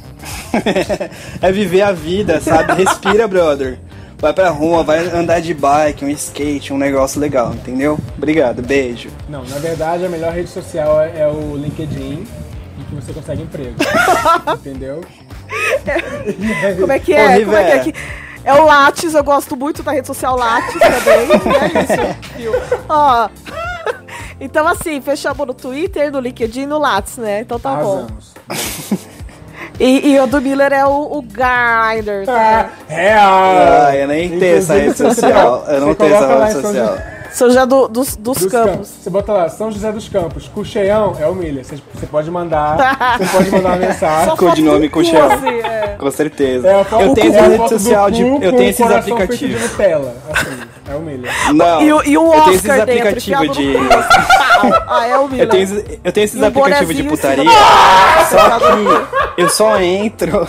é 1.40 1.52
viver 1.52 1.82
a 1.82 1.92
vida, 1.92 2.40
sabe? 2.40 2.72
Respira, 2.74 3.28
brother. 3.28 3.78
Vai 4.18 4.32
pra 4.32 4.48
rua, 4.48 4.82
vai 4.82 5.06
andar 5.08 5.40
de 5.40 5.52
bike, 5.52 6.04
um 6.04 6.08
skate, 6.08 6.72
um 6.72 6.78
negócio 6.78 7.20
legal, 7.20 7.52
entendeu? 7.52 7.98
Obrigado, 8.16 8.62
beijo. 8.62 9.10
Não, 9.28 9.44
na 9.44 9.58
verdade, 9.58 10.06
a 10.06 10.08
melhor 10.08 10.32
rede 10.32 10.48
social 10.48 11.00
é, 11.00 11.20
é 11.20 11.28
o 11.28 11.56
LinkedIn, 11.56 12.26
em 12.78 12.84
que 12.88 12.94
você 12.94 13.12
consegue 13.12 13.42
emprego. 13.42 13.74
Entendeu? 14.54 15.04
Como 16.80 16.92
é 16.92 16.98
que 16.98 17.12
Ô, 17.12 17.16
é? 17.16 17.40
Como 17.40 17.56
é 17.56 17.64
que 17.64 17.64
é 17.64 17.74
Rivera. 17.74 17.78
que... 17.80 17.94
É 18.44 18.54
o 18.54 18.64
Lattes, 18.64 19.14
eu 19.14 19.24
gosto 19.24 19.56
muito 19.56 19.82
da 19.82 19.92
rede 19.92 20.06
social 20.06 20.36
Lattes 20.36 20.74
também. 20.74 21.30
é 21.60 21.82
isso, 21.82 22.16
viu? 22.36 22.52
Ó. 22.88 23.28
Então, 24.40 24.66
assim, 24.66 25.00
fechamos 25.00 25.46
no 25.46 25.54
Twitter, 25.54 26.10
no 26.10 26.20
LinkedIn 26.20 26.62
e 26.62 26.66
no 26.66 26.78
Lattes, 26.78 27.16
né? 27.16 27.40
Então 27.40 27.58
tá 27.58 27.76
bom. 27.76 27.98
Arrasamos. 27.98 28.34
E, 29.80 30.12
e 30.12 30.20
o 30.20 30.26
do 30.26 30.40
Miller 30.40 30.72
é 30.72 30.84
o, 30.84 31.18
o 31.18 31.22
Grindr. 31.22 32.22
Ah, 32.22 32.24
Tá? 32.26 32.70
real! 32.88 33.56
Ah, 33.88 33.96
eu 33.96 34.08
nem 34.08 34.38
tenho 34.38 34.56
essa 34.58 34.74
rede 34.74 34.96
social. 34.96 35.64
Eu 35.68 35.80
não 35.80 35.94
tenho 35.94 36.14
essa 36.14 36.44
rede 36.44 36.58
em 36.58 37.23
São. 37.34 37.48
José 37.48 37.66
do, 37.66 37.88
dos, 37.88 38.16
dos, 38.16 38.38
dos 38.38 38.50
campos. 38.52 38.88
Você 38.88 39.10
bota 39.10 39.32
lá, 39.32 39.48
São 39.48 39.70
José 39.70 39.90
dos 39.92 40.08
Campos, 40.08 40.48
Cucheião 40.48 41.16
é 41.20 41.26
o 41.26 41.34
Miller. 41.34 41.64
Você, 41.64 41.78
você 41.94 42.06
pode 42.06 42.30
mandar, 42.30 43.18
você 43.18 43.26
pode 43.36 43.50
mandar 43.50 43.68
uma 43.70 43.76
mensagem. 43.76 44.36
Codinome 44.36 44.70
foto 44.70 44.82
do 44.82 44.90
cu, 44.90 44.98
Cuchel. 45.00 45.30
assim, 45.30 45.48
é. 45.48 45.96
Com 45.98 46.10
certeza. 46.10 46.68
É 46.68 46.84
foto, 46.84 47.02
eu 47.02 47.14
tenho 47.14 47.34
essa 47.34 47.46
rede 47.48 47.68
social 47.68 48.10
de. 48.10 48.22
Eu 48.22 48.38
tenho 48.52 48.62
esses 48.70 48.90
aplicativos. 48.90 49.60
de 49.60 49.68
Nutella, 49.68 50.16
assim, 50.32 50.60
é 50.90 50.94
o 50.94 51.00
Miller. 51.00 51.32
Não. 51.54 51.82
E, 51.82 51.92
o- 51.92 52.02
e 52.04 52.18
o 52.18 52.32
eu 52.34 52.40
tenho 52.42 52.54
esses 52.56 52.70
Oscar 52.70 52.80
aplicativos 52.82 53.56
de. 53.56 53.74
Ah, 54.86 55.06
é 55.06 55.18
o 55.18 55.28
Miller. 55.28 55.44
Eu 55.46 55.48
tenho, 55.50 55.62
esses- 55.64 55.98
eu 56.04 56.12
tenho 56.12 56.24
esses 56.24 56.42
aplicativos 56.42 56.96
de 56.96 57.02
putaria. 57.02 57.50
Só 58.30 58.58
que 58.58 59.42
eu 59.42 59.48
só 59.48 59.80
entro. 59.80 60.48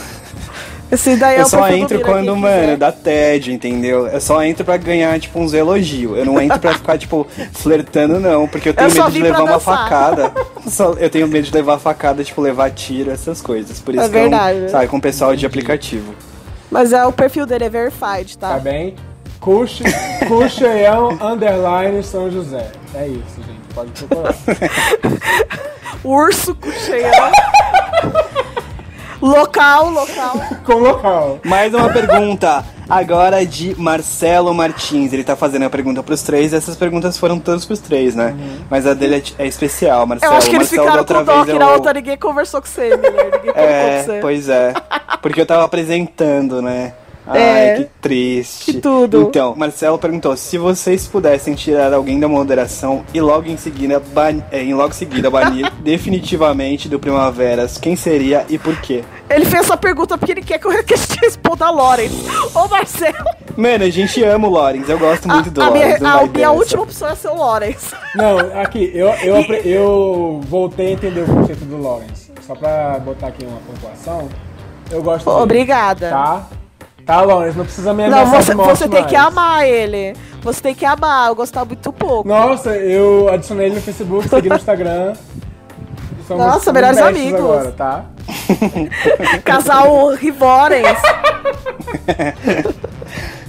Esse 0.96 1.16
daí 1.18 1.36
é 1.36 1.42
Eu 1.42 1.46
o 1.46 1.50
só 1.50 1.68
entro 1.70 2.00
quando, 2.02 2.36
mano, 2.36 2.62
quiser. 2.62 2.78
dá 2.78 2.92
TED, 2.92 3.52
entendeu? 3.52 4.08
Eu 4.08 4.22
só 4.22 4.42
entro 4.44 4.64
pra 4.64 4.78
ganhar, 4.78 5.20
tipo, 5.20 5.40
uns 5.40 5.54
elogios. 5.54 6.18
Eu 6.18 6.26
não 6.26 6.40
entro 6.42 6.58
pra 6.60 6.74
ficar, 6.74 6.98
tipo, 6.98 7.28
flertando, 7.54 8.20
não. 8.20 8.48
Porque 8.48 8.70
eu 8.70 8.74
tenho 8.74 8.90
só 8.92 9.04
medo 9.04 9.12
de 9.14 9.22
levar 9.22 9.44
uma 9.44 9.60
facada. 9.60 10.32
Só- 10.68 10.94
eu 10.94 11.10
tenho 11.10 11.28
medo 11.28 11.44
de 11.46 11.54
levar 11.54 11.78
facada, 11.80 12.24
tipo, 12.24 12.42
levar 12.42 12.72
tiro, 12.72 13.12
essas 13.12 13.42
coisas. 13.42 13.80
Por 13.80 13.94
isso 13.94 14.04
É 14.06 14.10
que 14.10 14.16
eu 14.16 14.22
verdade. 14.22 14.60
não 14.62 14.70
saio 14.70 14.90
com 14.90 14.98
o 14.98 15.02
pessoal 15.02 15.36
de 15.36 15.46
aplicativo. 15.46 16.16
Mas 16.72 16.92
é 16.94 17.06
o 17.06 17.12
perfil 17.12 17.46
dele 17.46 17.66
é 17.66 17.70
verified, 17.70 18.38
tá? 18.38 18.50
Tá 18.54 18.60
bem? 18.60 18.96
Cuche, 19.40 19.84
Cucheião 20.28 21.10
Underline 21.22 22.02
São 22.04 22.32
José. 22.32 22.68
É 22.96 23.06
isso, 23.08 23.36
gente. 23.46 23.74
Pode 23.76 23.92
procurar. 23.92 24.34
Urso 26.04 26.56
com 26.56 26.72
cheião. 26.72 27.32
Local, 29.30 29.90
local. 29.90 30.42
Com 30.66 30.74
local. 30.76 31.40
Mais 31.44 31.74
uma 31.74 31.92
pergunta. 31.92 32.64
Agora 32.88 33.44
de 33.46 33.74
Marcelo 33.80 34.54
Martins. 34.54 35.12
Ele 35.12 35.24
tá 35.24 35.36
fazendo 35.36 35.64
a 35.66 35.70
pergunta 35.70 36.04
pros 36.04 36.22
três. 36.22 36.54
Essas 36.54 36.76
perguntas 36.76 37.18
foram 37.18 37.40
todas 37.40 37.66
pros 37.66 37.80
três, 37.80 38.14
né? 38.16 38.36
Mas 38.70 38.86
a 38.86 38.94
dele 38.94 39.24
é, 39.40 39.44
é 39.44 39.48
especial, 39.48 40.06
Marcelo. 40.06 40.34
Eu 40.34 40.38
acho 40.38 40.50
que 40.50 40.56
eles 40.56 40.68
Marcelo, 40.72 40.84
ficaram 40.84 41.00
outra 41.00 41.24
com 41.40 41.46
que 41.46 41.52
eu- 41.52 41.60
na 41.60 41.72
outra 41.72 41.94
ninguém 41.94 42.18
conversou 42.18 42.62
com 42.62 42.68
você, 42.68 42.96
Miller. 42.96 43.26
Ninguém 43.26 43.54
colocou 43.54 43.62
É, 43.64 43.98
com 43.98 44.04
você. 44.12 44.20
pois 44.22 44.50
é. 44.50 44.74
Porque 45.22 45.42
eu 45.42 45.46
tava 45.46 45.64
apresentando, 45.64 46.62
né? 46.62 46.94
Ai, 47.28 47.40
É. 47.70 47.76
que 47.78 47.86
triste. 48.02 48.74
Que 48.74 48.80
tudo. 48.80 49.24
Então, 49.24 49.56
Marcelo 49.56 49.98
perguntou: 49.98 50.36
se 50.38 50.58
vocês 50.58 51.08
pudessem 51.08 51.56
tirar 51.56 51.94
alguém 51.94 52.20
da 52.20 52.28
moderação 52.28 53.04
e 53.14 53.20
logo 53.22 53.48
em 53.48 53.58
seguida, 53.58 54.00
ban 54.00 54.44
é, 54.52 54.62
em 54.62 54.74
logo 54.74 54.94
seguida 54.94 55.30
banir 55.30 55.72
definitivamente 55.82 56.88
do 56.88 57.00
Primaveras, 57.00 57.78
quem 57.78 57.96
seria 57.96 58.46
e 58.50 58.58
por 58.58 58.80
quê? 58.82 59.04
Ele 59.30 59.46
fez 59.46 59.64
essa 59.64 59.76
pergunta 59.76 60.18
porque 60.18 60.32
ele 60.34 60.42
quer 60.44 60.60
que 60.60 60.68
eu 60.68 60.72
responda 61.22 61.66
a 61.66 61.72
Loren. 61.72 62.10
Ô, 62.54 62.68
Marcelo, 62.68 63.26
Mano, 63.58 63.86
a 63.86 63.90
gente 63.90 64.22
ama 64.24 64.48
o 64.48 64.52
Lorenz, 64.52 64.90
eu 64.90 65.00
gosto 65.00 65.28
muito 65.30 65.50
do 65.50 65.62
a, 65.62 65.68
a 65.68 65.72
minha, 65.72 65.86
Lorenz. 65.86 66.04
a 66.04 66.24
minha 66.28 66.52
última 66.52 66.84
opção 66.84 67.08
é 67.10 67.16
ser 67.16 67.30
o 67.30 67.36
Lorenz. 67.36 67.94
Não, 68.14 68.38
aqui, 68.62 68.92
eu, 68.94 69.08
eu, 69.24 69.38
apre- 69.40 69.62
eu 69.66 70.42
voltei 70.48 70.88
a 70.88 70.92
entender 70.92 71.22
o 71.22 71.26
conceito 71.26 71.64
do 71.66 71.82
Lawrence. 71.82 72.32
Só 72.46 72.54
pra 72.54 73.00
botar 73.00 73.28
aqui 73.28 73.46
uma 73.46 73.58
pontuação. 73.60 74.28
Eu 74.92 75.02
gosto 75.02 75.26
dele. 75.26 75.42
Obrigada. 75.42 76.10
Tá? 76.10 76.48
Tá, 77.06 77.22
Lawrence, 77.22 77.56
não 77.58 77.66
precisa 77.66 77.94
me 77.94 78.08
Não, 78.08 78.20
ameaçar 78.24 78.44
você, 78.44 78.54
você 78.56 78.88
tem 78.90 79.00
mais. 79.02 79.06
que 79.12 79.16
amar 79.16 79.68
ele. 79.68 80.16
Você 80.42 80.62
tem 80.62 80.74
que 80.74 80.86
amar. 80.86 81.28
Eu 81.30 81.36
gostava 81.36 81.66
muito 81.66 81.94
pouco. 81.94 82.28
Nossa, 82.28 82.72
eu 82.76 83.30
adicionei 83.32 83.68
ele 83.68 83.76
no 83.76 83.82
Facebook, 83.82 84.28
segui 84.28 84.50
no 84.50 84.56
Instagram. 84.56 85.14
Somos- 86.28 86.44
Nossa, 86.46 86.74
melhores 86.74 86.98
amigos. 86.98 87.40
Agora, 87.40 87.72
tá? 87.72 88.06
Casal 89.46 90.10
Rivorens. 90.16 90.98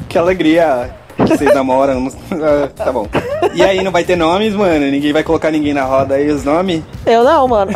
Que 0.09 0.19
alegria 0.19 0.91
que 1.17 1.23
vocês 1.37 1.55
namoram. 1.55 2.09
Ah, 2.33 2.69
tá 2.77 2.93
bom. 2.93 3.07
E 3.55 3.63
aí, 3.63 3.83
não 3.83 3.91
vai 3.91 4.05
ter 4.05 4.17
nomes, 4.17 4.55
mano? 4.55 4.85
Ninguém 4.91 5.13
vai 5.15 5.23
colocar 5.23 5.51
ninguém 5.51 5.73
na 5.73 5.85
roda 5.85 6.17
aí 6.17 6.29
os 6.31 6.45
nomes? 6.45 6.83
Eu 7.07 7.25
não, 7.25 7.49
mano. 7.49 7.73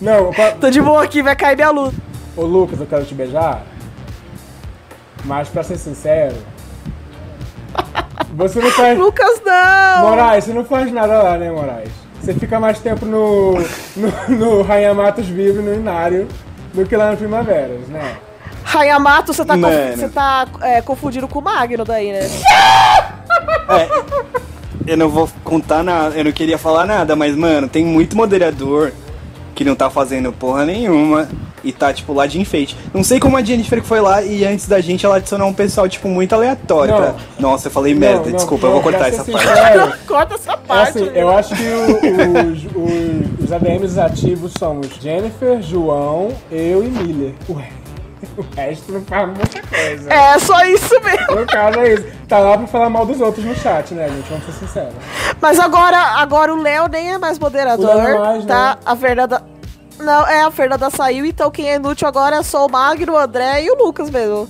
Não, 0.00 0.30
Tô 0.60 0.68
de 0.68 0.80
boa 0.82 1.02
aqui, 1.04 1.22
vai 1.22 1.34
cair 1.34 1.56
minha 1.56 1.70
luta. 1.70 1.94
ô 2.36 2.42
Lucas, 2.44 2.78
eu 2.80 2.86
quero 2.86 3.04
te 3.06 3.14
beijar. 3.14 3.62
Mas 5.24 5.48
pra 5.48 5.62
ser 5.62 5.78
sincero, 5.78 6.36
você 8.34 8.60
não 8.60 8.70
faz. 8.70 8.98
Lucas, 8.98 9.40
não! 9.44 10.08
Moraes, 10.10 10.44
você 10.44 10.52
não 10.52 10.64
faz 10.64 10.92
nada 10.92 11.22
lá, 11.22 11.38
né, 11.38 11.50
Moraes? 11.50 11.88
Você 12.20 12.34
fica 12.34 12.58
mais 12.58 12.78
tempo 12.78 13.04
no, 13.06 13.54
no, 13.96 14.36
no 14.36 14.62
Rainha 14.62 14.94
Matos 14.94 15.26
Vivo 15.26 15.60
no 15.62 15.74
Inário 15.74 16.26
do 16.72 16.84
que 16.86 16.96
lá 16.96 17.10
no 17.10 17.16
Primaveras, 17.16 17.86
né? 17.88 18.16
Hayamato, 18.74 19.32
você 19.32 19.44
tá, 19.44 19.54
conf- 19.54 19.62
Mano. 19.62 19.96
você 19.96 20.08
tá 20.08 20.46
é, 20.62 20.80
confundindo 20.82 21.28
com 21.28 21.38
o 21.38 21.42
Magno 21.42 21.84
daí, 21.84 22.12
né? 22.12 22.20
Eu 24.86 24.96
não 24.96 25.08
vou 25.08 25.28
contar 25.42 25.82
nada, 25.82 26.14
eu 26.16 26.24
não 26.24 26.32
queria 26.32 26.58
falar 26.58 26.84
nada, 26.84 27.14
mas, 27.14 27.34
mano, 27.36 27.68
tem 27.68 27.84
muito 27.84 28.16
moderador 28.16 28.92
que 29.54 29.64
não 29.64 29.74
tá 29.74 29.88
fazendo 29.88 30.32
porra 30.32 30.64
nenhuma 30.64 31.28
e 31.64 31.72
tá, 31.72 31.92
tipo, 31.92 32.12
lá 32.12 32.26
de 32.26 32.40
enfeite. 32.40 32.76
Não 32.92 33.02
sei 33.02 33.18
como 33.18 33.36
a 33.36 33.42
Jennifer 33.42 33.82
foi 33.82 34.00
lá 34.00 34.22
e 34.22 34.44
antes 34.44 34.68
da 34.68 34.80
gente 34.80 35.04
ela 35.06 35.16
adicionou 35.16 35.48
um 35.48 35.54
pessoal, 35.54 35.88
tipo, 35.88 36.08
muito 36.08 36.34
aleatório. 36.34 36.92
Não. 36.94 37.00
Pra... 37.00 37.14
Nossa, 37.38 37.68
eu 37.68 37.72
falei 37.72 37.94
merda, 37.94 38.20
Não, 38.20 38.26
não, 38.26 38.36
desculpa, 38.36 38.66
não, 38.66 38.76
eu 38.76 38.82
vou 38.82 38.90
cortar 38.92 39.08
essa 39.08 39.24
parte. 39.24 39.46
Corta 40.06 40.34
essa 40.34 40.52
É 40.52 40.56
parte. 40.56 40.98
assim, 40.98 41.10
eu 41.14 41.36
acho 41.36 41.54
que 41.54 41.62
o- 41.62 42.52
os, 42.52 42.64
os, 43.40 43.44
os 43.44 43.52
ADMs 43.52 43.98
ativos 43.98 44.52
somos 44.58 44.88
Jennifer, 45.00 45.60
João, 45.62 46.28
eu 46.50 46.84
e 46.84 46.88
Miller. 46.88 47.32
O, 47.48 47.54
re- 47.54 47.72
o 48.38 48.44
resto 48.56 48.92
não 48.92 49.02
faz 49.02 49.26
muita 49.26 49.62
coisa. 49.62 50.12
É 50.12 50.38
só 50.38 50.64
isso 50.64 50.94
mesmo. 51.02 51.40
No 51.40 51.46
caso 51.46 51.78
é 51.80 51.94
isso. 51.94 52.04
Tá 52.28 52.38
lá 52.38 52.56
pra 52.56 52.66
falar 52.66 52.88
mal 52.88 53.04
dos 53.04 53.20
outros 53.20 53.44
no 53.44 53.54
chat, 53.54 53.92
né, 53.94 54.08
gente? 54.08 54.28
Vamos 54.30 54.44
ser 54.46 54.52
sinceros. 54.52 54.94
Mas 55.40 55.58
agora, 55.60 55.98
agora 55.98 56.54
o 56.54 56.60
Léo 56.62 56.88
nem 56.88 57.12
é 57.12 57.18
mais 57.18 57.38
moderador, 57.38 57.84
O 57.90 57.94
Léo 57.98 58.06
é 58.08 58.18
mais, 58.18 58.44
tá? 58.46 58.70
né? 58.76 58.76
A 58.84 58.96
Fernanda... 58.96 59.42
Não, 59.98 60.26
é, 60.26 60.42
a 60.42 60.50
Fernanda 60.50 60.90
saiu, 60.90 61.24
então 61.24 61.50
quem 61.50 61.70
é 61.70 61.76
inútil 61.76 62.06
agora 62.08 62.36
é 62.36 62.42
só 62.42 62.66
o 62.66 62.70
Magno, 62.70 63.12
o 63.14 63.18
André 63.18 63.62
e 63.64 63.70
o 63.70 63.74
Lucas 63.76 64.10
mesmo. 64.10 64.48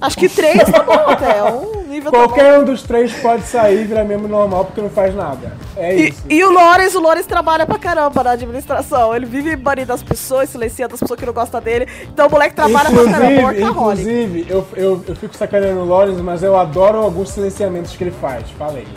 Acho 0.00 0.16
que 0.16 0.28
três 0.28 0.58
tá 0.68 0.82
bom 0.82 0.92
até, 1.06 1.40
um 1.44 1.82
nível 1.86 2.10
tá. 2.10 2.18
Qualquer 2.18 2.58
um 2.58 2.64
dos 2.64 2.82
três 2.82 3.12
pode 3.12 3.44
sair 3.44 3.82
e 3.82 3.84
virar 3.84 4.02
membro 4.02 4.26
normal 4.26 4.64
porque 4.64 4.80
não 4.80 4.90
faz 4.90 5.14
nada. 5.14 5.52
É 5.76 5.94
E, 5.96 6.08
isso. 6.08 6.22
e 6.28 6.42
o 6.42 6.50
Lores, 6.50 6.96
o 6.96 7.00
Lores 7.00 7.24
trabalha 7.24 7.64
pra 7.64 7.78
caramba 7.78 8.24
na 8.24 8.32
administração. 8.32 9.14
Ele 9.14 9.26
vive 9.26 9.54
banindo 9.54 9.92
as 9.92 10.02
pessoas, 10.02 10.50
silenciando 10.50 10.94
as 10.94 11.00
pessoas 11.00 11.20
que 11.20 11.24
não 11.24 11.32
gostam 11.32 11.60
dele. 11.60 11.86
Então 12.02 12.26
o 12.26 12.30
moleque 12.32 12.56
trabalha 12.56 12.90
pra 12.90 13.04
caramba, 13.04 13.32
Inclusive, 13.32 13.42
workaholic. 13.44 14.00
inclusive 14.02 14.46
eu, 14.50 14.66
eu, 14.74 15.04
eu 15.06 15.14
fico 15.14 15.36
sacaneando 15.36 15.82
o 15.82 15.84
Lawrence, 15.88 16.20
mas 16.20 16.42
eu 16.42 16.56
adoro 16.58 16.98
alguns 16.98 17.30
silenciamentos 17.30 17.94
que 17.94 18.02
ele 18.02 18.14
faz. 18.20 18.50
Falei. 18.58 18.88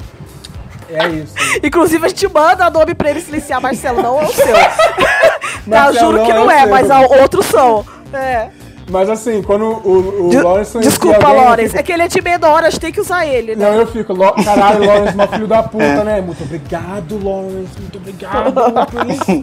É 0.89 1.07
isso. 1.07 1.33
Inclusive, 1.63 2.05
a 2.05 2.09
gente 2.09 2.27
manda 2.27 2.69
nome 2.69 2.93
pra 2.93 3.09
ele 3.09 3.21
silenciar, 3.21 3.61
Marcelo, 3.61 4.01
não 4.01 4.21
é 4.21 4.25
o 4.25 4.31
seu. 4.33 4.45
Marcelo 5.65 5.99
juro 6.17 6.25
que 6.25 6.33
não 6.33 6.38
é 6.38 6.38
não 6.38 6.47
o 6.47 6.51
é, 6.51 6.59
seu. 6.61 6.69
mas 6.69 6.91
a- 6.91 7.21
outros 7.21 7.45
são. 7.47 7.86
É. 8.13 8.49
Mas 8.88 9.09
assim, 9.09 9.41
quando 9.41 9.63
o, 9.65 10.27
o 10.27 10.29
De- 10.29 10.39
Lawrence 10.39 10.77
Desculpa, 10.77 11.25
alguém, 11.25 11.41
eu 11.43 11.49
Lores. 11.49 11.65
fico- 11.71 11.79
É 11.79 11.83
que 11.83 11.91
ele 11.91 12.03
é 12.03 12.07
de 12.07 12.21
menor, 12.21 12.63
a 12.63 12.69
gente 12.69 12.79
tem 12.79 12.91
que 12.91 13.01
usar 13.01 13.25
ele, 13.25 13.55
né? 13.55 13.65
Não, 13.67 13.73
eu 13.79 13.88
fico, 13.88 14.13
Lo- 14.13 14.31
caralho, 14.43 14.86
Lawrence, 14.86 15.17
meu 15.17 15.27
filho 15.27 15.47
da 15.47 15.63
puta, 15.63 15.83
É. 15.83 16.03
né? 16.03 16.21
Muito 16.21 16.43
obrigado, 16.43 17.17
Lawrence, 17.23 17.79
muito 17.79 17.97
obrigado 17.97 18.53
por 18.86 19.09
isso. 19.09 19.41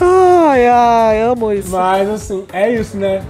Ai, 0.00 0.66
ai, 0.68 1.22
amo 1.22 1.52
isso. 1.52 1.70
Mas 1.70 2.08
assim, 2.08 2.44
é 2.52 2.70
isso, 2.72 2.96
né? 2.96 3.22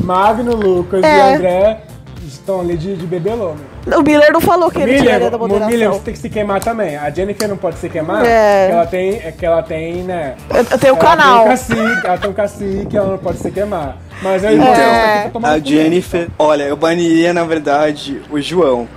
Magno, 0.00 0.54
Lucas 0.54 1.02
É. 1.02 1.16
e 1.16 1.34
André 1.34 1.80
estão 2.26 2.60
ali 2.60 2.76
de, 2.76 2.94
de 2.94 3.06
bebelô, 3.06 3.50
né? 3.54 3.64
O 3.86 4.02
Miller 4.02 4.32
não 4.32 4.40
falou 4.40 4.68
que 4.70 4.78
ele 4.80 4.98
tinha 5.00 5.12
Miller, 5.14 5.30
da 5.30 5.38
no 5.38 5.44
Miller 5.46 5.62
moderação. 5.62 5.92
você 5.94 6.00
tem 6.00 6.14
que 6.14 6.20
se 6.20 6.28
queimar 6.28 6.60
também. 6.60 6.96
A 6.96 7.08
Jennifer 7.10 7.48
não 7.48 7.56
pode 7.56 7.78
se 7.78 7.88
queimar, 7.88 8.24
É. 8.26 8.62
porque 8.66 8.74
ela 8.76 8.86
tem, 8.86 9.10
é 9.24 9.32
que 9.32 9.46
ela 9.46 9.62
tem, 9.62 9.94
né? 10.02 10.34
Eu, 10.50 10.56
eu 10.56 10.78
tenho 10.78 10.94
ela 10.96 10.98
canal. 11.04 11.34
Tem 11.38 11.46
um 11.46 11.48
cacique, 11.50 12.06
ela 12.06 12.18
tem 12.18 12.30
um 12.30 12.32
cacique, 12.32 12.96
ela 12.96 13.06
não 13.10 13.18
pode 13.18 13.38
se 13.38 13.50
queimar. 13.50 13.96
Mas 14.22 14.42
eu 14.42 14.52
e 14.52 14.56
você 14.58 14.80
É. 14.80 15.30
tomar 15.32 15.50
A. 15.50 15.58
Jennifer. 15.60 16.28
Olha, 16.38 16.64
eu 16.64 16.76
baniria, 16.76 17.32
na 17.32 17.44
verdade, 17.44 18.20
o 18.30 18.40
João. 18.40 18.88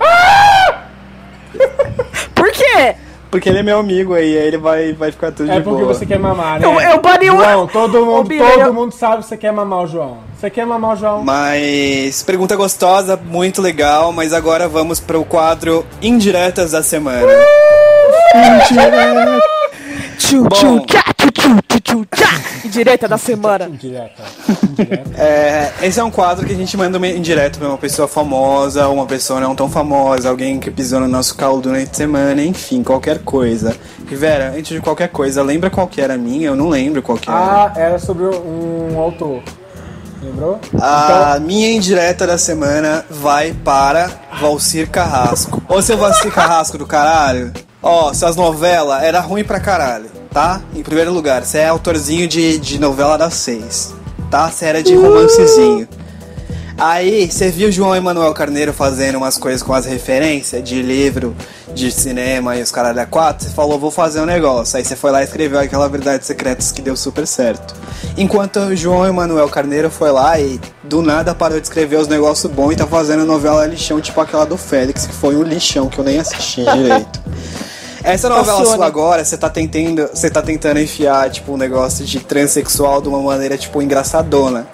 Por 2.34 2.50
quê? 2.52 2.94
Porque 3.30 3.48
ele 3.48 3.58
é 3.58 3.62
meu 3.62 3.78
amigo 3.78 4.14
aí, 4.14 4.36
aí 4.36 4.46
ele 4.48 4.58
vai, 4.58 4.92
vai 4.92 5.12
ficar 5.12 5.30
tudo 5.30 5.50
É 5.52 5.56
de 5.56 5.62
porque 5.62 5.82
boa. 5.82 5.94
você 5.94 6.04
quer 6.04 6.18
mamar, 6.18 6.58
né? 6.58 6.66
Eu- 6.66 6.80
eu 6.80 7.00
bani 7.00 7.30
o- 7.30 7.36
João, 7.36 7.66
todo 7.68 8.04
mundo, 8.04 8.28
Miller, 8.28 8.50
todo 8.54 8.60
eu- 8.66 8.74
mundo 8.74 8.92
sabe 8.92 9.18
que 9.22 9.28
você 9.28 9.36
quer 9.36 9.52
mamar 9.52 9.80
o 9.84 9.86
João. 9.86 10.18
Você 10.40 10.48
quer 10.48 10.64
mamar 10.64 10.94
o 10.94 10.96
João? 10.96 11.22
Mas 11.22 12.22
pergunta 12.22 12.56
gostosa, 12.56 13.14
muito 13.14 13.60
legal, 13.60 14.10
mas 14.10 14.32
agora 14.32 14.66
vamos 14.66 14.98
pro 14.98 15.22
quadro 15.22 15.84
Indiretas 16.00 16.70
da 16.70 16.82
Semana. 16.82 17.26
Tchu, 20.16 20.44
Bom. 20.44 20.48
tchu, 20.48 20.86
tchá, 20.86 21.04
tchu, 21.14 21.30
tchu, 21.30 21.62
tchu, 21.68 21.80
tchu, 21.82 22.06
tchá. 22.10 22.40
Direita 22.64 23.06
da 23.06 23.18
semana. 23.18 23.66
Indireta. 23.66 24.22
Indireta. 24.62 25.10
É, 25.20 25.72
esse 25.82 26.00
é 26.00 26.04
um 26.04 26.10
quadro 26.10 26.46
que 26.46 26.52
a 26.54 26.56
gente 26.56 26.74
manda 26.74 26.96
uma 26.96 27.06
indireto 27.06 27.58
pra 27.58 27.68
uma 27.68 27.76
pessoa 27.76 28.08
famosa, 28.08 28.88
uma 28.88 29.04
pessoa 29.04 29.40
não 29.40 29.54
tão 29.54 29.68
famosa, 29.68 30.30
alguém 30.30 30.58
que 30.58 30.70
pisou 30.70 31.00
no 31.00 31.08
nosso 31.08 31.36
calo 31.36 31.60
durante 31.60 31.90
a 31.90 31.94
semana, 31.94 32.42
enfim, 32.42 32.82
qualquer 32.82 33.18
coisa. 33.18 33.76
Rivera, 34.08 34.54
antes 34.56 34.68
de 34.68 34.80
qualquer 34.80 35.08
coisa, 35.08 35.42
lembra 35.42 35.68
qual 35.68 35.86
que 35.86 36.00
era 36.00 36.14
a 36.14 36.18
minha? 36.18 36.46
Eu 36.46 36.56
não 36.56 36.70
lembro 36.70 37.02
qual 37.02 37.18
que 37.18 37.28
era. 37.28 37.38
Ah, 37.38 37.72
era 37.76 37.98
sobre 37.98 38.24
um 38.24 38.98
autor. 38.98 39.42
Lembrou? 40.22 40.60
A 40.80 41.38
minha 41.40 41.72
indireta 41.72 42.26
da 42.26 42.36
semana 42.36 43.04
vai 43.08 43.52
para 43.52 44.10
Valcir 44.40 44.90
Carrasco. 44.90 45.62
Ô 45.68 45.80
seu 45.80 45.96
Valcir 45.96 46.30
Carrasco 46.30 46.76
do 46.76 46.86
caralho. 46.86 47.52
Ó, 47.82 48.12
suas 48.12 48.36
novelas 48.36 49.02
era 49.02 49.20
ruim 49.20 49.42
pra 49.42 49.58
caralho, 49.58 50.10
tá? 50.30 50.60
Em 50.74 50.82
primeiro 50.82 51.12
lugar, 51.12 51.44
você 51.44 51.58
é 51.58 51.68
autorzinho 51.68 52.28
de, 52.28 52.58
de 52.58 52.78
novela 52.78 53.16
das 53.16 53.34
seis, 53.34 53.94
tá? 54.30 54.50
Você 54.50 54.66
era 54.66 54.82
de 54.82 54.94
romancezinho. 54.94 55.88
Aí, 56.80 57.30
você 57.30 57.50
viu 57.50 57.68
o 57.68 57.70
João 57.70 57.94
Emanuel 57.94 58.32
Carneiro 58.32 58.72
fazendo 58.72 59.16
umas 59.16 59.36
coisas 59.36 59.62
com 59.62 59.74
as 59.74 59.84
referências 59.84 60.64
de 60.64 60.80
livro, 60.80 61.36
de 61.74 61.92
cinema 61.92 62.56
e 62.56 62.62
os 62.62 62.70
caras 62.70 62.96
da 62.96 63.04
quatro, 63.04 63.46
você 63.46 63.54
falou, 63.54 63.78
vou 63.78 63.90
fazer 63.90 64.18
um 64.22 64.24
negócio. 64.24 64.78
Aí 64.78 64.82
você 64.82 64.96
foi 64.96 65.10
lá 65.10 65.20
e 65.20 65.24
escreveu 65.24 65.60
aquela 65.60 65.86
Verdades 65.90 66.26
Secretas 66.26 66.72
que 66.72 66.80
deu 66.80 66.96
super 66.96 67.26
certo. 67.26 67.74
Enquanto 68.16 68.60
o 68.60 68.74
João 68.74 69.06
Emanuel 69.06 69.50
Carneiro 69.50 69.90
foi 69.90 70.10
lá 70.10 70.40
e 70.40 70.58
do 70.82 71.02
nada 71.02 71.34
parou 71.34 71.60
de 71.60 71.66
escrever 71.66 71.96
os 71.96 72.08
negócios 72.08 72.50
bons 72.50 72.72
e 72.72 72.76
tá 72.76 72.86
fazendo 72.86 73.26
novela 73.26 73.66
lixão, 73.66 74.00
tipo 74.00 74.18
aquela 74.18 74.46
do 74.46 74.56
Félix, 74.56 75.06
que 75.06 75.12
foi 75.12 75.36
um 75.36 75.42
lixão 75.42 75.86
que 75.86 75.98
eu 75.98 76.04
nem 76.04 76.18
assisti 76.18 76.64
direito. 76.64 77.20
Essa 78.02 78.30
novela 78.30 78.58
Passou, 78.58 78.76
sua 78.76 78.86
agora, 78.86 79.22
você 79.22 79.36
tá 79.36 79.50
tentando, 79.50 80.08
você 80.08 80.30
tá 80.30 80.40
tentando 80.40 80.80
enfiar 80.80 81.28
tipo 81.28 81.52
um 81.52 81.58
negócio 81.58 82.06
de 82.06 82.20
transexual 82.20 83.02
de 83.02 83.08
uma 83.08 83.20
maneira 83.20 83.58
tipo 83.58 83.82
engraçadona. 83.82 84.66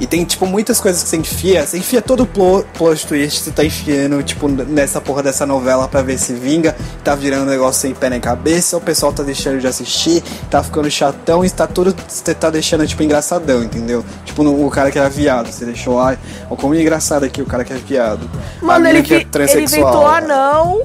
E 0.00 0.06
tem 0.06 0.24
tipo 0.24 0.46
muitas 0.46 0.80
coisas 0.80 1.02
que 1.02 1.08
você 1.08 1.16
enfia, 1.16 1.64
você 1.64 1.78
enfia 1.78 2.02
todo 2.02 2.24
o 2.24 2.26
plo- 2.26 2.64
plot 2.76 3.06
twist, 3.06 3.40
você 3.44 3.50
tá 3.52 3.64
enfiando 3.64 4.20
tipo 4.22 4.48
nessa 4.48 5.00
porra 5.00 5.22
dessa 5.22 5.46
novela 5.46 5.86
pra 5.86 6.02
ver 6.02 6.18
se 6.18 6.32
vinga, 6.32 6.74
tá 7.04 7.14
virando 7.14 7.42
um 7.44 7.48
negócio 7.50 7.82
sem 7.82 7.94
pé 7.94 8.10
nem 8.10 8.20
cabeça, 8.20 8.76
o 8.76 8.80
pessoal 8.80 9.12
tá 9.12 9.22
deixando 9.22 9.60
de 9.60 9.66
assistir, 9.68 10.20
tá 10.50 10.60
ficando 10.62 10.90
chatão 10.90 11.44
e 11.44 11.50
tá 11.50 11.68
tudo, 11.68 11.94
você 12.08 12.34
tá 12.34 12.50
deixando 12.50 12.84
tipo 12.86 13.02
engraçadão, 13.02 13.62
entendeu? 13.62 14.04
Tipo 14.24 14.42
no- 14.42 14.66
o 14.66 14.70
cara 14.70 14.90
que 14.90 14.98
era 14.98 15.08
viado, 15.08 15.52
você 15.52 15.64
deixou 15.64 15.94
lá, 15.96 16.16
ó 16.50 16.56
como 16.56 16.74
é 16.74 16.80
engraçado 16.80 17.24
aqui 17.24 17.40
o 17.40 17.46
cara 17.46 17.64
que 17.64 17.72
é 17.72 17.76
viado. 17.76 18.28
Mano, 18.60 18.88
ele, 18.88 19.02
que 19.02 19.14
é 19.14 19.20
que, 19.24 19.38
ele 19.38 19.62
inventou 19.64 20.06
anão, 20.16 20.82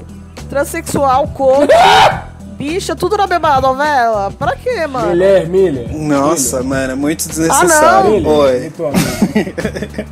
transexual, 0.48 1.26
coach, 1.28 1.68
bicha, 2.58 2.94
tudo 2.96 3.16
na 3.16 3.26
mesma 3.26 3.60
novela. 3.60 4.30
Pra 4.38 4.56
quê, 4.56 4.86
mano? 4.86 5.08
Miller, 5.10 5.48
Miller. 5.48 5.96
Nossa, 5.96 6.62
mano, 6.62 6.96
muito 6.96 7.24
Ah, 7.24 7.28
desnecessário. 7.28 8.10
Miller. 8.10 8.26
Oi, 8.28 8.52
Miller, 8.52 8.60
muito 8.62 8.84
amigo. 8.86 10.10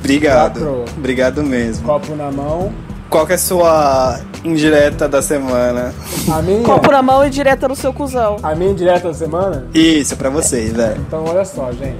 obrigado. 0.00 0.52
Quatro. 0.60 0.84
Obrigado 0.96 1.42
mesmo. 1.42 1.86
Copo 1.86 2.14
na 2.14 2.30
mão. 2.30 2.72
Qual 3.08 3.26
que 3.26 3.32
é 3.32 3.34
a 3.36 3.38
sua 3.38 4.20
indireta 4.42 5.08
da 5.08 5.22
semana? 5.22 5.94
A 6.32 6.42
minha, 6.42 6.62
Copo 6.64 6.90
na 6.90 7.00
mão 7.02 7.24
e 7.24 7.30
direta 7.30 7.68
no 7.68 7.76
seu 7.76 7.92
cuzão. 7.92 8.36
a 8.42 8.54
minha 8.54 8.72
indireta 8.72 9.08
da 9.08 9.14
semana 9.14 9.66
Isso, 9.72 10.16
pra 10.16 10.30
vocês, 10.30 10.72
velho. 10.72 11.00
Então, 11.06 11.24
olha 11.24 11.44
só, 11.44 11.70
gente. 11.70 11.96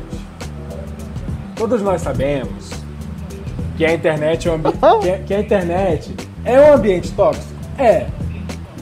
Todos 1.55 1.81
nós 1.83 2.03
sabemos 2.03 2.71
que 3.77 3.85
a 3.85 3.95
internet 3.95 4.49
é 4.49 4.51
um, 4.51 4.55
ambi- 4.57 4.73
que 5.03 5.11
a- 5.11 5.19
que 5.19 5.35
a 5.35 5.41
internet 5.41 6.15
é 6.45 6.61
um 6.61 6.75
ambiente 6.75 7.13
tóxico. 7.13 7.47
É. 7.79 8.07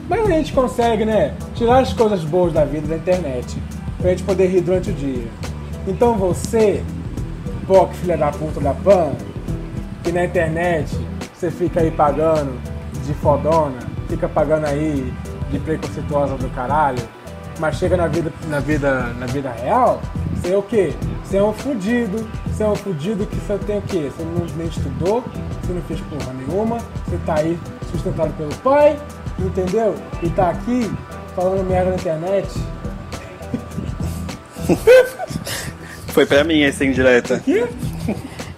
Mas 0.08 0.26
a 0.26 0.30
gente 0.30 0.52
consegue, 0.52 1.04
né, 1.04 1.34
tirar 1.54 1.80
as 1.80 1.92
coisas 1.92 2.24
boas 2.24 2.52
da 2.52 2.64
vida 2.64 2.86
da 2.86 2.96
internet 2.96 3.56
pra 3.98 4.10
gente 4.10 4.24
poder 4.24 4.48
rir 4.48 4.60
durante 4.60 4.90
o 4.90 4.92
dia. 4.92 5.26
Então 5.86 6.16
você, 6.16 6.82
POC 7.66 7.94
filha 7.96 8.16
da 8.16 8.30
puta 8.30 8.60
da 8.60 8.74
PAN, 8.74 9.12
que 10.02 10.12
na 10.12 10.24
internet 10.24 10.96
você 11.32 11.50
fica 11.50 11.80
aí 11.80 11.90
pagando 11.90 12.60
de 13.06 13.14
fodona, 13.14 13.78
fica 14.08 14.28
pagando 14.28 14.66
aí 14.66 15.12
de 15.50 15.58
preconceituosa 15.58 16.36
do 16.36 16.48
caralho, 16.50 17.02
mas 17.58 17.76
chega 17.76 17.96
na 17.96 18.06
vida, 18.06 18.32
na 18.48 18.60
vida, 18.60 19.12
na 19.18 19.26
vida 19.26 19.50
real, 19.50 20.00
você 20.34 20.52
é 20.52 20.56
o 20.56 20.62
quê? 20.62 20.92
Você 21.24 21.36
é 21.36 21.42
um 21.42 21.52
fudido, 21.52 22.28
você 22.46 22.64
é 22.64 22.68
um 22.68 22.74
fudido 22.74 23.26
que 23.26 23.36
você 23.36 23.58
tem 23.58 23.78
o 23.78 23.82
quê? 23.82 24.10
Você 24.10 24.24
não, 24.24 24.46
nem 24.56 24.66
estudou, 24.66 25.22
você 25.62 25.72
não 25.72 25.82
fez 25.82 26.00
porra 26.00 26.32
nenhuma, 26.32 26.78
você 27.06 27.18
tá 27.24 27.34
aí 27.36 27.58
sustentado 27.90 28.32
pelo 28.36 28.54
pai, 28.56 28.98
entendeu? 29.46 29.94
E 30.22 30.28
tá 30.30 30.50
aqui 30.50 30.90
falando 31.34 31.64
merda 31.68 31.90
na 31.90 31.96
internet. 31.96 32.48
Foi 36.08 36.26
pra 36.26 36.44
mim 36.44 36.62
essa 36.62 36.84
indireta. 36.84 37.42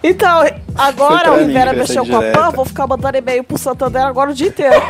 Então, 0.02 0.42
agora 0.76 1.32
o 1.32 1.38
Rivera 1.38 1.72
mexeu 1.72 2.04
com 2.04 2.16
a. 2.16 2.22
PAN, 2.32 2.50
vou 2.50 2.64
ficar 2.64 2.86
mandando 2.86 3.16
e-mail 3.16 3.42
pro 3.44 3.56
Santander 3.56 4.02
agora 4.02 4.30
o 4.30 4.34
dia 4.34 4.48
inteiro. 4.48 4.74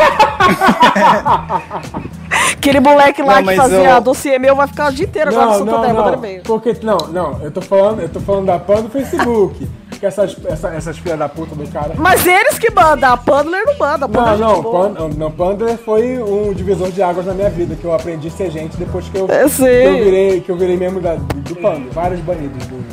Aquele 2.53 2.81
moleque 2.81 3.23
lá 3.23 3.41
Não, 3.41 3.49
que 3.49 3.57
fazia 3.57 3.91
eu- 3.91 4.01
dossiê 4.01 4.39
meu 4.39 4.57
vai 4.57 4.67
ficar 4.67 4.91
o 4.91 4.93
dia 4.95 5.05
inteiro 5.05 5.31
agora 5.31 5.45
no 5.45 5.51
Não, 5.51 5.59
não, 5.59 5.67
Santander 5.67 5.95
mandando 5.95 6.17
não. 6.17 6.19
e-mail. 6.25 6.43
Porque, 6.43 6.77
não, 6.83 6.97
não, 7.09 7.41
eu 7.43 7.51
tô 7.51 7.61
falando, 7.61 8.01
eu 8.01 8.09
tô 8.09 8.21
falando 8.21 8.47
da 8.47 8.59
PAN 8.59 8.83
do 8.83 8.89
Facebook. 8.89 9.69
Que 10.05 10.09
essas, 10.09 10.37
essa, 10.45 10.69
essas 10.69 10.99
filhas 10.99 11.19
da 11.19 11.31
puta 11.31 11.55
do 11.55 11.67
cara. 11.73 11.95
Mas 11.97 12.27
eles 12.27 12.59
que 12.59 12.71
mandam, 12.71 13.11
a 13.11 13.17
Pandler 13.17 13.65
não 13.65 13.79
manda. 13.79 14.05
A 14.05 14.09
Pandler 14.09 14.39
Não, 14.39 14.53
é 14.53 14.63
não. 14.63 14.63
Pan, 14.63 15.09
não, 15.17 15.31
Pandler 15.31 15.79
foi 15.79 16.23
um 16.23 16.53
divisor 16.53 16.91
de 16.91 17.03
águas 17.03 17.25
na 17.25 17.33
minha 17.33 17.49
vida, 17.49 17.75
que 17.75 17.87
eu 17.87 17.95
aprendi 17.95 18.29
a 18.29 18.31
ser 18.31 18.51
gente 18.51 18.77
depois 18.77 19.09
que 19.09 19.17
eu, 19.17 19.27
Eu 19.27 19.49
sei. 19.49 19.83
que 19.83 19.89
eu 19.89 20.05
virei, 20.05 20.41
que 20.43 20.51
eu 20.51 20.59
virei 20.59 20.77
membro 20.77 21.01
da, 21.01 21.15
do, 21.15 21.57
Pandler. 21.57 21.91
Vários 21.91 22.21
banidos 22.21 22.67
do. 22.67 22.85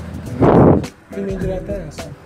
Minha 1.18 1.34
indireta 1.34 1.72
é 1.74 1.86
essa. 1.90 2.21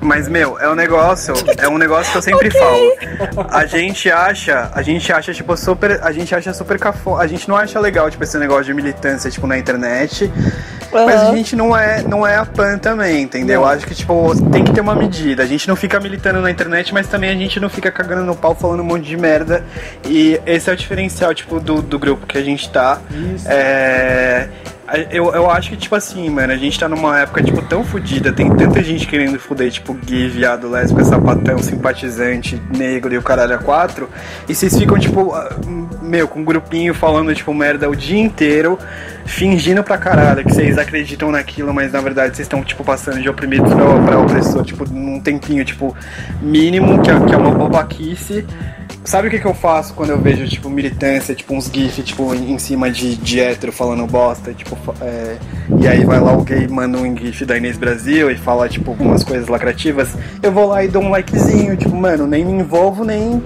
Mas, 0.00 0.28
meu, 0.28 0.58
é 0.58 0.68
um 0.68 0.74
negócio, 0.74 1.34
é 1.58 1.68
um 1.68 1.76
negócio 1.76 2.10
que 2.10 2.18
eu 2.18 2.22
sempre 2.22 2.50
falo. 2.58 3.46
A 3.50 3.66
gente 3.66 4.10
acha, 4.10 4.70
a 4.74 4.82
gente 4.82 5.12
acha, 5.12 5.34
tipo, 5.34 5.56
super. 5.56 6.00
A 6.02 6.10
gente 6.10 6.34
acha 6.34 6.52
super 6.54 6.78
cafo. 6.78 7.16
A 7.16 7.26
gente 7.26 7.48
não 7.48 7.56
acha 7.56 7.78
legal, 7.78 8.10
tipo, 8.10 8.24
esse 8.24 8.38
negócio 8.38 8.64
de 8.64 8.74
militância, 8.74 9.30
tipo, 9.30 9.46
na 9.46 9.58
internet. 9.58 10.32
Mas 10.92 11.22
a 11.22 11.34
gente 11.34 11.54
não 11.54 11.76
é, 11.76 12.02
não 12.02 12.26
é 12.26 12.36
a 12.36 12.44
PAN 12.44 12.78
também, 12.78 13.22
entendeu? 13.22 13.60
Eu 13.60 13.66
acho 13.66 13.86
que, 13.86 13.94
tipo, 13.94 14.34
tem 14.50 14.64
que 14.64 14.72
ter 14.72 14.80
uma 14.80 14.94
medida. 14.94 15.42
A 15.42 15.46
gente 15.46 15.68
não 15.68 15.76
fica 15.76 16.00
militando 16.00 16.40
na 16.40 16.50
internet, 16.50 16.92
mas 16.92 17.06
também 17.06 17.30
a 17.30 17.34
gente 17.34 17.60
não 17.60 17.68
fica 17.68 17.92
cagando 17.92 18.24
no 18.24 18.34
pau 18.34 18.54
falando 18.54 18.80
um 18.80 18.84
monte 18.84 19.04
de 19.04 19.16
merda. 19.16 19.64
E 20.04 20.40
esse 20.46 20.68
é 20.68 20.72
o 20.72 20.76
diferencial, 20.76 21.32
tipo, 21.34 21.60
do, 21.60 21.80
do 21.80 21.98
grupo 21.98 22.26
que 22.26 22.38
a 22.38 22.42
gente 22.42 22.68
tá. 22.70 23.00
Isso. 23.10 23.46
É. 23.48 24.48
Eu, 25.10 25.32
eu 25.32 25.48
acho 25.48 25.70
que, 25.70 25.76
tipo 25.76 25.94
assim, 25.94 26.28
mano, 26.28 26.52
a 26.52 26.56
gente 26.56 26.78
tá 26.78 26.88
numa 26.88 27.20
época, 27.20 27.42
tipo, 27.42 27.62
tão 27.62 27.84
fodida, 27.84 28.32
tem 28.32 28.50
tanta 28.50 28.82
gente 28.82 29.06
querendo 29.06 29.38
foder, 29.38 29.70
tipo, 29.70 29.94
gay, 29.94 30.28
viado, 30.28 30.68
lésbica, 30.68 31.04
sapatão, 31.04 31.58
simpatizante, 31.58 32.60
negro 32.76 33.14
e 33.14 33.18
o 33.18 33.22
caralho 33.22 33.54
a 33.54 33.58
quatro, 33.58 34.08
e 34.48 34.54
vocês 34.54 34.76
ficam, 34.76 34.98
tipo, 34.98 35.32
ah, 35.32 35.48
meu, 36.02 36.26
com 36.26 36.40
um 36.40 36.44
grupinho 36.44 36.92
falando, 36.92 37.32
tipo, 37.32 37.54
merda 37.54 37.88
o 37.88 37.94
dia 37.94 38.18
inteiro, 38.18 38.76
fingindo 39.24 39.84
pra 39.84 39.96
caralho 39.96 40.44
que 40.44 40.52
vocês 40.52 40.76
acreditam 40.76 41.30
naquilo, 41.30 41.72
mas 41.72 41.92
na 41.92 42.00
verdade 42.00 42.34
vocês 42.34 42.46
estão, 42.46 42.64
tipo, 42.64 42.82
passando 42.82 43.22
de 43.22 43.28
oprimidos 43.28 43.72
pra, 43.72 43.84
pra 44.04 44.18
opressor, 44.18 44.64
tipo, 44.64 44.84
num 44.92 45.20
tempinho, 45.20 45.64
tipo, 45.64 45.96
mínimo, 46.42 47.00
que 47.00 47.10
é, 47.10 47.20
que 47.20 47.32
é 47.32 47.36
uma 47.36 47.52
bobaquice. 47.52 48.44
Sabe 49.02 49.28
o 49.28 49.30
que, 49.30 49.38
que 49.38 49.46
eu 49.46 49.54
faço 49.54 49.94
quando 49.94 50.10
eu 50.10 50.18
vejo, 50.18 50.46
tipo, 50.46 50.68
militância, 50.68 51.34
tipo, 51.34 51.54
uns 51.54 51.70
gifs, 51.72 52.04
tipo, 52.04 52.34
em, 52.34 52.58
cima 52.58 52.90
de, 52.90 53.16
de 53.16 53.40
hétero 53.40 53.72
falando 53.72 54.06
bosta, 54.06 54.52
tipo, 54.52 54.76
é, 55.00 55.36
e 55.80 55.88
aí 55.88 56.04
vai 56.04 56.20
lá 56.20 56.32
o 56.36 56.42
gay, 56.42 56.68
manda 56.68 56.98
um 56.98 57.16
gif 57.16 57.44
da 57.46 57.56
Inês 57.56 57.78
Brasil 57.78 58.30
e 58.30 58.36
fala, 58.36 58.68
tipo, 58.68 58.90
algumas 58.90 59.24
coisas 59.24 59.48
lacrativas, 59.48 60.10
eu 60.42 60.52
vou 60.52 60.68
lá 60.68 60.84
e 60.84 60.88
dou 60.88 61.02
um 61.02 61.10
likezinho, 61.10 61.76
tipo, 61.76 61.96
mano, 61.96 62.26
nem 62.26 62.44
me 62.44 62.52
envolvo, 62.52 63.02
nem, 63.02 63.42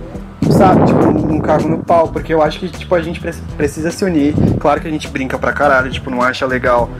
sabe, 0.50 0.86
tipo, 0.86 1.00
não 1.12 1.38
cago 1.38 1.68
no 1.68 1.78
pau, 1.78 2.08
porque 2.08 2.34
eu 2.34 2.42
acho 2.42 2.58
que, 2.58 2.68
tipo, 2.68 2.92
a 2.94 3.00
gente 3.00 3.20
pre- 3.20 3.32
precisa 3.56 3.92
se 3.92 4.04
unir, 4.04 4.34
claro 4.58 4.80
que 4.80 4.88
a 4.88 4.90
gente 4.90 5.06
brinca 5.08 5.38
pra 5.38 5.52
caralho, 5.52 5.88
tipo, 5.90 6.10
não 6.10 6.20
acha 6.20 6.44
legal 6.46 6.90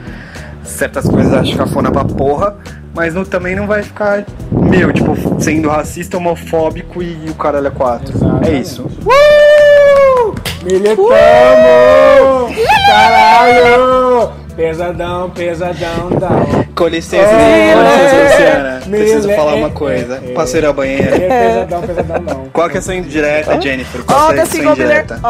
certas 0.65 1.09
coisas, 1.09 1.33
acho 1.33 1.57
cafona 1.57 1.91
pra 1.91 2.05
porra, 2.05 2.57
mas 2.95 3.15
não- 3.15 3.25
também 3.25 3.55
não 3.57 3.67
vai 3.67 3.83
ficar, 3.83 4.25
meu, 4.51 4.93
tipo, 4.93 5.15
sendo 5.41 5.69
racista, 5.69 6.17
homofóbico 6.17 7.03
e 7.03 7.27
o 7.29 7.35
caralho 7.35 7.67
é 7.67 7.71
quatro. 7.71 8.13
É 8.13 8.17
Exatamente. 8.17 8.61
isso. 8.61 8.83
Uh! 9.05 10.35
Militamos! 10.65 11.07
Caralho! 12.87 14.44
Pesadão, 14.57 15.31
pesadão, 15.31 16.11
down. 16.11 16.65
Com 16.77 16.87
licença, 16.87 17.29
É, 17.29 17.75
com 17.75 17.83
licença, 17.83 18.15
é, 18.15 18.25
Luciana. 18.25 18.81
Preciso 18.89 19.31
é, 19.31 19.37
falar 19.37 19.55
uma 19.55 19.67
é, 19.67 19.71
coisa. 19.71 20.23
é, 20.25 20.31
é. 20.31 20.35
Passei 20.35 20.61
na 20.61 20.73
banheira. 20.73 21.19
Pesadão, 21.19 21.83
pesadão, 21.83 22.21
não. 22.21 22.49
Qual 22.51 22.69
que 22.71 22.77
é 22.77 22.79
a 22.79 22.83
sua 22.83 22.95
indireta, 22.95 23.61
Jennifer? 23.61 24.05
Qual 24.05 24.29
Ó, 24.29 24.33
que 24.33 24.39
é 24.39 24.43
a 24.43 24.47
sua 24.47 24.65
indireta? 24.65 25.21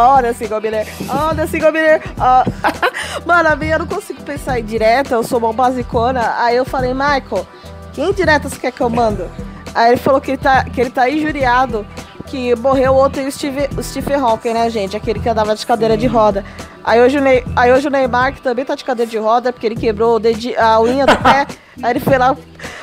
Desse 1.35 1.59
Gobbler. 1.59 2.03
Ó. 2.19 2.45
Mano, 3.25 3.49
a 3.49 3.57
minha 3.57 3.77
eu 3.77 3.79
não 3.79 3.87
consigo 3.87 4.23
pensar 4.23 4.61
em 4.61 4.65
direta, 4.65 5.15
eu 5.15 5.23
sou 5.23 5.41
mó 5.41 5.53
basicona. 5.53 6.35
Aí 6.39 6.57
eu 6.57 6.65
falei, 6.67 6.93
Michael, 6.93 7.47
que 7.95 8.03
indireta 8.03 8.49
você 8.49 8.59
quer 8.59 8.73
que 8.73 8.83
eu 8.83 8.91
mando? 8.91 9.27
Aí 9.75 9.93
ele 9.93 10.01
falou 10.01 10.21
que 10.21 10.33
ele 10.33 10.39
tá, 10.39 10.65
que 10.65 10.81
ele 10.81 10.91
tá 10.91 11.09
injuriado 11.09 11.87
que 12.27 12.55
morreu 12.57 12.97
ontem 12.97 13.27
o 13.27 13.33
Steve, 13.33 13.69
o 13.77 13.83
Stephen 13.83 14.17
Hawking, 14.17 14.53
né, 14.55 14.69
gente? 14.71 14.97
Aquele 14.97 15.21
que 15.21 15.29
andava 15.29 15.55
de 15.55 15.65
cadeira 15.65 15.97
de 15.97 16.07
roda. 16.07 16.45
Aí 16.85 17.01
hoje, 17.01 17.17
o 17.17 17.21
Ney, 17.23 17.43
aí 17.57 17.73
hoje 17.73 17.89
o 17.89 17.91
Neymar, 17.91 18.35
que 18.35 18.43
também 18.43 18.63
tá 18.65 18.75
de 18.75 18.85
cadeira 18.85 19.11
de 19.11 19.17
roda, 19.17 19.51
porque 19.53 19.67
ele 19.67 19.75
quebrou 19.75 20.21
dedi- 20.21 20.55
a 20.57 20.79
unha 20.83 21.07
do 21.07 21.17
pé. 21.17 21.47
aí 21.83 21.91
ele 21.93 22.01
foi 22.01 22.19
lá, 22.19 22.37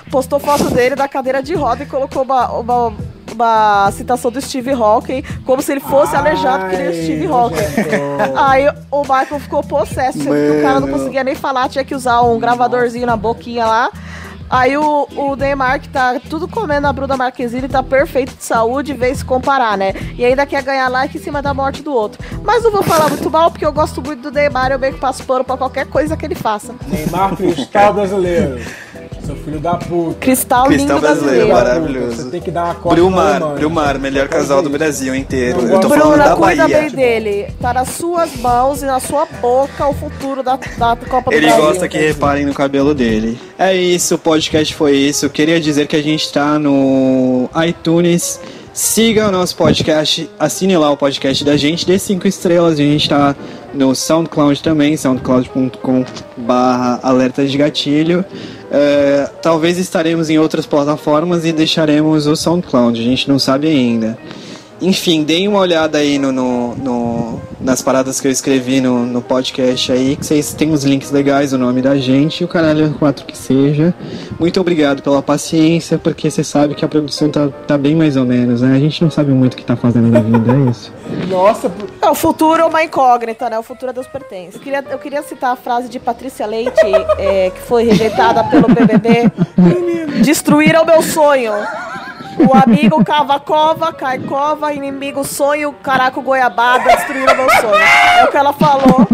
postou 0.09 0.39
foto 0.39 0.69
dele 0.71 0.95
da 0.95 1.07
cadeira 1.07 1.41
de 1.41 1.53
roda 1.53 1.83
e 1.83 1.85
colocou 1.85 2.23
uma, 2.23 2.51
uma, 2.51 2.93
uma 3.31 3.91
citação 3.91 4.31
do 4.31 4.41
Steve 4.41 4.71
Hawking, 4.71 5.21
como 5.45 5.61
se 5.61 5.71
ele 5.71 5.81
fosse 5.81 6.15
aleijado 6.15 6.67
que 6.69 6.77
nem 6.77 6.89
o 6.89 6.93
Steve 6.93 7.27
Ai, 7.27 7.31
Hawking. 7.31 8.35
Aí 8.35 8.67
o 8.89 9.01
Michael 9.01 9.39
ficou 9.39 9.63
possesso, 9.63 10.19
o 10.19 10.61
cara 10.63 10.79
não 10.79 10.87
conseguia 10.89 11.23
nem 11.23 11.35
falar, 11.35 11.69
tinha 11.69 11.83
que 11.83 11.93
usar 11.93 12.21
um 12.21 12.39
gravadorzinho 12.39 13.05
na 13.05 13.15
boquinha 13.15 13.65
lá. 13.67 13.91
Aí 14.51 14.75
o, 14.75 15.07
o 15.15 15.35
Neymar, 15.37 15.79
que 15.79 15.87
tá 15.87 16.19
tudo 16.29 16.45
comendo 16.45 16.85
a 16.85 16.91
Bruna 16.91 17.15
Marquezine, 17.15 17.69
tá 17.69 17.81
perfeito 17.81 18.35
de 18.35 18.43
saúde, 18.43 18.93
veio 18.93 19.15
se 19.15 19.23
comparar, 19.23 19.77
né? 19.77 19.93
E 20.17 20.25
ainda 20.25 20.45
quer 20.45 20.61
ganhar 20.61 20.89
like 20.89 21.17
em 21.17 21.21
cima 21.21 21.41
da 21.41 21.53
morte 21.53 21.81
do 21.81 21.93
outro. 21.93 22.21
Mas 22.43 22.61
não 22.63 22.71
vou 22.71 22.83
falar 22.83 23.07
muito 23.09 23.29
mal, 23.31 23.49
porque 23.49 23.65
eu 23.65 23.71
gosto 23.71 24.01
muito 24.01 24.23
do 24.23 24.31
Neymar, 24.31 24.71
eu 24.73 24.79
meio 24.79 24.93
que 24.93 24.99
passo 24.99 25.23
pano 25.23 25.45
pra 25.45 25.55
qualquer 25.55 25.85
coisa 25.85 26.17
que 26.17 26.25
ele 26.25 26.35
faça. 26.35 26.75
Neymar 26.85 27.35
Cristal 27.37 27.93
brasileiro. 27.93 28.59
Seu 29.25 29.35
filho 29.35 29.59
da 29.59 29.75
puta. 29.75 30.15
Cristal, 30.19 30.65
Cristal 30.65 30.87
lindo 30.97 30.99
brasileiro, 30.99 31.47
brasileiro. 31.47 31.53
maravilhoso. 31.53 32.23
Você 32.23 32.29
tem 32.31 32.41
que 32.41 32.49
dar 32.49 32.65
uma 32.65 32.75
costa 32.75 32.89
na 32.89 32.95
Brumar. 32.95 33.39
Brumar, 33.53 33.99
melhor 33.99 34.27
casal 34.27 34.63
do 34.63 34.69
Brasil 34.69 35.13
inteiro. 35.15 35.59
Eu 35.61 35.79
tô 35.79 35.87
gosto. 35.87 35.89
falando 35.89 36.07
Bruna, 36.09 36.23
da 36.29 36.35
cuida 36.35 36.63
Bahia. 36.63 36.79
bem 36.81 36.89
dele. 36.89 37.53
Tá 37.61 37.71
nas 37.71 37.89
suas 37.89 38.35
mãos 38.37 38.81
e 38.81 38.85
na 38.85 38.99
sua 38.99 39.27
boca 39.39 39.87
o 39.87 39.93
futuro 39.93 40.41
da, 40.41 40.57
da 40.75 40.95
Copa 41.07 41.29
do 41.29 41.35
Ele 41.37 41.45
Brasil. 41.45 41.63
gosta 41.65 41.87
que 41.87 41.97
reparem 41.99 42.45
no 42.47 42.53
cabelo 42.53 42.95
dele. 42.95 43.39
É 43.59 43.75
isso, 43.75 44.15
o 44.15 44.17
podcast 44.41 44.73
foi 44.73 44.97
isso. 44.97 45.30
Queria 45.30 45.59
dizer 45.59 45.85
que 45.85 45.95
a 45.95 46.01
gente 46.01 46.31
tá 46.34 46.57
no 46.57 47.47
iTunes. 47.68 48.39
Siga 48.73 49.27
o 49.27 49.31
nosso 49.31 49.55
podcast, 49.55 50.27
assine 50.39 50.76
lá 50.77 50.89
o 50.89 50.97
podcast 50.97 51.43
da 51.43 51.55
gente, 51.57 51.85
dê 51.85 51.99
cinco 51.99 52.27
estrelas. 52.27 52.80
A 52.80 52.84
gente 52.84 53.07
tá 53.07 53.35
no 53.72 53.93
SoundCloud 53.93 54.63
também, 54.63 54.97
soundcloud.com 54.97 56.03
barra 56.38 56.99
alerta 57.03 57.45
de 57.45 57.55
gatilho. 57.55 58.26
É, 58.72 59.30
talvez 59.43 59.77
estaremos 59.77 60.30
em 60.31 60.39
outras 60.39 60.65
plataformas 60.65 61.45
e 61.45 61.51
deixaremos 61.51 62.26
o 62.26 62.35
SoundCloud, 62.35 62.99
a 62.99 63.03
gente 63.03 63.30
não 63.30 63.38
sabe 63.38 63.68
ainda. 63.68 64.18
Enfim, 64.81 65.23
deem 65.23 65.47
uma 65.47 65.59
olhada 65.59 65.99
aí 65.99 66.17
no, 66.17 66.31
no- 66.31 66.75
no- 66.75 67.41
nas 67.59 67.81
paradas 67.83 68.19
que 68.19 68.27
eu 68.27 68.31
escrevi 68.31 68.81
no, 68.81 69.05
no 69.05 69.21
podcast 69.21 69.91
aí, 69.91 70.15
que 70.15 70.25
vocês 70.25 70.53
têm 70.55 70.71
os 70.71 70.83
links 70.83 71.11
legais, 71.11 71.53
o 71.53 71.57
nome 71.59 71.79
da 71.83 71.95
gente 71.97 72.41
e 72.41 72.43
o 72.43 72.47
caralho 72.47 72.91
4 72.97 73.23
que 73.25 73.37
seja. 73.37 73.93
Muito 74.39 74.59
obrigado 74.59 75.03
pela 75.03 75.21
paciência, 75.21 75.99
porque 75.99 76.31
você 76.31 76.43
sabe 76.43 76.73
que 76.73 76.83
a 76.83 76.87
produção 76.87 77.29
tá, 77.29 77.47
tá 77.67 77.77
bem 77.77 77.95
mais 77.95 78.17
ou 78.17 78.25
menos, 78.25 78.61
né? 78.61 78.75
A 78.75 78.79
gente 78.79 79.03
não 79.03 79.11
sabe 79.11 79.31
muito 79.31 79.53
o 79.53 79.57
que 79.57 79.63
tá 79.63 79.75
fazendo 79.75 80.07
na 80.09 80.19
vida, 80.19 80.51
é 80.51 80.69
isso. 80.71 80.91
Nossa, 81.29 81.71
É, 82.01 82.09
o 82.09 82.15
futuro 82.15 82.59
é 82.61 82.65
uma 82.65 82.83
incógnita, 82.83 83.47
né? 83.51 83.59
O 83.59 83.63
futuro 83.63 83.91
a 83.91 83.93
Deus 83.93 84.07
pertence. 84.07 84.55
Eu 84.57 84.61
queria, 84.63 84.83
eu 84.89 84.97
queria 84.97 85.21
citar 85.21 85.51
a 85.53 85.55
frase 85.55 85.87
de 85.89 85.99
Patrícia 85.99 86.47
Leite, 86.47 86.73
é, 87.19 87.51
que 87.51 87.61
foi 87.61 87.83
rejeitada 87.83 88.43
pelo 88.45 88.67
BBB. 88.67 89.31
Destruíram 90.23 90.83
meu 90.85 91.03
sonho. 91.03 91.51
O 92.47 92.53
amigo 92.53 93.03
cava 93.03 93.39
cova, 93.39 93.93
cai 93.93 94.19
cova, 94.19 94.73
inimigo 94.73 95.23
sonho, 95.23 95.73
caraco 95.84 96.22
goiabada, 96.22 96.84
destruíram 96.95 97.35
meu 97.35 97.49
sonho. 97.49 97.76
É 98.19 98.23
o 98.26 98.31
que 98.31 98.38
ela 98.38 98.53
falou. 98.53 99.07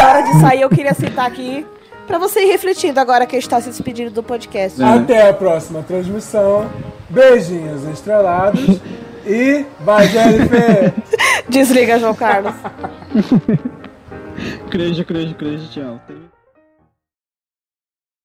Na 0.00 0.08
hora 0.08 0.22
de 0.22 0.40
sair, 0.40 0.62
eu 0.62 0.70
queria 0.70 0.94
citar 0.94 1.26
aqui. 1.26 1.66
Pra 2.06 2.18
você 2.18 2.40
ir 2.44 2.46
refletindo 2.50 2.98
agora 2.98 3.24
que 3.26 3.36
a 3.36 3.40
gente 3.40 3.48
tá 3.48 3.60
se 3.60 3.68
despedindo 3.68 4.10
do 4.10 4.22
podcast. 4.22 4.82
até 4.82 5.28
a 5.28 5.32
próxima 5.34 5.82
transmissão. 5.82 6.68
Beijinhos 7.08 7.84
estrelados. 7.84 8.80
E 9.26 9.64
vai, 9.80 10.08
Jennifer! 10.08 10.94
Desliga, 11.48 11.98
João 11.98 12.14
Carlos. 12.14 12.54
Crede, 14.70 15.04
crede, 15.04 15.34
crede, 15.34 15.68
tchau. 15.70 16.00